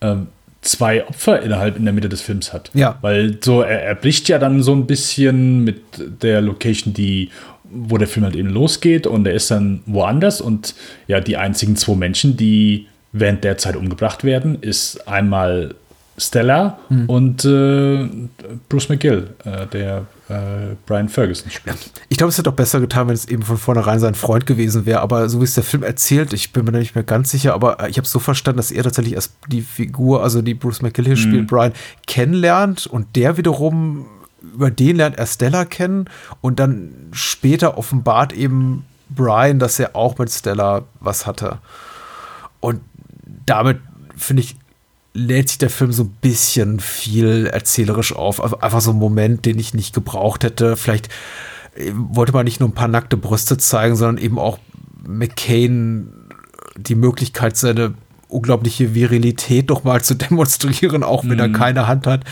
ähm, 0.00 0.26
zwei 0.62 1.06
Opfer 1.06 1.42
innerhalb 1.42 1.76
in 1.76 1.84
der 1.84 1.94
Mitte 1.94 2.08
des 2.08 2.20
Films 2.20 2.52
hat. 2.52 2.70
Ja. 2.74 2.98
Weil 3.00 3.38
so, 3.40 3.62
er, 3.62 3.82
er 3.82 3.94
bricht 3.94 4.28
ja 4.28 4.38
dann 4.38 4.62
so 4.62 4.72
ein 4.72 4.86
bisschen 4.86 5.62
mit 5.62 5.82
der 6.22 6.40
Location, 6.40 6.92
die 6.92 7.30
wo 7.70 7.98
der 7.98 8.08
Film 8.08 8.24
halt 8.24 8.36
eben 8.36 8.50
losgeht 8.50 9.06
und 9.06 9.26
er 9.26 9.34
ist 9.34 9.50
dann 9.50 9.82
woanders 9.86 10.40
und 10.40 10.74
ja, 11.06 11.20
die 11.20 11.36
einzigen 11.36 11.76
zwei 11.76 11.94
Menschen, 11.94 12.36
die 12.36 12.86
während 13.12 13.44
der 13.44 13.58
Zeit 13.58 13.76
umgebracht 13.76 14.24
werden, 14.24 14.58
ist 14.60 15.08
einmal 15.08 15.74
Stella 16.18 16.78
hm. 16.88 17.08
und 17.08 17.44
äh, 17.44 18.08
Bruce 18.68 18.88
McGill, 18.88 19.28
äh, 19.44 19.66
der 19.66 20.06
äh, 20.28 20.74
Brian 20.86 21.08
Ferguson 21.08 21.50
spielt. 21.50 21.76
Ich 22.08 22.16
glaube, 22.16 22.30
es 22.30 22.38
hätte 22.38 22.50
auch 22.50 22.54
besser 22.54 22.80
getan, 22.80 23.08
wenn 23.08 23.14
es 23.14 23.26
eben 23.26 23.42
von 23.42 23.58
vornherein 23.58 23.98
sein 24.00 24.14
Freund 24.14 24.46
gewesen 24.46 24.86
wäre, 24.86 25.00
aber 25.00 25.28
so 25.28 25.40
wie 25.40 25.44
es 25.44 25.54
der 25.54 25.64
Film 25.64 25.82
erzählt, 25.82 26.32
ich 26.32 26.52
bin 26.52 26.64
mir 26.64 26.72
da 26.72 26.78
nicht 26.78 26.94
mehr 26.94 27.04
ganz 27.04 27.30
sicher, 27.30 27.52
aber 27.52 27.88
ich 27.88 27.98
habe 27.98 28.06
so 28.06 28.18
verstanden, 28.18 28.56
dass 28.56 28.70
er 28.70 28.82
tatsächlich 28.82 29.14
erst 29.14 29.34
die 29.48 29.60
Figur, 29.60 30.22
also 30.22 30.40
die 30.40 30.54
Bruce 30.54 30.82
McGill 30.82 31.04
hier 31.04 31.16
hm. 31.16 31.22
spielt, 31.22 31.46
Brian, 31.48 31.72
kennenlernt 32.06 32.86
und 32.86 33.14
der 33.14 33.36
wiederum 33.36 34.06
über 34.54 34.70
den 34.70 34.96
lernt 34.96 35.18
er 35.18 35.26
Stella 35.26 35.64
kennen 35.64 36.08
und 36.40 36.58
dann 36.58 37.08
später 37.12 37.78
offenbart 37.78 38.32
eben 38.32 38.84
Brian, 39.08 39.58
dass 39.58 39.78
er 39.78 39.94
auch 39.94 40.18
mit 40.18 40.30
Stella 40.30 40.84
was 41.00 41.26
hatte. 41.26 41.58
Und 42.60 42.80
damit, 43.46 43.78
finde 44.16 44.42
ich, 44.42 44.56
lädt 45.12 45.48
sich 45.48 45.58
der 45.58 45.70
Film 45.70 45.92
so 45.92 46.04
ein 46.04 46.16
bisschen 46.20 46.80
viel 46.80 47.46
erzählerisch 47.46 48.14
auf. 48.14 48.42
Also 48.42 48.60
einfach 48.60 48.80
so 48.80 48.90
ein 48.90 48.98
Moment, 48.98 49.46
den 49.46 49.58
ich 49.58 49.74
nicht 49.74 49.94
gebraucht 49.94 50.44
hätte. 50.44 50.76
Vielleicht 50.76 51.08
äh, 51.74 51.92
wollte 51.94 52.32
man 52.32 52.44
nicht 52.44 52.60
nur 52.60 52.68
ein 52.68 52.74
paar 52.74 52.88
nackte 52.88 53.16
Brüste 53.16 53.56
zeigen, 53.56 53.96
sondern 53.96 54.22
eben 54.22 54.38
auch 54.38 54.58
McCain 55.06 56.12
die 56.76 56.94
Möglichkeit, 56.94 57.56
seine 57.56 57.94
unglaubliche 58.28 58.94
Virilität 58.94 59.70
doch 59.70 59.84
mal 59.84 60.02
zu 60.02 60.14
demonstrieren, 60.16 61.02
auch 61.02 61.24
wenn 61.24 61.34
mhm. 61.34 61.38
er 61.40 61.48
keine 61.50 61.86
Hand 61.86 62.06
hat. 62.06 62.24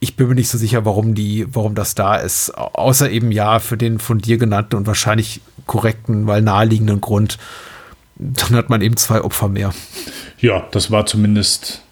Ich 0.00 0.16
bin 0.16 0.28
mir 0.28 0.34
nicht 0.34 0.48
so 0.48 0.58
sicher, 0.58 0.84
warum 0.84 1.14
die, 1.14 1.46
warum 1.50 1.74
das 1.74 1.94
da 1.94 2.16
ist. 2.16 2.50
Außer 2.56 3.10
eben 3.10 3.32
ja 3.32 3.58
für 3.58 3.76
den 3.76 3.98
von 3.98 4.18
dir 4.18 4.38
genannten 4.38 4.76
und 4.76 4.86
wahrscheinlich 4.86 5.40
korrekten, 5.66 6.26
weil 6.26 6.42
naheliegenden 6.42 7.00
Grund. 7.00 7.38
Dann 8.16 8.56
hat 8.56 8.70
man 8.70 8.82
eben 8.82 8.96
zwei 8.96 9.22
Opfer 9.22 9.48
mehr. 9.48 9.72
Ja, 10.38 10.66
das 10.70 10.90
war 10.90 11.06
zumindest 11.06 11.82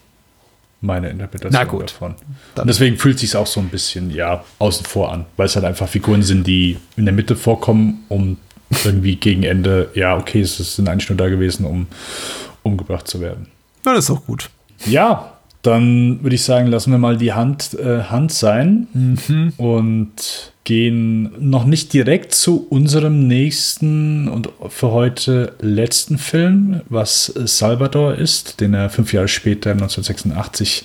meine 0.80 1.10
Interpretation 1.10 1.52
Na 1.52 1.64
gut. 1.64 1.90
davon. 1.90 2.14
Und 2.56 2.66
deswegen 2.66 2.96
fühlt 2.96 3.18
sich 3.18 3.36
auch 3.36 3.46
so 3.46 3.60
ein 3.60 3.68
bisschen 3.68 4.10
ja 4.10 4.44
außen 4.58 4.86
vor 4.86 5.12
an, 5.12 5.26
weil 5.36 5.46
es 5.46 5.54
halt 5.54 5.64
einfach 5.64 5.88
Figuren 5.88 6.22
sind, 6.22 6.46
die 6.46 6.78
in 6.96 7.04
der 7.04 7.14
Mitte 7.14 7.36
vorkommen, 7.36 8.04
um 8.08 8.38
irgendwie 8.84 9.16
gegen 9.16 9.42
Ende, 9.42 9.90
ja, 9.94 10.16
okay, 10.16 10.40
es 10.40 10.56
sind 10.56 10.88
eigentlich 10.88 11.08
nur 11.08 11.16
da 11.16 11.28
gewesen, 11.28 11.64
um 11.66 11.88
umgebracht 12.62 13.08
zu 13.08 13.20
werden. 13.20 13.46
Ja, 13.84 13.94
das 13.94 14.04
ist 14.04 14.10
auch 14.10 14.24
gut. 14.26 14.50
Ja, 14.86 15.32
dann 15.62 16.22
würde 16.22 16.36
ich 16.36 16.42
sagen, 16.42 16.68
lassen 16.68 16.90
wir 16.90 16.98
mal 16.98 17.18
die 17.18 17.32
Hand, 17.32 17.74
äh, 17.74 18.04
Hand 18.04 18.32
sein 18.32 18.86
mhm. 18.94 19.52
und 19.58 20.52
gehen 20.64 21.32
noch 21.38 21.64
nicht 21.64 21.92
direkt 21.92 22.34
zu 22.34 22.66
unserem 22.68 23.26
nächsten 23.26 24.28
und 24.28 24.48
für 24.68 24.90
heute 24.90 25.54
letzten 25.60 26.16
Film, 26.16 26.80
was 26.88 27.26
Salvador 27.26 28.14
ist, 28.14 28.60
den 28.60 28.72
er 28.72 28.88
fünf 28.88 29.12
Jahre 29.12 29.28
später 29.28 29.72
1986 29.72 30.84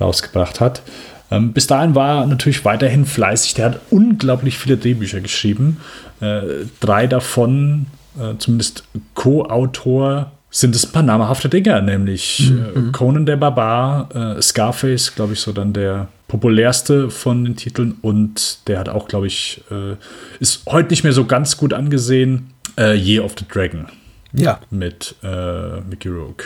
rausgebracht 0.00 0.60
hat. 0.60 0.82
Ähm, 1.30 1.52
bis 1.52 1.66
dahin 1.66 1.94
war 1.94 2.20
er 2.20 2.26
natürlich 2.26 2.64
weiterhin 2.64 3.06
fleißig. 3.06 3.54
Der 3.54 3.66
hat 3.66 3.80
unglaublich 3.90 4.58
viele 4.58 4.76
Drehbücher 4.76 5.20
geschrieben. 5.20 5.78
Äh, 6.20 6.66
drei 6.78 7.06
davon, 7.06 7.86
äh, 8.18 8.36
zumindest 8.38 8.84
Co-Autor, 9.14 10.30
sind 10.56 10.74
es 10.74 10.86
ein 10.86 10.92
paar 10.92 11.02
namhafte 11.02 11.50
Dinger, 11.50 11.82
nämlich 11.82 12.50
äh, 12.50 12.78
mhm. 12.78 12.92
Conan 12.92 13.26
der 13.26 13.36
Barbar, 13.36 14.08
äh, 14.14 14.40
Scarface, 14.40 15.14
glaube 15.14 15.34
ich, 15.34 15.40
so 15.40 15.52
dann 15.52 15.74
der 15.74 16.08
populärste 16.28 17.10
von 17.10 17.44
den 17.44 17.56
Titeln 17.56 17.96
und 18.00 18.66
der 18.66 18.78
hat 18.78 18.88
auch, 18.88 19.06
glaube 19.06 19.26
ich, 19.26 19.62
äh, 19.70 19.96
ist 20.40 20.62
heute 20.66 20.88
nicht 20.88 21.04
mehr 21.04 21.12
so 21.12 21.26
ganz 21.26 21.58
gut 21.58 21.74
angesehen, 21.74 22.54
äh, 22.78 22.96
Year 22.96 23.22
of 23.22 23.34
the 23.38 23.44
Dragon. 23.46 23.86
Ja. 24.32 24.60
Mit 24.70 25.14
äh, 25.22 25.80
Mickey 25.82 26.08
Rourke. 26.08 26.44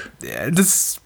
Das, 0.52 1.00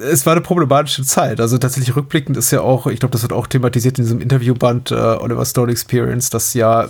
es 0.00 0.24
war 0.24 0.32
eine 0.32 0.40
problematische 0.40 1.02
Zeit. 1.02 1.40
Also 1.40 1.58
tatsächlich 1.58 1.96
rückblickend 1.96 2.36
ist 2.36 2.52
ja 2.52 2.60
auch, 2.60 2.86
ich 2.86 3.00
glaube, 3.00 3.12
das 3.12 3.22
wird 3.22 3.32
auch 3.32 3.48
thematisiert 3.48 3.98
in 3.98 4.04
diesem 4.04 4.20
Interviewband 4.20 4.92
äh, 4.92 4.94
Oliver 4.94 5.44
Stone 5.44 5.70
Experience, 5.72 6.30
dass 6.30 6.54
ja 6.54 6.88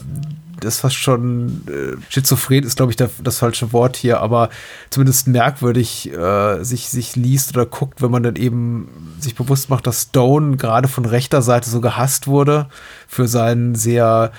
das 0.61 0.81
fast 0.81 0.97
schon 0.97 1.63
äh, 1.69 1.97
schizophren 2.09 2.65
ist, 2.65 2.77
glaube 2.77 2.93
ich, 2.93 2.97
der, 2.97 3.11
das 3.23 3.39
falsche 3.39 3.73
Wort 3.73 3.97
hier, 3.97 4.21
aber 4.21 4.51
zumindest 4.91 5.29
merkwürdig 5.29 6.13
äh, 6.13 6.63
sich, 6.65 6.89
sich 6.89 7.17
liest 7.17 7.57
oder 7.57 7.67
guckt, 7.67 8.03
wenn 8.03 8.11
man 8.11 8.23
dann 8.23 8.37
eben 8.37 9.17
sich 9.21 9.35
bewusst 9.35 9.71
macht, 9.71 9.87
dass 9.87 10.03
Stone 10.03 10.57
gerade 10.57 10.89
von 10.89 11.05
rechter 11.05 11.43
Seite 11.43 11.69
so 11.71 11.81
gehasst 11.81 12.27
wurde 12.27 12.69
für 13.07 13.29
seinen 13.29 13.75
sehr 13.75 14.33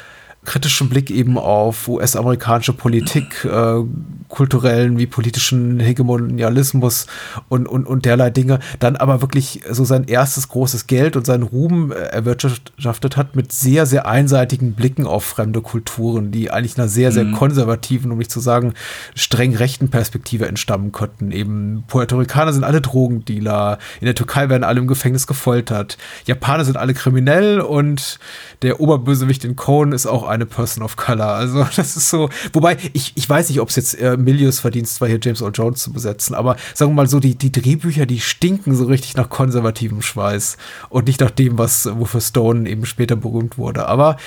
kritischen 0.48 0.88
Blick 0.88 1.12
eben 1.12 1.38
auf 1.38 1.90
US-amerikanische 1.90 2.72
Politik, 2.72 3.44
äh, 3.44 3.84
kulturellen 4.30 4.98
wie 4.98 5.06
politischen 5.06 5.80
Hegemonialismus 5.80 7.08
und, 7.50 7.68
und, 7.68 7.86
und 7.86 8.06
derlei 8.06 8.30
Dinge, 8.30 8.60
dann 8.80 8.96
aber 8.96 9.22
wirklich 9.22 9.62
so 9.70 9.84
sein 9.84 10.06
erstes 10.06 10.48
großes 10.48 10.88
Geld 10.88 11.18
und 11.18 11.26
seinen 11.26 11.44
Ruhm 11.44 11.92
äh, 11.92 11.96
erwirtschaftet 11.96 13.18
hat 13.18 13.36
mit 13.36 13.52
sehr, 13.52 13.86
sehr 13.86 14.08
einseitigen 14.08 14.74
Blicken 14.74 15.06
auf 15.06 15.26
fremde 15.26 15.62
Kulturen, 15.62 16.32
die 16.32 16.50
eigentlich 16.50 16.78
einer 16.78 16.88
sehr, 16.88 17.12
sehr 17.12 17.26
mhm. 17.26 17.34
konservativen, 17.34 18.12
um 18.12 18.18
nicht 18.18 18.32
zu 18.32 18.40
sagen, 18.40 18.74
streng 19.16 19.54
rechten 19.54 19.90
Perspektive 19.90 20.48
entstammen 20.48 20.94
könnten. 20.94 21.32
Eben 21.32 21.84
Puerto 21.88 22.18
Ricaner 22.18 22.54
sind 22.54 22.64
alle 22.64 22.80
Drogendealer, 22.80 23.80
in 24.00 24.06
der 24.06 24.16
Türkei 24.16 24.48
werden 24.48 24.64
alle 24.64 24.80
im 24.80 24.88
Gefängnis 24.88 25.28
gefoltert, 25.28 25.98
Japaner 26.26 26.64
sind 26.64 26.78
alle 26.78 26.94
kriminell 26.94 27.60
und 27.60 28.20
der 28.62 28.80
Oberbösewicht 28.80 29.44
in 29.44 29.58
Cohen 29.58 29.92
ist 29.92 30.06
auch 30.06 30.26
eine 30.38 30.46
Person 30.46 30.84
of 30.84 30.96
Color. 30.96 31.28
Also 31.28 31.64
das 31.76 31.98
ist 31.98 32.10
so, 32.10 32.30
wobei 32.54 32.78
ich, 32.94 33.14
ich 33.16 33.30
weiß 33.30 33.50
nicht, 33.50 33.60
ob 33.60 33.70
es 33.70 33.76
jetzt 33.76 34.00
äh, 34.00 34.18
Milius 34.18 34.60
Verdienst 34.60 35.02
war, 35.02 35.08
hier 35.08 35.20
James 35.22 35.42
Earl 35.42 35.52
Jones 35.54 35.82
zu 35.82 35.92
besetzen, 35.92 36.36
aber 36.36 36.56
sagen 36.74 36.92
wir 36.92 36.96
mal 36.96 37.08
so, 37.08 37.20
die, 37.20 37.36
die 37.36 37.52
Drehbücher, 37.52 38.06
die 38.06 38.20
stinken 38.20 38.76
so 38.76 38.86
richtig 38.86 39.16
nach 39.16 39.30
konservativem 39.30 40.02
Schweiß 40.02 40.58
und 40.90 41.08
nicht 41.08 41.20
nach 41.22 41.32
dem, 41.32 41.58
was, 41.58 41.90
wofür 41.94 42.22
Stone 42.22 42.70
eben 42.70 42.86
später 42.86 43.16
berühmt 43.16 43.58
wurde. 43.58 43.88
Aber 43.88 44.18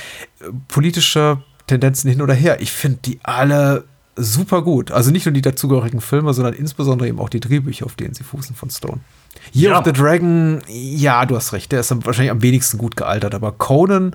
äh, 0.40 0.44
politische 0.68 1.42
Tendenzen 1.66 2.10
hin 2.10 2.22
oder 2.22 2.34
her, 2.34 2.60
ich 2.60 2.72
finde 2.72 2.98
die 3.04 3.20
alle 3.22 3.84
super 4.16 4.62
gut. 4.62 4.90
Also 4.90 5.10
nicht 5.10 5.26
nur 5.26 5.32
die 5.32 5.42
dazugehörigen 5.42 6.00
Filme, 6.00 6.34
sondern 6.34 6.54
insbesondere 6.54 7.08
eben 7.08 7.18
auch 7.18 7.28
die 7.28 7.40
Drehbücher, 7.40 7.86
auf 7.86 7.94
denen 7.94 8.14
sie 8.14 8.24
fußen 8.24 8.54
von 8.54 8.70
Stone. 8.70 9.00
Year 9.54 9.72
ja. 9.72 9.78
of 9.78 9.84
the 9.84 9.92
Dragon, 9.92 10.60
ja, 10.68 11.24
du 11.26 11.36
hast 11.36 11.52
recht, 11.52 11.72
der 11.72 11.80
ist 11.80 11.90
wahrscheinlich 12.04 12.30
am 12.30 12.42
wenigsten 12.42 12.78
gut 12.78 12.96
gealtert, 12.96 13.34
aber 13.34 13.52
Conan, 13.52 14.14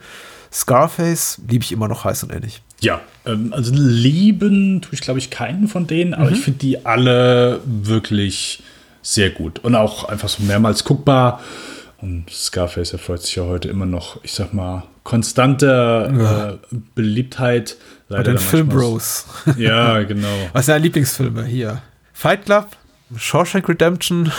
Scarface 0.55 1.41
liebe 1.49 1.65
ich 1.65 1.73
immer 1.73 1.89
noch 1.89 2.05
heiß 2.05 2.23
und 2.23 2.31
ähnlich. 2.31 2.61
Ja, 2.79 3.01
ähm, 3.25 3.51
also 3.51 3.73
lieben 3.75 4.81
tue 4.81 4.93
ich, 4.93 5.01
glaube 5.01 5.19
ich, 5.19 5.29
keinen 5.29 5.67
von 5.67 5.85
denen, 5.85 6.13
aber 6.13 6.29
mhm. 6.29 6.35
ich 6.35 6.41
finde 6.41 6.59
die 6.59 6.85
alle 6.85 7.59
wirklich 7.65 8.63
sehr 9.01 9.31
gut 9.31 9.59
und 9.59 9.75
auch 9.75 10.05
einfach 10.05 10.29
so 10.29 10.43
mehrmals 10.43 10.85
guckbar. 10.85 11.41
Und 11.97 12.29
Scarface 12.29 12.93
erfreut 12.93 13.21
sich 13.23 13.35
ja 13.35 13.43
heute 13.43 13.67
immer 13.67 13.85
noch, 13.85 14.23
ich 14.23 14.33
sag 14.33 14.53
mal, 14.53 14.83
konstante 15.03 16.13
ja. 16.17 16.49
äh, 16.51 16.57
Beliebtheit. 16.95 17.75
Bei 18.07 18.23
den 18.23 18.37
Filmbros. 18.37 19.25
Ja, 19.57 20.03
genau. 20.03 20.27
Was 20.53 20.67
sind 20.67 20.73
deine 20.73 20.83
Lieblingsfilme 20.83 21.43
hier? 21.43 21.81
Fight 22.13 22.45
Club, 22.45 22.77
Shawshank 23.17 23.67
Redemption, 23.67 24.31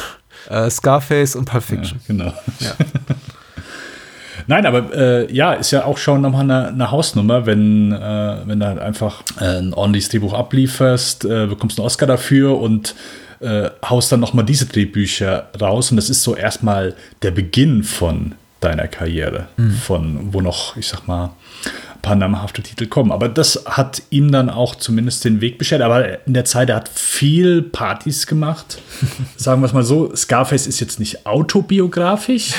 äh, 0.48 0.70
Scarface 0.70 1.36
und 1.36 1.44
Pulp 1.46 1.64
Fiction. 1.64 2.00
Ja, 2.08 2.14
genau. 2.14 2.32
Ja. 2.60 2.72
Nein, 4.46 4.66
aber 4.66 4.94
äh, 4.94 5.32
ja, 5.32 5.52
ist 5.52 5.70
ja 5.70 5.84
auch 5.84 5.98
schon 5.98 6.20
nochmal 6.20 6.42
eine, 6.42 6.68
eine 6.68 6.90
Hausnummer, 6.90 7.46
wenn, 7.46 7.92
äh, 7.92 8.36
wenn 8.44 8.60
du 8.60 8.66
halt 8.66 8.78
einfach 8.78 9.22
äh, 9.40 9.58
ein 9.58 9.74
ordentliches 9.74 10.10
Drehbuch 10.10 10.32
ablieferst, 10.32 11.24
äh, 11.24 11.46
bekommst 11.46 11.78
einen 11.78 11.86
Oscar 11.86 12.06
dafür 12.06 12.58
und 12.58 12.94
äh, 13.40 13.70
haust 13.84 14.12
dann 14.12 14.20
nochmal 14.20 14.44
diese 14.44 14.66
Drehbücher 14.66 15.50
raus. 15.60 15.90
Und 15.90 15.96
das 15.96 16.10
ist 16.10 16.22
so 16.22 16.34
erstmal 16.34 16.94
der 17.22 17.30
Beginn 17.30 17.82
von 17.82 18.34
deiner 18.60 18.88
Karriere, 18.88 19.48
mhm. 19.56 19.70
von 19.72 20.32
wo 20.32 20.40
noch, 20.40 20.76
ich 20.76 20.88
sag 20.88 21.06
mal, 21.06 21.30
paar 22.02 22.16
namhafte 22.16 22.62
Titel 22.62 22.86
kommen. 22.86 23.12
Aber 23.12 23.28
das 23.28 23.64
hat 23.66 24.02
ihm 24.10 24.30
dann 24.32 24.50
auch 24.50 24.74
zumindest 24.74 25.24
den 25.24 25.40
Weg 25.40 25.58
beschert. 25.58 25.82
Aber 25.82 26.26
in 26.26 26.34
der 26.34 26.44
Zeit, 26.44 26.68
er 26.70 26.76
hat 26.76 26.88
viel 26.88 27.62
Partys 27.62 28.26
gemacht. 28.26 28.78
Sagen 29.36 29.60
wir 29.62 29.66
es 29.66 29.72
mal 29.72 29.82
so, 29.82 30.14
Scarface 30.14 30.66
ist 30.66 30.80
jetzt 30.80 30.98
nicht 30.98 31.26
autobiografisch. 31.26 32.54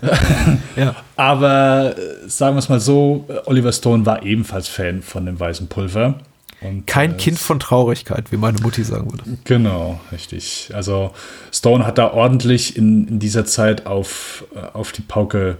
ja. 0.76 0.96
Aber 1.16 1.96
äh, 1.96 2.28
sagen 2.28 2.54
wir 2.54 2.60
es 2.60 2.68
mal 2.68 2.80
so, 2.80 3.26
Oliver 3.46 3.72
Stone 3.72 4.06
war 4.06 4.22
ebenfalls 4.22 4.68
Fan 4.68 5.02
von 5.02 5.26
dem 5.26 5.40
weißen 5.40 5.66
Pulver. 5.66 6.20
Und, 6.60 6.86
Kein 6.86 7.12
äh, 7.12 7.16
Kind 7.16 7.38
von 7.38 7.60
Traurigkeit, 7.60 8.32
wie 8.32 8.36
meine 8.36 8.60
Mutti 8.60 8.82
sagen 8.82 9.10
würde. 9.12 9.24
Genau, 9.44 10.00
richtig. 10.10 10.70
Also 10.74 11.12
Stone 11.52 11.86
hat 11.86 11.98
da 11.98 12.12
ordentlich 12.12 12.76
in, 12.76 13.06
in 13.06 13.18
dieser 13.18 13.44
Zeit 13.44 13.86
auf, 13.86 14.44
äh, 14.54 14.76
auf 14.76 14.92
die 14.92 15.02
Pauke 15.02 15.58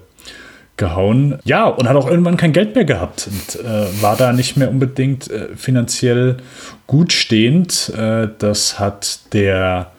gehauen. 0.79 1.39
Ja, 1.45 1.67
und 1.67 1.87
hat 1.89 1.97
auch 1.97 2.09
irgendwann 2.09 2.39
kein 2.39 2.55
Geld 2.55 2.75
mehr 2.75 2.87
gehabt 2.87 3.29
und 3.31 3.61
äh, 3.65 3.87
war 4.01 4.17
da 4.17 4.33
nicht 4.33 4.57
mehr 4.57 4.71
unbedingt 4.71 5.31
äh, 5.31 5.55
finanziell 5.55 6.39
gut 6.87 7.13
stehend. 7.13 7.93
Äh, 7.95 8.29
das 8.39 8.79
hat 8.79 9.35
der 9.35 9.91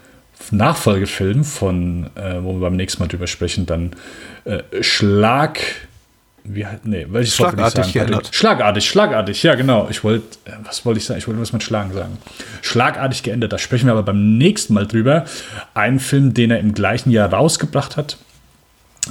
Nachfolgefilm 0.49 1.43
von, 1.43 2.09
äh, 2.15 2.41
wo 2.41 2.53
wir 2.53 2.61
beim 2.61 2.75
nächsten 2.75 3.03
Mal 3.03 3.07
drüber 3.07 3.27
sprechen, 3.27 3.67
dann 3.67 3.91
äh, 4.45 4.61
Schlag. 4.82 5.59
Wie 6.45 6.65
nee, 6.84 7.05
welches 7.09 7.36
Schlagartig 7.36 7.93
geändert. 7.93 8.30
Schlagartig, 8.32 8.89
schlagartig, 8.89 9.43
ja, 9.43 9.53
genau. 9.55 9.88
Ich 9.91 10.03
wollte, 10.03 10.25
äh, 10.45 10.53
was 10.63 10.86
wollte 10.86 10.99
ich 10.99 11.05
sagen? 11.05 11.19
Ich 11.19 11.27
wollte 11.27 11.41
was 11.41 11.53
mit 11.53 11.61
Schlagen 11.61 11.93
sagen. 11.93 12.17
Schlagartig 12.61 13.21
geändert, 13.21 13.53
da 13.53 13.57
sprechen 13.59 13.86
wir 13.86 13.91
aber 13.91 14.03
beim 14.03 14.38
nächsten 14.38 14.73
Mal 14.73 14.88
drüber. 14.88 15.25
Ein 15.75 15.99
Film, 15.99 16.34
den 16.34 16.49
er 16.49 16.59
im 16.59 16.73
gleichen 16.73 17.11
Jahr 17.11 17.32
rausgebracht 17.32 17.97
hat 17.97 18.17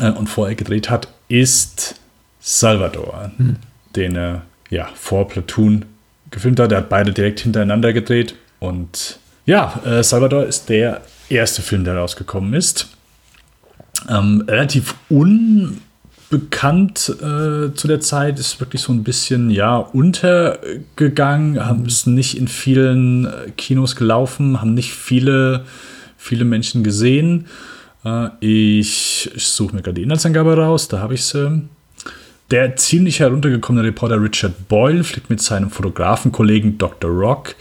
äh, 0.00 0.10
und 0.10 0.28
vorher 0.28 0.54
gedreht 0.54 0.90
hat, 0.90 1.08
ist 1.28 1.96
Salvador, 2.40 3.30
hm. 3.36 3.56
den 3.96 4.16
er 4.16 4.42
ja 4.70 4.88
vor 4.94 5.28
Platoon 5.28 5.84
gefilmt 6.30 6.60
hat. 6.60 6.72
Er 6.72 6.78
hat 6.78 6.88
beide 6.88 7.12
direkt 7.12 7.40
hintereinander 7.40 7.92
gedreht 7.92 8.34
und 8.60 9.18
ja, 9.46 9.80
äh, 9.84 10.02
Salvador 10.02 10.44
ist 10.44 10.68
der 10.68 11.00
erste 11.28 11.62
Film, 11.62 11.84
der 11.84 11.96
rausgekommen 11.96 12.52
ist. 12.54 12.88
Ähm, 14.08 14.44
relativ 14.46 14.94
unbekannt 15.08 15.80
äh, 17.18 17.74
zu 17.74 17.88
der 17.88 18.00
Zeit, 18.00 18.38
ist 18.38 18.60
wirklich 18.60 18.82
so 18.82 18.92
ein 18.92 19.04
bisschen 19.04 19.50
ja 19.50 19.76
untergegangen, 19.76 21.64
haben 21.64 21.86
es 21.86 22.06
nicht 22.06 22.36
in 22.36 22.46
vielen 22.46 23.24
äh, 23.26 23.50
Kinos 23.56 23.96
gelaufen, 23.96 24.60
haben 24.60 24.74
nicht 24.74 24.92
viele, 24.92 25.64
viele 26.16 26.44
Menschen 26.44 26.84
gesehen. 26.84 27.46
Äh, 28.04 28.28
ich, 28.40 29.30
ich 29.34 29.46
suche 29.46 29.74
mir 29.74 29.82
gerade 29.82 29.94
die 29.94 30.02
Inhaltsangabe 30.02 30.56
raus, 30.56 30.88
da 30.88 31.00
habe 31.00 31.14
ich 31.14 31.24
sie. 31.24 31.68
Der 32.50 32.76
ziemlich 32.76 33.20
heruntergekommene 33.20 33.86
Reporter 33.86 34.22
Richard 34.22 34.68
Boyle 34.68 35.04
fliegt 35.04 35.28
mit 35.28 35.42
seinem 35.42 35.70
Fotografenkollegen 35.70 36.78
Dr. 36.78 37.10
Rock 37.10 37.54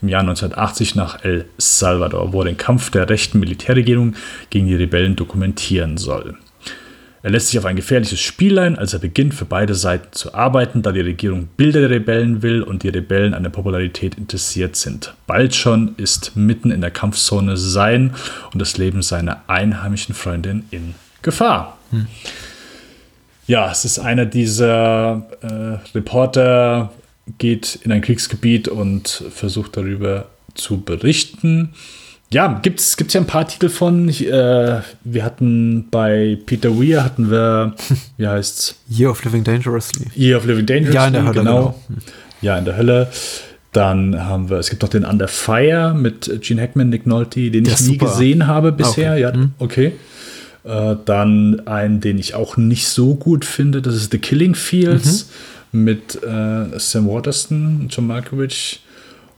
im 0.00 0.08
Jahr 0.08 0.20
1980 0.20 0.94
nach 0.94 1.24
El 1.24 1.46
Salvador, 1.58 2.32
wo 2.32 2.42
er 2.42 2.44
den 2.44 2.56
Kampf 2.56 2.90
der 2.90 3.10
rechten 3.10 3.40
Militärregierung 3.40 4.14
gegen 4.50 4.68
die 4.68 4.76
Rebellen 4.76 5.16
dokumentieren 5.16 5.96
soll. 5.96 6.38
Er 7.28 7.32
lässt 7.32 7.48
sich 7.48 7.58
auf 7.58 7.66
ein 7.66 7.76
gefährliches 7.76 8.20
Spiel 8.20 8.58
ein, 8.58 8.78
als 8.78 8.94
er 8.94 9.00
beginnt, 9.00 9.34
für 9.34 9.44
beide 9.44 9.74
Seiten 9.74 10.08
zu 10.12 10.32
arbeiten, 10.32 10.80
da 10.80 10.92
die 10.92 11.02
Regierung 11.02 11.46
Bilder 11.58 11.80
der 11.80 11.90
Rebellen 11.90 12.40
will 12.40 12.62
und 12.62 12.84
die 12.84 12.88
Rebellen 12.88 13.34
an 13.34 13.42
der 13.42 13.50
Popularität 13.50 14.14
interessiert 14.14 14.76
sind. 14.76 15.12
Bald 15.26 15.54
schon 15.54 15.94
ist 15.98 16.36
mitten 16.36 16.70
in 16.70 16.80
der 16.80 16.90
Kampfzone 16.90 17.58
sein 17.58 18.14
und 18.54 18.62
das 18.62 18.78
Leben 18.78 19.02
seiner 19.02 19.42
einheimischen 19.46 20.14
Freundin 20.14 20.64
in 20.70 20.94
Gefahr. 21.20 21.76
Hm. 21.90 22.06
Ja, 23.46 23.70
es 23.70 23.84
ist 23.84 23.98
einer 23.98 24.24
dieser 24.24 25.28
äh, 25.42 25.94
Reporter, 25.94 26.94
geht 27.36 27.78
in 27.84 27.92
ein 27.92 28.00
Kriegsgebiet 28.00 28.68
und 28.68 29.22
versucht 29.34 29.76
darüber 29.76 30.28
zu 30.54 30.80
berichten. 30.80 31.74
Ja, 32.30 32.60
gibt 32.62 32.80
es 32.80 32.96
ja 33.12 33.20
ein 33.20 33.26
paar 33.26 33.48
Titel 33.48 33.70
von. 33.70 34.08
Ich, 34.08 34.26
äh, 34.26 34.80
wir 35.04 35.24
hatten 35.24 35.88
bei 35.90 36.38
Peter 36.44 36.78
Weir 36.78 37.02
hatten 37.02 37.30
wir, 37.30 37.74
wie 38.18 38.26
heißt's? 38.26 38.76
Year 38.90 39.10
of 39.10 39.24
Living 39.24 39.44
Dangerously. 39.44 40.06
Year 40.14 40.36
of 40.36 40.44
Living 40.44 40.66
Dangerously. 40.66 40.94
Ja, 40.94 41.06
in 41.06 41.12
der 41.14 41.22
Hölle, 41.24 41.34
genau. 41.34 41.56
genau. 41.88 42.02
Ja, 42.42 42.58
in 42.58 42.64
der 42.64 42.76
Hölle. 42.76 43.08
Dann 43.72 44.24
haben 44.24 44.50
wir, 44.50 44.58
es 44.58 44.70
gibt 44.70 44.82
noch 44.82 44.88
den 44.88 45.04
Under 45.04 45.28
Fire 45.28 45.94
mit 45.94 46.40
Gene 46.42 46.62
Hackman, 46.62 46.88
Nick 46.88 47.06
Nolte, 47.06 47.50
den 47.50 47.64
ich 47.64 47.80
nie 47.80 47.92
super. 47.92 48.06
gesehen 48.06 48.46
habe 48.46 48.72
bisher. 48.72 49.12
Okay. 49.12 49.20
Ja, 49.20 49.32
hm. 49.32 49.50
okay. 49.58 49.92
Äh, 50.64 50.96
dann 51.04 51.66
einen, 51.66 52.00
den 52.00 52.18
ich 52.18 52.34
auch 52.34 52.56
nicht 52.56 52.88
so 52.88 53.14
gut 53.14 53.44
finde, 53.44 53.80
das 53.80 53.94
ist 53.94 54.10
The 54.10 54.18
Killing 54.18 54.54
Fields 54.54 55.30
mhm. 55.72 55.84
mit 55.84 56.22
äh, 56.22 56.78
Sam 56.78 57.08
Waterston, 57.08 57.88
John 57.90 58.06
Malkovich. 58.06 58.80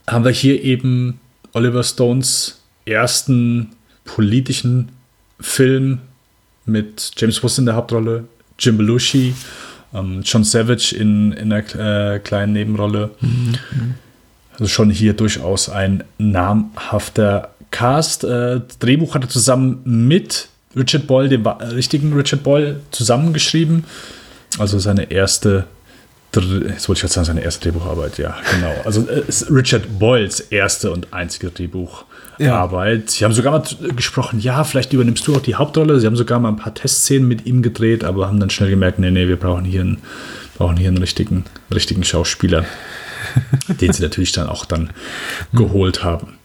Haben 0.07 0.25
wir 0.25 0.31
hier 0.31 0.61
eben 0.63 1.19
Oliver 1.53 1.83
Stones 1.83 2.60
ersten 2.85 3.69
politischen 4.05 4.89
Film 5.39 5.99
mit 6.65 7.11
James 7.17 7.41
Woods 7.43 7.57
in 7.57 7.65
der 7.65 7.75
Hauptrolle, 7.75 8.25
Jim 8.57 8.77
Belushi, 8.77 9.33
ähm, 9.93 10.21
John 10.23 10.43
Savage 10.43 10.95
in, 10.95 11.31
in 11.33 11.51
einer 11.51 12.13
äh, 12.15 12.19
kleinen 12.19 12.53
Nebenrolle. 12.53 13.11
Mhm. 13.19 13.55
Also 14.53 14.67
schon 14.67 14.89
hier 14.89 15.13
durchaus 15.13 15.69
ein 15.69 16.03
namhafter 16.17 17.53
Cast. 17.71 18.23
Äh, 18.23 18.61
Drehbuch 18.79 19.15
hat 19.15 19.23
er 19.23 19.29
zusammen 19.29 19.81
mit 19.85 20.49
Richard 20.75 21.07
Boyle, 21.07 21.29
dem 21.29 21.45
richtigen 21.45 22.13
Richard 22.13 22.43
Boyle, 22.43 22.81
zusammengeschrieben. 22.91 23.85
Also 24.59 24.79
seine 24.79 25.11
erste, 25.11 25.65
jetzt 26.35 26.87
wollte 26.87 26.93
ich 26.93 27.01
gerade 27.01 27.13
sagen, 27.13 27.25
seine 27.25 27.43
erste 27.43 27.61
Drehbucharbeit, 27.63 28.17
ja, 28.17 28.37
genau. 28.51 28.73
Also 28.85 29.07
äh, 29.09 29.23
ist 29.27 29.49
Richard 29.49 29.99
Boyles 29.99 30.39
erste 30.39 30.91
und 30.91 31.13
einzige 31.13 31.49
Drehbucharbeit. 31.49 32.10
Ja. 32.41 32.69
Sie 33.05 33.23
haben 33.23 33.33
sogar 33.33 33.51
mal 33.51 33.63
gesprochen, 33.95 34.39
ja, 34.39 34.63
vielleicht 34.63 34.93
übernimmst 34.93 35.27
du 35.27 35.35
auch 35.35 35.41
die 35.41 35.55
Hauptrolle. 35.55 35.99
Sie 35.99 36.07
haben 36.07 36.15
sogar 36.15 36.39
mal 36.39 36.49
ein 36.49 36.55
paar 36.55 36.73
Testszenen 36.73 37.27
mit 37.27 37.45
ihm 37.45 37.61
gedreht, 37.61 38.03
aber 38.03 38.27
haben 38.27 38.39
dann 38.39 38.49
schnell 38.49 38.71
gemerkt, 38.71 38.97
nee, 38.97 39.11
nee, 39.11 39.27
wir 39.27 39.35
brauchen 39.35 39.63
hier 39.63 39.81
einen, 39.81 39.99
brauchen 40.57 40.75
hier 40.75 40.87
einen 40.87 40.97
richtigen, 40.97 41.45
richtigen 41.71 42.03
Schauspieler, 42.03 42.65
den 43.67 43.93
sie 43.93 44.01
natürlich 44.01 44.31
dann 44.31 44.49
auch 44.49 44.65
dann 44.65 44.89
geholt 45.53 46.03
haben. 46.03 46.39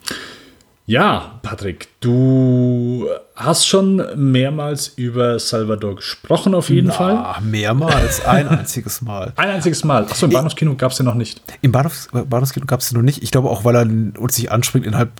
Ja, 0.88 1.40
Patrick, 1.42 1.88
du 1.98 3.08
hast 3.34 3.66
schon 3.66 4.00
mehrmals 4.14 4.86
über 4.86 5.36
Salvador 5.40 5.96
gesprochen, 5.96 6.54
auf 6.54 6.70
jeden 6.70 6.88
Na, 6.88 6.92
Fall. 6.92 7.42
Mehrmals, 7.42 8.24
ein 8.24 8.46
einziges 8.46 9.02
Mal. 9.02 9.32
Ein 9.34 9.50
einziges 9.50 9.82
Mal. 9.82 10.04
Achso, 10.04 10.26
im 10.26 10.32
Bahnhofskino 10.32 10.76
gab 10.76 10.92
es 10.92 10.98
den 10.98 11.06
noch 11.06 11.16
nicht. 11.16 11.42
Im 11.60 11.72
Bahnhofs 11.72 12.08
Bahnhofskino 12.12 12.66
gab 12.66 12.80
es 12.80 12.90
den 12.90 12.98
noch 12.98 13.04
nicht. 13.04 13.20
Ich 13.24 13.32
glaube 13.32 13.50
auch, 13.50 13.64
weil 13.64 13.74
er 13.74 14.20
uns 14.20 14.36
sich 14.36 14.52
anspringt 14.52 14.86
innerhalb 14.86 15.10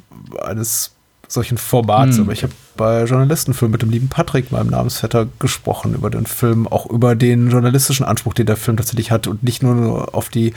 eines 0.40 0.92
solchen 1.26 1.58
Formats. 1.58 2.16
Hm. 2.16 2.24
Aber 2.24 2.32
ich 2.32 2.44
habe 2.44 2.52
bei 2.76 3.02
Journalistenfilm 3.02 3.72
mit 3.72 3.82
dem 3.82 3.90
lieben 3.90 4.08
Patrick, 4.08 4.52
meinem 4.52 4.70
Namensvetter, 4.70 5.26
gesprochen 5.40 5.94
über 5.94 6.10
den 6.10 6.26
Film, 6.26 6.68
auch 6.68 6.86
über 6.86 7.16
den 7.16 7.50
journalistischen 7.50 8.06
Anspruch, 8.06 8.34
den 8.34 8.46
der 8.46 8.56
Film 8.56 8.76
tatsächlich 8.76 9.10
hat 9.10 9.26
und 9.26 9.42
nicht 9.42 9.64
nur 9.64 10.14
auf 10.14 10.28
die 10.28 10.54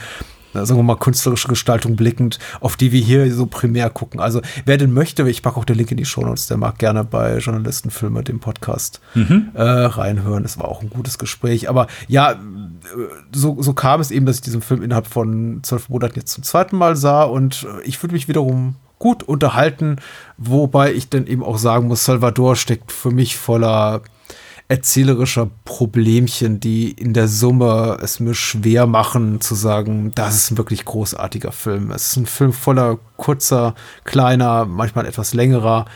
sagen 0.52 0.78
wir 0.78 0.82
mal, 0.82 0.96
künstlerische 0.96 1.48
Gestaltung 1.48 1.96
blickend, 1.96 2.38
auf 2.60 2.76
die 2.76 2.92
wir 2.92 3.00
hier 3.00 3.32
so 3.34 3.46
primär 3.46 3.90
gucken. 3.90 4.20
Also 4.20 4.40
wer 4.64 4.76
denn 4.76 4.92
möchte, 4.92 5.28
ich 5.28 5.42
packe 5.42 5.58
auch 5.58 5.64
den 5.64 5.76
Link 5.76 5.90
in 5.90 5.96
die 5.96 6.04
Show 6.04 6.22
Notes, 6.22 6.46
der 6.46 6.56
mag 6.56 6.78
gerne 6.78 7.04
bei 7.04 7.38
Journalistenfilme 7.38 8.22
dem 8.22 8.40
Podcast 8.40 9.00
mhm. 9.14 9.50
äh, 9.54 9.62
reinhören. 9.62 10.44
Es 10.44 10.58
war 10.58 10.68
auch 10.68 10.82
ein 10.82 10.90
gutes 10.90 11.18
Gespräch. 11.18 11.68
Aber 11.68 11.86
ja, 12.08 12.36
so, 13.34 13.60
so 13.60 13.72
kam 13.72 14.00
es 14.00 14.10
eben, 14.10 14.26
dass 14.26 14.36
ich 14.36 14.42
diesen 14.42 14.62
Film 14.62 14.82
innerhalb 14.82 15.06
von 15.06 15.60
zwölf 15.62 15.88
Monaten 15.88 16.18
jetzt 16.18 16.32
zum 16.32 16.44
zweiten 16.44 16.76
Mal 16.76 16.96
sah 16.96 17.22
und 17.22 17.66
ich 17.84 17.98
fühle 17.98 18.12
mich 18.12 18.28
wiederum 18.28 18.76
gut 18.98 19.22
unterhalten, 19.22 19.96
wobei 20.36 20.92
ich 20.92 21.08
dann 21.08 21.26
eben 21.26 21.42
auch 21.42 21.58
sagen 21.58 21.88
muss, 21.88 22.04
Salvador 22.04 22.54
steckt 22.54 22.92
für 22.92 23.10
mich 23.10 23.36
voller 23.36 24.02
erzählerischer 24.70 25.50
Problemchen, 25.64 26.60
die 26.60 26.92
in 26.92 27.12
der 27.12 27.26
Summe 27.26 27.98
es 28.00 28.20
mir 28.20 28.34
schwer 28.34 28.86
machen 28.86 29.40
zu 29.40 29.56
sagen, 29.56 30.12
das 30.14 30.36
ist 30.36 30.52
ein 30.52 30.58
wirklich 30.58 30.84
großartiger 30.84 31.50
Film. 31.50 31.90
Es 31.90 32.06
ist 32.06 32.16
ein 32.16 32.26
Film 32.26 32.52
voller 32.52 33.00
kurzer, 33.16 33.74
kleiner, 34.04 34.66
manchmal 34.66 35.06
etwas 35.06 35.34
längerer 35.34 35.86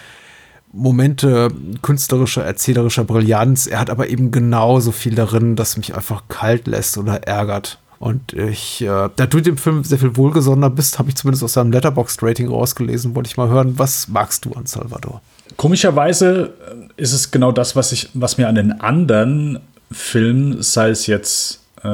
Momente 0.73 1.53
künstlerischer, 1.83 2.45
erzählerischer 2.45 3.05
Brillanz. 3.05 3.69
Er 3.69 3.79
hat 3.79 3.91
aber 3.91 4.09
eben 4.09 4.33
genauso 4.33 4.91
viel 4.91 5.15
darin, 5.15 5.55
das 5.55 5.77
mich 5.77 5.95
einfach 5.95 6.25
kalt 6.27 6.67
lässt 6.67 6.99
oder 6.99 7.23
ärgert. 7.23 7.79
Und 8.01 8.33
ich, 8.33 8.83
äh, 8.83 9.09
da 9.15 9.27
du 9.27 9.41
dem 9.41 9.57
Film 9.57 9.85
sehr 9.85 10.01
viel 10.01 10.17
wohlgesonnener 10.17 10.71
bist, 10.71 10.99
habe 10.99 11.11
ich 11.11 11.15
zumindest 11.15 11.45
aus 11.45 11.53
seinem 11.53 11.71
Letterboxd-Rating 11.71 12.49
rausgelesen, 12.49 13.15
wollte 13.15 13.29
ich 13.29 13.37
mal 13.37 13.49
hören, 13.49 13.79
was 13.79 14.09
magst 14.09 14.45
du 14.45 14.53
an 14.55 14.67
Salvador? 14.67 15.23
Komischerweise 15.57 16.53
äh, 16.97 17.03
ist 17.03 17.13
es 17.13 17.31
genau 17.31 17.53
das, 17.53 17.77
was 17.77 17.93
ich, 17.93 18.09
was 18.15 18.39
mir 18.39 18.49
an 18.49 18.55
den 18.55 18.81
anderen 18.81 19.61
Filmen, 19.91 20.63
sei 20.63 20.91
es 20.91 21.07
jetzt, 21.07 21.61
äh, 21.83 21.89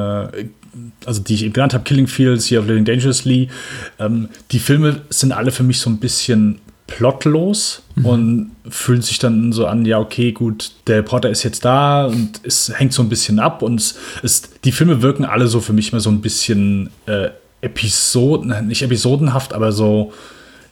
also 1.05 1.21
die 1.21 1.33
ich 1.33 1.43
eben 1.43 1.53
genannt 1.53 1.73
habe, 1.73 1.83
Killing 1.83 2.07
Fields, 2.07 2.49
Year 2.49 2.61
of 2.61 2.67
Living 2.67 2.85
Dangerously, 2.85 3.49
ähm, 3.99 4.29
die 4.51 4.59
Filme 4.59 5.01
sind 5.09 5.31
alle 5.31 5.51
für 5.51 5.63
mich 5.63 5.79
so 5.79 5.89
ein 5.89 5.97
bisschen 5.97 6.59
plotlos 6.87 7.83
mhm. 7.95 8.05
und 8.05 8.51
fühlen 8.69 9.01
sich 9.01 9.17
dann 9.19 9.53
so 9.53 9.65
an, 9.65 9.85
ja, 9.85 9.99
okay, 9.99 10.31
gut, 10.31 10.71
der 10.87 10.97
Reporter 10.97 11.29
ist 11.29 11.43
jetzt 11.43 11.63
da 11.63 12.05
und 12.05 12.41
es 12.43 12.71
hängt 12.77 12.93
so 12.93 13.01
ein 13.01 13.09
bisschen 13.09 13.39
ab 13.39 13.61
und 13.61 13.79
es 13.79 13.97
ist, 14.23 14.49
die 14.65 14.71
Filme 14.71 15.01
wirken 15.01 15.25
alle 15.25 15.47
so 15.47 15.61
für 15.61 15.73
mich 15.73 15.93
mal 15.93 15.99
so 15.99 16.09
ein 16.09 16.21
bisschen 16.21 16.89
äh, 17.05 17.29
Episoden, 17.61 18.67
nicht 18.67 18.81
episodenhaft, 18.81 19.53
aber 19.53 19.71
so, 19.71 20.13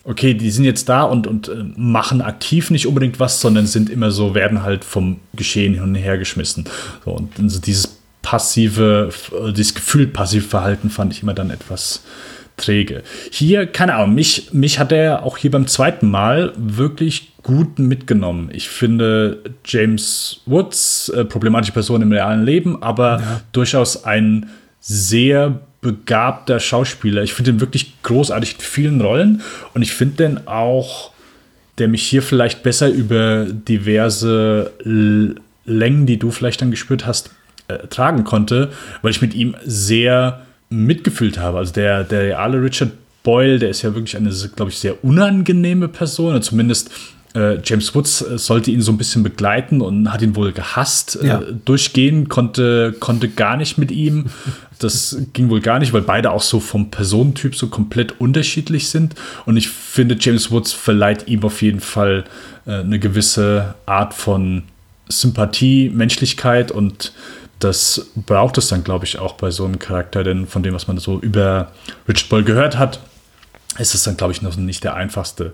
okay, 0.10 0.34
die 0.34 0.50
sind 0.50 0.66
jetzt 0.66 0.90
da 0.90 1.04
und, 1.04 1.28
und 1.28 1.50
äh, 1.50 1.64
machen 1.76 2.22
aktiv 2.22 2.72
nicht 2.72 2.88
unbedingt 2.88 3.20
was, 3.20 3.40
sondern 3.42 3.68
sind 3.68 3.92
immer 3.92 4.10
so, 4.10 4.34
werden 4.34 4.64
halt 4.64 4.84
vom 4.84 5.20
Geschehen 5.36 5.76
hin 5.76 5.84
und 5.84 5.96
her 5.96 6.18
geschmissen. 6.18 6.66
So, 7.06 7.12
und 7.12 7.40
also 7.40 7.62
dieses 7.62 8.00
passive, 8.24 9.12
dieses 9.56 9.76
gefühlt 9.76 10.12
passive 10.14 10.46
Verhalten 10.46 10.90
fand 10.90 11.14
ich 11.14 11.22
immer 11.22 11.36
dann 11.36 11.52
etwas 11.52 12.04
träge. 12.58 13.04
Hier, 13.32 13.68
keine 13.68 13.94
Ahnung, 13.96 14.16
mich, 14.16 14.52
mich 14.52 14.80
hat 14.80 14.92
er 14.92 15.24
auch 15.24 15.38
hier 15.38 15.52
beim 15.52 15.68
zweiten 15.68 16.10
Mal 16.10 16.54
wirklich 16.58 17.34
gut 17.44 17.78
mitgenommen. 17.78 18.50
Ich 18.52 18.68
finde 18.68 19.44
James 19.64 20.42
Woods, 20.48 21.10
äh, 21.10 21.24
problematische 21.24 21.72
Person 21.72 22.02
im 22.02 22.12
realen 22.12 22.44
Leben, 22.44 22.82
aber 22.82 23.20
ja. 23.20 23.42
durchaus 23.52 24.04
ein 24.04 24.50
sehr 24.80 25.62
begabter 25.82 26.60
Schauspieler. 26.60 27.24
Ich 27.24 27.34
finde 27.34 27.52
ihn 27.52 27.60
wirklich 27.62 28.02
großartig 28.04 28.56
in 28.56 28.62
vielen 28.62 29.02
Rollen 29.02 29.42
und 29.74 29.82
ich 29.82 29.94
finde 29.94 30.16
den 30.18 30.48
auch, 30.48 31.12
der 31.78 31.88
mich 31.88 32.04
hier 32.04 32.22
vielleicht 32.22 32.64
besser 32.64 32.90
über 32.90 33.46
diverse 33.46 34.74
Längen, 34.84 36.06
die 36.06 36.18
du 36.18 36.32
vielleicht 36.32 36.62
dann 36.62 36.72
gespürt 36.72 37.06
hast, 37.06 37.32
äh, 37.70 37.88
tragen 37.88 38.24
konnte, 38.24 38.72
weil 39.02 39.12
ich 39.12 39.22
mit 39.22 39.34
ihm 39.34 39.56
sehr 39.64 40.46
mitgefühlt 40.70 41.38
habe. 41.38 41.60
Also 41.60 41.74
der, 41.74 42.04
der 42.04 42.24
reale 42.24 42.62
Richard 42.62 42.92
Boyle, 43.24 43.60
der 43.60 43.70
ist 43.70 43.82
ja 43.82 43.94
wirklich 43.96 44.18
eine, 44.18 44.30
glaube 44.56 44.72
ich, 44.72 44.80
sehr 44.80 45.04
unangenehme 45.04 45.88
Person. 45.88 46.42
Zumindest 46.42 46.92
äh, 47.36 47.60
James 47.64 47.94
Woods 47.94 48.22
äh, 48.22 48.38
sollte 48.38 48.72
ihn 48.72 48.82
so 48.82 48.92
ein 48.92 48.98
bisschen 48.98 49.24
begleiten 49.24 49.82
und 49.82 50.12
hat 50.12 50.22
ihn 50.22 50.36
wohl 50.36 50.52
gehasst. 50.52 51.20
Äh, 51.22 51.28
ja. 51.28 51.42
Äh, 51.42 51.54
durchgehen 51.66 52.30
konnte, 52.30 52.96
konnte 53.00 53.30
gar 53.30 53.58
nicht 53.58 53.78
mit 53.78 53.92
ihm. 53.92 54.26
Das 54.82 55.18
ging 55.34 55.50
wohl 55.50 55.60
gar 55.60 55.78
nicht, 55.80 55.92
weil 55.92 56.04
beide 56.04 56.32
auch 56.32 56.42
so 56.42 56.62
vom 56.62 56.90
Personentyp 56.90 57.54
so 57.54 57.68
komplett 57.68 58.22
unterschiedlich 58.22 58.88
sind. 58.88 59.14
Und 59.46 59.58
ich 59.58 59.68
finde, 59.68 60.16
James 60.18 60.52
Woods 60.52 60.72
verleiht 60.72 61.28
ihm 61.28 61.44
auf 61.44 61.62
jeden 61.62 61.82
Fall 61.82 62.24
äh, 62.66 62.76
eine 62.76 62.98
gewisse 62.98 63.76
Art 63.86 64.14
von 64.14 64.64
Sympathie, 65.10 65.90
Menschlichkeit 65.90 66.72
und 66.72 67.12
das 67.60 68.08
braucht 68.16 68.58
es 68.58 68.70
dann, 68.70 68.86
glaube 68.86 69.06
ich, 69.06 69.20
auch 69.20 69.34
bei 69.34 69.52
so 69.52 69.66
einem 69.66 69.80
Charakter, 69.80 70.24
denn 70.24 70.48
von 70.48 70.64
dem, 70.64 70.74
was 70.74 70.88
man 70.88 70.98
so 70.98 71.20
über 71.20 71.74
Richard 72.08 72.30
Boyle 72.30 72.46
gehört 72.46 72.78
hat, 72.78 73.02
ist 73.78 73.96
es 73.96 74.04
dann, 74.04 74.18
glaube 74.18 74.34
ich, 74.34 74.42
noch 74.42 74.56
nicht 74.56 74.84
der 74.84 74.96
einfachste 74.96 75.54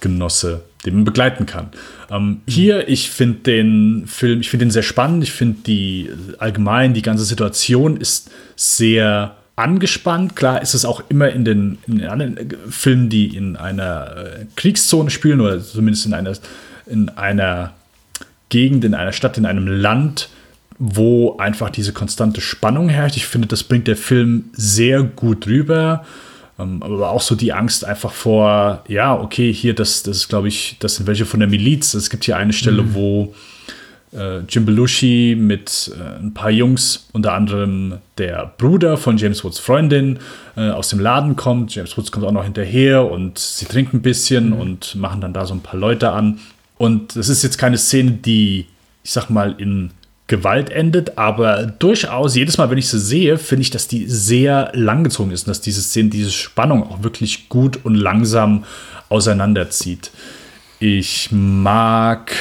Genosse, 0.00 0.62
den 0.86 0.94
man 0.94 1.04
begleiten 1.04 1.44
kann. 1.46 1.68
Ähm, 2.10 2.40
hier, 2.46 2.88
ich 2.88 3.10
finde 3.10 3.40
den 3.40 4.04
Film, 4.06 4.40
ich 4.40 4.50
finde 4.50 4.66
ihn 4.66 4.70
sehr 4.70 4.82
spannend. 4.82 5.24
Ich 5.24 5.32
finde 5.32 5.58
die 5.66 6.10
allgemein, 6.38 6.94
die 6.94 7.02
ganze 7.02 7.24
Situation 7.24 7.96
ist 7.96 8.30
sehr 8.54 9.36
angespannt. 9.56 10.36
Klar 10.36 10.62
ist 10.62 10.74
es 10.74 10.84
auch 10.84 11.02
immer 11.08 11.30
in 11.30 11.44
den, 11.44 11.78
in 11.86 11.98
den 11.98 12.08
anderen 12.08 12.36
Filmen, 12.70 13.08
die 13.08 13.36
in 13.36 13.56
einer 13.56 14.16
äh, 14.16 14.46
Kriegszone 14.54 15.10
spielen 15.10 15.40
oder 15.40 15.60
zumindest 15.62 16.06
in 16.06 16.14
einer, 16.14 16.32
in 16.86 17.08
einer 17.10 17.72
Gegend, 18.48 18.84
in 18.84 18.94
einer 18.94 19.12
Stadt, 19.12 19.38
in 19.38 19.46
einem 19.46 19.66
Land, 19.66 20.28
wo 20.78 21.38
einfach 21.38 21.70
diese 21.70 21.92
konstante 21.92 22.40
Spannung 22.40 22.88
herrscht. 22.90 23.16
Ich 23.16 23.26
finde, 23.26 23.48
das 23.48 23.64
bringt 23.64 23.88
der 23.88 23.96
Film 23.96 24.44
sehr 24.52 25.02
gut 25.02 25.46
rüber. 25.46 26.04
Ähm, 26.58 26.82
aber 26.82 27.10
auch 27.10 27.20
so 27.20 27.34
die 27.34 27.52
Angst 27.52 27.84
einfach 27.84 28.12
vor, 28.12 28.82
ja, 28.88 29.14
okay, 29.14 29.52
hier, 29.52 29.74
das, 29.74 30.02
das 30.02 30.16
ist, 30.18 30.28
glaube 30.28 30.48
ich, 30.48 30.76
das 30.80 30.96
sind 30.96 31.06
welche 31.06 31.26
von 31.26 31.40
der 31.40 31.48
Miliz. 31.48 31.94
Es 31.94 32.10
gibt 32.10 32.24
hier 32.24 32.36
eine 32.36 32.52
Stelle, 32.52 32.82
mhm. 32.82 32.94
wo 32.94 33.34
äh, 34.12 34.40
Jim 34.48 34.64
Belushi 34.64 35.36
mit 35.38 35.92
äh, 35.94 36.22
ein 36.22 36.32
paar 36.32 36.50
Jungs, 36.50 37.08
unter 37.12 37.34
anderem 37.34 37.98
der 38.18 38.52
Bruder 38.56 38.96
von 38.96 39.16
James 39.18 39.44
Woods 39.44 39.58
Freundin, 39.58 40.18
äh, 40.56 40.70
aus 40.70 40.88
dem 40.88 41.00
Laden 41.00 41.36
kommt. 41.36 41.74
James 41.74 41.96
Woods 41.96 42.10
kommt 42.10 42.24
auch 42.24 42.32
noch 42.32 42.44
hinterher 42.44 43.10
und 43.10 43.38
sie 43.38 43.66
trinken 43.66 43.98
ein 43.98 44.02
bisschen 44.02 44.50
mhm. 44.50 44.60
und 44.60 44.94
machen 44.94 45.20
dann 45.20 45.32
da 45.32 45.44
so 45.44 45.54
ein 45.54 45.60
paar 45.60 45.78
Leute 45.78 46.10
an. 46.10 46.38
Und 46.78 47.16
das 47.16 47.28
ist 47.28 47.42
jetzt 47.42 47.58
keine 47.58 47.78
Szene, 47.78 48.12
die, 48.12 48.66
ich 49.02 49.12
sag 49.12 49.28
mal, 49.30 49.54
in 49.58 49.90
Gewalt 50.28 50.70
endet, 50.70 51.18
aber 51.18 51.66
durchaus 51.66 52.34
jedes 52.34 52.58
Mal, 52.58 52.68
wenn 52.70 52.78
ich 52.78 52.88
sie 52.88 52.98
sehe, 52.98 53.38
finde 53.38 53.62
ich, 53.62 53.70
dass 53.70 53.86
die 53.86 54.06
sehr 54.08 54.72
langgezogen 54.74 55.32
ist 55.32 55.46
und 55.46 55.50
dass 55.50 55.60
diese 55.60 55.80
Szene, 55.80 56.08
diese 56.08 56.32
Spannung 56.32 56.82
auch 56.82 57.02
wirklich 57.04 57.48
gut 57.48 57.84
und 57.84 57.94
langsam 57.94 58.64
auseinanderzieht. 59.08 60.10
Ich 60.80 61.28
mag 61.30 62.32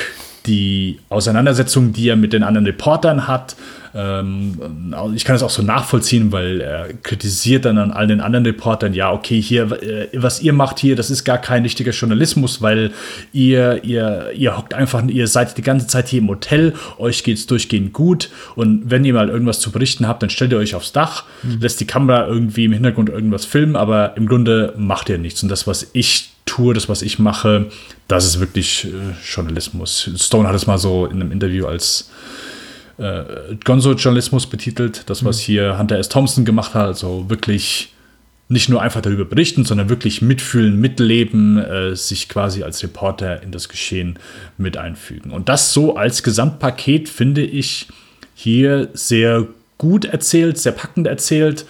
die 0.47 0.99
Auseinandersetzung, 1.09 1.93
die 1.93 2.09
er 2.09 2.15
mit 2.15 2.33
den 2.33 2.43
anderen 2.43 2.65
Reportern 2.65 3.27
hat. 3.27 3.55
Ähm, 3.95 4.93
ich 5.15 5.23
kann 5.23 5.35
das 5.35 5.43
auch 5.43 5.49
so 5.49 5.61
nachvollziehen, 5.61 6.33
weil 6.33 6.59
er 6.59 6.89
kritisiert 7.01 7.63
dann 7.63 7.77
an 7.77 7.91
all 7.91 8.07
den 8.07 8.19
anderen 8.19 8.45
Reportern, 8.45 8.93
ja, 8.93 9.13
okay, 9.13 9.41
hier, 9.41 9.71
äh, 9.81 10.09
was 10.11 10.41
ihr 10.41 10.51
macht 10.51 10.79
hier, 10.79 10.97
das 10.97 11.09
ist 11.09 11.23
gar 11.23 11.37
kein 11.37 11.63
richtiger 11.63 11.91
Journalismus, 11.91 12.61
weil 12.61 12.91
ihr, 13.31 13.85
ihr, 13.85 14.31
ihr 14.35 14.57
hockt 14.57 14.73
einfach, 14.73 15.01
ihr 15.07 15.27
seid 15.27 15.57
die 15.57 15.61
ganze 15.61 15.87
Zeit 15.87 16.09
hier 16.09 16.19
im 16.19 16.27
Hotel, 16.27 16.73
euch 16.97 17.23
geht 17.23 17.37
es 17.37 17.47
durchgehend 17.47 17.93
gut 17.93 18.31
und 18.55 18.89
wenn 18.89 19.05
ihr 19.05 19.13
mal 19.13 19.29
irgendwas 19.29 19.61
zu 19.61 19.71
berichten 19.71 20.09
habt, 20.09 20.21
dann 20.21 20.29
stellt 20.29 20.51
ihr 20.51 20.57
euch 20.57 20.75
aufs 20.75 20.91
Dach, 20.91 21.23
mhm. 21.43 21.61
lässt 21.61 21.79
die 21.79 21.87
Kamera 21.87 22.27
irgendwie 22.27 22.65
im 22.65 22.73
Hintergrund 22.73 23.07
irgendwas 23.07 23.45
filmen, 23.45 23.77
aber 23.77 24.17
im 24.17 24.27
Grunde 24.27 24.73
macht 24.77 25.07
ihr 25.07 25.17
nichts. 25.17 25.41
Und 25.41 25.47
das, 25.47 25.67
was 25.67 25.87
ich 25.93 26.31
tue, 26.45 26.73
das, 26.73 26.89
was 26.89 27.01
ich 27.01 27.17
mache, 27.17 27.67
das 28.09 28.25
ist 28.25 28.41
wirklich 28.41 28.85
äh, 28.85 28.89
Journalismus. 29.25 30.09
Stone 30.17 30.47
hat 30.47 30.55
es 30.55 30.67
mal 30.67 30.77
so 30.77 31.05
in 31.05 31.21
einem 31.21 31.31
Interview 31.31 31.65
als 31.65 32.09
äh, 32.97 33.55
Gonzo-Journalismus 33.63 34.47
betitelt, 34.47 35.09
das, 35.09 35.25
was 35.25 35.39
mhm. 35.39 35.41
hier 35.43 35.77
Hunter 35.77 35.97
S. 35.97 36.09
Thompson 36.09 36.45
gemacht 36.45 36.73
hat, 36.73 36.87
also 36.87 37.29
wirklich 37.29 37.93
nicht 38.47 38.69
nur 38.69 38.81
einfach 38.81 39.01
darüber 39.01 39.25
berichten, 39.25 39.65
sondern 39.65 39.89
wirklich 39.89 40.21
mitfühlen, 40.21 40.79
mitleben, 40.79 41.57
äh, 41.57 41.95
sich 41.95 42.29
quasi 42.29 42.63
als 42.63 42.83
Reporter 42.83 43.41
in 43.41 43.51
das 43.51 43.69
Geschehen 43.69 44.19
mit 44.57 44.77
einfügen. 44.77 45.31
Und 45.31 45.49
das 45.49 45.73
so 45.73 45.95
als 45.95 46.21
Gesamtpaket 46.21 47.09
finde 47.09 47.41
ich 47.41 47.87
hier 48.35 48.89
sehr 48.93 49.47
gut 49.77 50.05
erzählt, 50.05 50.57
sehr 50.57 50.73
packend 50.73 51.07
erzählt 51.07 51.65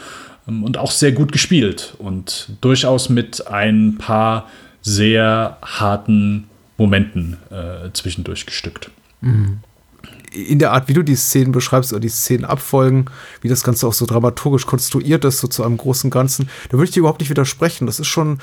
ähm, 0.47 0.63
und 0.63 0.77
auch 0.77 0.91
sehr 0.91 1.13
gut 1.13 1.31
gespielt 1.31 1.95
und 1.97 2.49
durchaus 2.61 3.09
mit 3.09 3.47
ein 3.47 3.97
paar 3.97 4.49
sehr 4.81 5.57
harten 5.61 6.45
Momenten 6.77 7.37
äh, 7.51 7.89
zwischendurch 7.93 8.45
gestückt. 8.45 8.91
Mhm 9.21 9.59
in 10.35 10.59
der 10.59 10.73
Art, 10.73 10.87
wie 10.87 10.93
du 10.93 11.03
die 11.03 11.15
Szenen 11.15 11.51
beschreibst 11.51 11.93
oder 11.93 12.01
die 12.01 12.09
Szenen 12.09 12.45
abfolgen, 12.45 13.05
wie 13.41 13.47
das 13.47 13.63
Ganze 13.63 13.87
auch 13.87 13.93
so 13.93 14.05
dramaturgisch 14.05 14.65
konstruiert 14.65 15.23
ist, 15.25 15.39
so 15.39 15.47
zu 15.47 15.63
einem 15.63 15.77
großen 15.77 16.09
Ganzen, 16.09 16.49
da 16.69 16.73
würde 16.73 16.85
ich 16.85 16.91
dir 16.91 16.99
überhaupt 16.99 17.21
nicht 17.21 17.29
widersprechen. 17.29 17.87
Das 17.87 17.99
ist 17.99 18.07
schon, 18.07 18.39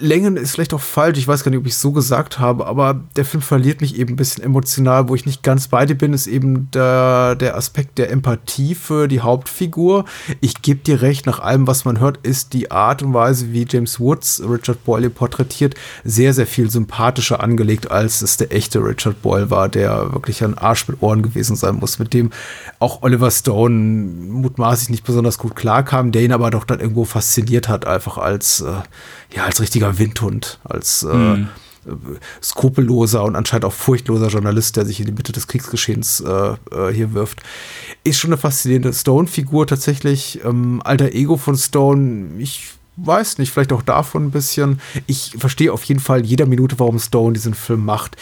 Längen 0.00 0.36
ist 0.36 0.52
vielleicht 0.52 0.74
auch 0.74 0.80
falsch, 0.80 1.18
ich 1.18 1.26
weiß 1.26 1.42
gar 1.42 1.50
nicht, 1.50 1.60
ob 1.60 1.66
ich 1.66 1.72
es 1.72 1.80
so 1.80 1.92
gesagt 1.92 2.38
habe, 2.38 2.66
aber 2.66 3.00
der 3.16 3.24
Film 3.24 3.42
verliert 3.42 3.80
mich 3.80 3.98
eben 3.98 4.14
ein 4.14 4.16
bisschen 4.16 4.44
emotional, 4.44 5.08
wo 5.08 5.14
ich 5.14 5.26
nicht 5.26 5.42
ganz 5.42 5.68
bei 5.68 5.86
dir 5.86 5.94
bin, 5.94 6.12
ist 6.12 6.26
eben 6.26 6.70
der, 6.70 7.34
der 7.34 7.56
Aspekt 7.56 7.98
der 7.98 8.10
Empathie 8.10 8.74
für 8.74 9.08
die 9.08 9.20
Hauptfigur. 9.20 10.04
Ich 10.40 10.60
gebe 10.62 10.80
dir 10.80 11.02
recht, 11.02 11.26
nach 11.26 11.40
allem, 11.40 11.66
was 11.66 11.84
man 11.84 12.00
hört, 12.00 12.18
ist 12.18 12.52
die 12.52 12.70
Art 12.70 13.02
und 13.02 13.14
Weise, 13.14 13.52
wie 13.52 13.66
James 13.68 13.98
Woods 14.00 14.42
Richard 14.46 14.84
Boyle 14.84 15.10
porträtiert, 15.10 15.74
sehr, 16.04 16.34
sehr 16.34 16.46
viel 16.46 16.70
sympathischer 16.70 17.42
angelegt, 17.42 17.90
als 17.90 18.22
es 18.22 18.36
der 18.36 18.52
echte 18.52 18.80
Richard 18.80 19.22
Boyle 19.22 19.50
war, 19.50 19.68
der 19.68 20.12
wirklich 20.12 20.44
ein 20.44 20.58
Arsch 20.58 20.89
mit 20.90 21.02
Ohren 21.02 21.22
gewesen 21.22 21.56
sein 21.56 21.76
muss, 21.76 21.98
mit 21.98 22.14
dem 22.14 22.30
auch 22.78 23.02
Oliver 23.02 23.30
Stone 23.30 23.74
mutmaßlich 23.74 24.90
nicht 24.90 25.04
besonders 25.04 25.38
gut 25.38 25.56
klarkam, 25.56 26.12
der 26.12 26.22
ihn 26.22 26.32
aber 26.32 26.50
doch 26.50 26.64
dann 26.64 26.80
irgendwo 26.80 27.04
fasziniert 27.04 27.68
hat, 27.68 27.86
einfach 27.86 28.18
als, 28.18 28.60
äh, 28.60 28.72
ja, 29.34 29.44
als 29.44 29.60
richtiger 29.60 29.98
Windhund, 29.98 30.58
als 30.64 31.02
äh, 31.02 31.14
mhm. 31.14 31.48
skrupelloser 32.42 33.24
und 33.24 33.36
anscheinend 33.36 33.64
auch 33.64 33.72
furchtloser 33.72 34.28
Journalist, 34.28 34.76
der 34.76 34.86
sich 34.86 35.00
in 35.00 35.06
die 35.06 35.12
Mitte 35.12 35.32
des 35.32 35.46
Kriegsgeschehens 35.46 36.20
äh, 36.20 36.54
äh 36.72 36.92
hier 36.92 37.14
wirft. 37.14 37.42
Ist 38.04 38.18
schon 38.18 38.30
eine 38.30 38.38
faszinierende 38.38 38.92
Stone-Figur 38.92 39.66
tatsächlich. 39.66 40.40
Ähm, 40.44 40.80
alter 40.84 41.12
Ego 41.12 41.36
von 41.36 41.56
Stone, 41.56 42.38
ich 42.38 42.74
weiß 42.96 43.38
nicht, 43.38 43.50
vielleicht 43.50 43.72
auch 43.72 43.82
davon 43.82 44.26
ein 44.26 44.30
bisschen. 44.30 44.80
Ich 45.06 45.34
verstehe 45.38 45.72
auf 45.72 45.84
jeden 45.84 46.00
Fall 46.00 46.24
jeder 46.24 46.46
Minute, 46.46 46.78
warum 46.78 46.98
Stone 46.98 47.34
diesen 47.34 47.54
Film 47.54 47.84
macht 47.84 48.16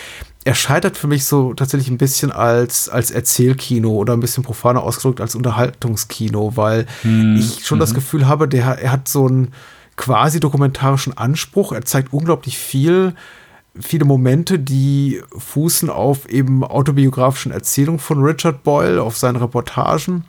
er 0.48 0.54
scheitert 0.54 0.96
für 0.96 1.08
mich 1.08 1.26
so 1.26 1.52
tatsächlich 1.52 1.90
ein 1.90 1.98
bisschen 1.98 2.32
als, 2.32 2.88
als 2.88 3.10
Erzählkino 3.10 3.90
oder 3.90 4.14
ein 4.14 4.20
bisschen 4.20 4.42
profaner 4.42 4.82
ausgedrückt 4.82 5.20
als 5.20 5.34
Unterhaltungskino, 5.34 6.56
weil 6.56 6.86
hm. 7.02 7.36
ich 7.36 7.66
schon 7.66 7.76
mhm. 7.76 7.80
das 7.80 7.92
Gefühl 7.92 8.26
habe, 8.26 8.48
der, 8.48 8.78
er 8.78 8.92
hat 8.92 9.08
so 9.08 9.26
einen 9.26 9.52
quasi 9.96 10.40
dokumentarischen 10.40 11.14
Anspruch. 11.18 11.72
Er 11.72 11.84
zeigt 11.84 12.14
unglaublich 12.14 12.56
viel, 12.56 13.14
viele 13.78 14.06
Momente, 14.06 14.58
die 14.58 15.20
fußen 15.36 15.90
auf 15.90 16.26
eben 16.30 16.64
autobiografischen 16.64 17.52
Erzählungen 17.52 18.00
von 18.00 18.24
Richard 18.24 18.62
Boyle, 18.62 19.02
auf 19.02 19.18
seinen 19.18 19.36
Reportagen. 19.36 20.24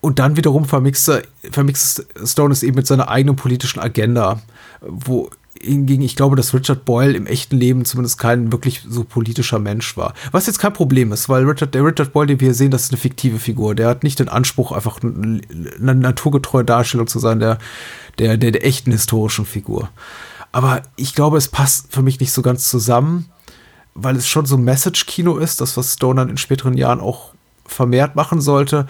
Und 0.00 0.18
dann 0.18 0.36
wiederum 0.36 0.64
vermixt, 0.64 1.10
vermixt 1.50 2.06
Stone 2.24 2.52
es 2.52 2.62
eben 2.62 2.76
mit 2.76 2.86
seiner 2.86 3.08
eigenen 3.08 3.36
politischen 3.36 3.80
Agenda, 3.80 4.40
wo 4.80 5.28
hingegen, 5.60 6.02
ich 6.02 6.16
glaube, 6.16 6.36
dass 6.36 6.54
Richard 6.54 6.84
Boyle 6.84 7.14
im 7.14 7.26
echten 7.26 7.56
Leben 7.56 7.84
zumindest 7.84 8.18
kein 8.18 8.52
wirklich 8.52 8.82
so 8.88 9.04
politischer 9.04 9.58
Mensch 9.58 9.96
war. 9.96 10.14
Was 10.30 10.46
jetzt 10.46 10.58
kein 10.58 10.72
Problem 10.72 11.12
ist, 11.12 11.28
weil 11.28 11.44
Richard, 11.44 11.74
der 11.74 11.84
Richard 11.84 12.12
Boyle, 12.12 12.28
den 12.28 12.40
wir 12.40 12.46
hier 12.46 12.54
sehen, 12.54 12.70
das 12.70 12.84
ist 12.84 12.92
eine 12.92 13.00
fiktive 13.00 13.38
Figur. 13.38 13.74
Der 13.74 13.88
hat 13.88 14.02
nicht 14.02 14.18
den 14.18 14.28
Anspruch, 14.28 14.72
einfach 14.72 15.02
eine, 15.02 15.40
eine 15.80 15.94
naturgetreue 15.94 16.64
Darstellung 16.64 17.06
zu 17.06 17.18
sein 17.18 17.40
der, 17.40 17.58
der, 18.18 18.36
der, 18.36 18.52
der 18.52 18.64
echten 18.64 18.92
historischen 18.92 19.46
Figur. 19.46 19.88
Aber 20.52 20.82
ich 20.96 21.14
glaube, 21.14 21.36
es 21.36 21.48
passt 21.48 21.92
für 21.92 22.02
mich 22.02 22.20
nicht 22.20 22.32
so 22.32 22.42
ganz 22.42 22.68
zusammen, 22.68 23.26
weil 23.94 24.16
es 24.16 24.28
schon 24.28 24.46
so 24.46 24.56
Message-Kino 24.56 25.36
ist, 25.38 25.60
das, 25.60 25.76
was 25.76 25.94
Stone 25.94 26.20
dann 26.20 26.30
in 26.30 26.36
späteren 26.36 26.74
Jahren 26.74 27.00
auch 27.00 27.32
vermehrt 27.66 28.16
machen 28.16 28.40
sollte, 28.40 28.86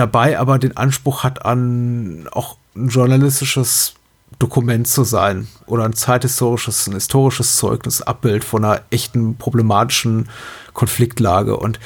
dabei 0.00 0.38
aber 0.38 0.58
den 0.58 0.76
Anspruch 0.76 1.22
hat 1.24 1.44
an 1.44 2.26
auch 2.32 2.56
ein 2.74 2.88
journalistisches 2.88 3.94
Dokument 4.38 4.88
zu 4.88 5.04
sein 5.04 5.48
oder 5.66 5.84
ein 5.84 5.92
zeithistorisches, 5.92 6.86
ein 6.86 6.94
historisches 6.94 7.56
Zeugnis, 7.56 8.00
Abbild 8.00 8.42
von 8.42 8.64
einer 8.64 8.80
echten 8.90 9.36
problematischen 9.36 10.28
Konfliktlage. 10.72 11.56
Und 11.56 11.78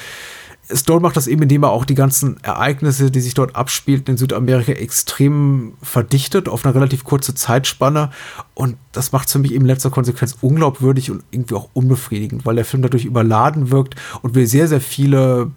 Stone 0.72 1.00
macht 1.00 1.16
das 1.16 1.26
eben, 1.26 1.42
indem 1.42 1.64
er 1.64 1.70
auch 1.70 1.84
die 1.84 1.96
ganzen 1.96 2.42
Ereignisse, 2.42 3.10
die 3.10 3.20
sich 3.20 3.34
dort 3.34 3.56
abspielten 3.56 4.14
in 4.14 4.18
Südamerika, 4.18 4.72
extrem 4.72 5.74
verdichtet 5.82 6.48
auf 6.48 6.64
eine 6.64 6.74
relativ 6.74 7.02
kurze 7.02 7.34
Zeitspanne. 7.34 8.10
Und 8.54 8.76
das 8.92 9.10
macht 9.10 9.26
es 9.26 9.32
für 9.32 9.40
mich 9.40 9.52
eben 9.52 9.64
in 9.64 9.68
letzter 9.68 9.90
Konsequenz 9.90 10.36
unglaubwürdig 10.40 11.10
und 11.10 11.24
irgendwie 11.32 11.56
auch 11.56 11.68
unbefriedigend, 11.72 12.46
weil 12.46 12.54
der 12.54 12.64
Film 12.64 12.82
dadurch 12.82 13.04
überladen 13.04 13.70
wirkt 13.70 13.96
und 14.22 14.34
wir 14.36 14.46
sehr, 14.46 14.68
sehr 14.68 14.80
viele 14.80 15.50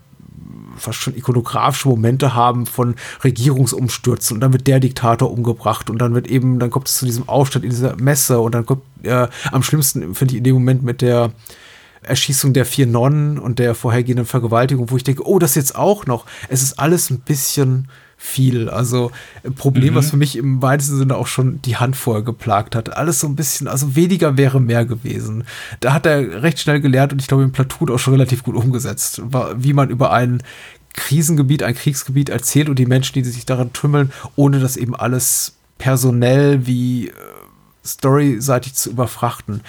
fast 0.77 0.99
schon 0.99 1.15
ikonografische 1.15 1.89
Momente 1.89 2.33
haben 2.33 2.65
von 2.65 2.95
Regierungsumstürzen 3.23 4.37
und 4.37 4.41
dann 4.41 4.53
wird 4.53 4.67
der 4.67 4.79
Diktator 4.79 5.31
umgebracht 5.31 5.89
und 5.89 5.99
dann 5.99 6.13
wird 6.13 6.27
eben, 6.27 6.59
dann 6.59 6.69
kommt 6.69 6.87
es 6.87 6.97
zu 6.97 7.05
diesem 7.05 7.27
Aufstand 7.27 7.65
in 7.65 7.71
dieser 7.71 7.95
Messe 7.97 8.39
und 8.39 8.55
dann 8.55 8.65
kommt 8.65 8.83
äh, 9.03 9.27
am 9.51 9.63
schlimmsten, 9.63 10.15
finde 10.15 10.33
ich, 10.33 10.37
in 10.39 10.43
dem 10.43 10.55
Moment 10.55 10.83
mit 10.83 11.01
der 11.01 11.31
Erschießung 12.01 12.53
der 12.53 12.65
vier 12.65 12.87
Nonnen 12.87 13.37
und 13.37 13.59
der 13.59 13.75
vorhergehenden 13.75 14.25
Vergewaltigung, 14.25 14.89
wo 14.91 14.97
ich 14.97 15.03
denke, 15.03 15.27
oh, 15.27 15.39
das 15.39 15.55
jetzt 15.55 15.75
auch 15.75 16.05
noch. 16.05 16.25
Es 16.47 16.61
ist 16.61 16.79
alles 16.79 17.09
ein 17.09 17.19
bisschen 17.19 17.89
viel. 18.17 18.67
Also 18.67 19.11
ein 19.43 19.53
Problem, 19.53 19.93
mhm. 19.93 19.97
was 19.97 20.09
für 20.09 20.17
mich 20.17 20.35
im 20.35 20.61
weitesten 20.61 20.97
Sinne 20.97 21.15
auch 21.15 21.27
schon 21.27 21.61
die 21.61 21.77
Hand 21.77 21.95
vorher 21.95 22.23
geplagt 22.23 22.75
hat. 22.75 22.97
Alles 22.97 23.19
so 23.19 23.27
ein 23.27 23.35
bisschen, 23.35 23.67
also 23.67 23.95
weniger 23.95 24.37
wäre 24.37 24.59
mehr 24.59 24.85
gewesen. 24.85 25.43
Da 25.79 25.93
hat 25.93 26.05
er 26.07 26.41
recht 26.41 26.59
schnell 26.59 26.81
gelernt 26.81 27.13
und 27.13 27.21
ich 27.21 27.27
glaube 27.27 27.43
im 27.43 27.51
Platoon 27.51 27.91
auch 27.91 27.99
schon 27.99 28.13
relativ 28.13 28.43
gut 28.43 28.55
umgesetzt, 28.55 29.21
wie 29.57 29.73
man 29.73 29.89
über 29.89 30.11
ein 30.11 30.41
Krisengebiet, 30.93 31.61
ein 31.61 31.75
Kriegsgebiet 31.75 32.29
erzählt 32.29 32.69
und 32.69 32.79
die 32.79 32.87
Menschen, 32.87 33.13
die 33.13 33.23
sich 33.23 33.45
daran 33.45 33.71
tümmeln, 33.71 34.11
ohne 34.35 34.59
das 34.59 34.77
eben 34.77 34.95
alles 34.95 35.53
personell 35.77 36.65
wie 36.65 37.09
äh, 37.09 37.11
storyseitig 37.85 38.73
zu 38.73 38.89
überfrachten 38.89 39.61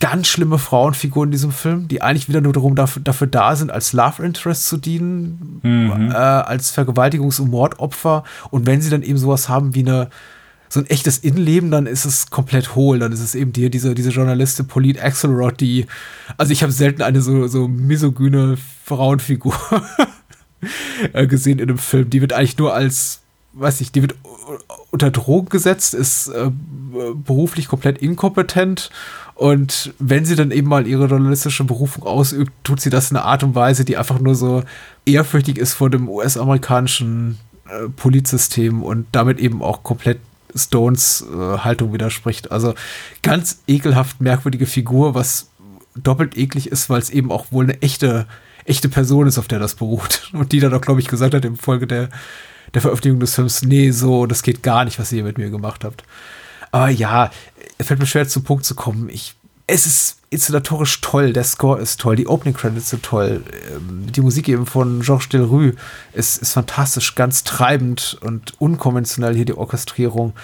ganz 0.00 0.28
schlimme 0.28 0.58
Frauenfiguren 0.58 1.28
in 1.28 1.32
diesem 1.32 1.52
Film, 1.52 1.88
die 1.88 2.02
eigentlich 2.02 2.28
wieder 2.28 2.40
nur 2.40 2.52
darum 2.52 2.74
dafür, 2.74 3.02
dafür 3.02 3.26
da 3.26 3.56
sind, 3.56 3.70
als 3.70 3.92
Love 3.92 4.24
Interest 4.24 4.66
zu 4.66 4.76
dienen, 4.76 5.60
mhm. 5.62 6.10
äh, 6.10 6.14
als 6.14 6.76
Vergewaltigungs- 6.76 7.40
und 7.40 7.50
Mordopfer. 7.50 8.24
Und 8.50 8.66
wenn 8.66 8.80
sie 8.80 8.90
dann 8.90 9.02
eben 9.02 9.18
sowas 9.18 9.48
haben 9.48 9.74
wie 9.74 9.80
eine 9.80 10.08
so 10.68 10.80
ein 10.80 10.86
echtes 10.86 11.18
Innenleben, 11.18 11.70
dann 11.70 11.86
ist 11.86 12.04
es 12.04 12.28
komplett 12.30 12.74
hohl. 12.74 12.98
Dann 12.98 13.12
ist 13.12 13.20
es 13.20 13.34
eben 13.34 13.52
die, 13.52 13.70
diese, 13.70 13.94
diese 13.94 14.10
Journalistin 14.10 14.66
Polite 14.66 15.02
Axelrod, 15.02 15.60
die, 15.60 15.86
also 16.36 16.52
ich 16.52 16.62
habe 16.62 16.72
selten 16.72 17.02
eine 17.02 17.22
so, 17.22 17.46
so 17.46 17.68
misogyne 17.68 18.58
Frauenfigur 18.84 19.54
äh, 21.12 21.26
gesehen 21.26 21.60
in 21.60 21.68
einem 21.68 21.78
Film. 21.78 22.10
Die 22.10 22.20
wird 22.20 22.32
eigentlich 22.32 22.58
nur 22.58 22.74
als, 22.74 23.20
weiß 23.52 23.80
ich, 23.80 23.92
die 23.92 24.02
wird 24.02 24.16
unter 24.90 25.10
Drogen 25.10 25.48
gesetzt, 25.48 25.94
ist 25.94 26.28
äh, 26.28 26.50
beruflich 27.14 27.68
komplett 27.68 27.98
inkompetent 27.98 28.90
Und 29.36 29.92
wenn 29.98 30.24
sie 30.24 30.34
dann 30.34 30.50
eben 30.50 30.68
mal 30.68 30.86
ihre 30.86 31.06
journalistische 31.06 31.64
Berufung 31.64 32.04
ausübt, 32.04 32.52
tut 32.64 32.80
sie 32.80 32.88
das 32.88 33.10
in 33.10 33.18
einer 33.18 33.26
Art 33.26 33.42
und 33.42 33.54
Weise, 33.54 33.84
die 33.84 33.98
einfach 33.98 34.18
nur 34.18 34.34
so 34.34 34.64
ehrfürchtig 35.04 35.58
ist 35.58 35.74
vor 35.74 35.90
dem 35.90 36.08
US-amerikanischen 36.08 37.38
äh, 37.68 37.90
Polizsystem 37.90 38.82
und 38.82 39.06
damit 39.12 39.38
eben 39.38 39.62
auch 39.62 39.82
komplett 39.82 40.20
Stones 40.54 41.22
äh, 41.30 41.58
Haltung 41.58 41.92
widerspricht. 41.92 42.50
Also 42.50 42.74
ganz 43.22 43.60
ekelhaft 43.66 44.22
merkwürdige 44.22 44.64
Figur, 44.64 45.14
was 45.14 45.50
doppelt 45.94 46.36
eklig 46.38 46.70
ist, 46.70 46.88
weil 46.88 47.00
es 47.00 47.10
eben 47.10 47.30
auch 47.30 47.52
wohl 47.52 47.64
eine 47.64 47.82
echte, 47.82 48.26
echte 48.64 48.88
Person 48.88 49.26
ist, 49.26 49.36
auf 49.36 49.48
der 49.48 49.58
das 49.58 49.74
beruht. 49.74 50.30
Und 50.32 50.52
die 50.52 50.60
dann 50.60 50.72
auch, 50.72 50.80
glaube 50.80 51.00
ich, 51.00 51.08
gesagt 51.08 51.34
hat 51.34 51.44
im 51.44 51.56
Folge 51.56 51.86
der, 51.86 52.08
der 52.72 52.80
Veröffentlichung 52.80 53.20
des 53.20 53.34
Films, 53.34 53.62
nee, 53.62 53.90
so, 53.90 54.24
das 54.24 54.42
geht 54.42 54.62
gar 54.62 54.86
nicht, 54.86 54.98
was 54.98 55.12
ihr 55.12 55.24
mit 55.24 55.36
mir 55.36 55.50
gemacht 55.50 55.84
habt. 55.84 56.04
Aber 56.76 56.90
ja, 56.90 57.30
es 57.78 57.86
fällt 57.86 58.00
mir 58.00 58.06
schwer 58.06 58.28
zum 58.28 58.44
Punkt 58.44 58.66
zu 58.66 58.74
kommen. 58.74 59.08
Ich, 59.08 59.34
es 59.66 59.86
ist 59.86 60.18
inszenatorisch 60.28 61.00
toll, 61.00 61.32
der 61.32 61.44
Score 61.44 61.80
ist 61.80 61.98
toll, 62.00 62.16
die 62.16 62.26
Opening 62.26 62.54
Credits 62.54 62.90
sind 62.90 63.02
toll, 63.02 63.42
ähm, 63.74 64.12
die 64.12 64.20
Musik 64.20 64.46
eben 64.48 64.66
von 64.66 65.00
Georges 65.00 65.30
Delrue 65.30 65.72
ist, 66.12 66.36
ist 66.42 66.52
fantastisch, 66.52 67.14
ganz 67.14 67.44
treibend 67.44 68.18
und 68.20 68.60
unkonventionell 68.60 69.34
hier 69.34 69.46
die 69.46 69.56
Orchestrierung. 69.56 70.34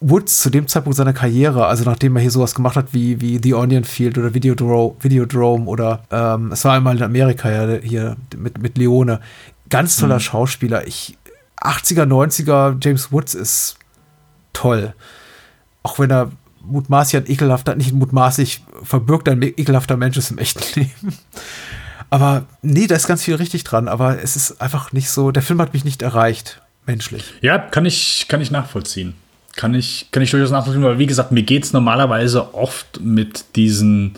Woods 0.00 0.42
zu 0.42 0.50
dem 0.50 0.68
Zeitpunkt 0.68 0.96
seiner 0.96 1.14
Karriere, 1.14 1.66
also 1.66 1.84
nachdem 1.84 2.16
er 2.16 2.22
hier 2.22 2.30
sowas 2.30 2.54
gemacht 2.54 2.76
hat 2.76 2.92
wie, 2.92 3.22
wie 3.22 3.40
The 3.42 3.54
Onion 3.54 3.84
Field 3.84 4.18
oder 4.18 4.34
Videodrome, 4.34 4.96
Videodrome 5.00 5.64
oder 5.64 6.04
ähm, 6.10 6.52
es 6.52 6.66
war 6.66 6.74
einmal 6.74 6.98
in 6.98 7.02
Amerika 7.02 7.50
ja 7.50 7.78
hier 7.80 8.16
mit, 8.36 8.60
mit 8.60 8.76
Leone, 8.76 9.20
ganz 9.70 9.96
toller 9.96 10.16
mhm. 10.16 10.20
Schauspieler. 10.20 10.86
Ich, 10.86 11.16
80er, 11.62 12.04
90er, 12.04 12.76
James 12.82 13.10
Woods 13.10 13.34
ist 13.34 13.78
toll. 14.52 14.92
Auch 15.82 15.98
wenn 15.98 16.10
er 16.10 16.30
mutmaßlich 16.64 17.22
ein 17.22 17.30
ekelhafter, 17.30 17.74
nicht 17.74 17.92
mutmaßlich 17.92 18.62
verbirgt 18.82 19.28
ein 19.28 19.42
ekelhafter 19.42 19.96
Mensch 19.96 20.16
ist 20.16 20.30
im 20.30 20.38
echten 20.38 20.62
Leben. 20.80 21.16
Aber 22.10 22.44
nee, 22.60 22.86
da 22.86 22.94
ist 22.94 23.06
ganz 23.06 23.24
viel 23.24 23.36
richtig 23.36 23.64
dran, 23.64 23.88
aber 23.88 24.22
es 24.22 24.36
ist 24.36 24.60
einfach 24.60 24.92
nicht 24.92 25.08
so, 25.08 25.30
der 25.30 25.42
Film 25.42 25.60
hat 25.60 25.72
mich 25.72 25.84
nicht 25.84 26.02
erreicht, 26.02 26.60
menschlich. 26.86 27.24
Ja, 27.40 27.58
kann 27.58 27.86
ich, 27.86 28.26
kann 28.28 28.40
ich 28.40 28.50
nachvollziehen. 28.50 29.14
Kann 29.56 29.74
ich, 29.74 30.08
kann 30.12 30.22
ich 30.22 30.30
durchaus 30.30 30.50
nachvollziehen, 30.50 30.82
weil 30.82 30.98
wie 30.98 31.06
gesagt, 31.06 31.32
mir 31.32 31.42
geht 31.42 31.64
es 31.64 31.72
normalerweise 31.72 32.54
oft 32.54 33.00
mit 33.00 33.56
diesen 33.56 34.14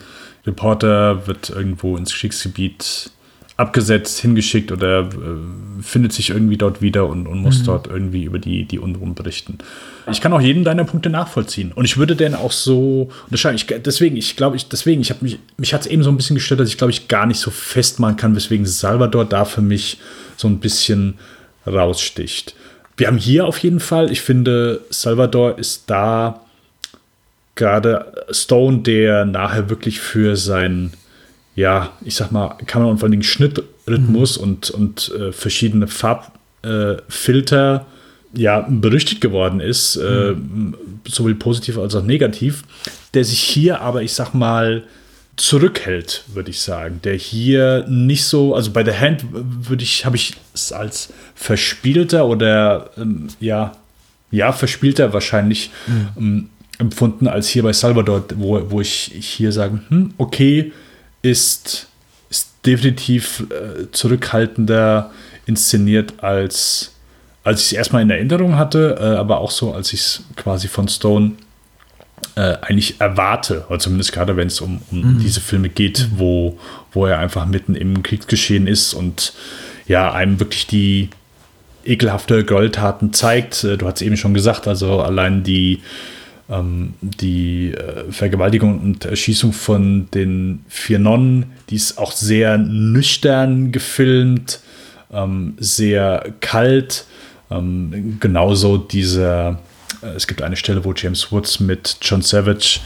Reporter 0.46 1.26
wird 1.26 1.50
irgendwo 1.50 1.96
ins 1.96 2.12
Kriegsgebiet 2.12 3.10
abgesetzt, 3.56 4.20
hingeschickt 4.20 4.72
oder 4.72 5.00
äh, 5.02 5.82
findet 5.82 6.12
sich 6.12 6.30
irgendwie 6.30 6.56
dort 6.56 6.82
wieder 6.82 7.06
und, 7.06 7.26
und 7.26 7.40
muss 7.40 7.60
mhm. 7.60 7.64
dort 7.64 7.86
irgendwie 7.86 8.24
über 8.24 8.38
die, 8.38 8.64
die 8.64 8.78
Unruhen 8.78 9.14
berichten. 9.14 9.58
Ich 10.10 10.20
kann 10.20 10.32
auch 10.32 10.40
jeden 10.40 10.64
deiner 10.64 10.84
Punkte 10.84 11.08
nachvollziehen. 11.08 11.72
Und 11.72 11.84
ich 11.84 11.96
würde 11.96 12.16
denn 12.16 12.34
auch 12.34 12.52
so 12.52 13.10
unterscheiden. 13.26 13.56
Ich, 13.56 13.66
deswegen, 13.66 14.16
ich 14.16 14.36
glaube, 14.36 14.56
ich, 14.56 14.68
deswegen, 14.68 15.00
ich 15.00 15.10
habe 15.10 15.24
mich, 15.24 15.38
mich 15.56 15.72
hat 15.72 15.82
es 15.82 15.86
eben 15.86 16.02
so 16.02 16.10
ein 16.10 16.16
bisschen 16.16 16.34
gestört, 16.34 16.60
dass 16.60 16.68
ich 16.68 16.78
glaube 16.78 16.90
ich 16.90 17.08
gar 17.08 17.26
nicht 17.26 17.38
so 17.38 17.50
festmachen 17.50 18.16
kann, 18.16 18.34
weswegen 18.34 18.66
Salvador 18.66 19.24
da 19.24 19.44
für 19.44 19.62
mich 19.62 19.98
so 20.36 20.48
ein 20.48 20.58
bisschen 20.58 21.14
raussticht. 21.66 22.54
Wir 22.96 23.06
haben 23.06 23.18
hier 23.18 23.46
auf 23.46 23.58
jeden 23.58 23.80
Fall, 23.80 24.10
ich 24.10 24.20
finde, 24.20 24.80
Salvador 24.90 25.58
ist 25.58 25.84
da 25.88 26.40
gerade 27.54 28.24
Stone, 28.30 28.78
der 28.78 29.24
nachher 29.24 29.70
wirklich 29.70 30.00
für 30.00 30.36
sein 30.36 30.92
ja, 31.54 31.92
ich 32.04 32.14
sag 32.14 32.32
mal, 32.32 32.56
Kamera- 32.66 32.90
und 32.90 32.98
vor 32.98 33.04
allen 33.04 33.12
Dingen 33.12 33.22
Schnittrhythmus 33.22 34.38
mhm. 34.38 34.44
und, 34.44 34.70
und 34.70 35.12
äh, 35.18 35.32
verschiedene 35.32 35.86
Farbfilter 35.86 37.76
äh, 37.76 38.40
ja, 38.40 38.66
berüchtigt 38.68 39.20
geworden 39.20 39.60
ist, 39.60 39.96
äh, 39.96 40.32
mhm. 40.32 40.74
äh, 40.74 41.10
sowohl 41.10 41.34
positiv 41.34 41.78
als 41.78 41.94
auch 41.94 42.02
negativ, 42.02 42.64
der 43.14 43.24
sich 43.24 43.40
hier 43.40 43.80
aber, 43.80 44.02
ich 44.02 44.12
sag 44.12 44.34
mal, 44.34 44.82
zurückhält, 45.36 46.24
würde 46.32 46.50
ich 46.50 46.60
sagen. 46.60 47.00
Der 47.02 47.14
hier 47.14 47.84
nicht 47.88 48.24
so, 48.24 48.54
also 48.54 48.70
bei 48.70 48.82
der 48.82 49.00
Hand 49.00 49.24
würde 49.32 49.82
ich, 49.82 50.04
habe 50.04 50.16
ich 50.16 50.34
es 50.52 50.72
als 50.72 51.12
verspielter 51.34 52.26
oder 52.26 52.90
ähm, 52.96 53.28
ja, 53.40 53.72
ja, 54.30 54.52
verspielter 54.52 55.12
wahrscheinlich 55.12 55.70
mhm. 55.86 56.08
ähm, 56.16 56.48
empfunden 56.78 57.28
als 57.28 57.48
hier 57.48 57.62
bei 57.62 57.72
Salvador, 57.72 58.24
wo, 58.36 58.70
wo 58.70 58.80
ich 58.80 59.12
hier 59.14 59.52
sage, 59.52 59.80
hm, 59.88 60.14
okay, 60.18 60.72
ist, 61.24 61.88
ist 62.30 62.50
definitiv 62.64 63.44
äh, 63.50 63.90
zurückhaltender 63.90 65.10
inszeniert 65.46 66.22
als 66.22 66.90
als 67.44 67.60
ich 67.60 67.66
es 67.66 67.72
erstmal 67.74 68.00
in 68.00 68.08
Erinnerung 68.08 68.56
hatte, 68.56 68.96
äh, 68.98 69.04
aber 69.18 69.38
auch 69.38 69.50
so, 69.50 69.74
als 69.74 69.92
ich 69.92 70.00
es 70.00 70.22
quasi 70.34 70.66
von 70.66 70.88
Stone 70.88 71.32
äh, 72.36 72.56
eigentlich 72.62 73.00
erwarte, 73.00 73.66
oder 73.68 73.78
zumindest 73.78 74.12
gerade 74.12 74.34
wenn 74.36 74.46
es 74.46 74.62
um, 74.62 74.80
um 74.90 75.16
mhm. 75.16 75.18
diese 75.20 75.40
Filme 75.40 75.68
geht, 75.68 76.08
mhm. 76.10 76.18
wo, 76.18 76.58
wo 76.92 77.04
er 77.04 77.18
einfach 77.18 77.44
mitten 77.44 77.74
im 77.74 78.02
Kriegsgeschehen 78.02 78.66
ist 78.66 78.94
und 78.94 79.34
ja, 79.86 80.10
einem 80.10 80.40
wirklich 80.40 80.66
die 80.66 81.10
ekelhafte 81.84 82.44
Gräueltaten 82.44 83.12
zeigt. 83.12 83.62
Äh, 83.62 83.76
du 83.76 83.86
hast 83.86 84.00
eben 84.00 84.16
schon 84.16 84.32
gesagt, 84.32 84.66
also 84.66 85.02
allein 85.02 85.44
die 85.44 85.82
die 86.46 87.72
äh, 87.72 88.12
Vergewaltigung 88.12 88.78
und 88.80 89.04
Erschießung 89.06 89.52
von 89.54 90.10
den 90.12 90.64
vier 90.68 90.98
Nonnen, 90.98 91.46
die 91.70 91.76
ist 91.76 91.96
auch 91.96 92.12
sehr 92.12 92.58
nüchtern 92.58 93.72
gefilmt, 93.72 94.60
ähm, 95.10 95.54
sehr 95.58 96.34
kalt. 96.40 97.06
Ähm, 97.50 98.18
genauso 98.20 98.76
dieser, 98.76 99.58
äh, 100.02 100.08
es 100.08 100.26
gibt 100.26 100.42
eine 100.42 100.56
Stelle, 100.56 100.84
wo 100.84 100.92
James 100.92 101.32
Woods 101.32 101.60
mit 101.60 101.96
John 102.02 102.20
Savage, 102.20 102.80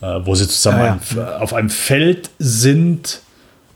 äh, 0.00 0.20
wo 0.24 0.34
sie 0.34 0.48
zusammen 0.48 0.80
ah, 0.80 1.00
ja. 1.14 1.38
auf 1.38 1.52
einem 1.52 1.70
Feld 1.70 2.30
sind, 2.38 3.20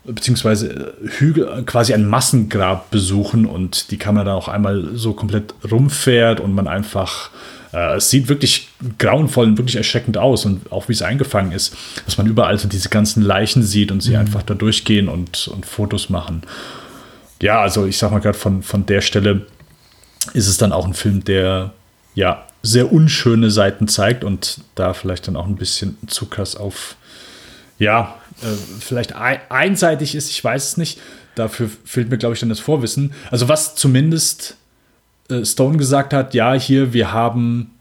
beziehungsweise 0.05 0.95
Hügel, 1.19 1.63
quasi 1.65 1.93
ein 1.93 2.07
Massengrab 2.07 2.89
besuchen 2.89 3.45
und 3.45 3.91
die 3.91 3.97
Kamera 3.97 4.23
dann 4.23 4.35
auch 4.35 4.47
einmal 4.47 4.89
so 4.95 5.13
komplett 5.13 5.53
rumfährt 5.69 6.39
und 6.39 6.53
man 6.53 6.67
einfach 6.67 7.29
äh, 7.73 7.97
es 7.97 8.09
sieht 8.09 8.27
wirklich 8.29 8.69
grauenvoll 8.97 9.47
und 9.47 9.57
wirklich 9.57 9.75
erschreckend 9.75 10.17
aus 10.17 10.45
und 10.45 10.71
auch 10.71 10.87
wie 10.89 10.93
es 10.93 11.01
eingefangen 11.01 11.51
ist, 11.51 11.75
dass 12.05 12.17
man 12.17 12.27
überall 12.27 12.57
so 12.57 12.67
diese 12.67 12.89
ganzen 12.89 13.21
Leichen 13.21 13.63
sieht 13.63 13.91
und 13.91 14.01
sie 14.01 14.11
mhm. 14.11 14.19
einfach 14.19 14.43
da 14.43 14.53
durchgehen 14.53 15.09
und, 15.09 15.47
und 15.47 15.65
Fotos 15.65 16.09
machen. 16.09 16.43
Ja, 17.41 17.61
also 17.61 17.85
ich 17.85 17.97
sag 17.97 18.11
mal 18.11 18.19
gerade 18.19 18.37
von, 18.37 18.63
von 18.63 18.85
der 18.85 19.01
Stelle 19.01 19.45
ist 20.33 20.47
es 20.47 20.57
dann 20.57 20.71
auch 20.71 20.85
ein 20.85 20.93
Film, 20.93 21.23
der 21.23 21.73
ja 22.15 22.45
sehr 22.61 22.91
unschöne 22.91 23.51
Seiten 23.51 23.87
zeigt 23.87 24.23
und 24.23 24.61
da 24.75 24.93
vielleicht 24.93 25.27
dann 25.27 25.35
auch 25.35 25.47
ein 25.47 25.55
bisschen 25.55 25.97
zu 26.07 26.25
krass 26.25 26.55
auf, 26.55 26.95
ja, 27.77 28.15
äh, 28.41 28.47
vielleicht 28.79 29.13
ein, 29.15 29.39
einseitig 29.49 30.15
ist, 30.15 30.29
ich 30.29 30.43
weiß 30.43 30.71
es 30.71 30.77
nicht. 30.77 30.99
Dafür 31.35 31.69
fehlt 31.85 32.09
mir, 32.09 32.17
glaube 32.17 32.33
ich, 32.33 32.41
dann 32.41 32.49
das 32.49 32.59
Vorwissen. 32.59 33.13
Also 33.31 33.47
was 33.47 33.75
zumindest 33.75 34.57
Stone 35.43 35.77
gesagt 35.77 36.13
hat, 36.13 36.33
ja, 36.33 36.53
hier, 36.53 36.93
wir 36.93 37.13
haben 37.13 37.71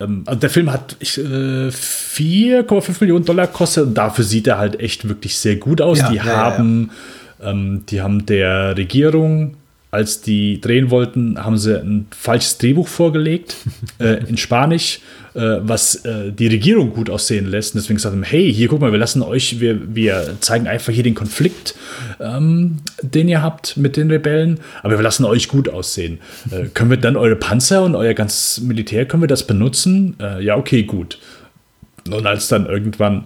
ähm, 0.00 0.22
also 0.26 0.40
der 0.40 0.50
Film 0.50 0.72
hat 0.72 0.96
äh, 1.00 1.68
4,5 1.68 2.96
Millionen 3.00 3.24
Dollar 3.24 3.46
gekostet 3.46 3.86
und 3.86 3.94
dafür 3.94 4.24
sieht 4.24 4.46
er 4.46 4.58
halt 4.58 4.80
echt 4.80 5.08
wirklich 5.08 5.36
sehr 5.36 5.56
gut 5.56 5.80
aus. 5.80 5.98
Ja, 5.98 6.08
die, 6.10 6.16
ja, 6.16 6.24
haben, 6.24 6.90
ja. 7.38 7.50
Ähm, 7.50 7.84
die 7.88 8.00
haben 8.00 8.26
der 8.26 8.76
Regierung, 8.76 9.56
als 9.90 10.20
die 10.20 10.60
drehen 10.60 10.90
wollten, 10.90 11.42
haben 11.42 11.58
sie 11.58 11.80
ein 11.80 12.06
falsches 12.10 12.58
Drehbuch 12.58 12.88
vorgelegt 12.88 13.56
äh, 13.98 14.24
in 14.28 14.36
Spanisch 14.36 15.00
äh, 15.34 15.58
was 15.60 16.04
äh, 16.04 16.32
die 16.32 16.48
Regierung 16.48 16.92
gut 16.92 17.08
aussehen 17.08 17.46
lässt. 17.46 17.74
Und 17.74 17.80
deswegen 17.80 17.96
gesagt 17.96 18.14
haben, 18.14 18.22
hey, 18.22 18.52
hier 18.52 18.68
guck 18.68 18.80
mal, 18.80 18.90
wir 18.90 18.98
lassen 18.98 19.22
euch, 19.22 19.60
wir, 19.60 19.94
wir 19.94 20.36
zeigen 20.40 20.66
einfach 20.66 20.92
hier 20.92 21.04
den 21.04 21.14
Konflikt, 21.14 21.76
ähm, 22.18 22.78
den 23.02 23.28
ihr 23.28 23.40
habt 23.40 23.76
mit 23.76 23.96
den 23.96 24.10
Rebellen, 24.10 24.58
aber 24.82 24.98
wir 24.98 25.02
lassen 25.02 25.24
euch 25.24 25.48
gut 25.48 25.68
aussehen. 25.68 26.18
Äh, 26.50 26.66
können 26.74 26.90
wir 26.90 26.96
dann 26.96 27.16
eure 27.16 27.36
Panzer 27.36 27.84
und 27.84 27.94
euer 27.94 28.14
ganzes 28.14 28.60
Militär, 28.60 29.06
können 29.06 29.22
wir 29.22 29.28
das 29.28 29.46
benutzen? 29.46 30.16
Äh, 30.20 30.42
ja, 30.42 30.56
okay, 30.56 30.82
gut. 30.82 31.18
Und 32.10 32.26
als 32.26 32.48
dann 32.48 32.66
irgendwann 32.66 33.24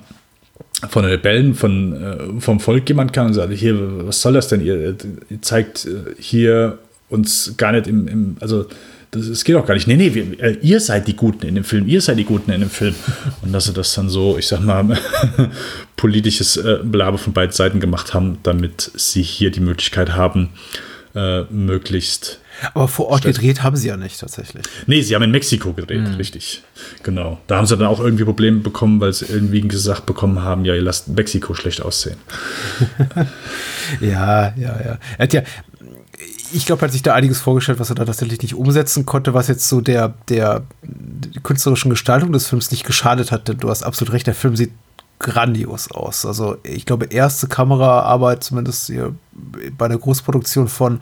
von 0.88 1.04
Rebellen, 1.04 1.54
von, 1.54 1.92
äh, 1.92 2.40
vom 2.40 2.60
Volk 2.60 2.88
jemand 2.88 3.12
kam 3.12 3.26
und 3.28 3.34
sagte, 3.34 3.54
hier, 3.54 4.06
was 4.06 4.20
soll 4.20 4.34
das 4.34 4.48
denn? 4.48 4.60
Ihr, 4.60 4.96
ihr 5.30 5.42
zeigt 5.42 5.86
äh, 5.86 6.14
hier 6.18 6.78
uns 7.08 7.54
gar 7.56 7.72
nicht 7.72 7.86
im, 7.86 8.08
im 8.08 8.36
also 8.40 8.66
das, 9.14 9.28
das 9.28 9.44
geht 9.44 9.56
auch 9.56 9.66
gar 9.66 9.74
nicht. 9.74 9.86
Nee, 9.86 9.96
nee, 9.96 10.12
wir, 10.12 10.40
äh, 10.42 10.58
ihr 10.60 10.80
seid 10.80 11.06
die 11.06 11.16
Guten 11.16 11.46
in 11.46 11.54
dem 11.54 11.64
Film, 11.64 11.86
ihr 11.86 12.00
seid 12.00 12.18
die 12.18 12.24
Guten 12.24 12.50
in 12.50 12.60
dem 12.60 12.70
Film. 12.70 12.94
Und 13.42 13.52
dass 13.52 13.64
sie 13.64 13.72
das 13.72 13.94
dann 13.94 14.08
so, 14.08 14.36
ich 14.36 14.46
sag 14.46 14.60
mal, 14.60 14.98
politisches 15.96 16.56
äh, 16.56 16.78
Blabe 16.82 17.18
von 17.18 17.32
beiden 17.32 17.52
Seiten 17.52 17.80
gemacht 17.80 18.12
haben, 18.12 18.38
damit 18.42 18.90
sie 18.94 19.22
hier 19.22 19.50
die 19.50 19.60
Möglichkeit 19.60 20.14
haben, 20.14 20.50
äh, 21.14 21.42
möglichst. 21.44 22.40
Aber 22.72 22.88
vor 22.88 23.08
Ort 23.08 23.24
gedreht 23.24 23.62
haben 23.62 23.76
sie 23.76 23.88
ja 23.88 23.96
nicht 23.96 24.20
tatsächlich. 24.20 24.64
Nee, 24.86 25.02
sie 25.02 25.14
haben 25.14 25.22
in 25.22 25.30
Mexiko 25.30 25.72
gedreht, 25.72 26.00
mhm. 26.00 26.14
richtig. 26.14 26.62
Genau. 27.02 27.38
Da 27.46 27.56
haben 27.56 27.66
sie 27.66 27.76
dann 27.76 27.88
auch 27.88 28.00
irgendwie 28.00 28.24
Probleme 28.24 28.60
bekommen, 28.60 29.00
weil 29.00 29.12
sie 29.12 29.26
irgendwie 29.26 29.60
gesagt 29.62 30.06
bekommen 30.06 30.42
haben, 30.42 30.64
ja, 30.64 30.74
ihr 30.74 30.82
lasst 30.82 31.08
Mexiko 31.08 31.54
schlecht 31.54 31.82
aussehen. 31.82 32.16
ja, 34.00 34.54
ja, 34.56 34.80
ja. 34.80 34.98
Er 35.18 35.22
hat 35.22 35.32
ja, 35.32 35.42
ich 36.52 36.66
glaube, 36.66 36.82
er 36.82 36.86
hat 36.86 36.92
sich 36.92 37.02
da 37.02 37.14
einiges 37.14 37.40
vorgestellt, 37.40 37.80
was 37.80 37.90
er 37.90 37.96
da 37.96 38.04
tatsächlich 38.04 38.40
nicht 38.42 38.54
umsetzen 38.54 39.04
konnte, 39.04 39.34
was 39.34 39.48
jetzt 39.48 39.68
so 39.68 39.80
der, 39.80 40.14
der 40.28 40.62
künstlerischen 41.42 41.90
Gestaltung 41.90 42.32
des 42.32 42.46
Films 42.46 42.70
nicht 42.70 42.84
geschadet 42.84 43.32
hat. 43.32 43.48
Denn 43.48 43.58
du 43.58 43.68
hast 43.68 43.82
absolut 43.82 44.12
recht, 44.12 44.26
der 44.26 44.34
Film 44.34 44.56
sieht 44.56 44.72
grandios 45.18 45.90
aus. 45.90 46.26
Also 46.26 46.56
ich 46.62 46.86
glaube, 46.86 47.06
erste 47.06 47.48
Kameraarbeit, 47.48 48.44
zumindest 48.44 48.86
hier 48.86 49.14
bei 49.76 49.88
der 49.88 49.98
Großproduktion 49.98 50.68
von 50.68 51.00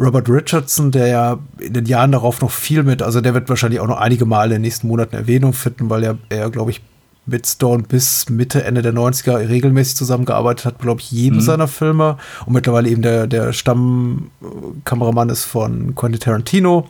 Robert 0.00 0.28
Richardson, 0.30 0.90
der 0.90 1.06
ja 1.08 1.38
in 1.58 1.74
den 1.74 1.84
Jahren 1.84 2.12
darauf 2.12 2.40
noch 2.40 2.50
viel 2.50 2.82
mit, 2.82 3.02
also 3.02 3.20
der 3.20 3.34
wird 3.34 3.48
wahrscheinlich 3.50 3.80
auch 3.80 3.86
noch 3.86 3.98
einige 3.98 4.24
Male 4.24 4.54
in 4.54 4.62
den 4.62 4.62
nächsten 4.62 4.88
Monaten 4.88 5.14
Erwähnung 5.14 5.52
finden, 5.52 5.90
weil 5.90 6.02
er, 6.02 6.18
er 6.30 6.50
glaube 6.50 6.70
ich, 6.70 6.80
mit 7.26 7.46
Stone 7.46 7.84
bis 7.86 8.28
Mitte, 8.28 8.64
Ende 8.64 8.82
der 8.82 8.94
90er 8.94 9.48
regelmäßig 9.48 9.96
zusammengearbeitet 9.96 10.64
hat, 10.64 10.78
glaube 10.78 11.00
ich, 11.00 11.10
jedem 11.10 11.38
mhm. 11.38 11.42
seiner 11.42 11.68
Filme 11.68 12.16
und 12.46 12.54
mittlerweile 12.54 12.88
eben 12.88 13.02
der, 13.02 13.26
der 13.26 13.52
Stammkameramann 13.52 15.28
ist 15.28 15.44
von 15.44 15.94
Quentin 15.94 16.20
Tarantino. 16.20 16.88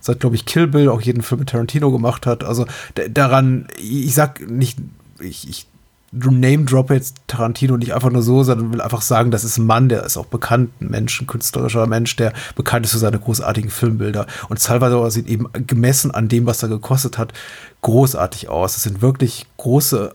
Seit, 0.00 0.20
glaube 0.20 0.36
ich, 0.36 0.46
Kill 0.46 0.68
Bill 0.68 0.88
auch 0.88 1.00
jeden 1.00 1.22
Film 1.22 1.40
mit 1.40 1.50
Tarantino 1.50 1.90
gemacht 1.90 2.24
hat. 2.24 2.44
Also 2.44 2.66
daran, 3.10 3.66
ich 3.78 4.14
sag 4.14 4.48
nicht, 4.48 4.78
ich, 5.20 5.48
ich 5.48 5.66
name 6.12 6.64
drop 6.64 6.90
jetzt 6.90 7.16
Tarantino 7.26 7.76
nicht 7.76 7.94
einfach 7.94 8.10
nur 8.10 8.22
so, 8.22 8.42
sondern 8.42 8.72
will 8.72 8.80
einfach 8.80 9.02
sagen, 9.02 9.30
das 9.30 9.44
ist 9.44 9.58
ein 9.58 9.66
Mann, 9.66 9.88
der 9.88 10.04
ist 10.04 10.16
auch 10.16 10.26
bekannt, 10.26 10.70
ein 10.80 10.88
Mensch, 10.88 11.20
ein 11.20 11.26
künstlerischer 11.26 11.86
Mensch, 11.86 12.16
der 12.16 12.32
bekannt 12.56 12.86
ist 12.86 12.92
für 12.92 12.98
seine 12.98 13.18
großartigen 13.18 13.70
Filmbilder. 13.70 14.26
Und 14.48 14.58
Salvador 14.58 15.10
sieht 15.10 15.28
eben 15.28 15.46
gemessen 15.66 16.10
an 16.10 16.28
dem, 16.28 16.46
was 16.46 16.62
er 16.62 16.68
gekostet 16.68 17.18
hat, 17.18 17.34
großartig 17.82 18.48
aus. 18.48 18.76
Es 18.76 18.84
sind 18.84 19.02
wirklich 19.02 19.46
große, 19.58 20.14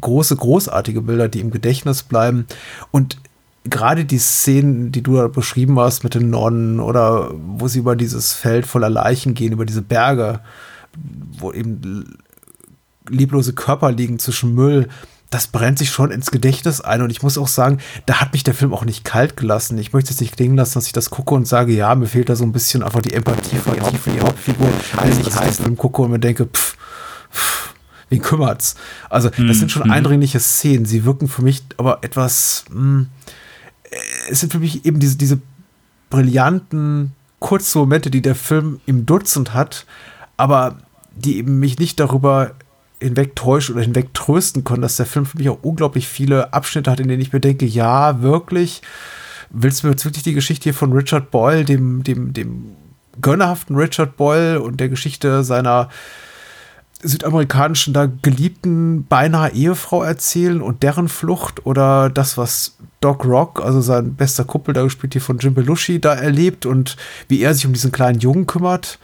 große, 0.00 0.36
großartige 0.36 1.02
Bilder, 1.02 1.28
die 1.28 1.40
im 1.40 1.50
Gedächtnis 1.50 2.04
bleiben. 2.04 2.46
Und 2.92 3.18
gerade 3.64 4.04
die 4.04 4.18
Szenen, 4.18 4.92
die 4.92 5.02
du 5.02 5.16
da 5.16 5.26
beschrieben 5.26 5.78
hast 5.80 6.04
mit 6.04 6.14
den 6.14 6.30
Nonnen 6.30 6.78
oder 6.78 7.32
wo 7.34 7.66
sie 7.66 7.80
über 7.80 7.96
dieses 7.96 8.32
Feld 8.32 8.64
voller 8.64 8.90
Leichen 8.90 9.34
gehen, 9.34 9.52
über 9.52 9.66
diese 9.66 9.82
Berge, 9.82 10.40
wo 11.38 11.52
eben 11.52 12.16
leblose 13.08 13.52
Körper 13.52 13.92
liegen 13.92 14.18
zwischen 14.18 14.54
Müll, 14.54 14.88
das 15.36 15.48
brennt 15.48 15.78
sich 15.78 15.90
schon 15.90 16.10
ins 16.12 16.30
Gedächtnis 16.30 16.80
ein. 16.80 17.02
Und 17.02 17.10
ich 17.10 17.22
muss 17.22 17.36
auch 17.36 17.46
sagen, 17.46 17.76
da 18.06 18.22
hat 18.22 18.32
mich 18.32 18.42
der 18.42 18.54
Film 18.54 18.72
auch 18.72 18.86
nicht 18.86 19.04
kalt 19.04 19.36
gelassen. 19.36 19.76
Ich 19.76 19.92
möchte 19.92 20.10
es 20.10 20.18
nicht 20.18 20.34
klingen 20.34 20.56
lassen, 20.56 20.72
dass 20.72 20.86
ich 20.86 20.94
das 20.94 21.10
gucke 21.10 21.34
und 21.34 21.46
sage, 21.46 21.74
ja, 21.74 21.94
mir 21.94 22.06
fehlt 22.06 22.30
da 22.30 22.36
so 22.36 22.44
ein 22.44 22.52
bisschen 22.52 22.82
einfach 22.82 23.02
die 23.02 23.12
Empathie 23.12 23.56
für 23.56 23.72
die, 23.72 23.82
Hauptfigur. 23.82 24.14
Die 24.14 24.26
Hauptfigur. 24.26 24.68
Scheiße, 24.92 25.20
ich 25.20 25.36
heiß 25.36 25.56
Film 25.58 25.76
gucke 25.76 26.00
und 26.00 26.12
mir 26.12 26.18
denke, 26.18 26.46
pff, 26.46 26.78
pff, 27.30 27.74
wen 28.08 28.22
kümmert's? 28.22 28.76
Also, 29.10 29.28
das 29.28 29.38
mhm. 29.38 29.52
sind 29.52 29.72
schon 29.72 29.82
mhm. 29.82 29.90
eindringliche 29.90 30.40
Szenen. 30.40 30.86
Sie 30.86 31.04
wirken 31.04 31.28
für 31.28 31.42
mich 31.42 31.62
aber 31.76 31.98
etwas, 32.00 32.64
mh, 32.70 32.78
hm, 32.78 33.06
es 34.30 34.40
sind 34.40 34.52
für 34.52 34.60
mich 34.60 34.86
eben 34.86 35.00
diese, 35.00 35.18
diese 35.18 35.38
brillanten, 36.08 37.12
kurzen 37.40 37.78
Momente, 37.80 38.10
die 38.10 38.22
der 38.22 38.36
Film 38.36 38.80
im 38.86 39.04
Dutzend 39.04 39.52
hat, 39.52 39.84
aber 40.38 40.78
die 41.14 41.36
eben 41.36 41.58
mich 41.58 41.78
nicht 41.78 42.00
darüber 42.00 42.52
hinwegtäuschen 43.00 43.74
oder 43.74 43.84
hinwegtrösten 43.84 44.64
können, 44.64 44.82
dass 44.82 44.96
der 44.96 45.06
Film 45.06 45.26
für 45.26 45.38
mich 45.38 45.48
auch 45.48 45.58
unglaublich 45.62 46.08
viele 46.08 46.52
Abschnitte 46.52 46.90
hat, 46.90 47.00
in 47.00 47.08
denen 47.08 47.20
ich 47.20 47.32
mir 47.32 47.40
denke, 47.40 47.66
ja, 47.66 48.22
wirklich, 48.22 48.82
willst 49.50 49.82
du 49.82 49.86
mir 49.86 49.92
jetzt 49.92 50.04
wirklich 50.04 50.24
die 50.24 50.34
Geschichte 50.34 50.64
hier 50.64 50.74
von 50.74 50.92
Richard 50.92 51.30
Boyle, 51.30 51.64
dem, 51.64 52.02
dem, 52.02 52.32
dem 52.32 52.76
gönnerhaften 53.20 53.76
Richard 53.76 54.16
Boyle 54.16 54.60
und 54.60 54.80
der 54.80 54.88
Geschichte 54.88 55.44
seiner 55.44 55.88
südamerikanischen, 57.02 57.92
da 57.92 58.06
geliebten 58.06 59.06
beinahe 59.06 59.52
Ehefrau 59.52 60.02
erzählen 60.02 60.62
und 60.62 60.82
deren 60.82 61.08
Flucht 61.08 61.66
oder 61.66 62.08
das, 62.10 62.38
was 62.38 62.76
Doc 63.00 63.24
Rock, 63.24 63.62
also 63.62 63.80
sein 63.80 64.14
bester 64.14 64.44
Kuppel, 64.44 64.74
da 64.74 64.82
gespielt 64.82 65.12
hier 65.12 65.22
von 65.22 65.38
Jim 65.38 65.54
Belushi, 65.54 66.00
da 66.00 66.14
erlebt 66.14 66.64
und 66.64 66.96
wie 67.28 67.42
er 67.42 67.54
sich 67.54 67.66
um 67.66 67.74
diesen 67.74 67.92
kleinen 67.92 68.20
Jungen 68.20 68.46
kümmert. 68.46 68.98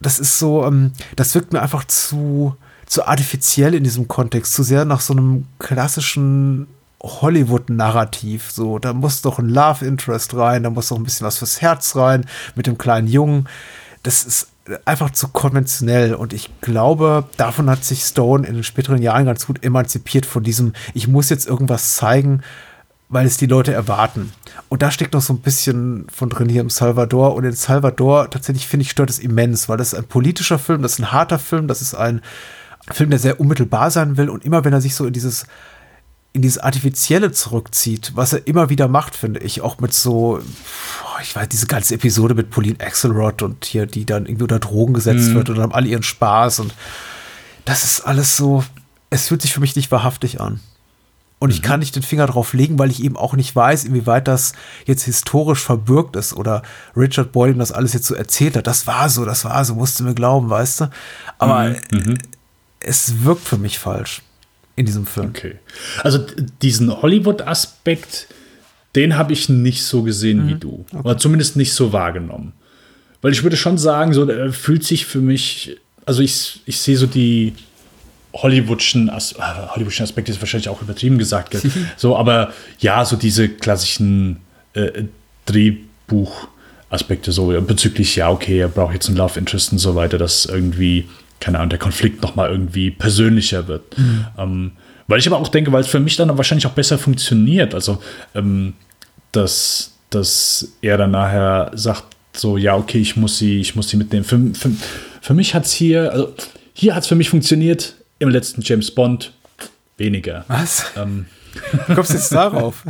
Das 0.00 0.18
ist 0.18 0.38
so, 0.38 0.64
ähm, 0.64 0.92
das 1.16 1.34
wirkt 1.34 1.54
mir 1.54 1.62
einfach 1.62 1.84
zu, 1.84 2.54
zu 2.86 3.06
artifiziell 3.06 3.74
in 3.74 3.84
diesem 3.84 4.08
Kontext, 4.08 4.52
zu 4.52 4.62
sehr 4.62 4.84
nach 4.84 5.00
so 5.00 5.12
einem 5.12 5.46
klassischen 5.58 6.68
Hollywood-Narrativ. 7.02 8.50
So, 8.50 8.78
da 8.78 8.92
muss 8.92 9.22
doch 9.22 9.38
ein 9.38 9.48
Love 9.48 9.84
Interest 9.84 10.34
rein, 10.34 10.62
da 10.62 10.70
muss 10.70 10.88
doch 10.88 10.96
ein 10.96 11.04
bisschen 11.04 11.26
was 11.26 11.38
fürs 11.38 11.60
Herz 11.60 11.96
rein 11.96 12.24
mit 12.54 12.66
dem 12.66 12.78
kleinen 12.78 13.08
Jungen. 13.08 13.48
Das 14.02 14.24
ist 14.24 14.48
einfach 14.84 15.10
zu 15.10 15.28
konventionell 15.28 16.14
und 16.14 16.32
ich 16.32 16.50
glaube, 16.60 17.24
davon 17.36 17.70
hat 17.70 17.84
sich 17.84 18.02
Stone 18.02 18.46
in 18.46 18.54
den 18.54 18.64
späteren 18.64 19.02
Jahren 19.02 19.26
ganz 19.26 19.46
gut 19.46 19.64
emanzipiert 19.64 20.26
von 20.26 20.42
diesem, 20.42 20.72
ich 20.94 21.06
muss 21.06 21.28
jetzt 21.28 21.46
irgendwas 21.46 21.96
zeigen, 21.96 22.42
weil 23.08 23.26
es 23.26 23.36
die 23.36 23.46
Leute 23.46 23.72
erwarten. 23.72 24.32
Und 24.68 24.82
da 24.82 24.90
steckt 24.90 25.14
noch 25.14 25.22
so 25.22 25.32
ein 25.32 25.38
bisschen 25.38 26.06
von 26.12 26.28
drin 26.28 26.48
hier 26.48 26.60
im 26.60 26.70
Salvador. 26.70 27.34
Und 27.36 27.44
in 27.44 27.52
Salvador 27.52 28.28
tatsächlich 28.30 28.66
finde 28.66 28.82
ich 28.82 28.90
stört 28.90 29.10
es 29.10 29.20
immens, 29.20 29.68
weil 29.68 29.76
das 29.76 29.92
ist 29.92 29.98
ein 29.98 30.08
politischer 30.08 30.58
Film, 30.58 30.82
das 30.82 30.94
ist 30.94 30.98
ein 30.98 31.12
harter 31.12 31.38
Film, 31.38 31.68
das 31.68 31.82
ist 31.82 31.94
ein 31.94 32.20
Film, 32.92 33.10
der 33.10 33.18
sehr 33.18 33.40
unmittelbar 33.40 33.90
sein 33.90 34.16
will 34.16 34.28
und 34.28 34.44
immer 34.44 34.64
wenn 34.64 34.72
er 34.72 34.80
sich 34.80 34.94
so 34.94 35.06
in 35.06 35.12
dieses 35.12 35.46
in 36.36 36.42
dieses 36.42 36.58
Artifizielle 36.58 37.32
zurückzieht, 37.32 38.12
was 38.14 38.34
er 38.34 38.46
immer 38.46 38.68
wieder 38.68 38.88
macht, 38.88 39.16
finde 39.16 39.40
ich, 39.40 39.62
auch 39.62 39.80
mit 39.80 39.94
so, 39.94 40.38
ich 41.22 41.34
weiß, 41.34 41.48
diese 41.48 41.66
ganze 41.66 41.94
Episode 41.94 42.34
mit 42.34 42.50
Pauline 42.50 42.78
Axelrod 42.78 43.40
und 43.40 43.64
hier, 43.64 43.86
die 43.86 44.04
dann 44.04 44.26
irgendwie 44.26 44.42
unter 44.42 44.58
Drogen 44.58 44.92
gesetzt 44.92 45.30
mhm. 45.30 45.34
wird 45.34 45.48
und 45.48 45.58
haben 45.60 45.72
alle 45.72 45.88
ihren 45.88 46.02
Spaß 46.02 46.60
und 46.60 46.74
das 47.64 47.84
ist 47.84 48.02
alles 48.02 48.36
so, 48.36 48.62
es 49.08 49.28
fühlt 49.28 49.40
sich 49.40 49.54
für 49.54 49.60
mich 49.60 49.76
nicht 49.76 49.90
wahrhaftig 49.90 50.38
an. 50.38 50.60
Und 51.38 51.50
ich 51.50 51.62
mhm. 51.62 51.66
kann 51.66 51.80
nicht 51.80 51.96
den 51.96 52.02
Finger 52.02 52.26
drauf 52.26 52.52
legen, 52.52 52.78
weil 52.78 52.90
ich 52.90 53.02
eben 53.02 53.16
auch 53.16 53.34
nicht 53.34 53.56
weiß, 53.56 53.84
inwieweit 53.84 54.28
das 54.28 54.52
jetzt 54.84 55.04
historisch 55.04 55.62
verbürgt 55.62 56.16
ist 56.16 56.34
oder 56.34 56.62
Richard 56.94 57.32
Boyle 57.32 57.54
das 57.54 57.72
alles 57.72 57.94
jetzt 57.94 58.06
so 58.06 58.14
erzählt 58.14 58.56
hat. 58.56 58.66
Das 58.66 58.86
war 58.86 59.08
so, 59.08 59.24
das 59.24 59.44
war 59.44 59.64
so, 59.64 59.74
musst 59.74 60.00
du 60.00 60.04
mir 60.04 60.14
glauben, 60.14 60.48
weißt 60.50 60.82
du. 60.82 60.90
Aber 61.38 61.76
mhm. 61.92 62.18
Es 62.86 63.24
wirkt 63.24 63.42
für 63.42 63.58
mich 63.58 63.78
falsch 63.78 64.22
in 64.76 64.86
diesem 64.86 65.06
Film. 65.06 65.28
Okay. 65.28 65.56
Also 66.02 66.24
diesen 66.62 67.02
Hollywood-Aspekt, 67.02 68.28
den 68.94 69.16
habe 69.16 69.32
ich 69.32 69.48
nicht 69.48 69.82
so 69.84 70.02
gesehen 70.02 70.44
mhm. 70.44 70.48
wie 70.48 70.54
du. 70.54 70.86
Okay. 70.92 71.02
Oder 71.02 71.18
zumindest 71.18 71.56
nicht 71.56 71.72
so 71.72 71.92
wahrgenommen. 71.92 72.52
Weil 73.22 73.32
ich 73.32 73.42
würde 73.42 73.56
schon 73.56 73.76
sagen, 73.76 74.12
so 74.12 74.28
er 74.28 74.52
fühlt 74.52 74.84
sich 74.84 75.04
für 75.04 75.20
mich, 75.20 75.76
also 76.04 76.22
ich, 76.22 76.60
ich 76.66 76.78
sehe 76.78 76.96
so 76.96 77.06
die 77.06 77.54
Hollywoodschen, 78.34 79.10
As 79.10 79.32
äh, 79.32 79.40
Hollywoodschen 79.40 80.04
Aspekte 80.04 80.30
ist 80.30 80.40
wahrscheinlich 80.40 80.68
auch 80.68 80.82
übertrieben 80.82 81.18
gesagt, 81.18 81.50
gell? 81.50 81.62
so, 81.96 82.16
aber 82.16 82.52
ja, 82.78 83.04
so 83.04 83.16
diese 83.16 83.48
klassischen 83.48 84.40
äh, 84.74 85.04
Drehbuch-Aspekte, 85.46 87.32
so 87.32 87.46
bezüglich, 87.62 88.14
ja, 88.14 88.30
okay, 88.30 88.60
er 88.60 88.68
braucht 88.68 88.94
jetzt 88.94 89.08
einen 89.08 89.16
Love 89.16 89.38
Interest 89.38 89.72
und 89.72 89.78
so 89.78 89.96
weiter, 89.96 90.18
das 90.18 90.44
irgendwie 90.44 91.08
keine 91.40 91.58
Ahnung, 91.58 91.70
der 91.70 91.78
Konflikt 91.78 92.22
nochmal 92.22 92.50
irgendwie 92.50 92.90
persönlicher 92.90 93.68
wird. 93.68 93.98
Mhm. 93.98 94.26
Ähm, 94.38 94.72
weil 95.08 95.18
ich 95.18 95.26
aber 95.26 95.38
auch 95.38 95.48
denke, 95.48 95.72
weil 95.72 95.82
es 95.82 95.88
für 95.88 96.00
mich 96.00 96.16
dann 96.16 96.36
wahrscheinlich 96.36 96.66
auch 96.66 96.72
besser 96.72 96.98
funktioniert. 96.98 97.74
Also, 97.74 98.02
ähm, 98.34 98.74
dass, 99.32 99.92
dass 100.10 100.72
er 100.82 100.98
dann 100.98 101.12
nachher 101.12 101.70
sagt, 101.74 102.04
so, 102.32 102.56
ja, 102.56 102.76
okay, 102.76 102.98
ich 102.98 103.16
muss 103.16 103.38
sie, 103.38 103.60
ich 103.60 103.76
muss 103.76 103.88
sie 103.88 103.96
mitnehmen. 103.96 104.24
Für, 104.24 104.38
für, 104.54 104.70
für 105.20 105.34
mich 105.34 105.54
hat 105.54 105.64
es 105.64 105.72
hier, 105.72 106.12
also 106.12 106.34
hier 106.72 106.94
hat 106.94 107.02
es 107.02 107.08
für 107.08 107.14
mich 107.14 107.30
funktioniert, 107.30 107.94
im 108.18 108.28
letzten 108.28 108.62
James 108.62 108.90
Bond 108.90 109.32
weniger. 109.96 110.44
Was? 110.48 110.86
Ähm, 110.96 111.26
Wie 111.86 111.94
kommst 111.94 112.10
du 112.10 112.14
jetzt 112.14 112.32
darauf? 112.32 112.84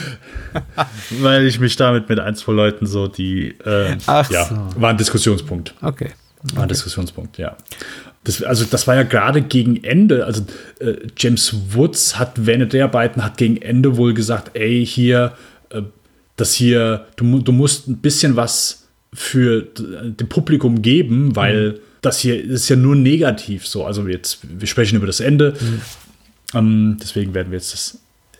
weil 1.10 1.46
ich 1.46 1.58
mich 1.60 1.76
damit 1.76 2.08
mit 2.08 2.18
ein, 2.18 2.34
zwei 2.36 2.52
Leuten 2.52 2.86
so, 2.86 3.08
die, 3.08 3.48
äh, 3.64 3.96
Ach 4.06 4.30
ja, 4.30 4.44
so. 4.44 4.80
war 4.80 4.90
ein 4.90 4.98
Diskussionspunkt. 4.98 5.74
Okay. 5.80 6.10
War 6.54 6.64
ein 6.64 6.68
Diskussionspunkt, 6.68 7.38
ja. 7.38 7.56
Das, 8.24 8.42
also 8.42 8.64
das 8.64 8.86
war 8.86 8.96
ja 8.96 9.04
gerade 9.04 9.40
gegen 9.40 9.84
Ende, 9.84 10.26
also 10.26 10.44
äh, 10.80 10.94
James 11.16 11.54
Woods 11.70 12.18
hat 12.18 12.46
während 12.46 12.72
der 12.72 12.84
Arbeiten 12.84 13.24
hat 13.24 13.36
gegen 13.36 13.56
Ende 13.62 13.96
wohl 13.96 14.14
gesagt, 14.14 14.50
ey, 14.54 14.84
hier, 14.84 15.32
äh, 15.70 15.82
das 16.36 16.52
hier, 16.52 17.06
du, 17.16 17.40
du 17.40 17.52
musst 17.52 17.88
ein 17.88 17.98
bisschen 17.98 18.36
was 18.36 18.86
für 19.12 19.62
dem 19.62 20.28
Publikum 20.28 20.82
geben, 20.82 21.36
weil 21.36 21.72
mhm. 21.72 21.78
das 22.02 22.18
hier 22.18 22.42
ist 22.42 22.68
ja 22.68 22.76
nur 22.76 22.96
negativ 22.96 23.66
so. 23.66 23.84
Also 23.84 24.06
jetzt, 24.08 24.40
wir 24.42 24.66
sprechen 24.66 24.96
über 24.96 25.06
das 25.06 25.20
Ende. 25.20 25.54
Mhm. 25.58 25.80
Ähm, 26.54 26.96
deswegen 27.00 27.32
werden 27.32 27.52
wir 27.52 27.58
jetzt 27.58 27.72
das 27.72 27.98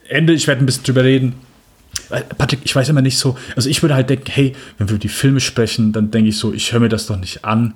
Ende, 0.09 0.33
ich 0.33 0.47
werde 0.47 0.63
ein 0.63 0.67
bisschen 0.67 0.85
drüber 0.85 1.05
reden. 1.05 1.35
Patrick, 2.37 2.61
ich 2.65 2.77
weiß 2.77 2.89
immer 2.89 3.03
nicht 3.03 3.19
so, 3.19 3.39
also 3.55 3.71
ich 3.71 3.83
würde 3.83 3.95
halt 3.95 4.11
denken, 4.11 4.31
hey, 4.31 4.53
wenn 4.79 4.89
wir 4.89 4.95
über 4.95 5.03
die 5.03 5.09
Filme 5.09 5.41
sprechen, 5.41 5.93
dann 5.93 6.11
denke 6.11 6.29
ich 6.29 6.37
so, 6.37 6.53
ich 6.53 6.73
höre 6.73 6.81
mir 6.81 6.89
das 6.89 7.07
doch 7.07 7.19
nicht 7.19 7.45
an 7.45 7.75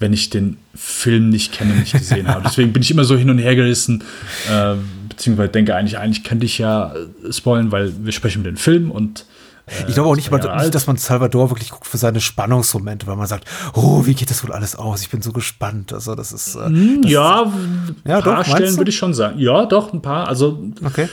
wenn 0.00 0.14
ich 0.14 0.30
den 0.30 0.56
Film 0.74 1.28
nicht 1.28 1.52
kenne, 1.52 1.74
nicht 1.74 1.92
gesehen 1.92 2.26
habe. 2.26 2.42
Deswegen 2.44 2.72
bin 2.72 2.82
ich 2.82 2.90
immer 2.90 3.04
so 3.04 3.16
hin 3.16 3.30
und 3.30 3.38
her 3.38 3.54
gerissen, 3.54 4.02
äh, 4.50 4.74
beziehungsweise 5.08 5.50
denke 5.50 5.76
eigentlich, 5.76 5.98
eigentlich 5.98 6.24
könnte 6.24 6.46
ich 6.46 6.58
ja 6.58 6.94
äh, 6.94 7.32
spoilen, 7.32 7.70
weil 7.70 7.92
wir 8.02 8.12
sprechen 8.12 8.40
über 8.40 8.50
den 8.50 8.56
Film 8.56 8.90
und 8.90 9.26
äh, 9.66 9.84
ich 9.88 9.94
glaube 9.94 10.08
auch 10.08 10.16
nicht, 10.16 10.32
nicht, 10.32 10.74
dass 10.74 10.86
man 10.86 10.96
Salvador 10.96 11.50
wirklich 11.50 11.68
guckt 11.68 11.86
für 11.86 11.98
seine 11.98 12.22
Spannungsmomente, 12.22 13.06
weil 13.06 13.16
man 13.16 13.26
sagt, 13.26 13.44
oh, 13.74 14.06
wie 14.06 14.14
geht 14.14 14.30
das 14.30 14.42
wohl 14.42 14.52
alles 14.52 14.74
aus? 14.74 15.02
Ich 15.02 15.10
bin 15.10 15.20
so 15.20 15.32
gespannt. 15.32 15.92
Also 15.92 16.14
das 16.14 16.32
ist 16.32 16.56
äh, 16.56 16.64
hm, 16.64 17.02
das 17.02 17.12
ja, 17.12 17.42
ist, 17.42 17.94
ja, 18.06 18.16
ein 18.16 18.22
paar 18.22 18.42
doch, 18.42 18.56
Stellen 18.56 18.78
würde 18.78 18.90
ich 18.90 18.96
schon 18.96 19.12
sagen. 19.12 19.38
Ja, 19.38 19.66
doch 19.66 19.92
ein 19.92 20.00
paar. 20.00 20.28
Also 20.28 20.64
okay. 20.82 21.08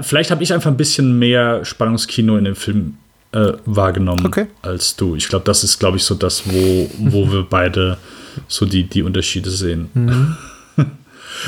vielleicht 0.00 0.30
habe 0.30 0.42
ich 0.42 0.54
einfach 0.54 0.70
ein 0.70 0.78
bisschen 0.78 1.18
mehr 1.18 1.64
Spannungskino 1.66 2.38
in 2.38 2.44
dem 2.46 2.56
Film 2.56 2.96
wahrgenommen 3.64 4.26
okay. 4.26 4.48
als 4.60 4.96
du. 4.96 5.14
Ich 5.14 5.28
glaube, 5.28 5.44
das 5.44 5.62
ist, 5.62 5.78
glaube 5.78 5.98
ich, 5.98 6.02
so 6.02 6.16
das, 6.16 6.42
wo, 6.46 6.90
wo 6.98 7.30
wir 7.30 7.46
beide 7.48 7.96
so 8.48 8.66
die, 8.66 8.84
die 8.84 9.02
Unterschiede 9.02 9.50
sehen. 9.50 9.90
Mhm. 9.94 10.36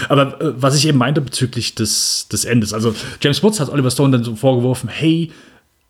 Aber 0.09 0.41
äh, 0.41 0.53
was 0.57 0.77
ich 0.77 0.87
eben 0.87 0.99
meinte 0.99 1.21
bezüglich 1.21 1.75
des, 1.75 2.29
des 2.29 2.45
Endes, 2.45 2.73
also 2.73 2.95
James 3.21 3.43
Woods 3.43 3.61
hat 3.61 3.69
Oliver 3.69 3.91
Stone 3.91 4.13
dann 4.13 4.25
so 4.25 4.37
vorgeworfen, 4.37 4.89
hey, 4.89 5.31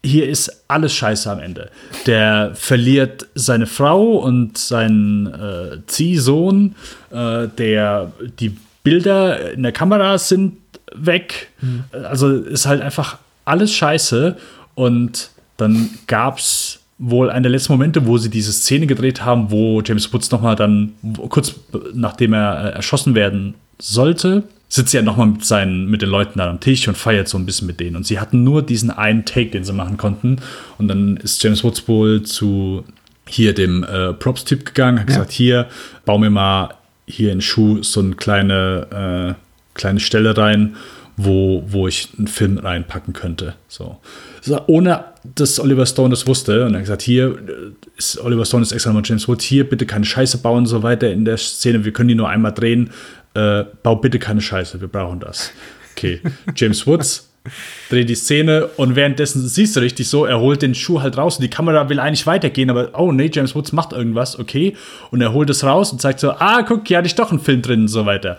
hier 0.05 0.28
ist 0.28 0.64
alles 0.69 0.93
scheiße 0.94 1.31
am 1.31 1.39
Ende. 1.39 1.70
Der 2.06 2.52
verliert 2.55 3.27
seine 3.35 3.66
Frau 3.66 4.16
und 4.16 4.59
seinen 4.59 5.27
äh, 5.27 5.78
Ziehsohn, 5.86 6.74
äh, 7.10 7.47
der 7.47 8.12
die 8.40 8.56
Bilder 8.82 9.52
in 9.52 9.62
der 9.62 9.73
Kamera 9.73 10.19
sind 10.19 10.56
weg. 10.93 11.51
Mhm. 11.60 11.85
Also 11.93 12.31
ist 12.32 12.66
halt 12.66 12.82
einfach 12.82 13.19
alles 13.44 13.73
scheiße. 13.73 14.36
Und 14.74 15.31
dann 15.56 15.90
gab 16.06 16.39
es 16.39 16.81
wohl 16.98 17.31
einer 17.31 17.43
der 17.43 17.51
letzten 17.51 17.73
Momente, 17.73 18.06
wo 18.06 18.19
sie 18.19 18.31
diese 18.31 18.52
Szene 18.52 18.86
gedreht 18.86 19.24
haben, 19.24 19.51
wo 19.51 19.82
James 19.82 20.12
Woods 20.12 20.31
nochmal 20.31 20.56
dann, 20.56 20.93
kurz 21.28 21.55
nachdem 21.94 22.32
er 22.32 22.64
äh, 22.64 22.70
erschossen 22.74 23.14
werden 23.14 23.55
sollte, 23.78 24.44
sitzt 24.69 24.94
er 24.94 25.02
nochmal 25.02 25.27
mit 25.27 25.44
seinen, 25.44 25.86
mit 25.86 26.01
den 26.01 26.09
Leuten 26.09 26.39
da 26.39 26.48
am 26.48 26.60
Tisch 26.60 26.89
und 26.89 26.97
feiert 26.97 27.28
so 27.28 27.36
ein 27.36 27.44
bisschen 27.44 27.66
mit 27.66 27.81
denen. 27.81 27.97
Und 27.97 28.06
sie 28.06 28.19
hatten 28.19 28.43
nur 28.43 28.62
diesen 28.62 28.90
einen 28.90 29.24
Take, 29.24 29.51
den 29.51 29.64
sie 29.64 29.73
machen 29.73 29.98
konnten. 29.98 30.36
Und 30.78 30.89
dann 30.89 31.19
ist 31.19 31.43
James 31.43 31.62
Woods 31.62 31.86
wohl 31.89 32.23
zu 32.23 32.85
hier 33.28 33.55
dem 33.55 33.85
äh, 33.85 34.12
Props-Typ 34.14 34.64
gegangen, 34.64 35.01
hat 35.01 35.09
ja. 35.09 35.16
gesagt, 35.16 35.32
hier, 35.32 35.66
bau 36.05 36.19
mir 36.19 36.31
mal 36.31 36.74
hier 37.06 37.32
in 37.32 37.40
Schuh 37.40 37.82
so 37.82 38.01
eine 38.01 38.14
kleine, 38.14 39.36
äh, 39.36 39.78
kleine 39.78 40.01
Stelle 40.01 40.36
rein, 40.36 40.77
wo, 41.16 41.64
wo 41.66 41.86
ich 41.86 42.09
einen 42.16 42.28
Film 42.28 42.59
reinpacken 42.59 43.12
könnte. 43.12 43.55
So. 43.69 43.98
So. 44.43 44.60
ohne 44.66 45.05
dass 45.35 45.60
Oliver 45.60 45.86
Stone 45.86 46.10
das 46.10 46.27
wusste. 46.27 46.64
Und 46.64 46.74
er 46.74 46.78
hat 46.78 46.82
gesagt, 46.82 47.02
hier 47.02 47.39
ist 47.97 48.19
Oliver 48.20 48.44
Stone 48.44 48.62
ist 48.62 48.73
extra 48.73 48.90
nochmal 48.90 49.05
James 49.06 49.27
Woods, 49.28 49.44
hier 49.44 49.69
bitte 49.69 49.86
keine 49.86 50.05
Scheiße 50.05 50.39
bauen 50.39 50.59
und 50.59 50.66
so 50.66 50.82
weiter 50.82 51.10
in 51.10 51.24
der 51.24 51.36
Szene, 51.36 51.85
wir 51.85 51.93
können 51.93 52.09
die 52.09 52.14
nur 52.14 52.28
einmal 52.28 52.52
drehen. 52.52 52.90
Äh, 53.35 53.64
bau 53.82 53.97
bitte 53.97 54.19
keine 54.19 54.40
Scheiße, 54.40 54.81
wir 54.81 54.89
brauchen 54.89 55.20
das. 55.20 55.52
Okay, 55.97 56.20
James 56.56 56.86
Woods 56.86 57.31
dreht 57.90 58.09
die 58.09 58.14
Szene 58.14 58.66
und 58.77 58.97
währenddessen 58.97 59.47
siehst 59.47 59.77
du 59.77 59.81
richtig 59.81 60.09
so, 60.09 60.24
er 60.24 60.40
holt 60.40 60.62
den 60.62 60.74
Schuh 60.74 61.01
halt 61.01 61.16
raus 61.16 61.36
und 61.36 61.43
die 61.43 61.51
Kamera 61.51 61.89
will 61.89 62.01
eigentlich 62.01 62.27
weitergehen, 62.27 62.70
aber 62.70 62.90
oh 62.98 63.12
nee, 63.12 63.31
James 63.32 63.55
Woods 63.55 63.73
macht 63.73 63.93
irgendwas, 63.93 64.39
okay. 64.39 64.77
Und 65.10 65.20
er 65.20 65.32
holt 65.32 65.51
es 65.51 65.64
raus 65.64 65.93
und 65.93 66.01
zeigt 66.01 66.20
so, 66.20 66.32
ah, 66.32 66.62
guck, 66.62 66.86
hier 66.86 66.98
hatte 66.98 67.06
ich 67.06 67.14
doch 67.14 67.31
einen 67.31 67.40
Film 67.40 67.62
drin 67.62 67.82
und 67.82 67.89
so 67.89 68.06
weiter. 68.06 68.39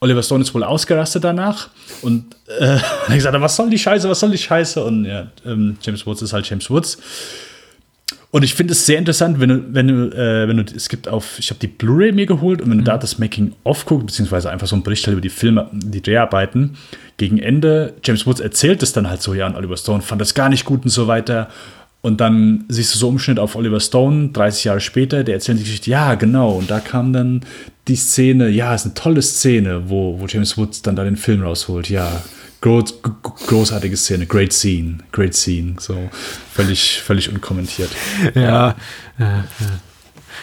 Oliver 0.00 0.22
Stone 0.22 0.42
ist 0.42 0.54
wohl 0.54 0.64
ausgerastet 0.64 1.24
danach 1.24 1.68
und 2.02 2.36
äh, 2.58 2.78
hat 2.78 3.14
gesagt, 3.14 3.38
was 3.40 3.56
soll 3.56 3.68
die 3.68 3.78
Scheiße, 3.78 4.08
was 4.08 4.20
soll 4.20 4.30
die 4.30 4.38
Scheiße? 4.38 4.82
Und 4.82 5.04
ja, 5.04 5.28
ähm, 5.44 5.76
James 5.82 6.06
Woods 6.06 6.22
ist 6.22 6.32
halt 6.32 6.48
James 6.48 6.70
Woods. 6.70 6.98
Und 8.32 8.44
ich 8.44 8.54
finde 8.54 8.72
es 8.72 8.86
sehr 8.86 8.98
interessant, 8.98 9.40
wenn 9.40 9.48
du, 9.48 9.74
wenn 9.74 9.88
du, 9.88 10.16
äh, 10.16 10.46
wenn 10.46 10.56
du, 10.58 10.64
es 10.74 10.88
gibt 10.88 11.08
auf, 11.08 11.38
ich 11.38 11.50
habe 11.50 11.58
die 11.58 11.66
Blu-ray 11.66 12.12
mir 12.12 12.26
geholt 12.26 12.62
und 12.62 12.70
wenn 12.70 12.78
du 12.78 12.82
mhm. 12.82 12.86
da 12.86 12.96
das 12.96 13.18
Making-of 13.18 13.86
guckst, 13.86 14.06
beziehungsweise 14.06 14.50
einfach 14.50 14.68
so 14.68 14.76
ein 14.76 14.84
Bericht 14.84 15.04
halt 15.06 15.14
über 15.14 15.20
die 15.20 15.30
Filme, 15.30 15.68
die 15.72 16.00
Dreharbeiten, 16.00 16.76
gegen 17.16 17.38
Ende, 17.38 17.94
James 18.04 18.26
Woods 18.26 18.40
erzählt 18.40 18.82
es 18.84 18.92
dann 18.92 19.10
halt 19.10 19.20
so, 19.20 19.34
ja, 19.34 19.46
an 19.46 19.56
Oliver 19.56 19.76
Stone 19.76 20.00
fand 20.00 20.20
das 20.20 20.34
gar 20.34 20.48
nicht 20.48 20.64
gut 20.64 20.84
und 20.84 20.90
so 20.90 21.08
weiter. 21.08 21.48
Und 22.02 22.20
dann 22.20 22.64
siehst 22.68 22.94
du 22.94 22.98
so 22.98 23.08
Umschnitt 23.08 23.38
auf 23.38 23.56
Oliver 23.56 23.80
Stone, 23.80 24.28
30 24.28 24.64
Jahre 24.64 24.80
später, 24.80 25.22
der 25.22 25.34
erzählt 25.34 25.58
die 25.58 25.64
Geschichte, 25.64 25.90
ja, 25.90 26.14
genau. 26.14 26.52
Und 26.52 26.70
da 26.70 26.80
kam 26.80 27.12
dann 27.12 27.44
die 27.88 27.96
Szene, 27.96 28.48
ja, 28.48 28.74
ist 28.74 28.86
eine 28.86 28.94
tolle 28.94 29.20
Szene, 29.20 29.90
wo, 29.90 30.18
wo 30.18 30.26
James 30.26 30.56
Woods 30.56 30.80
dann 30.80 30.96
da 30.96 31.04
den 31.04 31.16
Film 31.16 31.42
rausholt, 31.42 31.90
ja. 31.90 32.22
Groß, 32.62 33.02
großartige 33.22 33.96
Szene, 33.96 34.26
great 34.26 34.52
scene, 34.52 34.98
great 35.12 35.34
scene, 35.34 35.76
so 35.78 36.10
völlig, 36.52 37.00
völlig 37.00 37.30
unkommentiert. 37.30 37.90
Ja. 38.34 38.40
ja. 38.40 38.76
ja, 39.18 39.44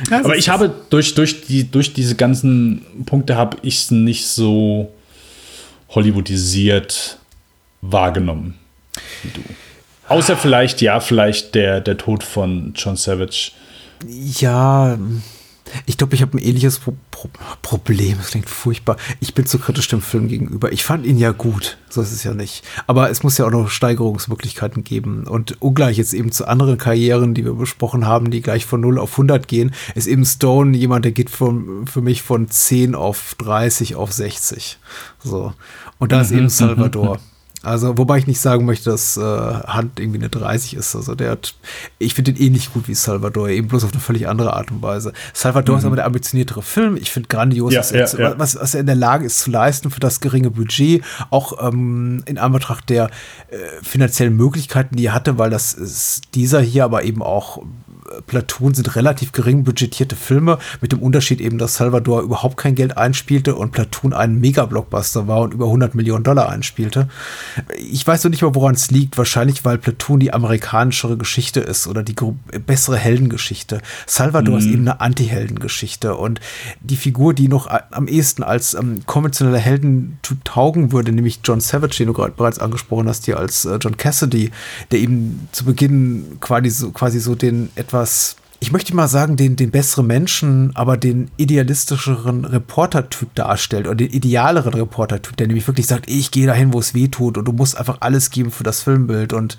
ja. 0.09 0.23
Aber 0.23 0.35
ich 0.35 0.49
habe 0.49 0.73
durch, 0.89 1.13
durch, 1.15 1.45
die, 1.45 1.69
durch 1.69 1.93
diese 1.93 2.15
ganzen 2.15 2.85
Punkte 3.05 3.35
habe 3.35 3.57
ich 3.61 3.81
es 3.81 3.91
nicht 3.91 4.27
so 4.27 4.91
hollywoodisiert 5.89 7.17
wahrgenommen 7.81 8.55
wie 9.23 9.29
du. 9.29 9.41
Außer 10.09 10.37
vielleicht, 10.37 10.81
ja, 10.81 10.99
vielleicht 10.99 11.55
der, 11.55 11.81
der 11.81 11.97
Tod 11.97 12.23
von 12.23 12.73
John 12.75 12.95
Savage. 12.95 13.51
Ja, 14.07 14.97
ich 15.85 15.97
glaube, 15.97 16.15
ich 16.15 16.21
habe 16.21 16.37
ein 16.37 16.41
ähnliches 16.41 16.79
Pro 16.79 16.95
Pro 17.11 17.29
Problem. 17.61 18.17
Das 18.17 18.31
klingt 18.31 18.49
furchtbar. 18.49 18.97
Ich 19.19 19.33
bin 19.33 19.45
zu 19.45 19.57
kritisch 19.59 19.87
dem 19.87 20.01
Film 20.01 20.27
gegenüber. 20.27 20.71
Ich 20.71 20.83
fand 20.83 21.05
ihn 21.05 21.17
ja 21.17 21.31
gut. 21.31 21.77
So 21.89 22.01
ist 22.01 22.11
es 22.11 22.23
ja 22.23 22.33
nicht. 22.33 22.63
Aber 22.85 23.09
es 23.09 23.23
muss 23.23 23.37
ja 23.37 23.45
auch 23.45 23.51
noch 23.51 23.69
Steigerungsmöglichkeiten 23.69 24.83
geben. 24.83 25.25
Und 25.25 25.61
ungleich 25.61 25.97
jetzt 25.97 26.13
eben 26.13 26.31
zu 26.31 26.47
anderen 26.47 26.77
Karrieren, 26.77 27.33
die 27.33 27.43
wir 27.43 27.53
besprochen 27.53 28.05
haben, 28.05 28.29
die 28.29 28.41
gleich 28.41 28.65
von 28.65 28.81
0 28.81 28.99
auf 28.99 29.13
100 29.13 29.47
gehen, 29.47 29.73
ist 29.95 30.07
eben 30.07 30.25
Stone 30.25 30.77
jemand, 30.77 31.05
der 31.05 31.11
geht 31.11 31.29
von, 31.29 31.87
für 31.87 32.01
mich 32.01 32.21
von 32.21 32.49
10 32.49 32.93
auf 32.93 33.35
30 33.39 33.95
auf 33.95 34.13
60. 34.13 34.77
So. 35.23 35.53
Und 35.97 36.11
da 36.11 36.21
ist 36.21 36.31
mhm, 36.31 36.37
eben 36.37 36.49
Salvador. 36.49 37.15
Mhm. 37.15 37.36
Also, 37.63 37.97
wobei 37.97 38.19
ich 38.19 38.27
nicht 38.27 38.39
sagen 38.39 38.65
möchte, 38.65 38.91
dass 38.91 39.17
äh, 39.17 39.21
Hunt 39.21 39.99
irgendwie 39.99 40.19
eine 40.19 40.29
30 40.29 40.75
ist. 40.75 40.95
Also, 40.95 41.15
der 41.15 41.31
hat, 41.31 41.55
ich 41.97 42.13
finde 42.13 42.31
ihn 42.31 42.37
ähnlich 42.37 42.71
gut 42.71 42.87
wie 42.87 42.93
Salvador, 42.93 43.49
eben 43.49 43.67
bloß 43.67 43.83
auf 43.83 43.91
eine 43.91 43.99
völlig 43.99 44.27
andere 44.27 44.53
Art 44.53 44.69
und 44.71 44.81
Weise. 44.83 45.11
Salvador 45.33 45.75
mhm. 45.75 45.79
ist 45.79 45.85
aber 45.85 45.95
der 45.95 46.05
ambitioniertere 46.05 46.61
Film. 46.61 46.97
Ich 46.97 47.11
finde 47.11 47.29
grandios, 47.29 47.73
ja, 47.73 47.79
was, 47.79 47.91
ja, 47.91 47.99
er, 47.99 48.19
ja. 48.19 48.39
Was, 48.39 48.59
was, 48.59 48.75
er 48.75 48.81
in 48.81 48.85
der 48.85 48.95
Lage 48.95 49.25
ist 49.25 49.39
zu 49.39 49.49
leisten 49.49 49.89
für 49.89 49.99
das 49.99 50.19
geringe 50.19 50.51
Budget, 50.51 51.03
auch 51.31 51.67
ähm, 51.67 52.23
in 52.25 52.37
Anbetracht 52.37 52.89
der 52.89 53.09
äh, 53.49 53.57
finanziellen 53.81 54.35
Möglichkeiten, 54.35 54.95
die 54.95 55.07
er 55.07 55.13
hatte, 55.13 55.37
weil 55.39 55.49
das 55.49 55.73
ist 55.73 56.35
dieser 56.35 56.61
hier 56.61 56.85
aber 56.85 57.03
eben 57.03 57.23
auch 57.23 57.63
Platoon 58.25 58.73
sind 58.73 58.95
relativ 58.95 59.31
gering 59.31 59.63
budgetierte 59.63 60.15
Filme, 60.15 60.57
mit 60.81 60.91
dem 60.91 60.99
Unterschied 60.99 61.41
eben, 61.41 61.57
dass 61.57 61.75
Salvador 61.75 62.21
überhaupt 62.21 62.57
kein 62.57 62.75
Geld 62.75 62.97
einspielte 62.97 63.55
und 63.55 63.71
Platoon 63.71 64.13
ein 64.13 64.39
Mega-Blockbuster 64.39 65.27
war 65.27 65.41
und 65.41 65.53
über 65.53 65.65
100 65.65 65.95
Millionen 65.95 66.23
Dollar 66.23 66.49
einspielte. 66.49 67.09
Ich 67.77 68.05
weiß 68.05 68.23
noch 68.23 68.31
nicht 68.31 68.41
mal, 68.41 68.55
woran 68.55 68.75
es 68.75 68.91
liegt. 68.91 69.17
Wahrscheinlich, 69.17 69.65
weil 69.65 69.77
Platoon 69.77 70.19
die 70.19 70.33
amerikanischere 70.33 71.17
Geschichte 71.17 71.59
ist 71.59 71.87
oder 71.87 72.03
die 72.03 72.15
bessere 72.65 72.97
Heldengeschichte. 72.97 73.81
Salvador 74.05 74.55
mhm. 74.55 74.59
ist 74.59 74.65
eben 74.67 74.81
eine 74.87 75.01
Anti-Heldengeschichte 75.01 76.15
und 76.15 76.39
die 76.81 76.97
Figur, 76.97 77.33
die 77.33 77.47
noch 77.47 77.67
am 77.91 78.07
ehesten 78.07 78.43
als 78.43 78.73
ähm, 78.73 78.99
konventioneller 79.05 79.59
Heldentyp 79.59 80.43
taugen 80.45 80.91
würde, 80.91 81.11
nämlich 81.11 81.41
John 81.43 81.59
Savage, 81.59 81.97
den 81.97 82.07
du 82.07 82.13
gerade 82.13 82.33
bereits 82.33 82.59
angesprochen 82.59 83.07
hast, 83.07 83.25
hier 83.25 83.37
als 83.37 83.65
äh, 83.65 83.77
John 83.81 83.97
Cassidy, 83.97 84.51
der 84.91 84.99
eben 84.99 85.47
zu 85.51 85.65
Beginn 85.65 86.37
quasi 86.39 86.69
so, 86.69 86.91
quasi 86.91 87.19
so 87.19 87.35
den 87.35 87.69
etwas 87.75 87.96
etwas, 87.97 88.35
ich 88.59 88.71
möchte 88.71 88.95
mal 88.95 89.07
sagen, 89.07 89.37
den, 89.37 89.55
den 89.55 89.71
besseren 89.71 90.07
Menschen, 90.07 90.75
aber 90.75 90.97
den 90.97 91.29
idealistischeren 91.37 92.45
Reportertyp 92.45 93.33
darstellt 93.35 93.87
oder 93.87 93.95
den 93.95 94.11
idealeren 94.11 94.73
Reportertyp, 94.73 95.37
der 95.37 95.47
nämlich 95.47 95.67
wirklich 95.67 95.87
sagt, 95.87 96.09
ich 96.09 96.31
gehe 96.31 96.47
dahin, 96.47 96.73
wo 96.73 96.79
es 96.79 96.93
weh 96.93 97.07
tut 97.07 97.37
und 97.37 97.45
du 97.45 97.51
musst 97.51 97.77
einfach 97.77 97.97
alles 98.01 98.29
geben 98.29 98.51
für 98.51 98.63
das 98.63 98.83
Filmbild 98.83 99.33
und 99.33 99.57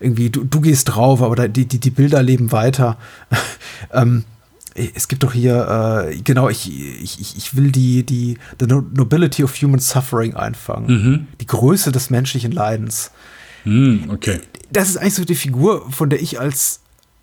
irgendwie, 0.00 0.30
du, 0.30 0.44
du 0.44 0.60
gehst 0.60 0.88
drauf, 0.88 1.22
aber 1.22 1.48
die, 1.48 1.66
die, 1.66 1.78
die 1.78 1.90
Bilder 1.90 2.22
leben 2.22 2.52
weiter. 2.52 2.96
ähm, 3.92 4.24
es 4.74 5.08
gibt 5.08 5.24
doch 5.24 5.32
hier, 5.32 6.08
äh, 6.08 6.16
genau, 6.18 6.48
ich, 6.48 6.70
ich, 7.02 7.36
ich 7.36 7.56
will 7.56 7.72
die, 7.72 8.04
die 8.04 8.38
The 8.60 8.66
Nobility 8.66 9.42
of 9.42 9.52
Human 9.60 9.80
Suffering 9.80 10.34
einfangen. 10.34 10.86
Mhm. 10.86 11.26
Die 11.40 11.46
Größe 11.46 11.90
des 11.90 12.10
menschlichen 12.10 12.52
Leidens. 12.52 13.10
Mhm, 13.64 14.04
okay. 14.10 14.38
Das 14.70 14.88
ist 14.88 14.96
eigentlich 14.96 15.14
so 15.14 15.24
die 15.24 15.34
Figur, 15.34 15.90
von 15.90 16.10
der 16.10 16.22
ich 16.22 16.38
als 16.38 16.80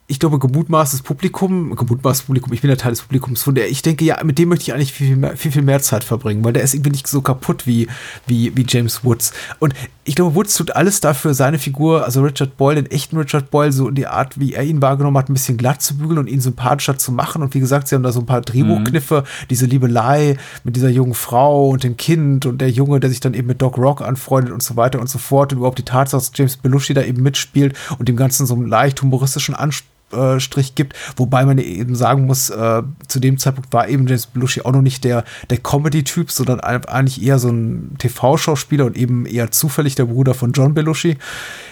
ich 0.07 0.19
glaube, 0.19 0.37
gemutmaßtes 0.37 1.01
Publikum, 1.01 1.75
gemutmaßtes 1.75 2.27
Publikum, 2.27 2.53
ich 2.53 2.61
bin 2.61 2.69
ja 2.69 2.75
Teil 2.75 2.91
des 2.91 3.01
Publikums, 3.01 3.41
von 3.41 3.55
der 3.55 3.69
ich 3.69 3.81
denke, 3.81 4.05
ja, 4.05 4.23
mit 4.23 4.37
dem 4.37 4.49
möchte 4.49 4.63
ich 4.63 4.73
eigentlich 4.73 4.93
viel, 4.93 5.07
viel 5.07 5.15
mehr, 5.15 5.35
viel, 5.35 5.51
viel 5.51 5.63
mehr 5.63 5.81
Zeit 5.81 6.03
verbringen, 6.03 6.43
weil 6.43 6.53
der 6.53 6.61
ist 6.61 6.75
irgendwie 6.75 6.91
nicht 6.91 7.07
so 7.07 7.21
kaputt 7.21 7.65
wie, 7.65 7.87
wie, 8.27 8.55
wie 8.55 8.65
James 8.67 9.03
Woods. 9.03 9.33
Und 9.57 9.73
ich 10.03 10.13
glaube, 10.13 10.35
Woods 10.35 10.55
tut 10.55 10.75
alles 10.75 11.01
dafür, 11.01 11.33
seine 11.33 11.57
Figur, 11.57 12.05
also 12.05 12.21
Richard 12.21 12.55
Boyle, 12.55 12.83
den 12.83 12.91
echten 12.91 13.17
Richard 13.17 13.49
Boyle, 13.49 13.71
so 13.71 13.89
in 13.89 13.95
die 13.95 14.05
Art, 14.05 14.39
wie 14.39 14.53
er 14.53 14.63
ihn 14.63 14.79
wahrgenommen 14.79 15.17
hat, 15.17 15.27
ein 15.27 15.33
bisschen 15.33 15.57
glatt 15.57 15.81
zu 15.81 15.97
bügeln 15.97 16.19
und 16.19 16.27
ihn 16.27 16.39
sympathischer 16.39 16.99
zu 16.99 17.11
machen. 17.11 17.41
Und 17.41 17.55
wie 17.55 17.59
gesagt, 17.59 17.87
sie 17.87 17.95
haben 17.95 18.03
da 18.03 18.11
so 18.11 18.19
ein 18.19 18.27
paar 18.27 18.41
Drehbuchkniffe, 18.41 19.21
mhm. 19.21 19.47
diese 19.49 19.65
Liebelei 19.65 20.37
mit 20.63 20.75
dieser 20.75 20.89
jungen 20.89 21.15
Frau 21.15 21.69
und 21.69 21.83
dem 21.83 21.97
Kind 21.97 22.45
und 22.45 22.61
der 22.61 22.69
Junge, 22.69 22.99
der 22.99 23.09
sich 23.09 23.21
dann 23.21 23.33
eben 23.33 23.47
mit 23.47 23.63
Doc 23.63 23.79
Rock 23.79 24.01
anfreundet 24.01 24.53
und 24.53 24.61
so 24.61 24.75
weiter 24.75 24.99
und 24.99 25.09
so 25.09 25.17
fort. 25.17 25.51
Und 25.51 25.57
überhaupt 25.57 25.79
die 25.79 25.83
Tatsache, 25.83 26.21
dass 26.21 26.31
James 26.35 26.57
Belushi 26.57 26.93
da 26.93 27.01
eben 27.01 27.23
mitspielt 27.23 27.75
und 27.97 28.07
dem 28.07 28.15
Ganzen 28.15 28.45
so 28.45 28.53
einen 28.53 28.67
leicht 28.67 29.01
humoristischen 29.01 29.55
Anspruch 29.55 29.95
Strich 30.39 30.75
gibt, 30.75 30.95
wobei 31.15 31.45
man 31.45 31.57
eben 31.57 31.95
sagen 31.95 32.25
muss, 32.25 32.49
äh, 32.49 32.83
zu 33.07 33.19
dem 33.19 33.37
Zeitpunkt 33.37 33.71
war 33.73 33.87
eben 33.87 34.07
James 34.07 34.27
Belushi 34.27 34.61
auch 34.61 34.71
noch 34.71 34.81
nicht 34.81 35.03
der, 35.03 35.23
der 35.49 35.57
Comedy-Typ, 35.57 36.31
sondern 36.31 36.59
eigentlich 36.59 37.23
eher 37.23 37.39
so 37.39 37.49
ein 37.49 37.95
TV-Schauspieler 37.97 38.85
und 38.85 38.97
eben 38.97 39.25
eher 39.25 39.51
zufällig 39.51 39.95
der 39.95 40.05
Bruder 40.05 40.33
von 40.33 40.51
John 40.51 40.73
Belushi. 40.73 41.17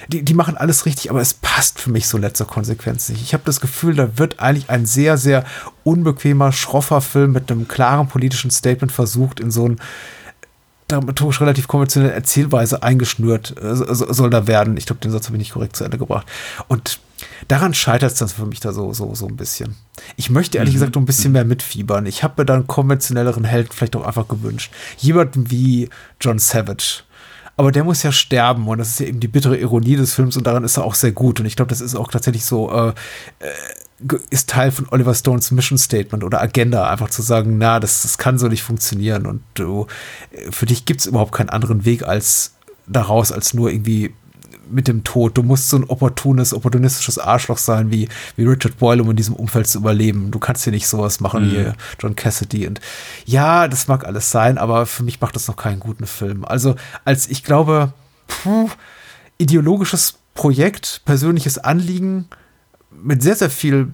Die, 0.07 0.23
die 0.23 0.33
machen 0.33 0.57
alles 0.57 0.85
richtig, 0.85 1.09
aber 1.09 1.21
es 1.21 1.33
passt 1.33 1.79
für 1.79 1.91
mich 1.91 2.07
so 2.07 2.17
letzter 2.17 2.45
Konsequenz 2.45 3.09
nicht. 3.09 3.21
Ich 3.21 3.33
habe 3.33 3.43
das 3.45 3.61
Gefühl, 3.61 3.95
da 3.95 4.17
wird 4.17 4.39
eigentlich 4.39 4.69
ein 4.69 4.85
sehr, 4.85 5.17
sehr 5.17 5.45
unbequemer, 5.83 6.51
schroffer 6.51 7.01
Film 7.01 7.31
mit 7.31 7.51
einem 7.51 7.67
klaren 7.67 8.07
politischen 8.07 8.51
Statement 8.51 8.91
versucht, 8.91 9.39
in 9.39 9.51
so 9.51 9.67
ein 9.67 9.79
dramaturgisch 10.87 11.41
relativ 11.41 11.67
konventionelle 11.67 12.13
Erzählweise 12.13 12.83
eingeschnürt 12.83 13.55
äh, 13.61 13.75
soll 13.75 14.29
da 14.29 14.47
werden. 14.47 14.77
Ich 14.77 14.85
glaube, 14.85 15.01
den 15.01 15.11
Satz 15.11 15.25
habe 15.25 15.37
ich 15.37 15.39
nicht 15.39 15.53
korrekt 15.53 15.75
zu 15.75 15.83
Ende 15.83 15.97
gebracht. 15.97 16.27
Und 16.67 16.99
daran 17.47 17.73
scheitert 17.73 18.13
es 18.13 18.19
dann 18.19 18.29
für 18.29 18.45
mich 18.45 18.59
da 18.59 18.73
so, 18.73 18.93
so, 18.93 19.13
so 19.15 19.27
ein 19.27 19.35
bisschen. 19.35 19.75
Ich 20.15 20.29
möchte 20.29 20.57
ehrlich 20.57 20.73
mhm. 20.73 20.79
gesagt 20.79 20.97
ein 20.97 21.05
bisschen 21.05 21.31
mehr 21.31 21.45
mitfiebern. 21.45 22.05
Ich 22.05 22.23
habe 22.23 22.41
mir 22.41 22.45
dann 22.45 22.67
konventionelleren 22.67 23.43
Helden 23.43 23.71
vielleicht 23.71 23.95
auch 23.95 24.05
einfach 24.05 24.27
gewünscht. 24.27 24.71
Jemanden 24.97 25.51
wie 25.51 25.89
John 26.19 26.39
Savage. 26.39 27.03
Aber 27.55 27.71
der 27.71 27.83
muss 27.83 28.01
ja 28.01 28.11
sterben 28.11 28.67
und 28.67 28.79
das 28.79 28.89
ist 28.89 28.99
ja 28.99 29.05
eben 29.05 29.19
die 29.19 29.27
bittere 29.27 29.57
Ironie 29.57 29.95
des 29.95 30.13
Films 30.13 30.35
und 30.37 30.47
daran 30.47 30.63
ist 30.63 30.77
er 30.77 30.85
auch 30.85 30.95
sehr 30.95 31.11
gut. 31.11 31.39
Und 31.39 31.45
ich 31.45 31.55
glaube, 31.55 31.69
das 31.69 31.81
ist 31.81 31.95
auch 31.95 32.09
tatsächlich 32.09 32.45
so, 32.45 32.71
äh, 32.71 32.93
äh, 33.39 34.17
ist 34.31 34.49
Teil 34.49 34.71
von 34.71 34.87
Oliver 34.89 35.13
Stones 35.13 35.51
Mission 35.51 35.77
Statement 35.77 36.23
oder 36.23 36.41
Agenda, 36.41 36.89
einfach 36.89 37.09
zu 37.09 37.21
sagen, 37.21 37.57
na, 37.57 37.79
das, 37.79 38.01
das 38.01 38.17
kann 38.17 38.39
so 38.39 38.47
nicht 38.47 38.63
funktionieren 38.63 39.25
und 39.25 39.43
du, 39.53 39.87
für 40.49 40.65
dich 40.65 40.85
gibt 40.85 41.01
es 41.01 41.05
überhaupt 41.05 41.31
keinen 41.31 41.49
anderen 41.49 41.85
Weg 41.85 42.03
als 42.03 42.55
daraus, 42.87 43.31
als 43.31 43.53
nur 43.53 43.71
irgendwie 43.71 44.13
mit 44.73 44.87
dem 44.87 45.03
Tod. 45.03 45.37
Du 45.37 45.43
musst 45.43 45.69
so 45.69 45.77
ein 45.77 45.83
opportunes, 45.83 46.53
opportunistisches 46.53 47.19
Arschloch 47.19 47.57
sein 47.57 47.91
wie, 47.91 48.09
wie 48.35 48.45
Richard 48.45 48.77
Boyle, 48.77 49.01
um 49.01 49.11
in 49.11 49.15
diesem 49.15 49.35
Umfeld 49.35 49.67
zu 49.67 49.79
überleben. 49.79 50.31
Du 50.31 50.39
kannst 50.39 50.63
hier 50.63 50.73
nicht 50.73 50.87
sowas 50.87 51.19
machen 51.19 51.47
mhm. 51.47 51.51
wie 51.51 51.71
John 51.99 52.15
Cassidy. 52.15 52.67
Und 52.67 52.81
ja, 53.25 53.67
das 53.67 53.87
mag 53.87 54.05
alles 54.05 54.31
sein, 54.31 54.57
aber 54.57 54.85
für 54.85 55.03
mich 55.03 55.21
macht 55.21 55.35
das 55.35 55.47
noch 55.47 55.55
keinen 55.55 55.79
guten 55.79 56.05
Film. 56.05 56.43
Also, 56.45 56.75
als 57.05 57.27
ich 57.27 57.43
glaube, 57.43 57.93
puh, 58.27 58.69
ideologisches 59.37 60.15
Projekt, 60.33 61.01
persönliches 61.05 61.57
Anliegen 61.57 62.27
mit 62.91 63.21
sehr, 63.21 63.35
sehr 63.35 63.49
viel 63.49 63.91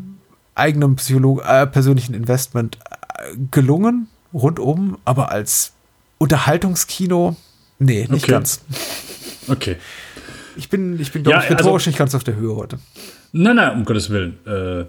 eigenem 0.56 0.96
Psycholo 0.96 1.42
äh, 1.42 1.68
persönlichen 1.68 2.14
Investment 2.14 2.78
äh, 3.18 3.36
gelungen, 3.52 4.08
rundum, 4.34 4.98
aber 5.06 5.32
als 5.32 5.74
Unterhaltungskino, 6.18 7.36
nee, 7.80 8.08
nicht 8.10 8.24
okay. 8.24 8.32
ganz. 8.32 8.62
Okay. 9.48 9.78
Ich 10.60 10.70
bin, 10.70 11.00
ich 11.00 11.12
bin, 11.12 11.24
glaube 11.24 11.40
ja, 11.40 11.44
ich, 11.44 11.50
rhetorisch 11.50 11.84
also, 11.84 11.90
nicht 11.90 11.98
ganz 11.98 12.14
auf 12.14 12.26
der 12.26 12.36
Höhe 12.36 12.54
heute. 12.54 12.80
Nein, 13.32 13.56
nein, 13.56 13.78
um 13.78 13.86
Gottes 13.86 14.10
Willen. 14.10 14.38
Äh, 14.46 14.86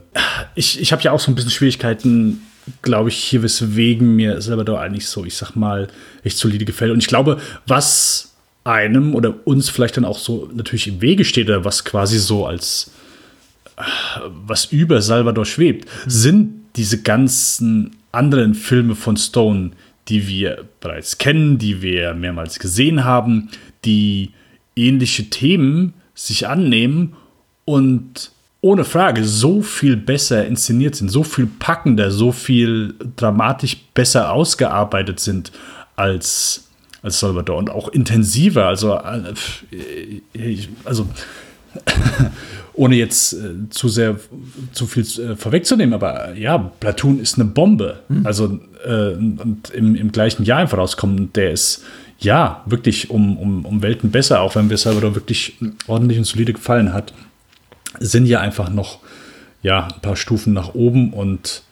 ich 0.56 0.80
ich 0.80 0.92
habe 0.92 1.01
ja 1.02 1.12
auch 1.12 1.20
so 1.20 1.30
ein 1.30 1.36
bisschen 1.36 1.52
Schwierigkeiten, 1.52 2.42
glaube 2.82 3.09
ich, 3.09 3.16
hier 3.16 3.42
weswegen 3.42 4.16
mir 4.16 4.34
da 4.40 4.80
eigentlich 4.80 5.06
so, 5.06 5.24
ich 5.24 5.36
sag 5.36 5.55
mal, 5.55 5.88
echt 6.24 6.38
solide 6.38 6.64
gefällt. 6.64 6.90
Und 6.90 6.98
ich 6.98 7.06
glaube, 7.06 7.38
was 7.66 8.34
einem 8.64 9.14
oder 9.14 9.47
uns 9.47 9.70
vielleicht 9.70 9.97
dann 9.97 10.05
auch 10.05 10.18
so 10.18 10.51
natürlich 10.52 10.88
im 10.88 11.01
Wege 11.01 11.24
steht 11.24 11.48
oder 11.48 11.64
was 11.64 11.84
quasi 11.84 12.18
so 12.18 12.47
als 12.47 12.90
was 14.47 14.66
über 14.66 15.01
Salvador 15.01 15.47
schwebt, 15.47 15.86
mhm. 15.86 16.10
sind 16.10 16.52
diese 16.76 17.01
ganzen 17.02 17.97
anderen 18.12 18.55
Filme 18.55 18.97
von 18.97 19.16
Stone, 19.16 19.70
die 20.09 20.26
wir 20.26 20.64
bereits 20.80 21.18
kennen, 21.18 21.59
die 21.59 21.80
wir 21.80 22.14
mehrmals 22.14 22.59
gesehen 22.59 23.05
haben, 23.05 23.51
die 23.84 24.32
ähnliche 24.86 25.31
Themen 25.31 25.94
sich 26.15 26.48
annehmen 26.48 27.15
und 27.65 28.32
ohne 28.62 28.85
Frage 28.85 29.24
so 29.24 29.62
viel 29.62 29.97
besser 29.97 30.47
inszeniert 30.47 30.94
sind, 30.94 31.09
so 31.09 31.23
viel 31.23 31.47
packender, 31.47 32.11
so 32.11 32.31
viel 32.31 32.94
dramatisch 33.16 33.77
besser 33.94 34.32
ausgearbeitet 34.32 35.19
sind 35.19 35.51
als, 35.97 36.69
als 37.02 37.20
Salvador 37.20 37.57
und 37.57 37.70
auch 37.70 37.89
intensiver. 37.89 38.66
Also, 38.66 38.94
äh, 38.97 40.59
also 40.85 41.09
ohne 42.74 42.97
jetzt 42.97 43.32
äh, 43.32 43.70
zu 43.70 43.89
sehr 43.89 44.16
zu 44.73 44.86
viel 44.86 45.05
äh, 45.05 45.36
vorwegzunehmen, 45.36 45.94
aber 45.94 46.35
ja, 46.35 46.59
Platoon 46.59 47.20
ist 47.20 47.36
eine 47.36 47.47
Bombe. 47.47 48.01
Mhm. 48.09 48.27
Also 48.27 48.61
äh, 48.85 49.12
und 49.15 49.70
im, 49.73 49.94
im 49.94 50.12
gleichen 50.12 50.44
Jahr 50.44 50.59
einfach 50.59 50.78
rauskommen, 50.78 51.32
der 51.32 51.52
ist 51.52 51.82
ja, 52.20 52.62
wirklich 52.66 53.10
um, 53.10 53.36
um, 53.38 53.64
um 53.64 53.82
Welten 53.82 54.10
besser, 54.10 54.40
auch 54.40 54.55
wenn 54.55 54.68
mir 54.68 54.76
Salvador 54.76 55.14
wirklich 55.14 55.55
ordentlich 55.86 56.18
und 56.18 56.24
solide 56.24 56.52
gefallen 56.52 56.92
hat, 56.92 57.12
sind 57.98 58.26
ja 58.26 58.40
einfach 58.40 58.70
noch 58.70 59.01
ja, 59.62 59.88
ein 59.88 60.01
paar 60.01 60.16
Stufen 60.16 60.52
nach 60.52 60.74
oben 60.74 61.12
und 61.12 61.62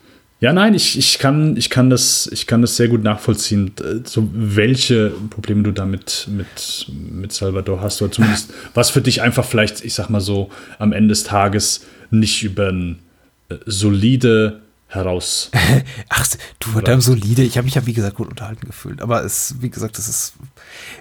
ja, 0.41 0.53
nein, 0.53 0.75
ich, 0.75 0.97
ich, 0.97 1.19
kann, 1.19 1.57
ich, 1.57 1.69
kann 1.69 1.91
das, 1.91 2.31
ich 2.33 2.47
kann 2.47 2.63
das 2.63 2.77
sehr 2.77 2.87
gut 2.87 3.03
nachvollziehen, 3.03 3.73
so 4.05 4.29
welche 4.33 5.11
Probleme 5.31 5.65
du 5.65 5.73
damit 5.73 6.29
mit, 6.31 6.87
mit 7.11 7.33
Salvador 7.33 7.81
hast, 7.81 8.01
oder 8.01 8.13
zumindest 8.13 8.53
was 8.75 8.91
für 8.91 9.01
dich 9.01 9.21
einfach 9.21 9.45
vielleicht, 9.45 9.85
ich 9.85 9.95
sag 9.95 10.11
mal 10.11 10.21
so, 10.21 10.51
am 10.79 10.93
Ende 10.93 11.09
des 11.09 11.25
Tages 11.25 11.87
nicht 12.11 12.45
über 12.45 12.69
ein 12.69 13.01
äh, 13.49 13.57
solide 13.67 14.61
heraus. 14.89 15.51
Ach, 16.09 16.27
du 16.61 16.71
verdammt 16.71 17.03
solide. 17.03 17.43
Ich 17.43 17.59
habe 17.59 17.67
mich 17.67 17.75
ja, 17.75 17.85
wie 17.85 17.93
gesagt, 17.93 18.17
gut 18.17 18.29
unterhalten 18.29 18.67
gefühlt. 18.67 19.03
Aber 19.03 19.23
es, 19.23 19.57
wie 19.61 19.69
gesagt, 19.69 19.99
das 19.99 20.09
ist, 20.09 20.33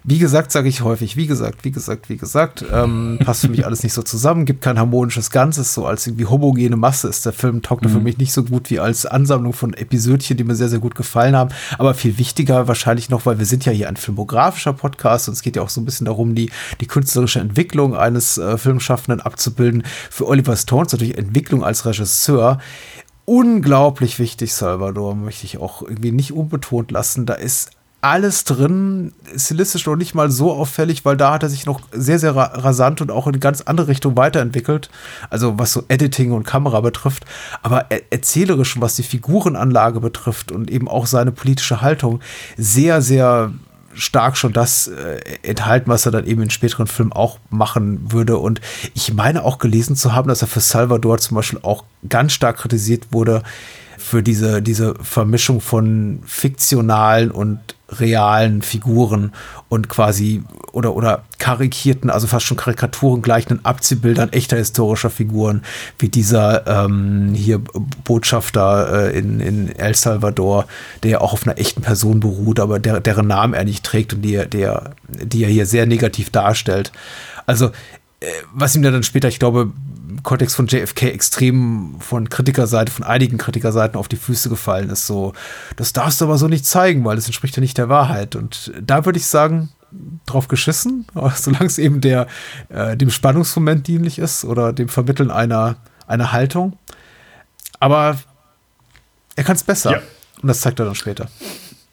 wie 0.03 0.19
gesagt, 0.19 0.51
sage 0.51 0.68
ich 0.68 0.81
häufig, 0.81 1.15
wie 1.15 1.26
gesagt, 1.26 1.64
wie 1.64 1.72
gesagt, 1.72 2.09
wie 2.09 2.18
gesagt, 2.18 2.65
ähm, 2.72 3.18
passt 3.23 3.41
für 3.41 3.49
mich 3.49 3.65
alles 3.65 3.84
nicht 3.84 3.93
so 3.93 4.03
zusammen, 4.03 4.45
gibt 4.45 4.61
kein 4.61 4.77
harmonisches 4.77 5.30
Ganzes, 5.30 5.73
so 5.73 5.85
als 5.85 6.05
irgendwie 6.05 6.26
homogene 6.26 6.76
Masse 6.76 7.07
ist 7.07 7.26
der 7.26 7.31
Film, 7.31 7.61
taugte 7.61 7.88
mhm. 7.88 7.93
für 7.93 7.99
mich 8.01 8.18
nicht 8.18 8.34
so 8.34 8.43
gut 8.43 8.69
wie 8.69 8.80
als 8.80 9.05
Ansammlung 9.05 9.53
von 9.53 9.73
Episödchen, 9.73 10.35
die 10.35 10.43
mir 10.43 10.55
sehr, 10.55 10.69
sehr 10.69 10.80
gut 10.80 10.95
gefallen 10.95 11.35
haben. 11.38 11.51
Aber 11.77 11.93
viel 11.93 12.18
wichtiger 12.18 12.68
wahrscheinlich 12.68 13.09
noch, 13.09 13.26
weil 13.26 13.39
wir 13.39 13.45
sind 13.45 13.64
ja 13.64 13.72
hier 13.72 13.88
ein 13.88 13.95
filmografischer 13.95 14.73
Podcast 14.73 15.30
und 15.30 15.34
es 15.34 15.41
geht 15.41 15.55
ja 15.55 15.61
auch 15.61 15.69
so 15.69 15.80
ein 15.80 15.85
bisschen 15.85 16.05
darum, 16.05 16.35
die, 16.35 16.51
die 16.81 16.88
künstlerische 16.88 17.39
Entwicklung 17.39 17.95
eines 17.95 18.38
äh, 18.38 18.57
Filmschaffenden 18.57 19.22
abzubilden. 19.22 19.84
Für 20.09 20.27
Oliver 20.27 20.57
Stones 20.57 20.91
natürlich 20.91 21.18
Entwicklung 21.18 21.64
als 21.64 21.85
Regisseur 21.85 22.59
unglaublich 23.28 24.20
wichtig, 24.20 24.54
Salvador, 24.54 25.14
möchte 25.14 25.45
ich 25.45 25.58
auch 25.60 25.82
irgendwie 25.82 26.14
nicht 26.14 26.32
unbetont 26.32 26.91
lassen. 26.91 27.26
Da 27.26 27.34
ist 27.34 27.72
alles 27.99 28.45
drin, 28.45 29.12
stilistisch 29.36 29.86
noch 29.86 29.98
nicht 29.98 30.16
mal 30.16 30.32
so 30.32 30.54
auffällig, 30.54 31.04
weil 31.04 31.18
da 31.18 31.34
hat 31.34 31.44
er 31.44 31.49
sich 31.49 31.66
noch 31.66 31.82
sehr, 31.91 32.20
sehr 32.20 32.36
rasant 32.36 33.02
und 33.02 33.12
auch 33.12 33.28
in 33.28 33.40
ganz 33.41 33.62
andere 33.62 33.90
Richtung 33.90 34.16
weiterentwickelt. 34.16 34.90
Also 35.30 35.60
was 35.60 35.74
so 35.74 35.84
Editing 35.90 36.32
und 36.32 36.45
Kamera 36.45 36.80
betrifft, 36.80 37.26
aber 37.64 37.88
erzählerisch, 38.12 38.80
was 38.80 38.95
die 38.95 39.04
Figurenanlage 39.04 39.99
betrifft 39.99 40.54
und 40.54 40.72
eben 40.72 40.88
auch 40.88 41.06
seine 41.06 41.34
politische 41.34 41.82
Haltung, 41.82 42.22
sehr, 42.56 43.02
sehr 43.02 43.52
stark 43.98 44.38
schon 44.38 44.53
das 44.53 44.88
äh, 44.88 45.19
enthalten, 45.44 45.90
was 45.90 46.06
er 46.06 46.11
dann 46.11 46.26
eben 46.26 46.41
in 46.41 46.49
späteren 46.49 46.88
Filmen 46.88 47.11
auch 47.11 47.40
machen 47.49 48.11
würde. 48.11 48.38
Und 48.38 48.61
ich 48.94 49.14
meine 49.14 49.44
auch 49.44 49.57
gelesen 49.57 49.95
zu 49.95 50.14
haben, 50.14 50.30
dass 50.30 50.41
er 50.41 50.48
für 50.48 50.60
Salvador 50.60 51.18
zum 51.18 51.36
Beispiel 51.36 51.60
auch 51.64 51.84
ganz 52.07 52.34
stark 52.34 52.57
kritisiert 52.57 53.07
wurde 53.11 53.44
für 53.98 54.24
diese, 54.24 54.61
diese 54.61 54.95
Vermischung 55.02 55.61
von 55.61 56.19
fiktionalen 56.26 57.32
und 57.32 57.60
realen 57.90 58.61
Figuren 58.61 59.32
und 59.69 59.90
quasi 59.90 60.44
oder, 60.72 60.95
oder 60.95 61.24
karikierten, 61.40 62.10
also 62.10 62.28
fast 62.28 62.45
schon 62.45 62.57
Karikaturen 62.57 63.22
gleichenden 63.22 63.64
Abziehbildern 63.64 64.34
echter 64.34 64.57
historischer 64.57 65.10
Figuren, 65.10 65.64
wie 65.98 66.10
dieser 66.10 66.68
ähm, 66.68 67.34
hier 67.34 67.60
Botschafter 68.03 69.11
äh, 69.14 69.18
in, 69.18 69.40
in 69.40 69.76
El 69.76 69.95
Salvador, 69.95 70.65
der 71.03 71.11
ja 71.11 71.22
auch 71.22 71.34
auf 71.34 71.48
einer 71.48 71.57
echten 71.57 71.82
Person 71.82 72.19
beruht, 72.19 72.60
aber 72.60 72.80
der, 72.80 72.99
deren 72.99 73.28
Namen 73.28 73.53
er 73.53 73.64
nicht 73.64 73.86
trägt 73.86 74.14
und 74.14 74.22
die, 74.22 74.38
der, 74.48 74.91
die 75.07 75.44
er 75.44 75.49
hier 75.49 75.65
sehr 75.65 75.86
negativ 75.86 76.30
darstellt. 76.30 76.91
Also, 77.45 77.68
äh, 78.19 78.26
was 78.53 78.76
ihm 78.76 78.84
dann 78.84 79.03
später, 79.03 79.30
ich 79.30 79.40
glaube, 79.40 79.72
Kontext 80.23 80.56
von 80.56 80.68
JFK 80.68 81.03
extrem 81.14 81.95
von 81.99 82.30
Kritikerseite, 82.30 82.91
von 82.91 83.06
einigen 83.06 83.38
Kritikerseiten 83.38 83.98
auf 83.98 84.07
die 84.07 84.15
Füße 84.15 84.49
gefallen 84.49 84.89
ist. 84.89 85.07
So, 85.07 85.34
das 85.76 85.94
darfst 85.94 86.22
du 86.22 86.26
aber 86.26 86.38
so 86.38 86.48
nicht 86.48 86.65
zeigen, 86.65 87.03
weil 87.06 87.15
das 87.15 87.26
entspricht 87.26 87.56
ja 87.56 87.61
nicht 87.61 87.77
der 87.77 87.89
Wahrheit. 87.89 88.35
Und 88.35 88.72
da 88.81 89.06
würde 89.06 89.19
ich 89.19 89.27
sagen, 89.27 89.69
drauf 90.26 90.48
geschissen, 90.48 91.07
solange 91.35 91.65
es 91.65 91.77
eben 91.77 92.02
der, 92.02 92.27
äh, 92.69 92.98
dem 92.98 93.10
Spannungsmoment 93.10 93.88
dienlich 93.88 94.19
ist 94.19 94.45
oder 94.45 94.73
dem 94.73 94.89
Vermitteln 94.89 95.31
einer, 95.31 95.77
einer 96.07 96.31
Haltung. 96.31 96.77
Aber 97.80 98.18
er 99.35 99.44
kann 99.44 99.56
es 99.56 99.64
besser. 99.64 99.91
Ja. 99.91 100.02
Und 100.41 100.48
das 100.48 100.61
zeigt 100.61 100.80
er 100.80 100.85
dann 100.85 100.95
später. 100.95 101.30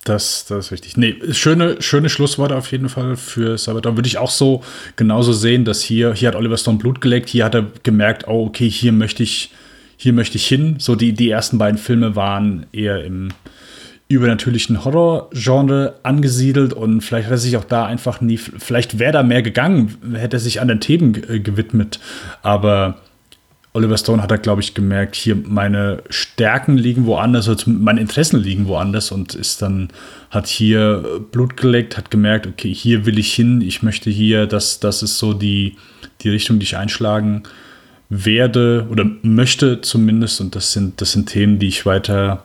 Das, 0.04 0.44
das 0.44 0.66
ist 0.66 0.72
richtig. 0.72 0.98
Nee, 0.98 1.16
schöne, 1.32 1.80
schöne 1.80 2.10
Schlussworte 2.10 2.56
auf 2.56 2.70
jeden 2.70 2.90
Fall 2.90 3.16
für 3.16 3.56
Sabaton. 3.56 3.96
Würde 3.96 4.06
ich 4.06 4.18
auch 4.18 4.30
so 4.30 4.62
genauso 4.96 5.32
sehen, 5.32 5.64
dass 5.64 5.80
hier, 5.80 6.12
hier 6.12 6.28
hat 6.28 6.36
Oliver 6.36 6.58
Stone 6.58 6.76
Blut 6.76 7.00
geleckt, 7.00 7.30
hier 7.30 7.46
hat 7.46 7.54
er 7.54 7.66
gemerkt, 7.82 8.28
oh, 8.28 8.46
okay, 8.46 8.68
hier 8.68 8.92
möchte 8.92 9.22
ich, 9.22 9.50
hier 9.96 10.12
möchte 10.12 10.36
ich 10.36 10.46
hin. 10.46 10.76
So 10.78 10.94
die, 10.94 11.14
die 11.14 11.30
ersten 11.30 11.56
beiden 11.56 11.78
Filme 11.78 12.14
waren 12.16 12.66
eher 12.72 13.02
im 13.02 13.30
übernatürlichen 14.08 14.84
Horror-Genre 14.84 15.94
angesiedelt 16.02 16.74
und 16.74 17.00
vielleicht 17.00 17.26
hat 17.26 17.32
er 17.32 17.38
sich 17.38 17.56
auch 17.56 17.64
da 17.64 17.86
einfach 17.86 18.20
nie, 18.20 18.36
vielleicht 18.36 18.98
wäre 18.98 19.12
da 19.12 19.22
mehr 19.22 19.40
gegangen, 19.40 19.96
hätte 20.14 20.36
er 20.36 20.40
sich 20.40 20.60
anderen 20.60 20.80
Themen 20.80 21.14
gewidmet. 21.42 21.98
Aber 22.42 22.98
Oliver 23.76 23.98
Stone 23.98 24.22
hat 24.22 24.30
er, 24.30 24.38
glaube 24.38 24.62
ich, 24.62 24.72
gemerkt, 24.72 25.16
hier 25.16 25.34
meine 25.34 26.04
Stärken 26.08 26.78
liegen 26.78 27.06
woanders, 27.06 27.48
also 27.48 27.68
meine 27.70 28.00
Interessen 28.00 28.40
liegen 28.40 28.68
woanders 28.68 29.10
und 29.10 29.34
ist 29.34 29.62
dann, 29.62 29.88
hat 30.30 30.46
hier 30.46 31.20
Blut 31.32 31.56
geleckt, 31.56 31.96
hat 31.96 32.08
gemerkt, 32.08 32.46
okay, 32.46 32.72
hier 32.72 33.04
will 33.04 33.18
ich 33.18 33.34
hin, 33.34 33.60
ich 33.60 33.82
möchte 33.82 34.10
hier, 34.10 34.46
das, 34.46 34.78
das 34.78 35.02
ist 35.02 35.18
so 35.18 35.34
die, 35.34 35.76
die 36.20 36.28
Richtung, 36.28 36.60
die 36.60 36.64
ich 36.64 36.76
einschlagen 36.76 37.42
werde 38.08 38.86
oder 38.90 39.04
möchte 39.22 39.80
zumindest 39.80 40.40
und 40.40 40.54
das 40.54 40.72
sind, 40.72 41.00
das 41.00 41.10
sind 41.10 41.28
Themen, 41.28 41.58
die 41.58 41.66
ich 41.66 41.84
weiter 41.84 42.44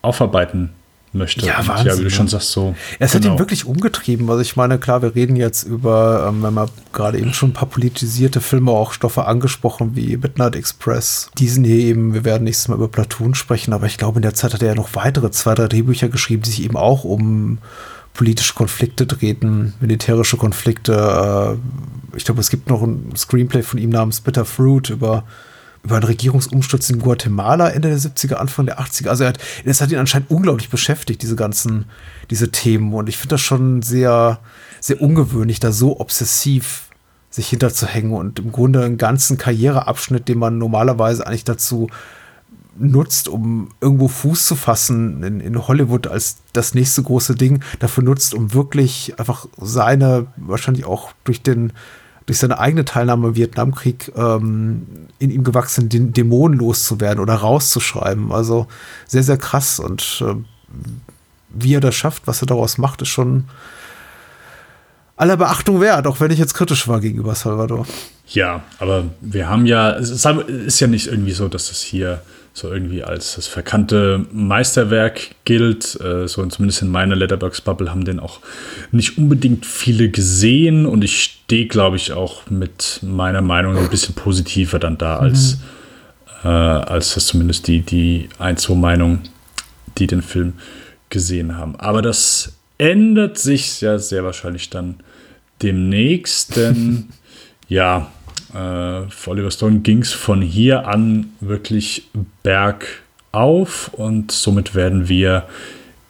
aufarbeiten 0.00 0.70
möchte. 1.12 1.44
Ja, 1.44 1.66
Wahnsinn, 1.66 1.86
ja, 1.86 1.92
wie 1.94 1.98
du 1.98 2.04
ne? 2.04 2.10
schon 2.10 2.28
sagst, 2.28 2.52
so. 2.52 2.74
Es 2.98 3.14
hat 3.14 3.22
genau. 3.22 3.34
ihn 3.34 3.38
wirklich 3.38 3.64
umgetrieben. 3.64 4.28
Also 4.30 4.42
ich 4.42 4.56
meine, 4.56 4.78
klar, 4.78 5.02
wir 5.02 5.14
reden 5.14 5.36
jetzt 5.36 5.64
über, 5.64 6.26
ähm, 6.28 6.42
wenn 6.42 6.54
man 6.54 6.68
gerade 6.92 7.18
eben 7.18 7.32
schon 7.32 7.50
ein 7.50 7.54
paar 7.54 7.68
politisierte 7.68 8.40
Filme, 8.40 8.70
auch 8.70 8.92
Stoffe 8.92 9.26
angesprochen, 9.26 9.96
wie 9.96 10.16
Midnight 10.16 10.56
Express. 10.56 11.30
Diesen 11.38 11.64
hier 11.64 11.76
eben, 11.76 12.14
wir 12.14 12.24
werden 12.24 12.44
nächstes 12.44 12.68
Mal 12.68 12.76
über 12.76 12.88
Platoon 12.88 13.34
sprechen, 13.34 13.72
aber 13.72 13.86
ich 13.86 13.98
glaube, 13.98 14.18
in 14.18 14.22
der 14.22 14.34
Zeit 14.34 14.54
hat 14.54 14.62
er 14.62 14.68
ja 14.68 14.74
noch 14.74 14.94
weitere 14.94 15.30
zwei, 15.30 15.54
drei 15.54 15.66
Drehbücher 15.66 16.08
geschrieben, 16.08 16.42
die 16.42 16.50
sich 16.50 16.62
eben 16.62 16.76
auch 16.76 17.04
um 17.04 17.58
politische 18.14 18.54
Konflikte 18.54 19.06
drehten, 19.06 19.74
militärische 19.80 20.36
Konflikte. 20.36 21.58
Äh, 22.12 22.16
ich 22.16 22.24
glaube, 22.24 22.40
es 22.40 22.50
gibt 22.50 22.68
noch 22.68 22.82
ein 22.82 23.12
Screenplay 23.16 23.62
von 23.62 23.78
ihm 23.78 23.90
namens 23.90 24.20
Bitter 24.20 24.44
Fruit 24.44 24.90
über 24.90 25.24
über 25.82 25.96
einen 25.96 26.04
Regierungsumsturz 26.04 26.90
in 26.90 26.98
Guatemala 26.98 27.70
Ende 27.70 27.88
der 27.88 27.98
70er, 27.98 28.34
Anfang 28.34 28.66
der 28.66 28.80
80er. 28.80 29.08
Also 29.08 29.24
er 29.24 29.30
hat, 29.30 29.38
das 29.64 29.80
hat 29.80 29.90
ihn 29.90 29.98
anscheinend 29.98 30.30
unglaublich 30.30 30.68
beschäftigt, 30.68 31.22
diese 31.22 31.36
ganzen, 31.36 31.86
diese 32.30 32.50
Themen. 32.50 32.92
Und 32.92 33.08
ich 33.08 33.16
finde 33.16 33.34
das 33.34 33.40
schon 33.40 33.82
sehr, 33.82 34.40
sehr 34.80 35.00
ungewöhnlich, 35.00 35.60
da 35.60 35.72
so 35.72 35.98
obsessiv 35.98 36.88
sich 37.30 37.48
hinterzuhängen 37.48 38.12
und 38.12 38.40
im 38.40 38.52
Grunde 38.52 38.84
einen 38.84 38.98
ganzen 38.98 39.38
Karriereabschnitt, 39.38 40.28
den 40.28 40.38
man 40.38 40.58
normalerweise 40.58 41.26
eigentlich 41.26 41.44
dazu 41.44 41.88
nutzt, 42.76 43.28
um 43.28 43.68
irgendwo 43.80 44.08
Fuß 44.08 44.46
zu 44.46 44.56
fassen 44.56 45.22
in, 45.22 45.40
in 45.40 45.68
Hollywood 45.68 46.06
als 46.06 46.38
das 46.52 46.74
nächste 46.74 47.02
große 47.02 47.34
Ding, 47.34 47.62
dafür 47.78 48.02
nutzt, 48.02 48.34
um 48.34 48.52
wirklich 48.54 49.14
einfach 49.18 49.46
seine, 49.60 50.26
wahrscheinlich 50.36 50.84
auch 50.84 51.12
durch 51.24 51.42
den, 51.42 51.72
durch 52.30 52.38
seine 52.38 52.60
eigene 52.60 52.84
Teilnahme 52.84 53.26
im 53.26 53.34
Vietnamkrieg 53.34 54.12
ähm, 54.14 54.86
in 55.18 55.32
ihm 55.32 55.42
gewachsenen 55.42 55.88
Dä- 55.88 56.12
Dämonen 56.12 56.60
loszuwerden 56.60 57.20
oder 57.20 57.34
rauszuschreiben. 57.34 58.30
Also 58.30 58.68
sehr, 59.08 59.24
sehr 59.24 59.36
krass. 59.36 59.80
Und 59.80 60.22
äh, 60.24 60.36
wie 61.48 61.74
er 61.74 61.80
das 61.80 61.96
schafft, 61.96 62.28
was 62.28 62.40
er 62.40 62.46
daraus 62.46 62.78
macht, 62.78 63.02
ist 63.02 63.08
schon 63.08 63.46
aller 65.16 65.36
Beachtung 65.36 65.80
wert, 65.80 66.06
auch 66.06 66.20
wenn 66.20 66.30
ich 66.30 66.38
jetzt 66.38 66.54
kritisch 66.54 66.86
war 66.86 67.00
gegenüber 67.00 67.34
Salvador. 67.34 67.84
Ja, 68.28 68.62
aber 68.78 69.06
wir 69.20 69.48
haben 69.48 69.66
ja, 69.66 69.90
es 69.96 70.10
ist, 70.10 70.24
ist 70.24 70.78
ja 70.78 70.86
nicht 70.86 71.08
irgendwie 71.08 71.32
so, 71.32 71.48
dass 71.48 71.66
das 71.66 71.80
hier 71.80 72.22
so 72.52 72.72
irgendwie 72.72 73.02
als 73.02 73.36
das 73.36 73.46
verkannte 73.46 74.26
Meisterwerk 74.32 75.30
gilt. 75.44 75.98
Äh, 76.00 76.26
so 76.26 76.44
zumindest 76.46 76.82
in 76.82 76.88
meiner 76.88 77.16
Letterbox-Bubble 77.16 77.90
haben 77.90 78.04
den 78.04 78.20
auch 78.20 78.40
nicht 78.90 79.18
unbedingt 79.18 79.66
viele 79.66 80.10
gesehen 80.10 80.86
und 80.86 81.04
ich 81.04 81.22
stehe, 81.22 81.66
glaube 81.66 81.96
ich, 81.96 82.12
auch 82.12 82.48
mit 82.50 83.00
meiner 83.02 83.42
Meinung 83.42 83.76
ein 83.76 83.90
bisschen 83.90 84.14
positiver 84.14 84.78
dann 84.78 84.98
da 84.98 85.18
als, 85.18 85.58
äh, 86.42 86.48
als 86.48 87.14
das 87.14 87.26
zumindest 87.26 87.68
die, 87.68 87.80
die 87.80 88.28
ein, 88.38 88.56
zwei 88.56 88.74
Meinungen, 88.74 89.20
die 89.98 90.06
den 90.06 90.22
Film 90.22 90.54
gesehen 91.08 91.56
haben. 91.56 91.76
Aber 91.76 92.02
das 92.02 92.54
ändert 92.78 93.38
sich 93.38 93.80
ja 93.80 93.98
sehr 93.98 94.24
wahrscheinlich 94.24 94.70
dann 94.70 94.96
demnächst, 95.62 96.56
denn 96.56 97.08
ja, 97.68 98.10
äh, 98.54 99.10
für 99.10 99.30
Oliver 99.30 99.50
Stone 99.50 99.80
ging 99.80 100.02
es 100.02 100.12
von 100.12 100.42
hier 100.42 100.86
an 100.86 101.32
wirklich 101.40 102.08
bergauf 102.42 103.90
und 103.92 104.32
somit 104.32 104.74
werden 104.74 105.08
wir 105.08 105.44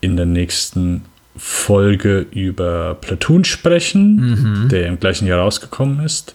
in 0.00 0.16
der 0.16 0.26
nächsten 0.26 1.02
Folge 1.36 2.26
über 2.32 2.96
Platoon 3.00 3.44
sprechen, 3.44 4.68
der 4.70 4.88
im 4.88 5.00
gleichen 5.00 5.26
Jahr 5.26 5.40
rausgekommen 5.40 6.04
ist. 6.04 6.34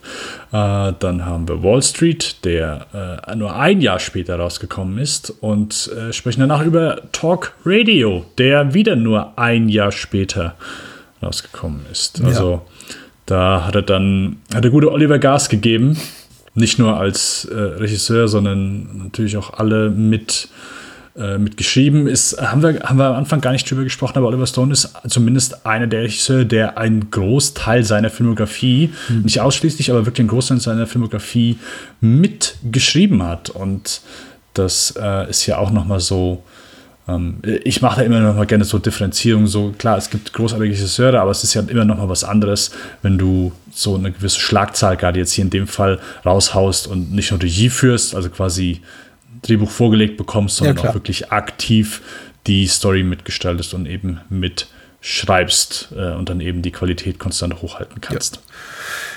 Äh, 0.52 0.94
dann 0.99 1.26
haben 1.26 1.48
wir 1.48 1.61
Wall 1.61 1.84
Street, 1.84 2.44
der 2.44 3.22
äh, 3.27 3.36
nur 3.36 3.56
ein 3.56 3.82
Jahr 3.82 3.99
später 3.99 4.38
rausgekommen 4.38 4.98
ist 4.98 5.30
und 5.41 5.91
äh, 5.95 6.11
sprechen 6.11 6.40
danach 6.40 6.64
über 6.65 7.02
Talk 7.11 7.53
Radio, 7.65 8.26
der 8.38 8.73
wieder 8.73 8.95
nur 8.95 9.38
ein 9.38 9.69
Jahr 9.69 9.91
später 9.91 10.56
rausgekommen 11.22 11.82
ist. 11.91 12.23
Also 12.23 12.65
da 13.26 13.66
hat 13.66 13.76
er 13.76 13.82
dann, 13.82 14.38
hat 14.54 14.64
der 14.64 14.72
gute 14.72 14.92
Oliver 14.92 15.20
Gas 15.20 15.50
gegeben. 15.50 15.98
Nicht 16.54 16.80
nur 16.80 16.98
als 16.98 17.46
äh, 17.46 17.56
Regisseur, 17.56 18.28
sondern 18.28 19.04
natürlich 19.04 19.36
auch 19.36 19.54
alle 19.56 19.90
mit, 19.90 20.48
äh, 21.18 21.38
mitgeschrieben. 21.38 22.08
Ist, 22.08 22.40
haben, 22.42 22.62
wir, 22.62 22.80
haben 22.82 22.98
wir 22.98 23.08
am 23.08 23.16
Anfang 23.16 23.42
gar 23.42 23.52
nicht 23.52 23.70
drüber 23.70 23.84
gesprochen, 23.84 24.18
aber 24.18 24.28
Oliver 24.28 24.48
Stone 24.48 24.72
ist 24.72 24.94
zumindest 25.08 25.66
einer 25.66 25.88
der 25.88 26.04
Regisseure, 26.04 26.46
der 26.46 26.78
einen 26.78 27.12
Großteil 27.12 27.84
seiner 27.84 28.10
Filmografie, 28.10 28.92
nicht 29.24 29.42
ausschließlich, 29.42 29.92
aber 29.92 30.06
wirklich 30.06 30.22
einen 30.22 30.30
Großteil 30.30 30.62
seiner 30.62 30.88
Filmografie 30.88 31.58
mitgeschrieben 32.00 33.24
hat. 33.24 33.50
Und 33.50 34.02
das 34.54 34.94
äh, 34.98 35.30
ist 35.30 35.46
ja 35.48 35.58
auch 35.58 35.72
nochmal 35.72 36.00
so, 36.00 36.44
ich 37.64 37.82
mache 37.82 37.99
da 37.99 38.06
immer 38.06 38.19
noch 38.19 38.36
mal 38.36 38.48
gerne 38.48 38.65
so 38.65 38.80
Differenzierung. 38.80 39.45
So 39.45 39.76
klar, 39.77 39.98
es 39.98 40.10
gibt 40.10 40.34
großartige 40.34 40.73
Regisseure, 40.73 41.22
aber 41.22 41.30
es 41.30 41.44
ist 41.44 41.53
ja 41.53 41.61
immer 41.61 41.86
noch 41.86 41.98
mal 41.98 42.10
was 42.10 42.23
anderes, 42.23 42.72
wenn 43.03 43.19
du 43.19 43.52
so 43.72 43.95
eine 43.95 44.11
gewisse 44.11 44.40
Schlagzahl 44.40 44.98
gerade 44.98 45.19
jetzt 45.19 45.34
hier 45.34 45.44
in 45.44 45.52
dem 45.52 45.68
Fall 45.68 45.99
raushaust 46.26 46.88
und 46.88 47.11
nicht 47.11 47.30
nur 47.30 47.41
Regie 47.41 47.69
führst, 47.69 48.15
also 48.15 48.30
quasi 48.30 48.82
Drehbuch 49.44 49.69
vorgelegt 49.69 50.18
bekommst, 50.18 50.57
sondern 50.57 50.77
klar. 50.77 50.90
auch 50.90 50.95
wirklich 50.95 51.32
aktiv 51.32 52.02
die 52.48 52.65
Story 52.65 53.03
mitgestaltest 53.03 53.76
und 53.76 53.86
eben 53.86 54.19
mitschreibst 55.06 55.90
äh, 55.95 56.14
und 56.14 56.30
dann 56.30 56.41
eben 56.41 56.61
die 56.64 56.72
Qualität 56.72 57.19
konstant 57.19 57.61
hochhalten 57.61 58.02
kannst. 58.02 58.41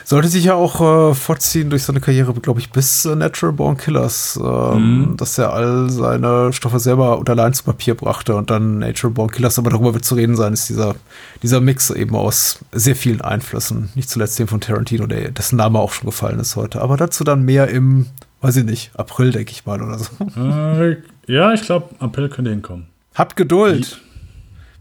Sollte 0.04 0.28
sich 0.28 0.44
ja 0.44 0.54
auch 0.54 1.10
äh, 1.10 1.14
fortziehen 1.14 1.70
durch 1.70 1.82
seine 1.82 2.00
Karriere, 2.00 2.32
glaube 2.34 2.60
ich, 2.60 2.70
bis 2.70 3.04
äh, 3.04 3.14
Natural 3.14 3.54
Born 3.54 3.76
Killers, 3.76 4.38
ähm, 4.42 5.14
dass 5.16 5.38
er 5.38 5.52
all 5.52 5.90
seine 5.90 6.52
Stoffe 6.52 6.78
selber 6.78 7.18
unter 7.18 7.32
allein 7.32 7.52
zu 7.52 7.64
Papier 7.64 7.94
brachte 7.94 8.34
und 8.34 8.50
dann 8.50 8.78
Natural 8.78 9.12
Born 9.12 9.30
Killers, 9.30 9.58
aber 9.58 9.70
darüber 9.70 9.94
wird 9.94 10.04
zu 10.04 10.14
reden 10.14 10.36
sein, 10.36 10.52
ist 10.52 10.68
dieser, 10.68 10.94
dieser 11.42 11.60
Mix 11.60 11.90
eben 11.90 12.14
aus 12.14 12.58
sehr 12.72 12.96
vielen 12.96 13.20
Einflüssen, 13.20 13.90
nicht 13.94 14.10
zuletzt 14.10 14.38
dem 14.38 14.48
von 14.48 14.60
Tarantino, 14.60 15.06
der, 15.06 15.30
dessen 15.30 15.56
Name 15.56 15.78
auch 15.78 15.92
schon 15.92 16.06
gefallen 16.06 16.38
ist 16.38 16.56
heute. 16.56 16.80
Aber 16.80 16.96
dazu 16.96 17.24
dann 17.24 17.44
mehr 17.44 17.68
im, 17.68 18.06
weiß 18.40 18.56
ich 18.56 18.64
nicht, 18.64 18.90
April, 18.94 19.32
denke 19.32 19.52
ich 19.52 19.66
mal, 19.66 19.82
oder 19.82 19.98
so. 19.98 20.10
Äh, 20.40 20.96
ja, 21.26 21.52
ich 21.52 21.62
glaube, 21.62 21.94
April 21.98 22.28
könnte 22.28 22.50
hinkommen. 22.50 22.86
Habt 23.14 23.36
Geduld. 23.36 24.00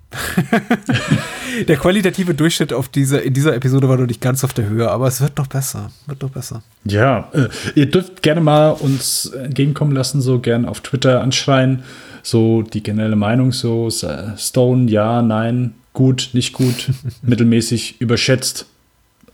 der 1.67 1.75
qualitative 1.75 2.33
Durchschnitt 2.33 2.71
auf 2.71 2.87
diese, 2.87 3.17
in 3.17 3.33
dieser 3.33 3.55
Episode 3.55 3.89
war 3.89 3.97
noch 3.97 4.07
nicht 4.07 4.21
ganz 4.21 4.43
auf 4.43 4.53
der 4.53 4.67
Höhe, 4.67 4.89
aber 4.89 5.07
es 5.07 5.21
wird 5.21 5.37
noch 5.37 5.47
besser. 5.47 5.91
Wird 6.05 6.21
noch 6.21 6.29
besser. 6.29 6.63
Ja, 6.85 7.29
äh, 7.33 7.47
ihr 7.75 7.87
dürft 7.87 8.21
gerne 8.21 8.41
mal 8.41 8.71
uns 8.71 9.25
entgegenkommen 9.25 9.91
lassen, 9.91 10.21
so 10.21 10.39
gerne 10.39 10.69
auf 10.69 10.81
Twitter 10.81 11.21
anschreien, 11.21 11.83
so 12.23 12.61
die 12.61 12.83
generelle 12.83 13.15
Meinung, 13.15 13.51
so 13.51 13.89
äh, 13.89 14.37
Stone, 14.37 14.89
ja, 14.89 15.21
nein, 15.21 15.73
gut, 15.93 16.29
nicht 16.33 16.53
gut, 16.53 16.89
mittelmäßig, 17.21 17.99
überschätzt. 17.99 18.65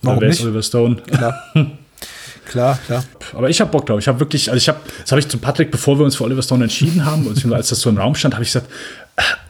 Warum 0.01 0.21
Wer 0.21 0.29
ist? 0.29 0.41
Oliver 0.43 0.63
Stone? 0.63 0.95
Klar. 0.95 1.43
klar, 2.45 2.79
klar. 2.85 3.03
Aber 3.33 3.49
ich 3.49 3.61
habe 3.61 3.71
Bock 3.71 3.85
drauf. 3.85 3.99
Ich 3.99 4.07
habe 4.07 4.19
wirklich, 4.19 4.49
also 4.49 4.57
ich 4.57 4.67
habe, 4.67 4.79
das 5.01 5.11
habe 5.11 5.19
ich 5.19 5.29
zu 5.29 5.37
Patrick, 5.37 5.71
bevor 5.71 5.97
wir 5.97 6.03
uns 6.03 6.15
für 6.15 6.23
Oliver 6.25 6.41
Stone 6.41 6.63
entschieden 6.63 7.05
haben, 7.05 7.23
beziehungsweise 7.23 7.55
als 7.55 7.69
das 7.69 7.79
so 7.79 7.89
im 7.89 7.97
Raum 7.97 8.15
stand, 8.15 8.33
habe 8.33 8.43
ich 8.43 8.49
gesagt, 8.49 8.69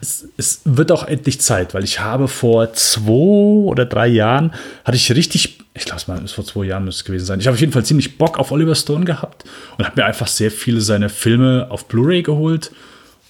es, 0.02 0.27
es 0.38 0.61
wird 0.65 0.91
auch 0.91 1.06
endlich 1.06 1.40
Zeit, 1.41 1.73
weil 1.73 1.84
ich 1.84 1.99
habe 1.99 2.27
vor 2.27 2.73
zwei 2.73 3.11
oder 3.11 3.85
drei 3.85 4.07
Jahren, 4.07 4.53
hatte 4.84 4.98
ich 4.98 5.11
richtig, 5.11 5.60
ich 5.73 5.85
glaube, 5.85 6.02
es 6.02 6.07
war 6.07 6.27
vor 6.27 6.45
zwei 6.45 6.65
Jahren 6.65 6.85
müsste 6.85 7.02
es 7.02 7.06
gewesen 7.06 7.26
sein, 7.26 7.40
ich 7.40 7.48
habe 7.48 7.56
auf 7.56 7.61
jeden 7.61 7.72
Fall 7.72 7.85
ziemlich 7.85 8.18
Bock 8.18 8.38
auf 8.40 8.52
Oliver 8.52 8.76
Stone 8.76 9.06
gehabt 9.06 9.45
und 9.77 9.85
habe 9.85 10.02
mir 10.02 10.06
einfach 10.06 10.27
sehr 10.27 10.52
viele 10.52 10.81
seiner 10.81 11.10
Filme 11.10 11.68
auf 11.69 11.85
Blu-ray 11.88 12.23
geholt. 12.23 12.72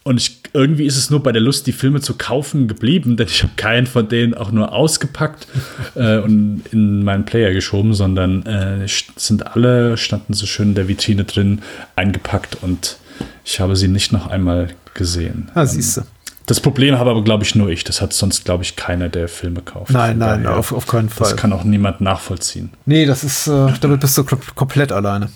Und 0.05 0.17
ich, 0.17 0.41
irgendwie 0.51 0.85
ist 0.85 0.97
es 0.97 1.09
nur 1.09 1.23
bei 1.23 1.31
der 1.31 1.41
Lust, 1.41 1.65
die 1.65 1.71
Filme 1.71 2.01
zu 2.01 2.15
kaufen 2.15 2.67
geblieben, 2.67 3.15
denn 3.15 3.27
ich 3.27 3.41
habe 3.41 3.53
keinen 3.55 3.87
von 3.87 4.09
denen 4.09 4.33
auch 4.33 4.51
nur 4.51 4.73
ausgepackt 4.73 5.47
äh, 5.95 6.17
und 6.17 6.63
in 6.71 7.05
meinen 7.05 7.23
Player 7.23 7.53
geschoben, 7.53 7.93
sondern 7.93 8.45
äh, 8.45 8.85
sind 9.15 9.47
alle, 9.55 9.95
standen 9.95 10.33
so 10.33 10.45
schön 10.45 10.69
in 10.69 10.75
der 10.75 10.89
Vitrine 10.89 11.23
drin, 11.23 11.61
eingepackt 11.95 12.57
und 12.61 12.97
ich 13.45 13.61
habe 13.61 13.77
sie 13.77 13.87
nicht 13.87 14.11
noch 14.11 14.27
einmal 14.27 14.69
gesehen. 14.93 15.49
Ah, 15.53 15.65
siehst 15.65 15.97
du. 15.97 16.01
Das 16.45 16.59
Problem 16.59 16.97
habe 16.99 17.09
aber, 17.09 17.23
glaube 17.23 17.43
ich, 17.43 17.55
nur 17.55 17.69
ich. 17.69 17.83
Das 17.85 18.01
hat 18.01 18.11
sonst, 18.13 18.43
glaube 18.45 18.63
ich, 18.63 18.75
keiner, 18.75 19.07
der 19.09 19.27
Filme 19.29 19.61
kauft. 19.61 19.91
Nein, 19.91 20.17
nein, 20.17 20.43
Daher, 20.43 20.57
auf, 20.57 20.73
auf 20.73 20.87
keinen 20.87 21.09
Fall. 21.09 21.29
Das 21.29 21.37
kann 21.37 21.53
auch 21.53 21.63
niemand 21.63 22.01
nachvollziehen. 22.01 22.71
nee, 22.85 23.05
das 23.05 23.23
ist, 23.23 23.47
äh, 23.47 23.71
damit 23.79 23.99
bist 24.01 24.17
du 24.17 24.23
kom 24.25 24.39
komplett 24.55 24.91
alleine. 24.91 25.29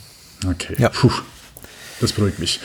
Okay. 0.46 0.76
Ja. 0.78 0.90
Puh, 0.90 1.12
das 2.02 2.12
beruhigt 2.12 2.40
mich. 2.40 2.60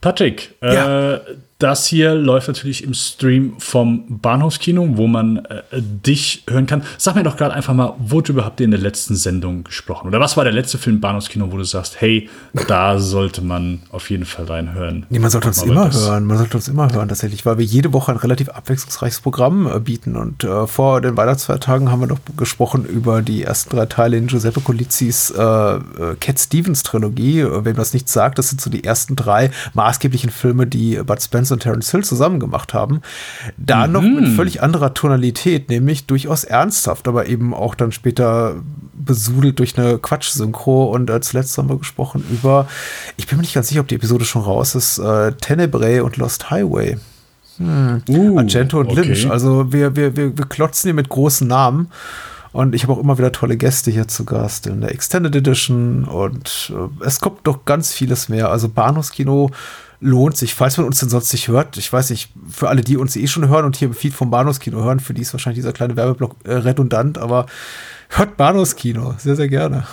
Patrick, 0.00 0.54
Ja. 0.62 1.14
äh, 1.14 1.20
das 1.58 1.86
hier 1.86 2.14
läuft 2.14 2.48
natürlich 2.48 2.82
im 2.82 2.94
Stream 2.94 3.54
vom 3.58 4.20
Bahnhofskino, 4.20 4.96
wo 4.96 5.06
man 5.06 5.38
äh, 5.46 5.62
dich 5.72 6.42
hören 6.48 6.66
kann. 6.66 6.82
Sag 6.98 7.14
mir 7.14 7.22
doch 7.22 7.36
gerade 7.36 7.54
einfach 7.54 7.74
mal, 7.74 7.94
worüber 7.98 8.44
habt 8.44 8.60
ihr 8.60 8.64
in 8.64 8.72
der 8.72 8.80
letzten 8.80 9.14
Sendung 9.14 9.64
gesprochen? 9.64 10.08
Oder 10.08 10.20
was 10.20 10.36
war 10.36 10.44
der 10.44 10.52
letzte 10.52 10.78
Film 10.78 10.96
im 10.96 11.00
Bahnhofskino, 11.00 11.52
wo 11.52 11.56
du 11.56 11.64
sagst, 11.64 12.00
hey, 12.00 12.28
da 12.66 12.98
sollte 12.98 13.40
man 13.40 13.82
auf 13.90 14.10
jeden 14.10 14.24
Fall 14.24 14.46
reinhören? 14.46 15.06
Nee, 15.10 15.20
man 15.20 15.30
sollte 15.30 15.48
uns 15.48 15.62
immer 15.62 15.92
hören. 15.92 16.24
Man 16.24 16.38
sollte 16.38 16.56
uns 16.56 16.68
immer 16.68 16.92
hören, 16.92 17.08
tatsächlich, 17.08 17.46
weil 17.46 17.56
wir 17.56 17.64
jede 17.64 17.92
Woche 17.92 18.12
ein 18.12 18.18
relativ 18.18 18.48
abwechslungsreiches 18.48 19.20
Programm 19.20 19.66
äh, 19.66 19.78
bieten. 19.78 20.16
Und 20.16 20.42
äh, 20.44 20.66
vor 20.66 21.00
den 21.00 21.16
Weihnachtsfeiertagen 21.16 21.90
haben 21.90 22.00
wir 22.00 22.08
noch 22.08 22.20
gesprochen 22.36 22.84
über 22.84 23.22
die 23.22 23.44
ersten 23.44 23.76
drei 23.76 23.86
Teile 23.86 24.16
in 24.16 24.26
Giuseppe 24.26 24.60
Colizis 24.60 25.30
äh, 25.30 25.40
äh, 25.40 25.80
Cat 26.20 26.40
Stevens 26.40 26.82
Trilogie. 26.82 27.40
Äh, 27.40 27.64
Wem 27.64 27.76
das 27.76 27.94
nicht 27.94 28.08
sagt, 28.08 28.38
das 28.38 28.50
sind 28.50 28.60
so 28.60 28.68
die 28.70 28.84
ersten 28.84 29.16
drei 29.16 29.50
maßgeblichen 29.74 30.30
Filme, 30.30 30.66
die 30.66 30.96
Bud 30.96 31.22
Spencer 31.22 31.43
Spence 31.44 31.52
und 31.52 31.60
Terence 31.60 31.90
Hill 31.90 32.04
zusammen 32.04 32.40
gemacht 32.40 32.74
haben. 32.74 33.00
Da 33.56 33.86
mhm. 33.86 33.92
noch 33.92 34.02
mit 34.02 34.28
völlig 34.28 34.62
anderer 34.62 34.94
Tonalität, 34.94 35.68
nämlich 35.68 36.06
durchaus 36.06 36.44
ernsthaft, 36.44 37.08
aber 37.08 37.26
eben 37.26 37.54
auch 37.54 37.74
dann 37.74 37.92
später 37.92 38.56
besudelt 38.94 39.58
durch 39.58 39.78
eine 39.78 39.98
Quatsch-Synchro. 39.98 40.84
Und 40.84 41.10
äh, 41.10 41.20
zuletzt 41.20 41.56
haben 41.58 41.68
wir 41.68 41.78
gesprochen 41.78 42.24
über, 42.30 42.66
ich 43.16 43.26
bin 43.26 43.38
mir 43.38 43.42
nicht 43.42 43.54
ganz 43.54 43.68
sicher, 43.68 43.80
ob 43.80 43.88
die 43.88 43.96
Episode 43.96 44.24
schon 44.24 44.42
raus 44.42 44.74
ist, 44.74 44.98
äh, 44.98 45.32
Tenebrae 45.32 46.00
und 46.00 46.16
Lost 46.16 46.50
Highway. 46.50 46.96
Hm. 47.58 48.02
Uh, 48.08 48.38
Argento 48.38 48.80
und 48.80 48.90
okay. 48.90 49.02
Lynch. 49.02 49.30
Also 49.30 49.72
wir, 49.72 49.94
wir, 49.94 50.16
wir, 50.16 50.36
wir 50.36 50.46
klotzen 50.46 50.88
hier 50.88 50.94
mit 50.94 51.08
großen 51.08 51.46
Namen. 51.46 51.88
Und 52.52 52.72
ich 52.72 52.84
habe 52.84 52.92
auch 52.92 53.00
immer 53.00 53.18
wieder 53.18 53.32
tolle 53.32 53.56
Gäste 53.56 53.90
hier 53.90 54.06
zu 54.06 54.24
Gast 54.24 54.68
in 54.68 54.80
der 54.80 54.92
Extended 54.92 55.34
Edition. 55.34 56.04
Und 56.04 56.72
äh, 56.72 57.04
es 57.04 57.20
kommt 57.20 57.40
doch 57.44 57.64
ganz 57.64 57.92
vieles 57.92 58.28
mehr. 58.28 58.48
Also 58.48 58.68
Bahnhofskino 58.68 59.50
lohnt 60.00 60.36
sich, 60.36 60.54
falls 60.54 60.76
man 60.76 60.86
uns 60.86 61.00
denn 61.00 61.08
sonst 61.08 61.32
nicht 61.32 61.48
hört. 61.48 61.76
Ich 61.76 61.92
weiß 61.92 62.10
nicht, 62.10 62.30
für 62.48 62.68
alle, 62.68 62.82
die 62.82 62.96
uns 62.96 63.16
eh 63.16 63.26
schon 63.26 63.48
hören 63.48 63.64
und 63.64 63.76
hier 63.76 63.88
im 63.88 63.94
Feed 63.94 64.14
vom 64.14 64.30
Bahnhofskino 64.30 64.82
hören, 64.82 65.00
für 65.00 65.14
die 65.14 65.22
ist 65.22 65.32
wahrscheinlich 65.32 65.58
dieser 65.58 65.72
kleine 65.72 65.96
Werbeblock 65.96 66.36
äh, 66.44 66.52
redundant, 66.52 67.18
aber 67.18 67.46
hört 68.10 68.36
Bahnhofskino 68.36 69.14
sehr, 69.18 69.36
sehr 69.36 69.48
gerne. 69.48 69.84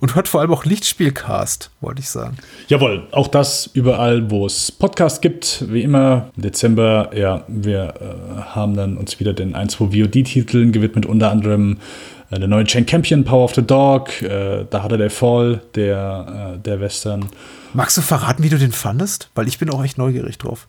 Und 0.00 0.14
hört 0.16 0.28
vor 0.28 0.40
allem 0.40 0.52
auch 0.52 0.64
Lichtspielcast, 0.64 1.70
wollte 1.80 2.00
ich 2.00 2.08
sagen. 2.08 2.36
Jawohl, 2.68 3.06
auch 3.12 3.28
das 3.28 3.70
überall, 3.74 4.30
wo 4.30 4.46
es 4.46 4.72
Podcasts 4.72 5.20
gibt, 5.20 5.64
wie 5.70 5.82
immer. 5.82 6.30
Im 6.36 6.42
Dezember, 6.42 7.10
ja, 7.14 7.44
wir 7.46 7.94
äh, 8.00 8.40
haben 8.54 8.74
dann 8.74 8.96
uns 8.96 9.20
wieder 9.20 9.34
den 9.34 9.54
1, 9.54 9.74
2 9.74 9.84
VOD-Titeln 9.86 10.72
gewidmet, 10.72 11.06
unter 11.06 11.30
anderem 11.30 11.78
der 12.40 12.48
neue 12.48 12.64
Chain 12.64 12.86
Campion, 12.86 13.24
Power 13.24 13.44
of 13.44 13.54
the 13.54 13.62
Dog, 13.62 14.22
äh, 14.22 14.64
da 14.68 14.82
hatte 14.82 14.96
der 14.98 15.10
Fall, 15.10 15.62
der, 15.74 16.54
äh, 16.54 16.58
der 16.58 16.80
Western. 16.80 17.26
Magst 17.72 17.96
du 17.96 18.02
verraten, 18.02 18.42
wie 18.42 18.48
du 18.48 18.58
den 18.58 18.72
fandest? 18.72 19.30
Weil 19.34 19.48
ich 19.48 19.58
bin 19.58 19.70
auch 19.70 19.82
echt 19.84 19.98
neugierig 19.98 20.38
drauf. 20.38 20.66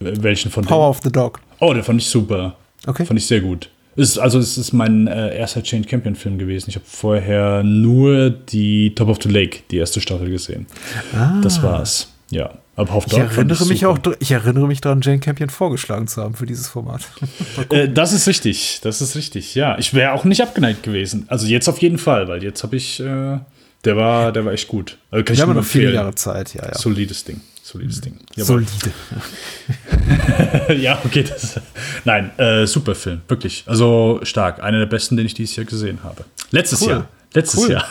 Welchen 0.00 0.50
von 0.50 0.64
Power 0.64 0.86
denen? 0.86 0.90
of 0.90 1.00
the 1.02 1.12
Dog. 1.12 1.40
Oh, 1.60 1.72
der 1.72 1.84
fand 1.84 2.00
ich 2.00 2.08
super. 2.08 2.56
Okay. 2.86 3.04
Fand 3.04 3.18
ich 3.18 3.26
sehr 3.26 3.40
gut. 3.40 3.70
Ist, 3.96 4.16
also 4.18 4.38
es 4.38 4.56
ist 4.56 4.72
mein 4.72 5.08
äh, 5.08 5.36
erster 5.36 5.60
Change 5.62 5.88
Campion 5.88 6.14
Film 6.14 6.38
gewesen. 6.38 6.70
Ich 6.70 6.76
habe 6.76 6.86
vorher 6.86 7.64
nur 7.64 8.30
die 8.30 8.94
Top 8.94 9.08
of 9.08 9.18
the 9.20 9.28
Lake, 9.28 9.60
die 9.72 9.78
erste 9.78 10.00
Staffel 10.00 10.30
gesehen. 10.30 10.66
Ah. 11.12 11.40
Das 11.42 11.62
war's. 11.64 12.12
Ja. 12.30 12.50
Aber 12.76 12.92
auf 12.92 13.06
ich 13.06 13.16
erinnere 13.16 13.66
mich 13.66 13.86
auch, 13.86 13.98
ich 14.18 14.30
erinnere 14.30 14.66
mich 14.66 14.80
daran, 14.80 15.00
Jane 15.00 15.18
Campion 15.18 15.50
vorgeschlagen 15.50 16.06
zu 16.06 16.22
haben 16.22 16.34
für 16.34 16.46
dieses 16.46 16.68
Format. 16.68 17.02
äh, 17.70 17.88
das 17.88 18.12
ist 18.12 18.28
richtig, 18.28 18.80
das 18.82 19.00
ist 19.00 19.16
richtig. 19.16 19.54
Ja, 19.54 19.78
ich 19.78 19.94
wäre 19.94 20.12
auch 20.12 20.24
nicht 20.24 20.42
abgeneigt 20.42 20.82
gewesen. 20.82 21.24
Also 21.28 21.46
jetzt 21.46 21.68
auf 21.68 21.78
jeden 21.78 21.98
Fall, 21.98 22.28
weil 22.28 22.42
jetzt 22.42 22.62
habe 22.62 22.76
ich, 22.76 23.00
äh, 23.00 23.38
der 23.84 23.96
war, 23.96 24.32
der 24.32 24.44
war 24.44 24.52
echt 24.52 24.68
gut. 24.68 24.98
Also 25.10 25.24
kann 25.24 25.36
Wir 25.36 25.42
haben 25.42 25.54
noch 25.54 25.64
viele 25.64 25.92
Jahre 25.92 26.14
Zeit, 26.14 26.54
ja, 26.54 26.66
ja. 26.66 26.74
Solides 26.74 27.24
Ding 27.24 27.40
solides 27.68 28.00
Ding. 28.00 28.18
Jawohl. 28.34 28.64
Solide. 28.66 28.94
ja, 30.82 30.98
okay. 31.04 31.24
Das, 31.24 31.60
nein, 32.04 32.30
äh, 32.38 32.66
super 32.66 32.94
Film, 32.94 33.20
wirklich. 33.28 33.64
Also 33.66 34.20
stark. 34.22 34.62
Einer 34.62 34.78
der 34.78 34.86
besten, 34.86 35.16
den 35.16 35.26
ich 35.26 35.34
dieses 35.34 35.56
Jahr 35.56 35.66
gesehen 35.66 36.02
habe. 36.02 36.24
Letztes 36.50 36.82
cool. 36.82 36.90
Jahr. 36.90 37.08
Letztes 37.34 37.60
cool. 37.60 37.72
Jahr. 37.72 37.84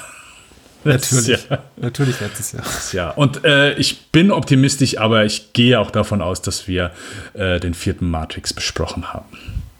Letztes 0.83 1.27
Natürlich. 1.27 1.49
Jahr. 1.49 1.63
Natürlich 1.77 2.19
letztes 2.19 2.51
Jahr. 2.51 2.63
Letztes 2.63 2.91
Jahr. 2.93 3.17
Und 3.17 3.43
äh, 3.43 3.73
ich 3.73 4.07
bin 4.07 4.31
optimistisch, 4.31 4.97
aber 4.97 5.25
ich 5.25 5.53
gehe 5.53 5.79
auch 5.79 5.91
davon 5.91 6.21
aus, 6.21 6.41
dass 6.41 6.67
wir 6.67 6.91
äh, 7.33 7.59
den 7.59 7.73
vierten 7.73 8.09
Matrix 8.09 8.53
besprochen 8.53 9.13
haben. 9.13 9.25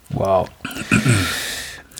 Wow 0.10 0.50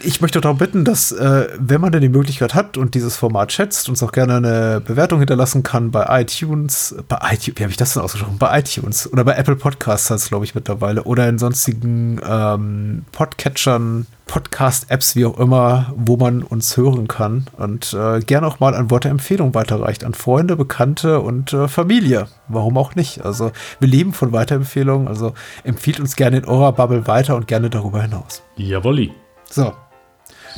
ich 0.02 0.22
möchte 0.22 0.42
darum 0.42 0.58
bitten, 0.58 0.86
dass, 0.86 1.12
äh, 1.12 1.48
wenn 1.58 1.82
man 1.82 1.92
denn 1.92 2.02
die 2.02 2.10
Möglichkeit 2.10 2.54
hat 2.54 2.78
und 2.78 2.96
dieses 2.96 3.16
Format 3.16 3.52
schätzt, 3.52 3.90
uns 3.90 4.04
auch 4.04 4.12
gerne 4.12 4.36
eine 4.36 4.82
Bewertung 4.82 5.20
hinterlassen 5.20 5.64
kann 5.64 5.92
bei 5.92 6.22
iTunes, 6.22 6.96
bei 7.08 7.18
iTunes, 7.32 7.58
wie 7.58 7.64
habe 7.64 7.72
ich 7.72 7.78
das 7.78 7.94
denn 7.94 8.04
ausgesprochen? 8.04 8.38
Bei 8.38 8.60
iTunes 8.60 9.12
oder 9.12 9.24
bei 9.24 9.34
Apple 9.34 9.56
Podcasts 9.56 10.10
heißt 10.10 10.30
glaube 10.30 10.46
ich, 10.46 10.56
mittlerweile, 10.56 11.04
oder 11.04 11.28
in 11.28 11.38
sonstigen 11.40 12.22
ähm, 12.28 13.06
Podcatchern, 13.12 14.08
Podcast-Apps, 14.28 15.16
wie 15.16 15.26
auch 15.26 15.40
immer, 15.40 15.94
wo 15.96 16.18
man 16.18 16.44
uns 16.44 16.76
hören 16.78 17.08
kann. 17.08 17.48
Und 17.58 17.94
äh, 17.94 18.20
gerne 18.20 18.48
auch 18.48 18.60
mal 18.60 18.76
ein 18.76 18.92
Wort 18.92 19.06
der 19.06 19.12
Empfehlung 19.12 19.56
weiterreicht 19.56 20.04
an 20.04 20.14
Freunde, 20.14 20.56
Bekannte 20.56 21.22
und 21.22 21.54
äh, 21.54 21.68
Familie. 21.68 22.28
Warum 22.48 22.78
auch 22.78 22.96
nicht? 22.96 23.26
Also, 23.26 23.52
wir 23.80 23.88
leben 23.88 24.14
von 24.14 24.34
Weiterempfehlungen, 24.34 25.08
also 25.08 25.34
empfiehlt 25.64 26.00
uns 26.00 26.16
gerne 26.16 26.38
in 26.38 26.46
eurer 26.46 26.74
Bubble 26.74 27.08
weiter 27.08 27.36
und 27.36 27.48
gerne 27.48 27.70
darüber 27.70 28.02
hinaus. 28.02 28.44
Jawolli. 28.58 29.12
So, 29.50 29.74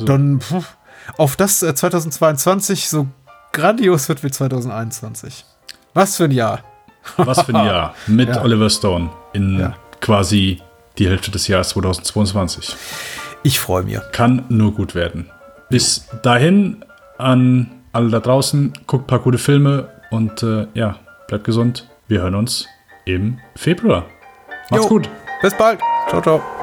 so. 0.00 0.04
Dann 0.06 0.40
pff, 0.40 0.76
auf 1.16 1.36
das 1.36 1.62
äh, 1.62 1.74
2022 1.74 2.88
so 2.88 3.06
grandios 3.52 4.08
wird 4.08 4.22
wie 4.22 4.30
2021. 4.30 5.44
Was 5.94 6.16
für 6.16 6.24
ein 6.24 6.32
Jahr. 6.32 6.60
Was 7.16 7.42
für 7.42 7.54
ein 7.54 7.66
Jahr. 7.66 7.94
Mit 8.06 8.28
ja. 8.28 8.42
Oliver 8.42 8.68
Stone 8.68 9.10
in 9.32 9.58
ja. 9.58 9.74
quasi 10.00 10.60
die 10.98 11.08
Hälfte 11.08 11.30
des 11.30 11.48
Jahres 11.48 11.70
2022. 11.70 12.76
Ich 13.42 13.58
freue 13.58 13.84
mich. 13.84 13.98
Kann 14.12 14.44
nur 14.48 14.74
gut 14.74 14.94
werden. 14.94 15.30
Bis 15.70 16.06
dahin 16.22 16.84
an 17.16 17.70
alle 17.92 18.10
da 18.10 18.20
draußen, 18.20 18.72
guckt 18.86 19.04
ein 19.04 19.06
paar 19.06 19.18
gute 19.20 19.38
Filme 19.38 19.88
und 20.10 20.42
äh, 20.42 20.66
ja, 20.74 20.96
bleibt 21.26 21.44
gesund. 21.44 21.88
Wir 22.06 22.22
hören 22.22 22.34
uns 22.34 22.66
im 23.04 23.38
Februar. 23.56 24.04
Macht's 24.70 24.84
jo. 24.84 24.88
gut. 24.88 25.08
Bis 25.42 25.54
bald. 25.54 25.80
Ciao, 26.08 26.20
ciao. 26.20 26.59